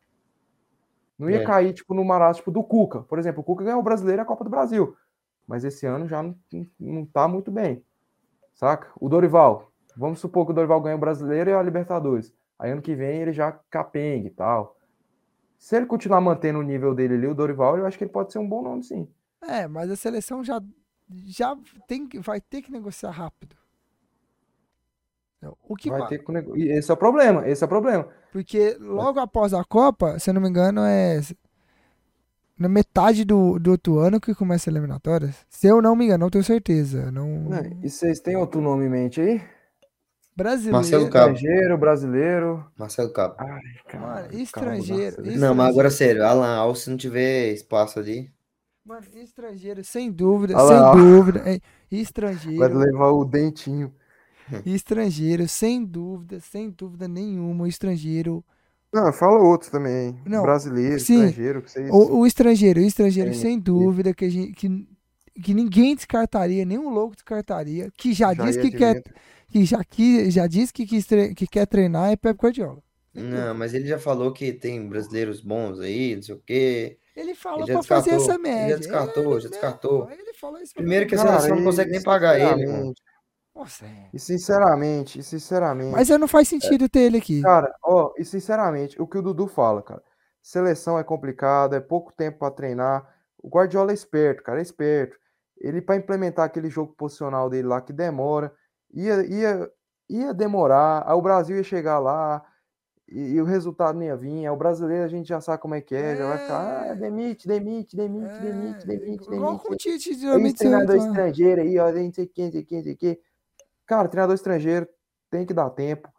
Não 1.20 1.30
ia 1.30 1.42
É. 1.42 1.46
cair, 1.46 1.74
tipo, 1.74 1.94
no 1.94 2.06
marasmo 2.06 2.40
tipo, 2.40 2.52
do 2.52 2.64
Cuca. 2.64 3.02
Por 3.02 3.20
exemplo, 3.20 3.42
o 3.42 3.44
Cuca 3.44 3.66
ganhou 3.66 3.82
o 3.82 3.84
Brasileiro 3.84 4.22
e 4.22 4.24
a 4.24 4.26
Copa 4.26 4.46
do 4.46 4.50
Brasil. 4.50 4.96
Mas 5.46 5.66
esse 5.66 5.86
ano 5.86 6.08
já 6.08 6.24
não, 6.24 6.36
não 6.80 7.06
tá 7.06 7.28
muito 7.28 7.52
bem. 7.52 7.84
Saca? 8.58 8.90
O 9.00 9.08
Dorival. 9.08 9.72
Vamos 9.96 10.20
supor 10.20 10.46
que 10.46 10.52
o 10.52 10.56
Dorival 10.56 10.82
ganha 10.82 10.96
o 10.96 11.00
Brasileiro 11.00 11.50
e 11.50 11.54
a 11.54 11.62
Libertadores. 11.64 12.34
Aí 12.60 12.72
ano 12.72 12.82
que 12.82 12.94
vem 12.96 13.22
ele 13.22 13.32
já 13.32 13.52
capengue 13.70 14.28
e 14.28 14.32
tal. 14.32 14.76
Se 15.58 15.76
ele 15.78 15.86
continuar 15.86 16.20
mantendo 16.22 16.60
o 16.60 16.64
nível 16.64 16.94
dele 16.94 17.14
ali, 17.16 17.28
o 17.28 17.34
Dorival, 17.36 17.78
eu 17.78 17.86
acho 17.86 17.98
que 17.98 18.04
ele 18.04 18.12
pode 18.12 18.34
ser 18.34 18.40
um 18.40 18.48
bom 18.50 18.62
nome, 18.62 18.84
sim. 18.84 19.08
É, 19.42 19.68
mas 19.68 19.90
a 19.90 19.96
seleção 19.96 20.44
já, 20.44 20.62
já 21.26 21.56
tem, 21.88 22.08
que- 22.08 22.20
vai 22.20 22.42
ter 22.42 22.62
que 22.62 22.72
negociar 22.72 23.12
rápido. 23.12 23.56
O 25.62 25.76
que 25.76 25.90
Vai 25.90 26.08
ter 26.08 26.20
que 26.24 26.32
nego- 26.32 26.58
Esse 26.58 26.90
é 26.90 26.94
o 26.94 26.98
problema, 26.98 27.48
esse 27.48 27.64
é 27.64 27.66
o 27.66 27.70
problema. 27.70 28.08
Porque 28.32 28.76
logo 28.80 29.20
após 29.20 29.54
a 29.54 29.64
Copa, 29.64 30.18
se 30.20 30.30
eu 30.30 30.34
não 30.34 30.42
me 30.42 30.50
engano, 30.50 30.82
é 30.82 31.20
na 32.58 32.68
metade 32.68 33.24
do, 33.24 33.60
do 33.60 33.72
outro 33.72 34.00
ano 34.00 34.20
que 34.20 34.34
começa 34.36 34.70
a 34.70 34.72
eliminatórias. 34.72 35.36
Se 35.50 35.68
eu 35.68 35.82
não 35.82 35.96
me 35.96 36.06
engano, 36.06 36.26
não 36.26 36.30
tenho 36.30 36.44
certeza. 36.44 37.12
Não... 37.12 37.28
Né, 37.50 37.72
E 37.84 37.90
vocês 37.90 38.20
têm 38.20 38.36
outro 38.36 38.60
nome 38.62 38.86
em 38.86 38.90
mente 38.90 39.22
aí? 39.22 39.42
Brasileiro. 40.36 40.76
Marcelo 40.76 41.10
Cabo. 41.10 41.34
Estrangeiro, 41.34 41.78
brasileiro. 41.78 42.66
Marcelo 42.78 43.12
Cabo. 43.12 43.36
Ai, 43.40 43.62
cara, 43.88 44.36
estrangeiro, 44.36 45.28
isso- 45.28 45.40
Não, 45.40 45.56
mas 45.56 45.70
agora 45.70 45.90
sério, 45.90 46.24
Alan 46.24 46.56
Alves, 46.56 46.84
se 46.84 46.90
não 46.90 46.98
tiver 46.98 47.52
espaço 47.54 47.98
ali. 48.00 48.32
Mano, 48.86 49.06
estrangeiro, 49.16 49.84
sem 49.84 50.12
dúvida, 50.12 50.56
Olha 50.56 50.94
sem 50.94 51.02
dúvida. 51.04 51.40
é, 51.40 51.44
Vai 51.44 51.62
estrangeiro, 51.92 52.78
levar 52.78 53.10
o 53.12 53.26
dentinho. 53.26 53.92
estrangeiro, 54.66 55.48
sem 55.48 55.84
dúvida, 55.84 56.40
sem 56.40 56.70
dúvida 56.70 57.08
nenhuma. 57.08 57.68
Estrangeiro. 57.68 58.44
Não, 59.02 59.14
fala 59.14 59.40
outros 59.40 59.70
também. 59.72 60.16
Não, 60.26 60.42
Brasileiro, 60.42 61.00
sim. 61.00 61.16
estrangeiro, 61.16 61.62
que 61.62 61.72
vocês. 61.72 61.90
O, 61.92 62.20
o 62.20 62.26
estrangeiro, 62.28 62.80
o 62.80 62.84
estrangeiro, 62.84 63.32
Tem, 63.32 63.40
sem 63.40 63.60
dúvida, 63.60 64.14
que, 64.14 64.26
a 64.26 64.30
gente, 64.30 64.54
que, 64.54 64.88
que 65.44 65.54
ninguém 65.54 65.96
descartaria, 65.96 66.66
nenhum 66.66 66.90
louco 66.90 67.16
descartaria, 67.16 67.90
que 67.98 68.14
já, 68.14 68.34
já 68.34 68.44
disse 68.46 68.60
ia 68.60 68.64
que 68.72 68.78
quer, 68.78 69.04
que 69.50 69.66
já, 69.66 69.84
que 69.84 70.32
já 70.32 70.48
disse 70.48 70.74
que, 70.74 71.04
tre- 71.04 71.34
que 71.34 71.46
quer 71.48 71.66
treinar 71.68 72.12
é 72.12 72.16
Pep 72.16 72.38
Guardiola. 72.42 72.82
Não, 73.14 73.56
mas 73.56 73.74
ele 73.74 73.88
já 73.88 73.98
falou 73.98 74.32
que 74.32 74.54
tem 74.54 74.88
brasileiros 74.88 75.42
bons 75.42 75.80
aí, 75.80 76.16
não 76.16 76.22
sei 76.22 76.36
o 76.36 76.42
quê. 76.46 76.98
Ele 77.16 77.34
fala 77.34 77.58
Ele 77.64 77.68
já 77.68 77.74
pra 77.74 77.84
fazer 77.84 78.12
descartou, 78.12 78.32
essa 78.32 78.40
ele 78.40 78.44
já 78.52 78.60
média. 78.60 78.78
descartou, 78.78 79.24
já 79.24 79.30
Ele- 79.40 79.50
descartou. 79.50 80.12
Ele 80.12 80.34
falou 80.40 80.60
isso 80.62 80.72
pra 80.74 80.82
Primeiro 80.84 81.08
que 81.08 81.16
a 81.16 81.18
seleção 81.18 81.56
não 81.56 81.64
consegue 81.64 81.90
nem 81.92 82.04
pagar 82.04 82.40
ele, 82.40 82.68
mano. 82.68 82.94
Nossa, 83.58 83.86
é. 83.86 84.10
E 84.14 84.20
sinceramente, 84.20 85.20
e 85.20 85.24
sinceramente. 85.24 85.92
Mas 85.92 86.10
não 86.10 86.28
faz 86.28 86.48
sentido 86.48 86.88
ter 86.88 87.00
ele 87.02 87.18
aqui. 87.18 87.42
Cara, 87.42 87.74
ó, 87.84 88.14
e 88.18 88.24
sinceramente, 88.24 89.02
o 89.02 89.08
que 89.08 89.18
o 89.18 89.22
Dudu 89.22 89.48
fala, 89.48 89.82
cara. 89.82 90.02
Seleção 90.42 90.98
é 90.98 91.04
complicado, 91.04 91.76
é 91.76 91.80
pouco 91.80 92.14
tempo 92.16 92.40
pra 92.40 92.52
treinar. 92.52 93.08
O 93.42 93.50
Guardiola 93.50 93.92
é 93.92 93.94
esperto, 93.94 94.44
cara, 94.44 94.60
é 94.60 94.62
esperto. 94.62 95.18
Ele 95.60 95.82
para 95.82 95.96
implementar 95.96 96.46
aquele 96.46 96.70
jogo 96.70 96.94
posicional 96.96 97.50
dele 97.50 97.68
lá 97.68 97.82
que 97.82 97.92
demora, 97.92 98.54
ia, 98.94 99.26
ia, 99.26 99.70
ia 100.10 100.34
demorar. 100.34 101.04
Aí 101.08 101.14
o 101.16 101.22
Brasil 101.22 101.58
ia 101.58 101.64
chegar 101.64 101.98
lá 102.00 102.44
e, 103.10 103.32
e 103.34 103.42
o 103.42 103.46
resultado 103.46 103.98
nem 103.98 104.08
ia 104.10 104.16
vir. 104.16 104.46
Aí 104.46 104.50
o 104.50 104.56
brasileiro 104.56 105.04
a 105.04 105.08
gente 105.08 105.28
já 105.28 105.42
sabe 105.42 105.62
como 105.62 105.74
é 105.76 105.82
que 105.82 105.96
é, 105.96 106.16
já 106.16 106.28
vai 106.28 106.38
ficar, 106.38 106.86
É. 106.86 106.92
ah, 106.92 106.94
demite, 106.94 107.48
demite, 107.48 107.96
demite, 107.96 108.26
É, 108.36 108.40
demite, 108.40 108.88
demite, 108.88 109.34
igual 109.34 109.58
com 109.60 109.74
o 109.74 109.76
demite. 109.76 109.98
Tite, 110.00 110.14
geralmente 110.14 110.58
treinador 110.60 110.96
você- 110.98 111.08
estrangeiro 111.08 111.62
aí, 111.62 111.80
ó, 111.80 111.92
não 111.92 112.14
sei 112.14 112.26
o 112.26 112.30
que, 112.30 112.44
não 112.44 112.52
sei 112.52 112.62
o 112.62 112.66
que, 112.66 112.76
não 112.76 112.84
sei 112.84 112.94
o 112.94 112.98
que. 112.98 113.20
Cara, 113.88 114.08
treinador 114.10 114.36
estrangeiro 114.36 114.88
tem 115.32 115.46
que 115.46 115.54
dar 115.54 115.70
tempo. 115.72 116.12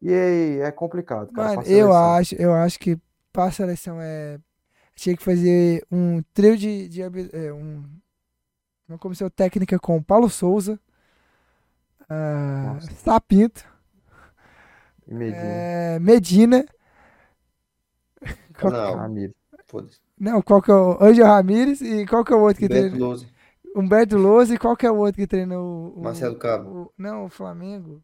E 0.00 0.12
aí 0.12 0.60
é 0.60 0.72
complicado, 0.72 1.30
cara. 1.32 1.56
Mano, 1.56 1.62
eu 1.68 1.92
acho, 1.92 2.34
eu 2.34 2.52
acho 2.52 2.78
que 2.80 2.98
pra 3.32 3.50
seleção 3.52 3.98
é. 4.00 4.38
Tinha 4.96 5.16
que 5.16 5.22
fazer 5.22 5.86
um 5.90 6.22
trio 6.34 6.56
de. 6.56 6.88
de 6.88 7.02
é, 7.02 7.52
um, 7.52 7.84
uma 8.88 8.98
comissão 8.98 9.30
técnica 9.30 9.78
com 9.78 10.02
Paulo 10.02 10.28
Souza, 10.28 10.78
Nossa. 12.08 12.90
Sapinto, 12.96 13.64
Medina. 15.06 15.36
é, 15.42 15.98
Medina. 15.98 16.66
Qual- 18.58 18.72
Não, 18.72 18.94
Ramiro. 18.96 19.34
foda-se. 19.66 19.98
não, 20.18 20.42
qual 20.42 20.60
que 20.60 20.70
é 20.70 20.74
o. 20.74 20.98
Angel 21.02 21.26
Ramírez 21.26 21.80
e 21.80 22.06
qual 22.06 22.24
que 22.24 22.32
é 22.32 22.36
o 22.36 22.40
outro 22.40 22.58
que 22.58 22.68
Beto? 22.68 22.96
Lousa. 22.96 23.26
Humberto 23.74 24.16
Lousa 24.16 24.54
e 24.54 24.58
qual 24.58 24.76
que 24.76 24.84
é 24.86 24.90
o 24.90 24.96
outro 24.96 25.14
que 25.20 25.26
treina 25.26 25.58
o. 25.58 25.94
o- 25.96 26.02
Marcelo 26.02 26.36
Cabo. 26.38 26.70
o- 26.70 26.92
não, 26.96 27.24
o 27.24 27.28
Flamengo. 27.28 28.02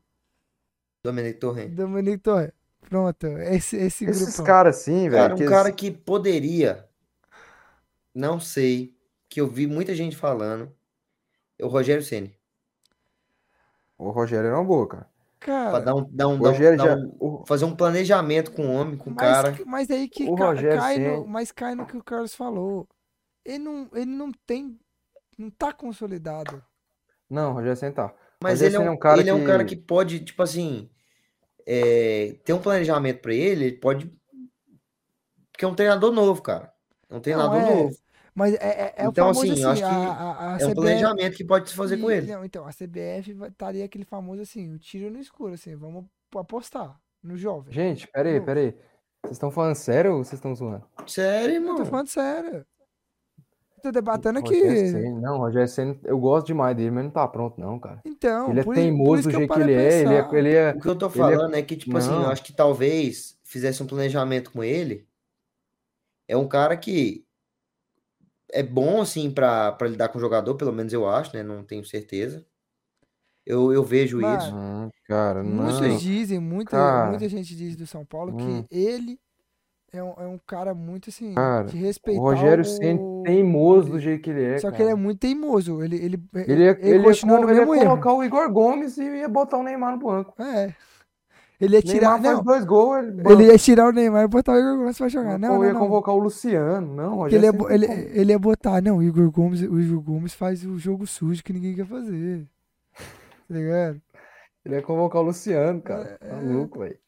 Dominic 1.05 1.39
Torrent. 1.39 1.71
Dominique 1.73 2.19
Torre. 2.19 2.53
Pronto, 2.89 3.27
esse, 3.27 3.77
esse 3.77 4.05
Esses 4.07 4.35
grupo. 4.35 4.45
caras 4.45 4.77
assim, 4.79 5.11
Cara, 5.11 5.23
velho. 5.23 5.35
um 5.35 5.39
que 5.39 5.45
cara 5.47 5.73
que 5.73 5.91
poderia, 5.91 6.89
não 8.15 8.41
sei, 8.41 8.97
que 9.29 9.41
eu 9.41 9.47
vi 9.47 9.67
muita 9.67 9.95
gente 9.95 10.17
falando, 10.17 10.73
é 11.59 11.65
o 11.65 11.69
Rogério 11.69 12.03
Ceni. 12.03 12.35
O 13.99 14.11
Rogério 14.11 14.49
é 14.49 14.55
uma 14.55 14.65
boa, 14.65 14.87
cara. 14.89 15.09
Pra 15.41 15.47
Cara, 15.47 15.81
dar 15.81 15.95
um, 15.95 16.09
dar 16.11 16.29
um, 16.29 16.35
O 16.35 16.39
dar 16.43 16.49
um- 16.49 16.53
Rogério 16.53 16.79
dar 16.79 16.85
já. 16.85 16.97
um- 16.97 17.17
o- 17.21 17.45
fazer 17.47 17.65
um 17.65 17.77
planejamento 17.77 18.51
com 18.53 18.67
o 18.67 18.73
homem, 18.73 18.97
com 18.97 19.11
o 19.11 19.15
cara. 19.15 19.57
mas 19.67 19.91
aí 19.91 20.09
que 20.09 20.25
O 20.29 20.35
ca- 20.35 20.47
Rogério 20.47 20.79
cai 20.81 20.99
no, 20.99 21.05
Ceni- 21.17 21.27
mas 21.29 21.53
cai 21.53 21.75
no 21.75 21.87
que 21.87 21.97
o 21.97 22.03
Carlos 22.03 22.35
falou. 22.35 22.89
Ele 23.45 23.59
não, 23.59 23.89
ele 23.93 24.11
não 24.11 24.33
tem, 24.47 24.79
não 25.39 25.51
tá 25.51 25.73
consolidado. 25.73 26.63
Não, 27.31 27.53
Rogério 27.53 27.77
Sentar. 27.77 28.15
Mas 28.43 28.55
Rogério 28.61 28.77
ele 28.77 28.77
é, 28.77 28.81
um, 28.81 28.93
é 28.93 28.95
um 28.95 28.99
cara 28.99 29.21
ele 29.21 29.31
é 29.31 29.35
um 29.35 29.41
que- 29.41 29.47
cara 29.47 29.65
que 29.65 29.77
pode, 29.77 30.21
tipo 30.21 30.43
assim, 30.43 30.91
é, 31.67 32.37
ter 32.45 32.53
um 32.53 32.61
planejamento 32.61 33.21
pra 33.21 33.33
ele, 33.35 33.65
ele 33.67 33.77
pode. 33.77 34.13
Porque 35.53 35.65
é 35.65 35.69
um 35.69 35.75
treinador 35.75 36.13
novo, 36.13 36.41
cara. 36.43 36.73
É 37.11 37.17
um 37.17 37.21
treinador 37.21 37.57
é. 37.57 37.75
novo. 37.75 37.97
Mas 38.35 38.55
é, 38.55 38.59
é, 38.59 38.95
é 38.99 39.07
Então, 39.07 39.31
o 39.31 39.35
famoso 39.35 39.41
assim, 39.41 39.53
assim, 39.53 39.63
eu 39.63 39.71
acho 39.71 39.85
a, 39.85 39.89
que 39.89 39.95
a, 39.95 39.99
a 39.99 40.53
É 40.53 40.55
um 40.55 40.59
CBF 40.59 40.75
planejamento 40.77 41.37
que 41.37 41.45
pode 41.45 41.69
se 41.71 41.75
fazer 41.75 41.97
com 41.97 42.11
e- 42.11 42.15
ele. 42.15 42.33
Não, 42.33 42.45
então, 42.45 42.65
a 42.67 42.71
CBF 42.73 43.37
estaria 43.49 43.85
aquele 43.85 44.05
famoso 44.05 44.41
assim, 44.43 44.73
o 44.73 44.79
tiro 44.79 45.11
no 45.11 45.19
escuro, 45.19 45.55
assim, 45.55 45.75
vamos 45.75 46.05
apostar 46.37 47.01
no 47.23 47.37
jovem. 47.37 47.73
Gente, 47.75 48.07
pera 48.07 48.29
aí, 48.29 48.35
Novo. 48.35 48.47
pera 48.47 48.61
aí. 48.61 48.71
Vocês 49.23 49.33
estão 49.33 49.51
falando 49.51 49.75
sério 49.75 50.13
ou 50.13 50.19
vocês 50.25 50.35
estão 50.35 50.55
zoando? 50.55 50.85
Sério, 51.09 51.57
Eu 51.57 51.63
tô 51.65 51.71
irmão. 51.73 51.87
falando 51.87 52.07
sério. 52.07 52.65
Eu 53.79 53.83
tô 53.83 53.93
debatendo 53.93 54.39
aqui. 54.41 54.61
Não, 55.21 55.37
o 55.37 55.39
Rogério 55.39 55.69
Senna, 55.69 55.97
eu 56.05 56.19
gosto 56.19 56.49
demais 56.49 56.77
dele, 56.77 56.91
mas 56.91 57.05
não 57.05 57.11
tá 57.11 57.27
pronto, 57.29 57.61
não, 57.61 57.79
cara. 57.79 58.01
Então, 58.05 58.51
ele 58.51 58.61
é 58.61 58.65
teimoso 58.65 59.23
do 59.23 59.31
jeito 59.31 59.55
que 59.55 59.61
ele 59.61 59.73
é, 59.73 60.01
ele 60.01 60.15
é, 60.15 60.29
ele 60.33 60.55
é. 60.55 60.71
O 60.73 60.81
que 60.81 60.89
eu 60.89 60.97
tô 60.97 61.07
é- 61.07 61.11
falando 61.11 61.55
é 61.55 61.63
que, 61.63 61.77
tipo 61.77 61.97
assim, 61.97 62.11
eu 62.13 62.21
Não. 62.21 62.31
acho 62.31 62.43
que 62.43 62.53
talvez 62.53 63.39
fizesse 63.45 63.83
um 63.83 63.87
planejamento 63.87 64.51
com 64.51 64.65
ele. 64.65 65.07
É 66.27 66.37
um 66.37 66.49
cara 66.49 66.77
que 66.77 67.25
é 68.51 68.63
bom, 68.63 69.01
assim, 69.01 69.31
pra, 69.31 69.73
pra 69.73 69.87
lidar 69.89 70.09
com 70.09 70.19
o 70.19 70.21
jogador, 70.21 70.55
pelo 70.57 70.73
menos 70.73 70.93
eu 70.93 71.09
acho, 71.09 71.35
né? 71.37 71.43
Não 71.43 71.63
tenho 71.63 71.85
certeza. 71.85 72.45
Eu, 73.47 73.73
eu 73.73 73.83
vejo 73.83 74.21
Mano, 74.21 74.37
isso. 74.39 74.55
Hum, 74.55 74.91
cara, 75.07 75.43
não. 75.43 75.65
Muitos 75.65 76.03
dizem, 76.03 76.39
muita, 76.39 76.73
Cara. 76.73 77.09
muita 77.11 77.29
gente 77.29 77.55
diz 77.57 77.77
do 77.77 77.87
São 77.87 78.05
Paulo 78.05 78.35
Hum. 78.35 78.63
que 78.65 78.77
ele 78.77 79.19
é 79.93 80.03
um, 80.03 80.13
é 80.19 80.27
um 80.27 80.39
cara 80.47 80.75
muito 80.75 81.09
assim, 81.11 81.35
Cara, 81.35 81.65
de 81.65 81.77
O 81.77 81.81
respeitar 81.81 82.21
Rogério 82.21 82.63
o... 82.63 82.65
Ceni 82.67 83.01
teimoso 83.25 83.91
do 83.91 83.99
jeito 84.01 84.23
que 84.23 84.31
ele 84.31 84.45
é. 84.45 84.59
Só 84.59 84.69
que 84.71 84.79
cara. 84.79 84.85
ele 84.85 84.93
é 84.93 84.95
muito 84.95 85.19
teimoso. 85.21 85.83
Ele, 85.83 85.97
ele, 85.97 86.23
Ele 86.35 86.63
ia, 86.65 86.79
ele 86.81 86.99
ia 86.99 87.03
continua 87.03 87.37
co- 87.39 87.43
no 87.45 87.51
ele 87.51 87.59
ia 87.59 87.67
mesmo 87.67 87.75
erro. 87.75 87.85
colocar 87.91 88.13
o 88.13 88.23
Igor 88.25 88.53
Gomes 88.53 88.99
e 88.99 89.03
ia 89.05 89.29
botar 89.29 89.57
o 89.59 89.63
Neymar 89.63 89.93
no 89.93 89.99
banco. 89.99 90.35
É. 90.43 90.75
Ele 91.61 91.75
ia 91.77 91.83
tirar. 91.83 92.21
Neymar 92.21 92.37
Não, 92.37 92.45
dois 92.45 92.65
gols, 92.65 92.99
ele, 93.07 93.23
ele 93.33 93.45
ia 93.47 93.59
tirar 93.59 93.89
o 93.89 93.93
Neymar 93.93 94.25
e 94.25 94.29
botar 94.29 94.53
o 94.53 94.59
Igor 94.59 94.77
Gomes 94.77 94.97
pra 94.99 95.09
jogar. 95.09 95.39
Não, 95.39 95.53
Ou 95.55 95.59
não, 95.59 95.65
ia 95.65 95.73
não. 95.73 95.81
convocar 95.81 96.15
o 96.15 96.19
Luciano. 96.19 96.95
Não, 96.95 97.15
Rogério 97.17 97.49
ele, 97.49 97.85
ia, 97.87 97.93
ele, 97.95 98.11
ele 98.21 98.33
ia 98.33 98.39
botar, 98.39 98.81
não, 98.83 98.99
o 98.99 99.03
Igor 99.03 99.31
Gomes, 99.31 99.63
o 99.63 99.81
Igor 99.81 100.01
Gomes 100.01 100.35
faz 100.35 100.65
o 100.65 100.79
jogo 100.79 101.07
sujo 101.07 101.43
que 101.43 101.53
ninguém 101.53 101.75
quer 101.75 101.87
fazer. 101.87 102.47
Tá 102.95 103.55
ligado? 103.55 104.01
Ele 104.65 104.75
ia 104.77 104.83
convocar 104.83 105.23
o 105.23 105.25
Luciano, 105.25 105.81
cara. 105.81 106.19
É, 106.21 106.29
Tá 106.29 106.37
é. 106.37 106.41
louco, 106.43 106.79
velho. 106.81 106.99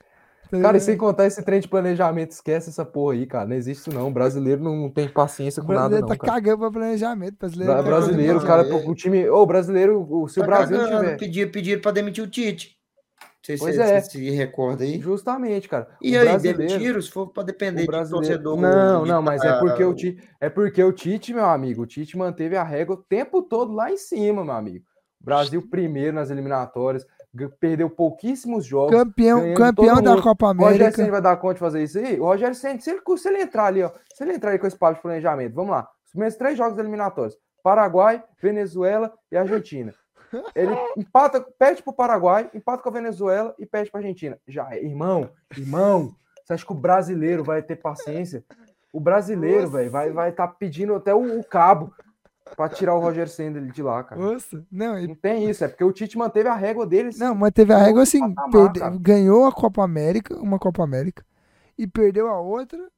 Tá 0.50 0.60
Cara, 0.60 0.76
e 0.76 0.80
sem 0.80 0.96
contar 0.96 1.26
esse 1.26 1.42
trem 1.44 1.60
de 1.60 1.68
planejamento, 1.68 2.32
esquece 2.32 2.70
essa 2.70 2.84
porra 2.84 3.14
aí, 3.14 3.26
cara. 3.26 3.48
Não 3.48 3.54
existe 3.56 3.82
isso 3.82 3.94
não. 3.94 4.08
O 4.08 4.10
brasileiro 4.12 4.62
não, 4.62 4.76
não 4.76 4.90
tem 4.90 5.08
paciência 5.08 5.62
O 5.62 5.66
com 5.66 5.72
nada, 5.72 5.88
brasileiro 5.90 6.08
não, 6.08 6.16
tá 6.16 6.26
cara. 6.26 6.32
cagando 6.40 6.58
pra 6.58 6.70
planejamento. 6.70 7.36
Brasileiro, 7.38 7.72
Bra- 7.72 7.82
tá 7.82 7.88
Brasileiro, 7.88 8.38
o 8.38 8.42
cara, 8.44 8.74
o 8.88 8.94
time. 8.94 9.28
Ô, 9.30 9.46
brasileiro, 9.46 10.06
o- 10.10 10.28
se 10.28 10.38
o 10.38 10.42
Tá 10.42 10.46
Brasil 10.46 10.76
não 10.76 10.84
cagando, 10.84 11.04
tiver. 11.04 11.16
Pedir, 11.18 11.50
pedir 11.52 11.80
pra 11.80 11.92
demitir 11.92 12.24
o 12.24 12.26
Tite. 12.28 12.76
Você 13.42 13.56
Pois 13.56 13.74
se, 13.74 13.80
é. 13.80 14.00
se 14.02 14.30
recorda 14.30 14.84
aí? 14.84 14.98
Justamente, 15.00 15.66
cara. 15.68 15.88
E 16.02 16.14
o 16.14 16.20
aí, 16.20 16.28
brasileiro, 16.28 16.58
demitiram? 16.58 17.00
Se 17.00 17.10
for 17.10 17.28
pra 17.28 17.42
depender 17.42 17.78
o 17.78 17.80
de 17.82 17.86
brasileiro. 17.86 18.26
torcedor. 18.26 18.60
Não, 18.60 19.06
não, 19.06 19.22
mas 19.22 19.42
é 19.42 19.58
porque 19.58 19.82
o 19.82 19.94
Tite. 19.94 20.22
É 20.40 20.50
porque 20.50 20.82
o 20.84 20.92
Tite, 20.92 21.32
meu 21.32 21.46
amigo, 21.46 21.82
o 21.82 21.86
Tite 21.86 22.18
manteve 22.18 22.54
a 22.56 22.62
régua 22.62 22.96
o 22.96 22.98
tempo 23.02 23.40
todo 23.42 23.72
lá 23.72 23.90
em 23.90 23.96
cima, 23.96 24.44
meu 24.44 24.52
amigo. 24.54 24.84
Brasil 25.18 25.62
primeiro 25.70 26.14
nas 26.14 26.30
eliminatórias, 26.30 27.06
perdeu 27.60 27.88
pouquíssimos 27.88 28.64
jogos. 28.64 28.96
Campeão, 28.96 29.54
campeão 29.54 30.02
da 30.02 30.10
mundo. 30.12 30.22
Copa 30.22 30.46
O 30.46 30.52
Rogério 30.52 30.76
América. 30.76 30.92
Ceni 30.92 31.10
vai 31.10 31.22
dar 31.22 31.36
conta 31.36 31.54
de 31.54 31.60
fazer 31.60 31.82
isso 31.82 31.98
aí? 31.98 32.18
O 32.18 32.24
Rogério 32.24 32.54
Ceni, 32.54 32.80
se 32.80 32.90
ele, 32.90 33.00
se 33.16 33.28
ele 33.28 33.42
entrar 33.42 33.66
ali, 33.66 33.82
ó, 33.82 33.90
se 34.14 34.24
ele 34.24 34.34
entrar 34.34 34.50
aí 34.50 34.58
com 34.58 34.66
esse 34.66 34.76
papo 34.76 34.96
de 34.96 35.02
planejamento, 35.02 35.54
vamos 35.54 35.70
lá. 35.70 35.88
Os 36.04 36.10
primeiros 36.10 36.36
três 36.36 36.58
jogos 36.58 36.78
eliminatórios: 36.78 37.36
Paraguai, 37.62 38.22
Venezuela 38.40 39.12
e 39.30 39.36
Argentina. 39.36 39.94
Ele 40.54 40.72
empata, 40.96 41.44
perde 41.58 41.82
pro 41.82 41.92
Paraguai, 41.92 42.48
empata 42.54 42.82
com 42.82 42.88
a 42.88 42.92
Venezuela 42.92 43.54
e 43.58 43.66
perde 43.66 43.90
pra 43.90 44.00
Argentina. 44.00 44.38
Já, 44.46 44.72
é, 44.72 44.82
irmão, 44.84 45.28
irmão, 45.56 46.14
você 46.44 46.54
acha 46.54 46.64
que 46.64 46.72
o 46.72 46.76
brasileiro 46.76 47.42
vai 47.42 47.62
ter 47.62 47.76
paciência? 47.76 48.44
O 48.92 49.00
brasileiro, 49.00 49.68
velho, 49.70 49.90
vai 49.90 50.10
vai 50.10 50.30
estar 50.30 50.48
pedindo 50.48 50.94
até 50.94 51.14
o, 51.14 51.38
o 51.38 51.44
cabo 51.44 51.92
pra 52.56 52.68
tirar 52.68 52.94
o 52.96 53.26
Ceni 53.26 53.54
dele 53.54 53.72
de 53.72 53.82
lá, 53.82 54.02
cara. 54.04 54.20
Nossa, 54.20 54.64
não, 54.70 55.00
Não 55.06 55.14
tem 55.14 55.48
isso, 55.48 55.64
é 55.64 55.68
porque 55.68 55.84
o 55.84 55.92
Tite 55.92 56.16
manteve 56.18 56.48
a 56.48 56.54
régua 56.54 56.86
dele. 56.86 57.08
assim, 57.08 57.18
não, 57.20 57.34
mas 57.34 57.52
teve 57.52 57.72
a 57.72 57.78
régua 57.78 58.02
assim, 58.02 58.34
patamar, 58.34 58.72
perde- 58.72 58.98
ganhou 58.98 59.46
a 59.46 59.52
Copa 59.52 59.82
América, 59.84 60.36
uma 60.38 60.58
Copa 60.58 60.82
América, 60.82 61.24
e 61.78 61.86
perdeu 61.86 62.28
a 62.28 62.40
outra 62.40 62.90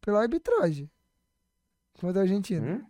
pela 0.00 0.20
arbitragem 0.22 0.90
contra 2.00 2.20
a 2.20 2.22
Argentina. 2.22 2.66
Hum? 2.66 2.84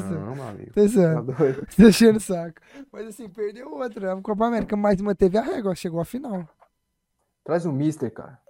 Zoando. 0.00 0.20
Não, 0.20 0.34
meu 0.34 0.44
amigo. 0.48 0.72
Tá 0.72 0.86
zoando. 0.88 1.32
doido. 1.32 1.66
Tô 1.76 1.82
enchendo 1.88 2.18
o 2.18 2.20
saco. 2.20 2.60
Mas 2.92 3.06
assim, 3.06 3.28
perdeu 3.28 3.72
outra. 3.72 4.14
A 4.14 4.20
Copa 4.20 4.46
América, 4.46 4.76
mas 4.76 5.00
manteve 5.00 5.38
a 5.38 5.42
régua, 5.42 5.74
chegou 5.76 6.00
à 6.00 6.04
final. 6.04 6.48
Traz 7.44 7.64
o 7.66 7.72
Mister, 7.72 8.12
cara. 8.12 8.40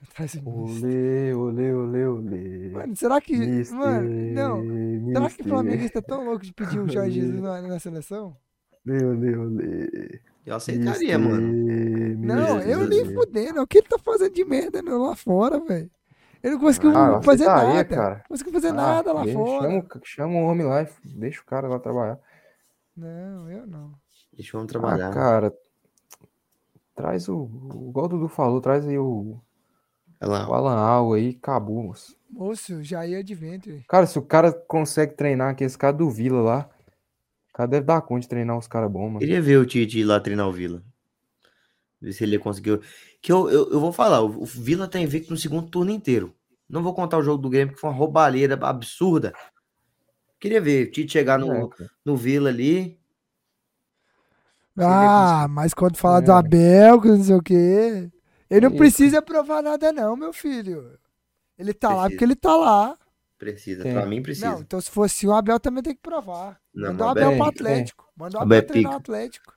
Traz 0.14 0.34
o 0.34 0.48
Olê, 0.48 1.34
olê, 1.34 1.72
olê, 1.74 2.06
olê. 2.06 2.68
Mano, 2.70 2.96
será 2.96 3.20
que. 3.20 3.36
Mister, 3.36 3.76
Mano, 3.78 4.08
não. 4.32 4.62
Será 4.62 5.12
que 5.12 5.18
o 5.18 5.22
mister. 5.24 5.46
Flamenguista 5.46 5.98
é 5.98 6.02
tão 6.02 6.24
louco 6.24 6.44
de 6.44 6.52
pedir 6.54 6.78
o 6.80 6.88
Jorge 6.90 7.20
Jesus 7.20 7.40
na, 7.40 7.60
na 7.62 7.78
seleção? 7.78 8.36
Olê, 8.86 9.04
olê, 9.04 9.36
olê. 9.36 10.20
Eu 10.46 10.56
aceitaria, 10.56 11.18
mano. 11.18 11.52
Mister, 11.52 12.16
Não, 12.18 12.56
mister. 12.56 12.72
eu 12.72 12.88
nem 12.88 13.04
fudendo. 13.14 13.60
O 13.62 13.66
que 13.66 13.78
ele 13.78 13.88
tá 13.88 13.98
fazendo 13.98 14.32
de 14.34 14.44
merda 14.44 14.80
lá 14.82 15.14
fora, 15.14 15.60
velho? 15.60 15.90
Ele 16.42 16.54
não 16.54 16.60
conseguiu 16.60 16.96
Ah, 16.96 17.20
fazer 17.22 17.44
nada. 17.44 17.84
cara. 17.84 18.14
Não 18.16 18.28
conseguiu 18.28 18.52
fazer 18.54 18.68
Ah, 18.68 18.72
nada 18.72 19.12
lá 19.12 19.26
fora. 19.26 19.68
Chama, 19.68 19.78
o- 19.80 20.00
chama 20.06 20.34
o 20.34 20.44
homem 20.46 20.66
lá 20.66 20.82
e 20.82 20.88
deixa 21.04 21.42
o 21.42 21.44
cara 21.44 21.68
lá 21.68 21.78
trabalhar. 21.78 22.18
Não, 22.96 23.50
eu 23.50 23.66
não. 23.66 23.92
Deixa 24.32 24.56
eu 24.56 24.62
Ah, 24.62 24.66
trabalhar. 24.66 25.12
cara. 25.12 25.54
Traz 26.94 27.28
o. 27.28 27.36
o- 27.44 27.88
Igual 27.90 28.06
o 28.06 28.08
Dudu 28.08 28.28
falou, 28.28 28.60
traz 28.62 28.86
aí 28.88 28.98
o, 28.98 29.38
Olha 30.20 30.30
lá. 30.30 30.48
o 30.48 30.54
Alan 30.54 30.76
Al 30.76 31.12
aí, 31.14 31.38
acabou, 31.40 31.82
moço. 31.82 32.16
Moço, 32.30 32.82
Jair 32.82 33.18
Adventure. 33.18 33.84
Cara, 33.88 34.06
se 34.06 34.18
o 34.18 34.22
cara 34.22 34.52
consegue 34.52 35.14
treinar 35.14 35.50
aqui, 35.50 35.64
esse 35.64 35.76
cara 35.76 35.92
do 35.92 36.10
Vila 36.10 36.40
lá, 36.42 36.70
o 37.48 37.52
cara 37.52 37.68
deve 37.68 37.86
dar 37.86 38.00
conta 38.02 38.20
de 38.20 38.28
treinar 38.28 38.56
uns 38.56 38.68
caras 38.68 38.90
bons, 38.90 39.08
mano. 39.08 39.18
Queria 39.18 39.40
ver 39.42 39.58
o 39.58 39.66
Tite 39.66 39.98
ir 39.98 40.04
lá 40.04 40.20
treinar 40.20 40.46
o 40.46 40.52
Vila. 40.52 40.82
Ver 42.00 42.12
se 42.12 42.22
ele 42.24 42.38
conseguiu. 42.38 42.80
Que 43.20 43.32
eu, 43.32 43.50
eu, 43.50 43.72
eu 43.72 43.80
vou 43.80 43.92
falar, 43.92 44.22
o, 44.22 44.44
Vila 44.44 44.86
tá 44.86 44.98
invicto 45.00 45.30
no 45.30 45.36
segundo 45.36 45.68
turno 45.68 45.90
inteiro. 45.90 46.34
Não 46.68 46.82
vou 46.82 46.94
contar 46.94 47.18
o 47.18 47.22
jogo 47.22 47.42
do 47.42 47.50
Grêmio, 47.50 47.74
que 47.74 47.80
foi 47.80 47.90
uma 47.90 47.96
roubalheira 47.96 48.58
absurda. 48.62 49.32
Queria 50.38 50.60
ver 50.60 50.86
o 50.86 50.90
Tite 50.90 51.12
chegar 51.12 51.38
no, 51.38 51.52
É, 51.52 51.68
no 52.04 52.16
Vila 52.16 52.48
ali. 52.48 52.98
Ah, 54.78 55.46
mas 55.50 55.74
quando 55.74 55.96
fala 55.96 56.22
do 56.22 56.30
É. 56.30 56.34
Abel, 56.34 57.00
que 57.00 57.08
não 57.08 57.22
sei 57.22 57.34
o 57.34 57.42
quê. 57.42 58.10
Ele 58.50 58.68
não 58.68 58.76
precisa 58.76 59.22
provar 59.22 59.62
nada, 59.62 59.92
não, 59.92 60.16
meu 60.16 60.32
filho. 60.32 60.98
Ele 61.56 61.72
tá 61.72 61.88
lá 61.90 61.94
Precisa. 62.02 62.10
porque 62.10 62.24
ele 62.24 62.36
tá 62.36 62.56
lá. 62.56 62.98
Precisa, 63.38 63.82
Tem. 63.82 63.92
pra 63.94 64.04
mim 64.04 64.22
precisa. 64.22 64.50
Não, 64.50 64.60
então 64.60 64.80
se 64.80 64.90
fosse 64.90 65.26
o 65.26 65.32
Abel 65.32 65.58
também 65.60 65.82
tem 65.82 65.94
que 65.94 66.02
provar. 66.02 66.60
Não, 66.74 66.90
Manda 66.90 67.04
o 67.04 67.08
Abel 67.08 67.28
Abel 67.28 67.38
pro 67.38 67.52
tem, 67.52 67.52
tem. 67.64 67.66
Atlético. 67.72 68.12
Manda 68.16 68.38
o 68.38 68.40
Abel 68.42 68.46
Abel 68.46 68.58
é 68.58 68.62
treinar 68.62 68.92
o. 68.92 68.96
Atlético. 68.96 69.54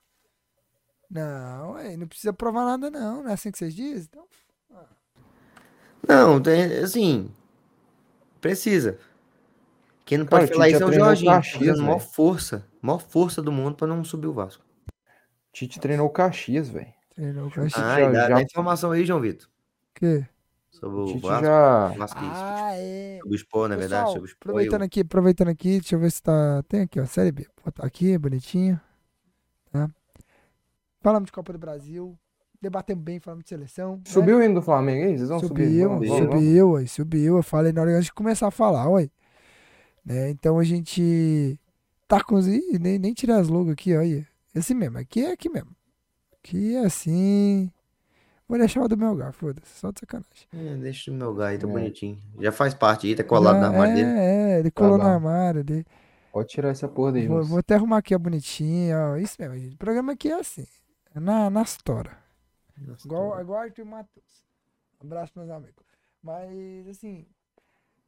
Não, 1.10 1.72
ué, 1.74 1.98
não 1.98 2.08
precisa 2.08 2.32
provar 2.34 2.66
nada, 2.66 2.90
não. 2.90 3.24
Não 3.24 3.30
é 3.30 3.34
assim 3.34 3.52
que 3.52 3.58
vocês 3.58 3.74
dizem? 3.76 4.08
Então, 4.10 4.28
Não, 6.08 6.42
tem, 6.42 6.64
assim. 6.78 7.30
Precisa. 8.40 9.00
Quem 10.06 10.18
não 10.18 10.26
pode 10.26 10.48
falar 10.48 10.70
isso 10.70 10.84
é 10.84 10.86
o 10.86 10.88
treinou 10.88 11.08
o 11.08 11.16
Jorginho. 11.16 11.32
Tá 11.32 11.42
fazendo 11.44 11.82
maior 11.84 12.00
força. 12.00 12.68
Maior 12.82 13.00
força 13.00 13.42
do 13.42 13.52
mundo 13.52 13.76
pra 13.76 13.88
não 13.88 14.04
subir 14.04 14.28
o 14.28 14.34
Vasco. 14.34 14.64
Tite 15.54 15.80
treinou 15.80 16.08
o 16.08 16.10
Caxias, 16.10 16.68
velho. 16.70 16.94
Treinou 17.14 17.48
o 17.48 17.52
Caxias. 17.52 17.74
Ah, 17.84 18.00
dá, 18.00 18.14
já- 18.14 18.30
dá 18.30 18.42
informação 18.42 18.92
aí, 18.92 19.06
João 19.06 19.20
Vitor. 19.22 19.48
quê? 19.96 20.26
Sobre 20.72 21.00
O 21.02 21.06
Tite 21.06 21.20
Vasco. 21.22 21.46
já. 21.46 21.88
Vasco. 21.90 22.20
Ah, 22.22 22.72
é. 22.74 23.18
Sobre 23.22 23.36
o 23.36 23.38
Sport, 23.38 23.70
na 23.70 23.76
verdade. 23.78 24.02
Pessoal, 24.02 24.14
Sobre 24.14 24.26
o 24.26 24.30
Sport. 24.30 24.42
aproveitando 24.50 24.82
eu- 24.82 24.86
aqui, 24.86 25.00
aproveitando 25.02 25.48
aqui, 25.50 25.70
deixa 25.80 25.96
eu 25.96 26.00
ver 26.00 26.12
se 26.12 26.22
tá. 26.22 26.64
Tem 26.68 26.82
aqui, 26.82 27.00
ó, 27.00 27.06
Série 27.06 27.32
B. 27.32 27.44
Vou 27.58 27.66
botar 27.66 27.86
aqui, 27.86 28.18
bonitinho. 28.18 28.80
Tá? 29.72 29.90
Falamos 31.02 31.28
de 31.28 31.32
Copa 31.32 31.54
do 31.54 31.60
Brasil. 31.60 32.18
Debatemos 32.62 33.04
bem, 33.04 33.20
falamos 33.20 33.44
de 33.44 33.50
seleção. 33.50 33.98
né? 33.98 34.02
Subiu 34.06 34.38
o 34.38 34.44
hino 34.44 34.56
do 34.56 34.62
Flamengo 34.62 35.06
aí? 35.06 35.18
Vocês 35.18 35.30
vão 35.30 35.40
subir? 35.40 35.66
Subiu, 35.66 35.90
Vamos, 35.90 36.08
subiu. 36.08 36.14
vamos, 36.16 36.30
vamos. 36.34 36.46
subiu, 36.46 36.70
ué, 36.72 36.86
subiu. 36.88 37.38
Eu 37.38 37.44
falei 37.44 37.72
na 37.74 37.82
hora 37.82 37.92
antes 37.92 38.06
de 38.06 38.14
começar 38.14 38.48
a 38.48 38.52
falar, 38.52 38.88
ué. 38.90 39.10
Né? 40.06 40.30
Então 40.32 40.58
a 40.60 40.64
gente 40.64 41.60
tá 42.08 42.22
com 42.24 42.36
os. 42.36 42.48
Ih, 42.48 42.78
nem, 42.80 42.98
nem 43.00 43.14
tirar 43.14 43.38
as 43.38 43.48
logos 43.48 43.74
aqui, 43.74 43.96
olha. 43.96 44.26
Esse 44.56 44.74
mesmo, 44.74 44.98
aqui 44.98 45.24
é 45.26 45.32
aqui 45.34 45.50
mesmo. 45.50 45.70
Aqui 46.44 46.76
é 46.76 46.80
assim. 46.86 47.72
Vou 48.48 48.58
deixar 48.58 48.82
o 48.82 48.88
do 48.88 48.98
meu 48.98 49.12
lugar, 49.12 49.32
foda-se, 49.32 49.80
só 49.80 49.92
de 49.92 50.02
sacanagem. 50.02 50.48
É, 50.54 50.76
deixa 50.76 51.10
o 51.10 51.14
meu 51.14 51.30
lugar 51.30 51.48
aí, 51.52 51.58
tá 51.58 51.66
É. 51.68 51.72
bonitinho. 51.72 52.20
Já 52.40 52.52
faz 52.52 52.74
parte 52.74 53.08
aí, 53.08 53.16
tá 53.16 53.24
colado 53.24 53.56
na 53.56 53.62
Já- 53.62 53.68
armário 53.70 53.94
é, 53.94 53.96
dele. 53.96 54.10
É, 54.20 54.60
ele 54.60 54.72
colou 54.72 54.98
Tá 54.98 55.06
no 55.06 55.10
armário 55.10 55.64
dele. 55.64 55.86
Pode 56.34 56.50
tirar 56.50 56.70
essa 56.70 56.88
porra 56.88 57.14
daí, 57.14 57.28
Vou, 57.28 57.44
vou 57.44 57.60
até 57.60 57.76
arrumar 57.76 58.00
aqui 58.00 58.14
a 58.14 58.20
bonitinha, 58.20 58.98
ó. 59.00 59.16
Isso 59.18 59.38
mesmo, 59.40 59.56
gente. 59.58 59.76
O 59.76 59.78
programa 59.78 60.12
aqui 60.14 60.30
é 60.30 60.34
assim. 60.40 60.66
É 61.16 61.20
na, 61.20 61.50
na 61.50 61.62
história. 61.62 62.12
Igual, 63.06 63.40
igual 63.40 63.62
Arthur 63.62 63.82
e 63.82 63.86
Matheus. 63.86 64.44
Um 65.02 65.06
abraço, 65.06 65.32
meus 65.38 65.50
amigos. 65.50 65.86
Mas, 66.22 66.88
assim. 66.90 67.26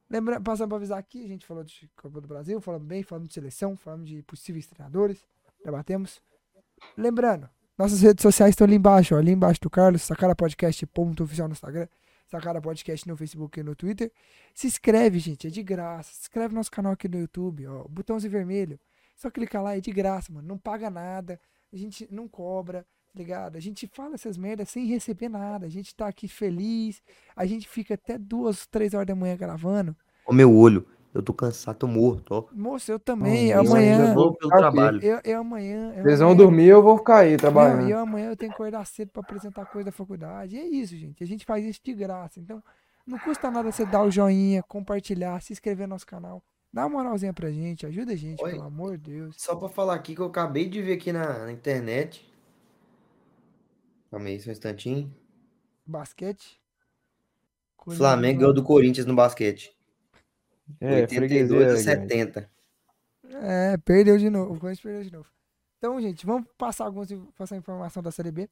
Lembra, 0.10 0.42
passando 0.42 0.68
pra 0.70 0.78
avisar 0.78 1.00
aqui, 1.00 1.24
a 1.24 1.28
gente 1.28 1.46
falou 1.46 1.64
de 1.64 1.90
Copa 1.96 2.20
do 2.20 2.28
Brasil, 2.28 2.60
falamos 2.62 2.88
bem, 2.88 3.02
falamos 3.04 3.28
de 3.30 3.34
seleção, 3.34 3.78
falamos 3.78 4.08
de 4.10 4.22
possíveis 4.24 4.68
treinadores, 4.68 5.20
debatemos. 5.64 6.22
Lembrando, 6.98 7.50
nossas 7.78 8.02
redes 8.02 8.22
sociais 8.22 8.52
estão 8.52 8.66
ali 8.66 8.76
embaixo, 8.76 9.16
ó, 9.16 9.18
ali 9.18 9.32
embaixo 9.32 9.60
do 9.62 9.70
Carlos, 9.70 10.02
Sacara 10.02 10.36
Podcast, 10.36 10.86
ponto 10.88 11.24
oficial 11.24 11.48
no 11.48 11.54
Instagram, 11.54 11.88
Sacara 12.28 12.62
Podcast 12.62 13.08
no 13.08 13.18
Facebook 13.18 13.60
e 13.60 13.64
no 13.64 13.76
Twitter. 13.76 14.12
Se 14.54 14.68
inscreve, 14.68 15.20
gente, 15.20 15.48
é 15.48 15.50
de 15.50 15.62
graça. 15.62 16.14
Se 16.14 16.22
inscreve 16.22 16.54
no 16.54 16.60
nosso 16.60 16.72
canal 16.72 16.94
aqui 16.94 17.08
no 17.08 17.20
YouTube, 17.20 17.68
ó, 17.68 17.86
botãozinho 17.88 18.32
vermelho. 18.32 18.80
Só 19.16 19.30
clicar 19.30 19.64
lá, 19.64 19.76
é 19.78 19.82
de 19.82 19.92
graça, 19.92 20.32
mano. 20.32 20.48
Não 20.48 20.58
paga 20.58 20.90
nada, 20.90 21.40
a 21.72 21.78
gente 21.78 22.08
não 22.12 22.28
cobra, 22.28 22.84
tá 22.84 23.20
ligado? 23.20 23.56
A 23.56 23.60
gente 23.60 23.88
fala 23.88 24.16
essas 24.16 24.38
merdas 24.38 24.70
sem 24.70 24.86
receber 24.86 25.30
nada. 25.30 25.66
A 25.66 25.70
gente 25.70 25.96
tá 25.96 26.08
aqui 26.08 26.28
feliz, 26.28 27.02
a 27.36 27.46
gente 27.46 27.68
fica 27.68 27.94
até 27.94 28.18
duas, 28.18 28.66
três 28.66 28.94
horas 28.94 29.08
da 29.08 29.16
manhã 29.16 29.36
gravando. 29.36 29.96
Ó, 30.26 30.34
meu 30.34 30.54
olho. 30.54 30.88
Eu 31.16 31.24
tô 31.24 31.34
cansado, 31.34 31.78
tô 31.78 31.88
morto, 31.88 32.32
ó. 32.34 32.44
Moço, 32.52 32.92
eu 32.92 33.00
também. 33.00 33.48
Hum, 33.48 33.56
Eu 33.56 33.60
amanhã. 33.62 34.00
ainda 34.02 34.14
vou 34.14 34.36
pelo 34.36 34.50
Ok. 34.52 34.60
trabalho. 34.60 35.02
Eu, 35.02 35.22
eu 35.24 35.40
amanhã. 35.40 35.94
eu 35.96 36.04
Vocês 36.04 36.20
vão 36.20 36.28
amanhã- 36.32 36.38
dormir, 36.46 36.68
eu 36.68 36.84
vou 36.84 36.98
ficar 36.98 37.20
aí 37.20 37.32
Não, 37.32 37.38
trabalhando. 37.38 37.88
e 37.88 37.92
eu 37.92 38.00
amanhã 38.00 38.30
eu 38.32 38.36
tenho 38.36 38.52
que 38.52 38.56
acordar 38.56 38.86
cedo 38.86 39.12
pra 39.12 39.22
apresentar 39.22 39.66
coisa 39.68 39.86
da 39.86 39.92
faculdade. 39.94 40.58
E 40.58 40.60
é 40.60 40.66
isso, 40.68 40.94
gente. 40.98 41.24
A 41.24 41.26
gente 41.26 41.46
faz 41.46 41.64
isso 41.64 41.80
de 41.82 41.94
graça. 41.94 42.38
Então, 42.42 42.62
não 43.08 43.18
custa 43.18 43.50
nada 43.50 43.72
você 43.72 43.86
dar 43.86 44.04
o 44.04 44.12
joinha, 44.12 44.62
compartilhar, 44.64 45.42
se 45.42 45.54
inscrever 45.54 45.88
no 45.88 45.96
nosso 45.96 46.06
canal. 46.06 46.44
Dá 46.74 46.86
uma 46.86 47.02
moralzinha 47.02 47.32
pra 47.34 47.50
gente, 47.50 47.86
ajuda 47.86 48.12
a 48.12 48.16
gente, 48.18 48.44
Oi. 48.44 48.52
pelo 48.52 48.64
amor 48.64 48.98
de 48.98 49.12
Deus. 49.14 49.36
Só 49.40 49.56
pra 49.56 49.70
falar 49.70 49.96
aqui 49.96 50.14
que 50.16 50.20
eu 50.22 50.26
acabei 50.26 50.68
de 50.68 50.82
ver 50.82 50.94
aqui 50.96 51.14
na, 51.14 51.46
na 51.46 51.52
internet. 51.54 52.30
Calma 54.12 54.28
aí, 54.28 54.40
só 54.40 54.50
um 54.50 54.52
instantinho. 54.52 55.14
Basquete. 55.86 56.60
Corinthians, 57.78 57.98
Flamengo 58.10 58.40
ganhou 58.40 58.54
do 58.54 58.64
Corinthians 58.64 59.06
no 59.06 59.16
basquete. 59.16 59.75
É, 60.80 61.02
82 61.02 61.50
freguesia. 61.50 61.94
a 61.94 61.96
grande. 61.96 62.14
70. 62.14 62.50
É, 63.42 63.78
perdeu 63.78 64.18
de 64.18 64.30
novo. 64.30 64.54
O 64.54 64.60
Corinthians 64.60 64.82
perdeu 64.82 65.04
de 65.04 65.12
novo. 65.12 65.30
Então, 65.78 66.00
gente, 66.02 66.26
vamos 66.26 66.48
passar 66.58 66.86
algumas 66.86 67.10
passar 67.36 67.56
informação 67.58 68.02
da 68.02 68.12
Série 68.12 68.32
B. 68.32 68.50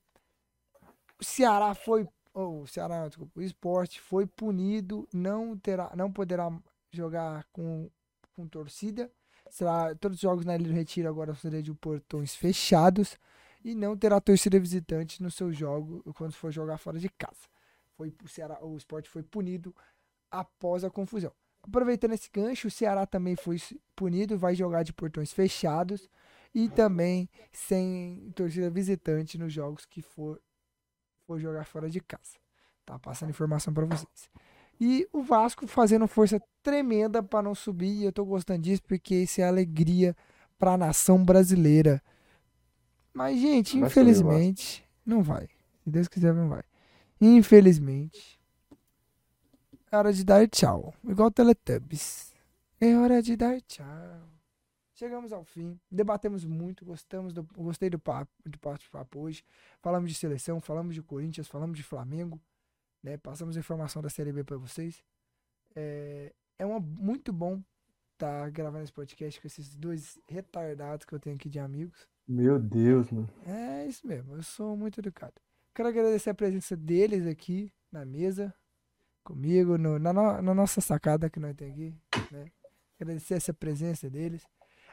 O 1.19 1.23
Ceará 1.23 1.73
foi. 1.73 2.07
ou 2.33 2.61
o 2.61 2.67
Ceará, 2.67 3.01
não, 3.01 3.07
desculpa. 3.07 3.39
O 3.39 3.41
esporte 3.41 3.99
foi 4.01 4.25
punido, 4.25 5.07
não, 5.13 5.57
terá, 5.57 5.91
não 5.95 6.11
poderá 6.11 6.51
jogar 6.91 7.45
com, 7.51 7.89
com 8.35 8.47
torcida. 8.47 9.09
Será, 9.49 9.95
todos 9.95 10.17
os 10.17 10.21
jogos 10.21 10.45
na 10.45 10.55
Ilha 10.55 10.67
do 10.67 10.73
Retiro 10.73 11.07
agora 11.07 11.33
serão 11.35 11.61
de 11.61 11.73
portões 11.73 12.35
fechados. 12.35 13.17
E 13.63 13.73
não 13.73 13.95
terá 13.95 14.19
torcida 14.19 14.59
visitante 14.59 15.23
no 15.23 15.31
seu 15.31 15.51
jogo 15.53 16.03
quando 16.15 16.33
for 16.33 16.51
jogar 16.51 16.77
fora 16.77 16.99
de 16.99 17.07
casa. 17.09 17.47
Foi, 17.95 18.13
o, 18.23 18.27
Ceará, 18.27 18.59
o 18.61 18.75
esporte 18.75 19.09
foi 19.09 19.23
punido 19.23 19.73
após 20.29 20.83
a 20.83 20.89
confusão. 20.89 21.31
Aproveitando 21.63 22.13
esse 22.13 22.29
gancho, 22.31 22.67
o 22.67 22.71
Ceará 22.71 23.05
também 23.05 23.35
foi 23.35 23.57
punido, 23.95 24.37
vai 24.37 24.53
jogar 24.53 24.83
de 24.83 24.91
portões 24.91 25.31
fechados 25.31 26.09
e 26.53 26.69
também 26.69 27.29
sem 27.51 28.31
torcida 28.35 28.69
visitante 28.69 29.37
nos 29.37 29.51
jogos 29.51 29.85
que 29.85 30.01
for, 30.01 30.39
for 31.25 31.39
jogar 31.39 31.65
fora 31.65 31.89
de 31.89 32.01
casa. 32.01 32.37
Tá 32.85 32.99
passando 32.99 33.29
informação 33.29 33.73
para 33.73 33.85
vocês. 33.85 34.29
E 34.79 35.07
o 35.13 35.23
Vasco 35.23 35.65
fazendo 35.65 36.07
força 36.07 36.41
tremenda 36.61 37.23
para 37.23 37.41
não 37.41 37.55
subir, 37.55 38.01
e 38.01 38.03
eu 38.03 38.11
tô 38.11 38.25
gostando 38.25 38.61
disso 38.61 38.83
porque 38.83 39.15
isso 39.15 39.39
é 39.39 39.45
alegria 39.45 40.15
para 40.59 40.73
a 40.73 40.77
nação 40.77 41.23
brasileira. 41.23 42.01
Mas 43.13 43.39
gente, 43.39 43.79
Vai 43.79 43.87
infelizmente, 43.87 44.85
não 45.05 45.23
vai. 45.23 45.47
Se 45.83 45.89
Deus 45.89 46.07
quiser, 46.07 46.33
não 46.33 46.49
vai. 46.49 46.63
Infelizmente, 47.21 48.39
é 49.93 49.97
hora 49.97 50.11
de 50.11 50.23
dar 50.23 50.47
tchau. 50.49 50.91
Igual 51.03 51.29
Teletubbies. 51.29 52.33
É 52.81 52.97
hora 52.97 53.21
de 53.21 53.35
dar 53.35 53.61
tchau. 53.61 53.85
Chegamos 54.95 55.31
ao 55.31 55.43
fim. 55.43 55.79
Debatemos 55.89 56.43
muito. 56.43 56.83
Gostamos 56.83 57.31
do, 57.31 57.43
gostei 57.55 57.91
do 57.91 57.99
papo, 57.99 58.31
do 58.43 58.57
papo 58.59 59.19
hoje. 59.19 59.43
Falamos 59.83 60.09
de 60.09 60.17
seleção, 60.17 60.59
falamos 60.59 60.95
de 60.95 61.03
Corinthians, 61.03 61.47
falamos 61.47 61.77
de 61.77 61.83
Flamengo. 61.83 62.41
Né? 63.03 63.17
Passamos 63.17 63.55
informação 63.55 64.01
da 64.01 64.09
Série 64.09 64.33
B 64.33 64.43
para 64.43 64.57
vocês. 64.57 65.03
É, 65.75 66.33
é 66.57 66.65
uma, 66.65 66.79
muito 66.79 67.31
bom 67.31 67.61
estar 68.13 68.49
gravando 68.49 68.83
esse 68.83 68.93
podcast 68.93 69.39
com 69.39 69.45
esses 69.45 69.75
dois 69.75 70.19
retardados 70.27 71.05
que 71.05 71.13
eu 71.13 71.19
tenho 71.19 71.35
aqui 71.35 71.49
de 71.49 71.59
amigos. 71.59 72.07
Meu 72.27 72.57
Deus, 72.57 73.11
mano. 73.11 73.29
É 73.45 73.85
isso 73.85 74.07
mesmo, 74.07 74.35
eu 74.35 74.41
sou 74.43 74.75
muito 74.75 74.99
educado. 74.99 75.33
Quero 75.75 75.89
agradecer 75.89 76.29
a 76.29 76.33
presença 76.33 76.75
deles 76.77 77.27
aqui 77.27 77.71
na 77.91 78.05
mesa, 78.05 78.53
comigo, 79.23 79.77
no- 79.77 79.97
na, 79.99 80.11
no- 80.13 80.41
na 80.41 80.53
nossa 80.53 80.81
sacada 80.81 81.29
que 81.29 81.39
nós 81.39 81.55
temos 81.55 81.73
aqui. 81.73 81.95
Né? 82.31 82.45
agradecer 82.99 83.33
essa 83.33 83.53
presença 83.53 84.09
deles. 84.09 84.45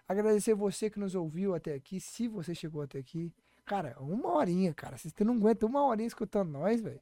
Agradecer 0.09 0.55
você 0.55 0.91
que 0.91 0.99
nos 0.99 1.15
ouviu 1.15 1.55
até 1.55 1.75
aqui, 1.75 2.01
se 2.01 2.27
você 2.27 2.55
chegou 2.55 2.83
até 2.83 2.99
aqui. 2.99 3.33
Cara, 3.65 3.95
uma 4.01 4.35
horinha, 4.35 4.75
cara. 4.75 4.97
Vocês 4.99 5.15
não 5.21 5.35
aguentam 5.35 5.69
uma 5.69 5.85
horinha 5.87 6.09
escutando 6.09 6.51
nós, 6.51 6.81
velho. 6.81 7.01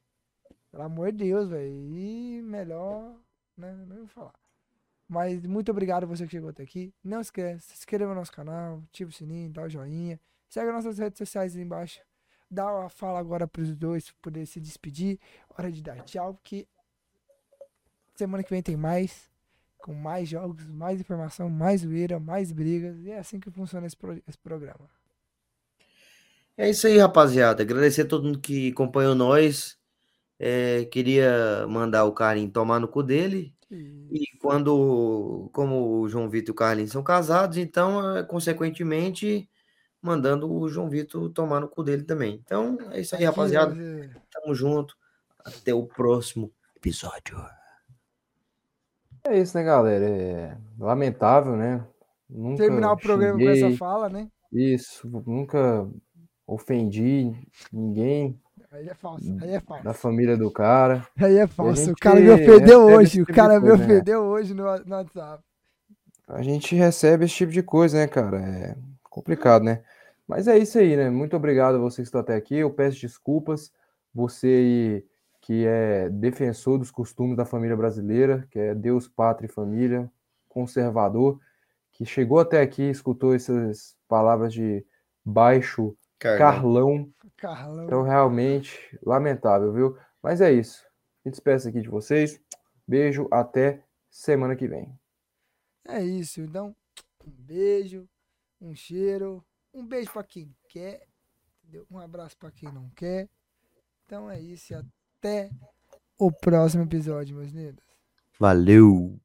Pelo 0.71 0.83
amor 0.83 1.11
de 1.11 1.17
Deus, 1.23 1.49
velho. 1.49 1.71
E 1.71 2.41
melhor, 2.43 3.15
né? 3.57 3.73
Não 3.87 3.97
vou 3.97 4.07
falar. 4.07 4.33
Mas 5.07 5.43
muito 5.47 5.71
obrigado 5.71 6.05
você 6.05 6.25
que 6.25 6.31
chegou 6.31 6.51
até 6.51 6.61
aqui. 6.61 6.93
Não 7.03 7.19
esquece, 7.21 7.69
se 7.69 7.73
inscreva 7.73 8.09
no 8.13 8.19
nosso 8.19 8.31
canal, 8.31 8.83
ativa 8.89 9.09
o 9.09 9.13
sininho, 9.13 9.49
dá 9.49 9.63
o 9.63 9.69
joinha. 9.69 10.19
Segue 10.47 10.71
nossas 10.71 10.99
redes 10.99 11.17
sociais 11.17 11.55
aí 11.55 11.63
embaixo. 11.63 12.01
Dá 12.51 12.71
uma 12.71 12.89
fala 12.89 13.17
agora 13.19 13.47
pros 13.47 13.75
dois 13.75 14.11
poder 14.21 14.45
se 14.45 14.59
despedir. 14.59 15.19
Hora 15.57 15.71
de 15.71 15.81
dar 15.81 16.01
tchau, 16.03 16.35
porque 16.35 16.67
semana 18.19 18.43
que 18.43 18.49
vem 18.51 18.61
tem 18.61 18.77
mais. 18.77 19.27
Com 19.79 19.93
mais 19.93 20.27
jogos, 20.27 20.67
mais 20.67 20.99
informação, 20.99 21.49
mais 21.49 21.81
zoeira, 21.81 22.19
mais 22.19 22.51
brigas. 22.51 22.99
E 22.99 23.11
é 23.11 23.17
assim 23.17 23.39
que 23.39 23.49
funciona 23.49 23.87
esse, 23.87 23.95
pro- 23.95 24.21
esse 24.27 24.37
programa. 24.37 24.89
É 26.57 26.69
isso 26.69 26.85
aí, 26.85 26.97
rapaziada. 26.97 27.63
Agradecer 27.63 28.01
a 28.01 28.05
todo 28.05 28.25
mundo 28.25 28.39
que 28.39 28.71
acompanhou 28.71 29.15
nós. 29.15 29.77
É, 30.37 30.83
queria 30.85 31.65
mandar 31.67 32.03
o 32.03 32.11
Carlinhos 32.11 32.51
tomar 32.51 32.79
no 32.79 32.89
cu 32.89 33.01
dele. 33.01 33.55
E 33.71 34.25
quando, 34.41 35.49
como 35.53 36.01
o 36.01 36.09
João 36.09 36.29
Vitor 36.29 36.49
e 36.49 36.51
o 36.51 36.55
Carlinhos 36.55 36.91
são 36.91 37.03
casados, 37.03 37.55
então, 37.57 38.17
é, 38.17 38.23
consequentemente, 38.23 39.49
mandando 40.01 40.51
o 40.51 40.67
João 40.67 40.89
Vitor 40.89 41.29
tomar 41.29 41.61
no 41.61 41.69
cu 41.69 41.83
dele 41.83 42.03
também. 42.03 42.41
Então, 42.43 42.77
é 42.91 42.99
isso 42.99 43.15
aí, 43.15 43.23
rapaziada. 43.23 43.73
Tamo 44.31 44.53
junto. 44.53 44.97
Até 45.45 45.73
o 45.73 45.85
próximo 45.85 46.51
episódio. 46.75 47.37
É 49.29 49.39
isso, 49.39 49.57
né, 49.57 49.63
galera? 49.63 50.05
É 50.05 50.57
lamentável, 50.77 51.55
né? 51.55 51.85
Nunca 52.29 52.63
terminar 52.63 52.93
o 52.93 52.97
programa 52.97 53.33
com 53.33 53.45
xinguei, 53.45 53.63
essa 53.63 53.77
fala, 53.77 54.09
né? 54.09 54.27
Isso, 54.51 55.07
nunca 55.25 55.87
ofendi 56.47 57.33
ninguém 57.71 58.39
Aí 58.71 58.87
é 58.87 58.93
falso, 58.93 59.37
aí 59.41 59.55
é 59.55 59.59
falso. 59.59 59.83
da 59.83 59.93
família 59.93 60.37
do 60.37 60.51
cara. 60.51 61.07
Aí 61.19 61.37
é 61.37 61.47
falso. 61.47 61.91
O 61.91 61.95
cara 61.95 62.19
me 62.19 62.29
ofendeu 62.29 62.81
hoje. 62.85 63.21
O 63.21 63.25
tipo 63.25 63.35
cara 63.35 63.59
me 63.59 63.67
coisa, 63.67 63.77
né? 63.77 63.93
ofendeu 63.95 64.21
hoje 64.21 64.53
no, 64.53 64.63
no 64.63 64.95
WhatsApp. 64.95 65.43
A 66.27 66.41
gente 66.43 66.75
recebe 66.75 67.25
esse 67.25 67.33
tipo 67.33 67.51
de 67.51 67.63
coisa, 67.63 67.97
né, 67.97 68.07
cara? 68.07 68.37
É 68.37 68.75
complicado, 69.09 69.63
né? 69.63 69.81
Mas 70.27 70.47
é 70.47 70.55
isso 70.55 70.77
aí, 70.77 70.95
né? 70.95 71.09
Muito 71.09 71.35
obrigado 71.35 71.75
a 71.75 71.79
você 71.79 72.03
que 72.03 72.07
está 72.07 72.19
até 72.19 72.35
aqui. 72.35 72.57
Eu 72.57 72.69
peço 72.69 73.01
desculpas. 73.01 73.71
Você 74.13 74.47
aí 74.47 75.05
que 75.49 75.65
é 75.65 76.07
defensor 76.09 76.77
dos 76.77 76.91
costumes 76.91 77.35
da 77.35 77.43
família 77.43 77.75
brasileira, 77.75 78.47
que 78.51 78.59
é 78.59 78.75
Deus, 78.75 79.07
pátria 79.07 79.47
e 79.47 79.51
família, 79.51 80.07
conservador, 80.47 81.41
que 81.91 82.05
chegou 82.05 82.39
até 82.39 82.61
aqui, 82.61 82.83
escutou 82.83 83.33
essas 83.33 83.97
palavras 84.07 84.53
de 84.53 84.85
baixo 85.25 85.97
Carlão. 86.19 87.11
Carlão. 87.35 87.85
Então, 87.85 88.03
realmente, 88.03 88.95
lamentável, 89.03 89.73
viu? 89.73 89.97
Mas 90.21 90.39
é 90.39 90.53
isso. 90.53 90.85
Me 91.25 91.31
despeço 91.31 91.67
aqui 91.67 91.81
de 91.81 91.89
vocês. 91.89 92.39
Beijo, 92.87 93.27
até 93.31 93.83
semana 94.07 94.55
que 94.55 94.67
vem. 94.67 94.87
É 95.87 95.99
isso. 95.99 96.41
Então, 96.41 96.75
um 97.25 97.31
beijo, 97.31 98.07
um 98.61 98.75
cheiro, 98.75 99.43
um 99.73 99.83
beijo 99.83 100.13
pra 100.13 100.23
quem 100.23 100.55
quer, 100.67 101.07
entendeu? 101.63 101.87
Um 101.89 101.97
abraço 101.97 102.37
pra 102.37 102.51
quem 102.51 102.71
não 102.71 102.87
quer. 102.91 103.27
Então 104.05 104.29
é 104.29 104.39
isso. 104.39 104.75
Até 105.19 105.49
o 106.17 106.31
próximo 106.31 106.83
episódio, 106.83 107.35
meus 107.35 107.51
lindos. 107.51 107.83
Valeu! 108.39 109.19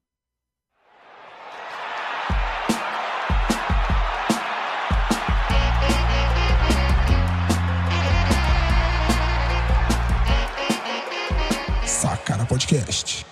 Sacana 11.86 12.44
Podcast. 12.44 13.24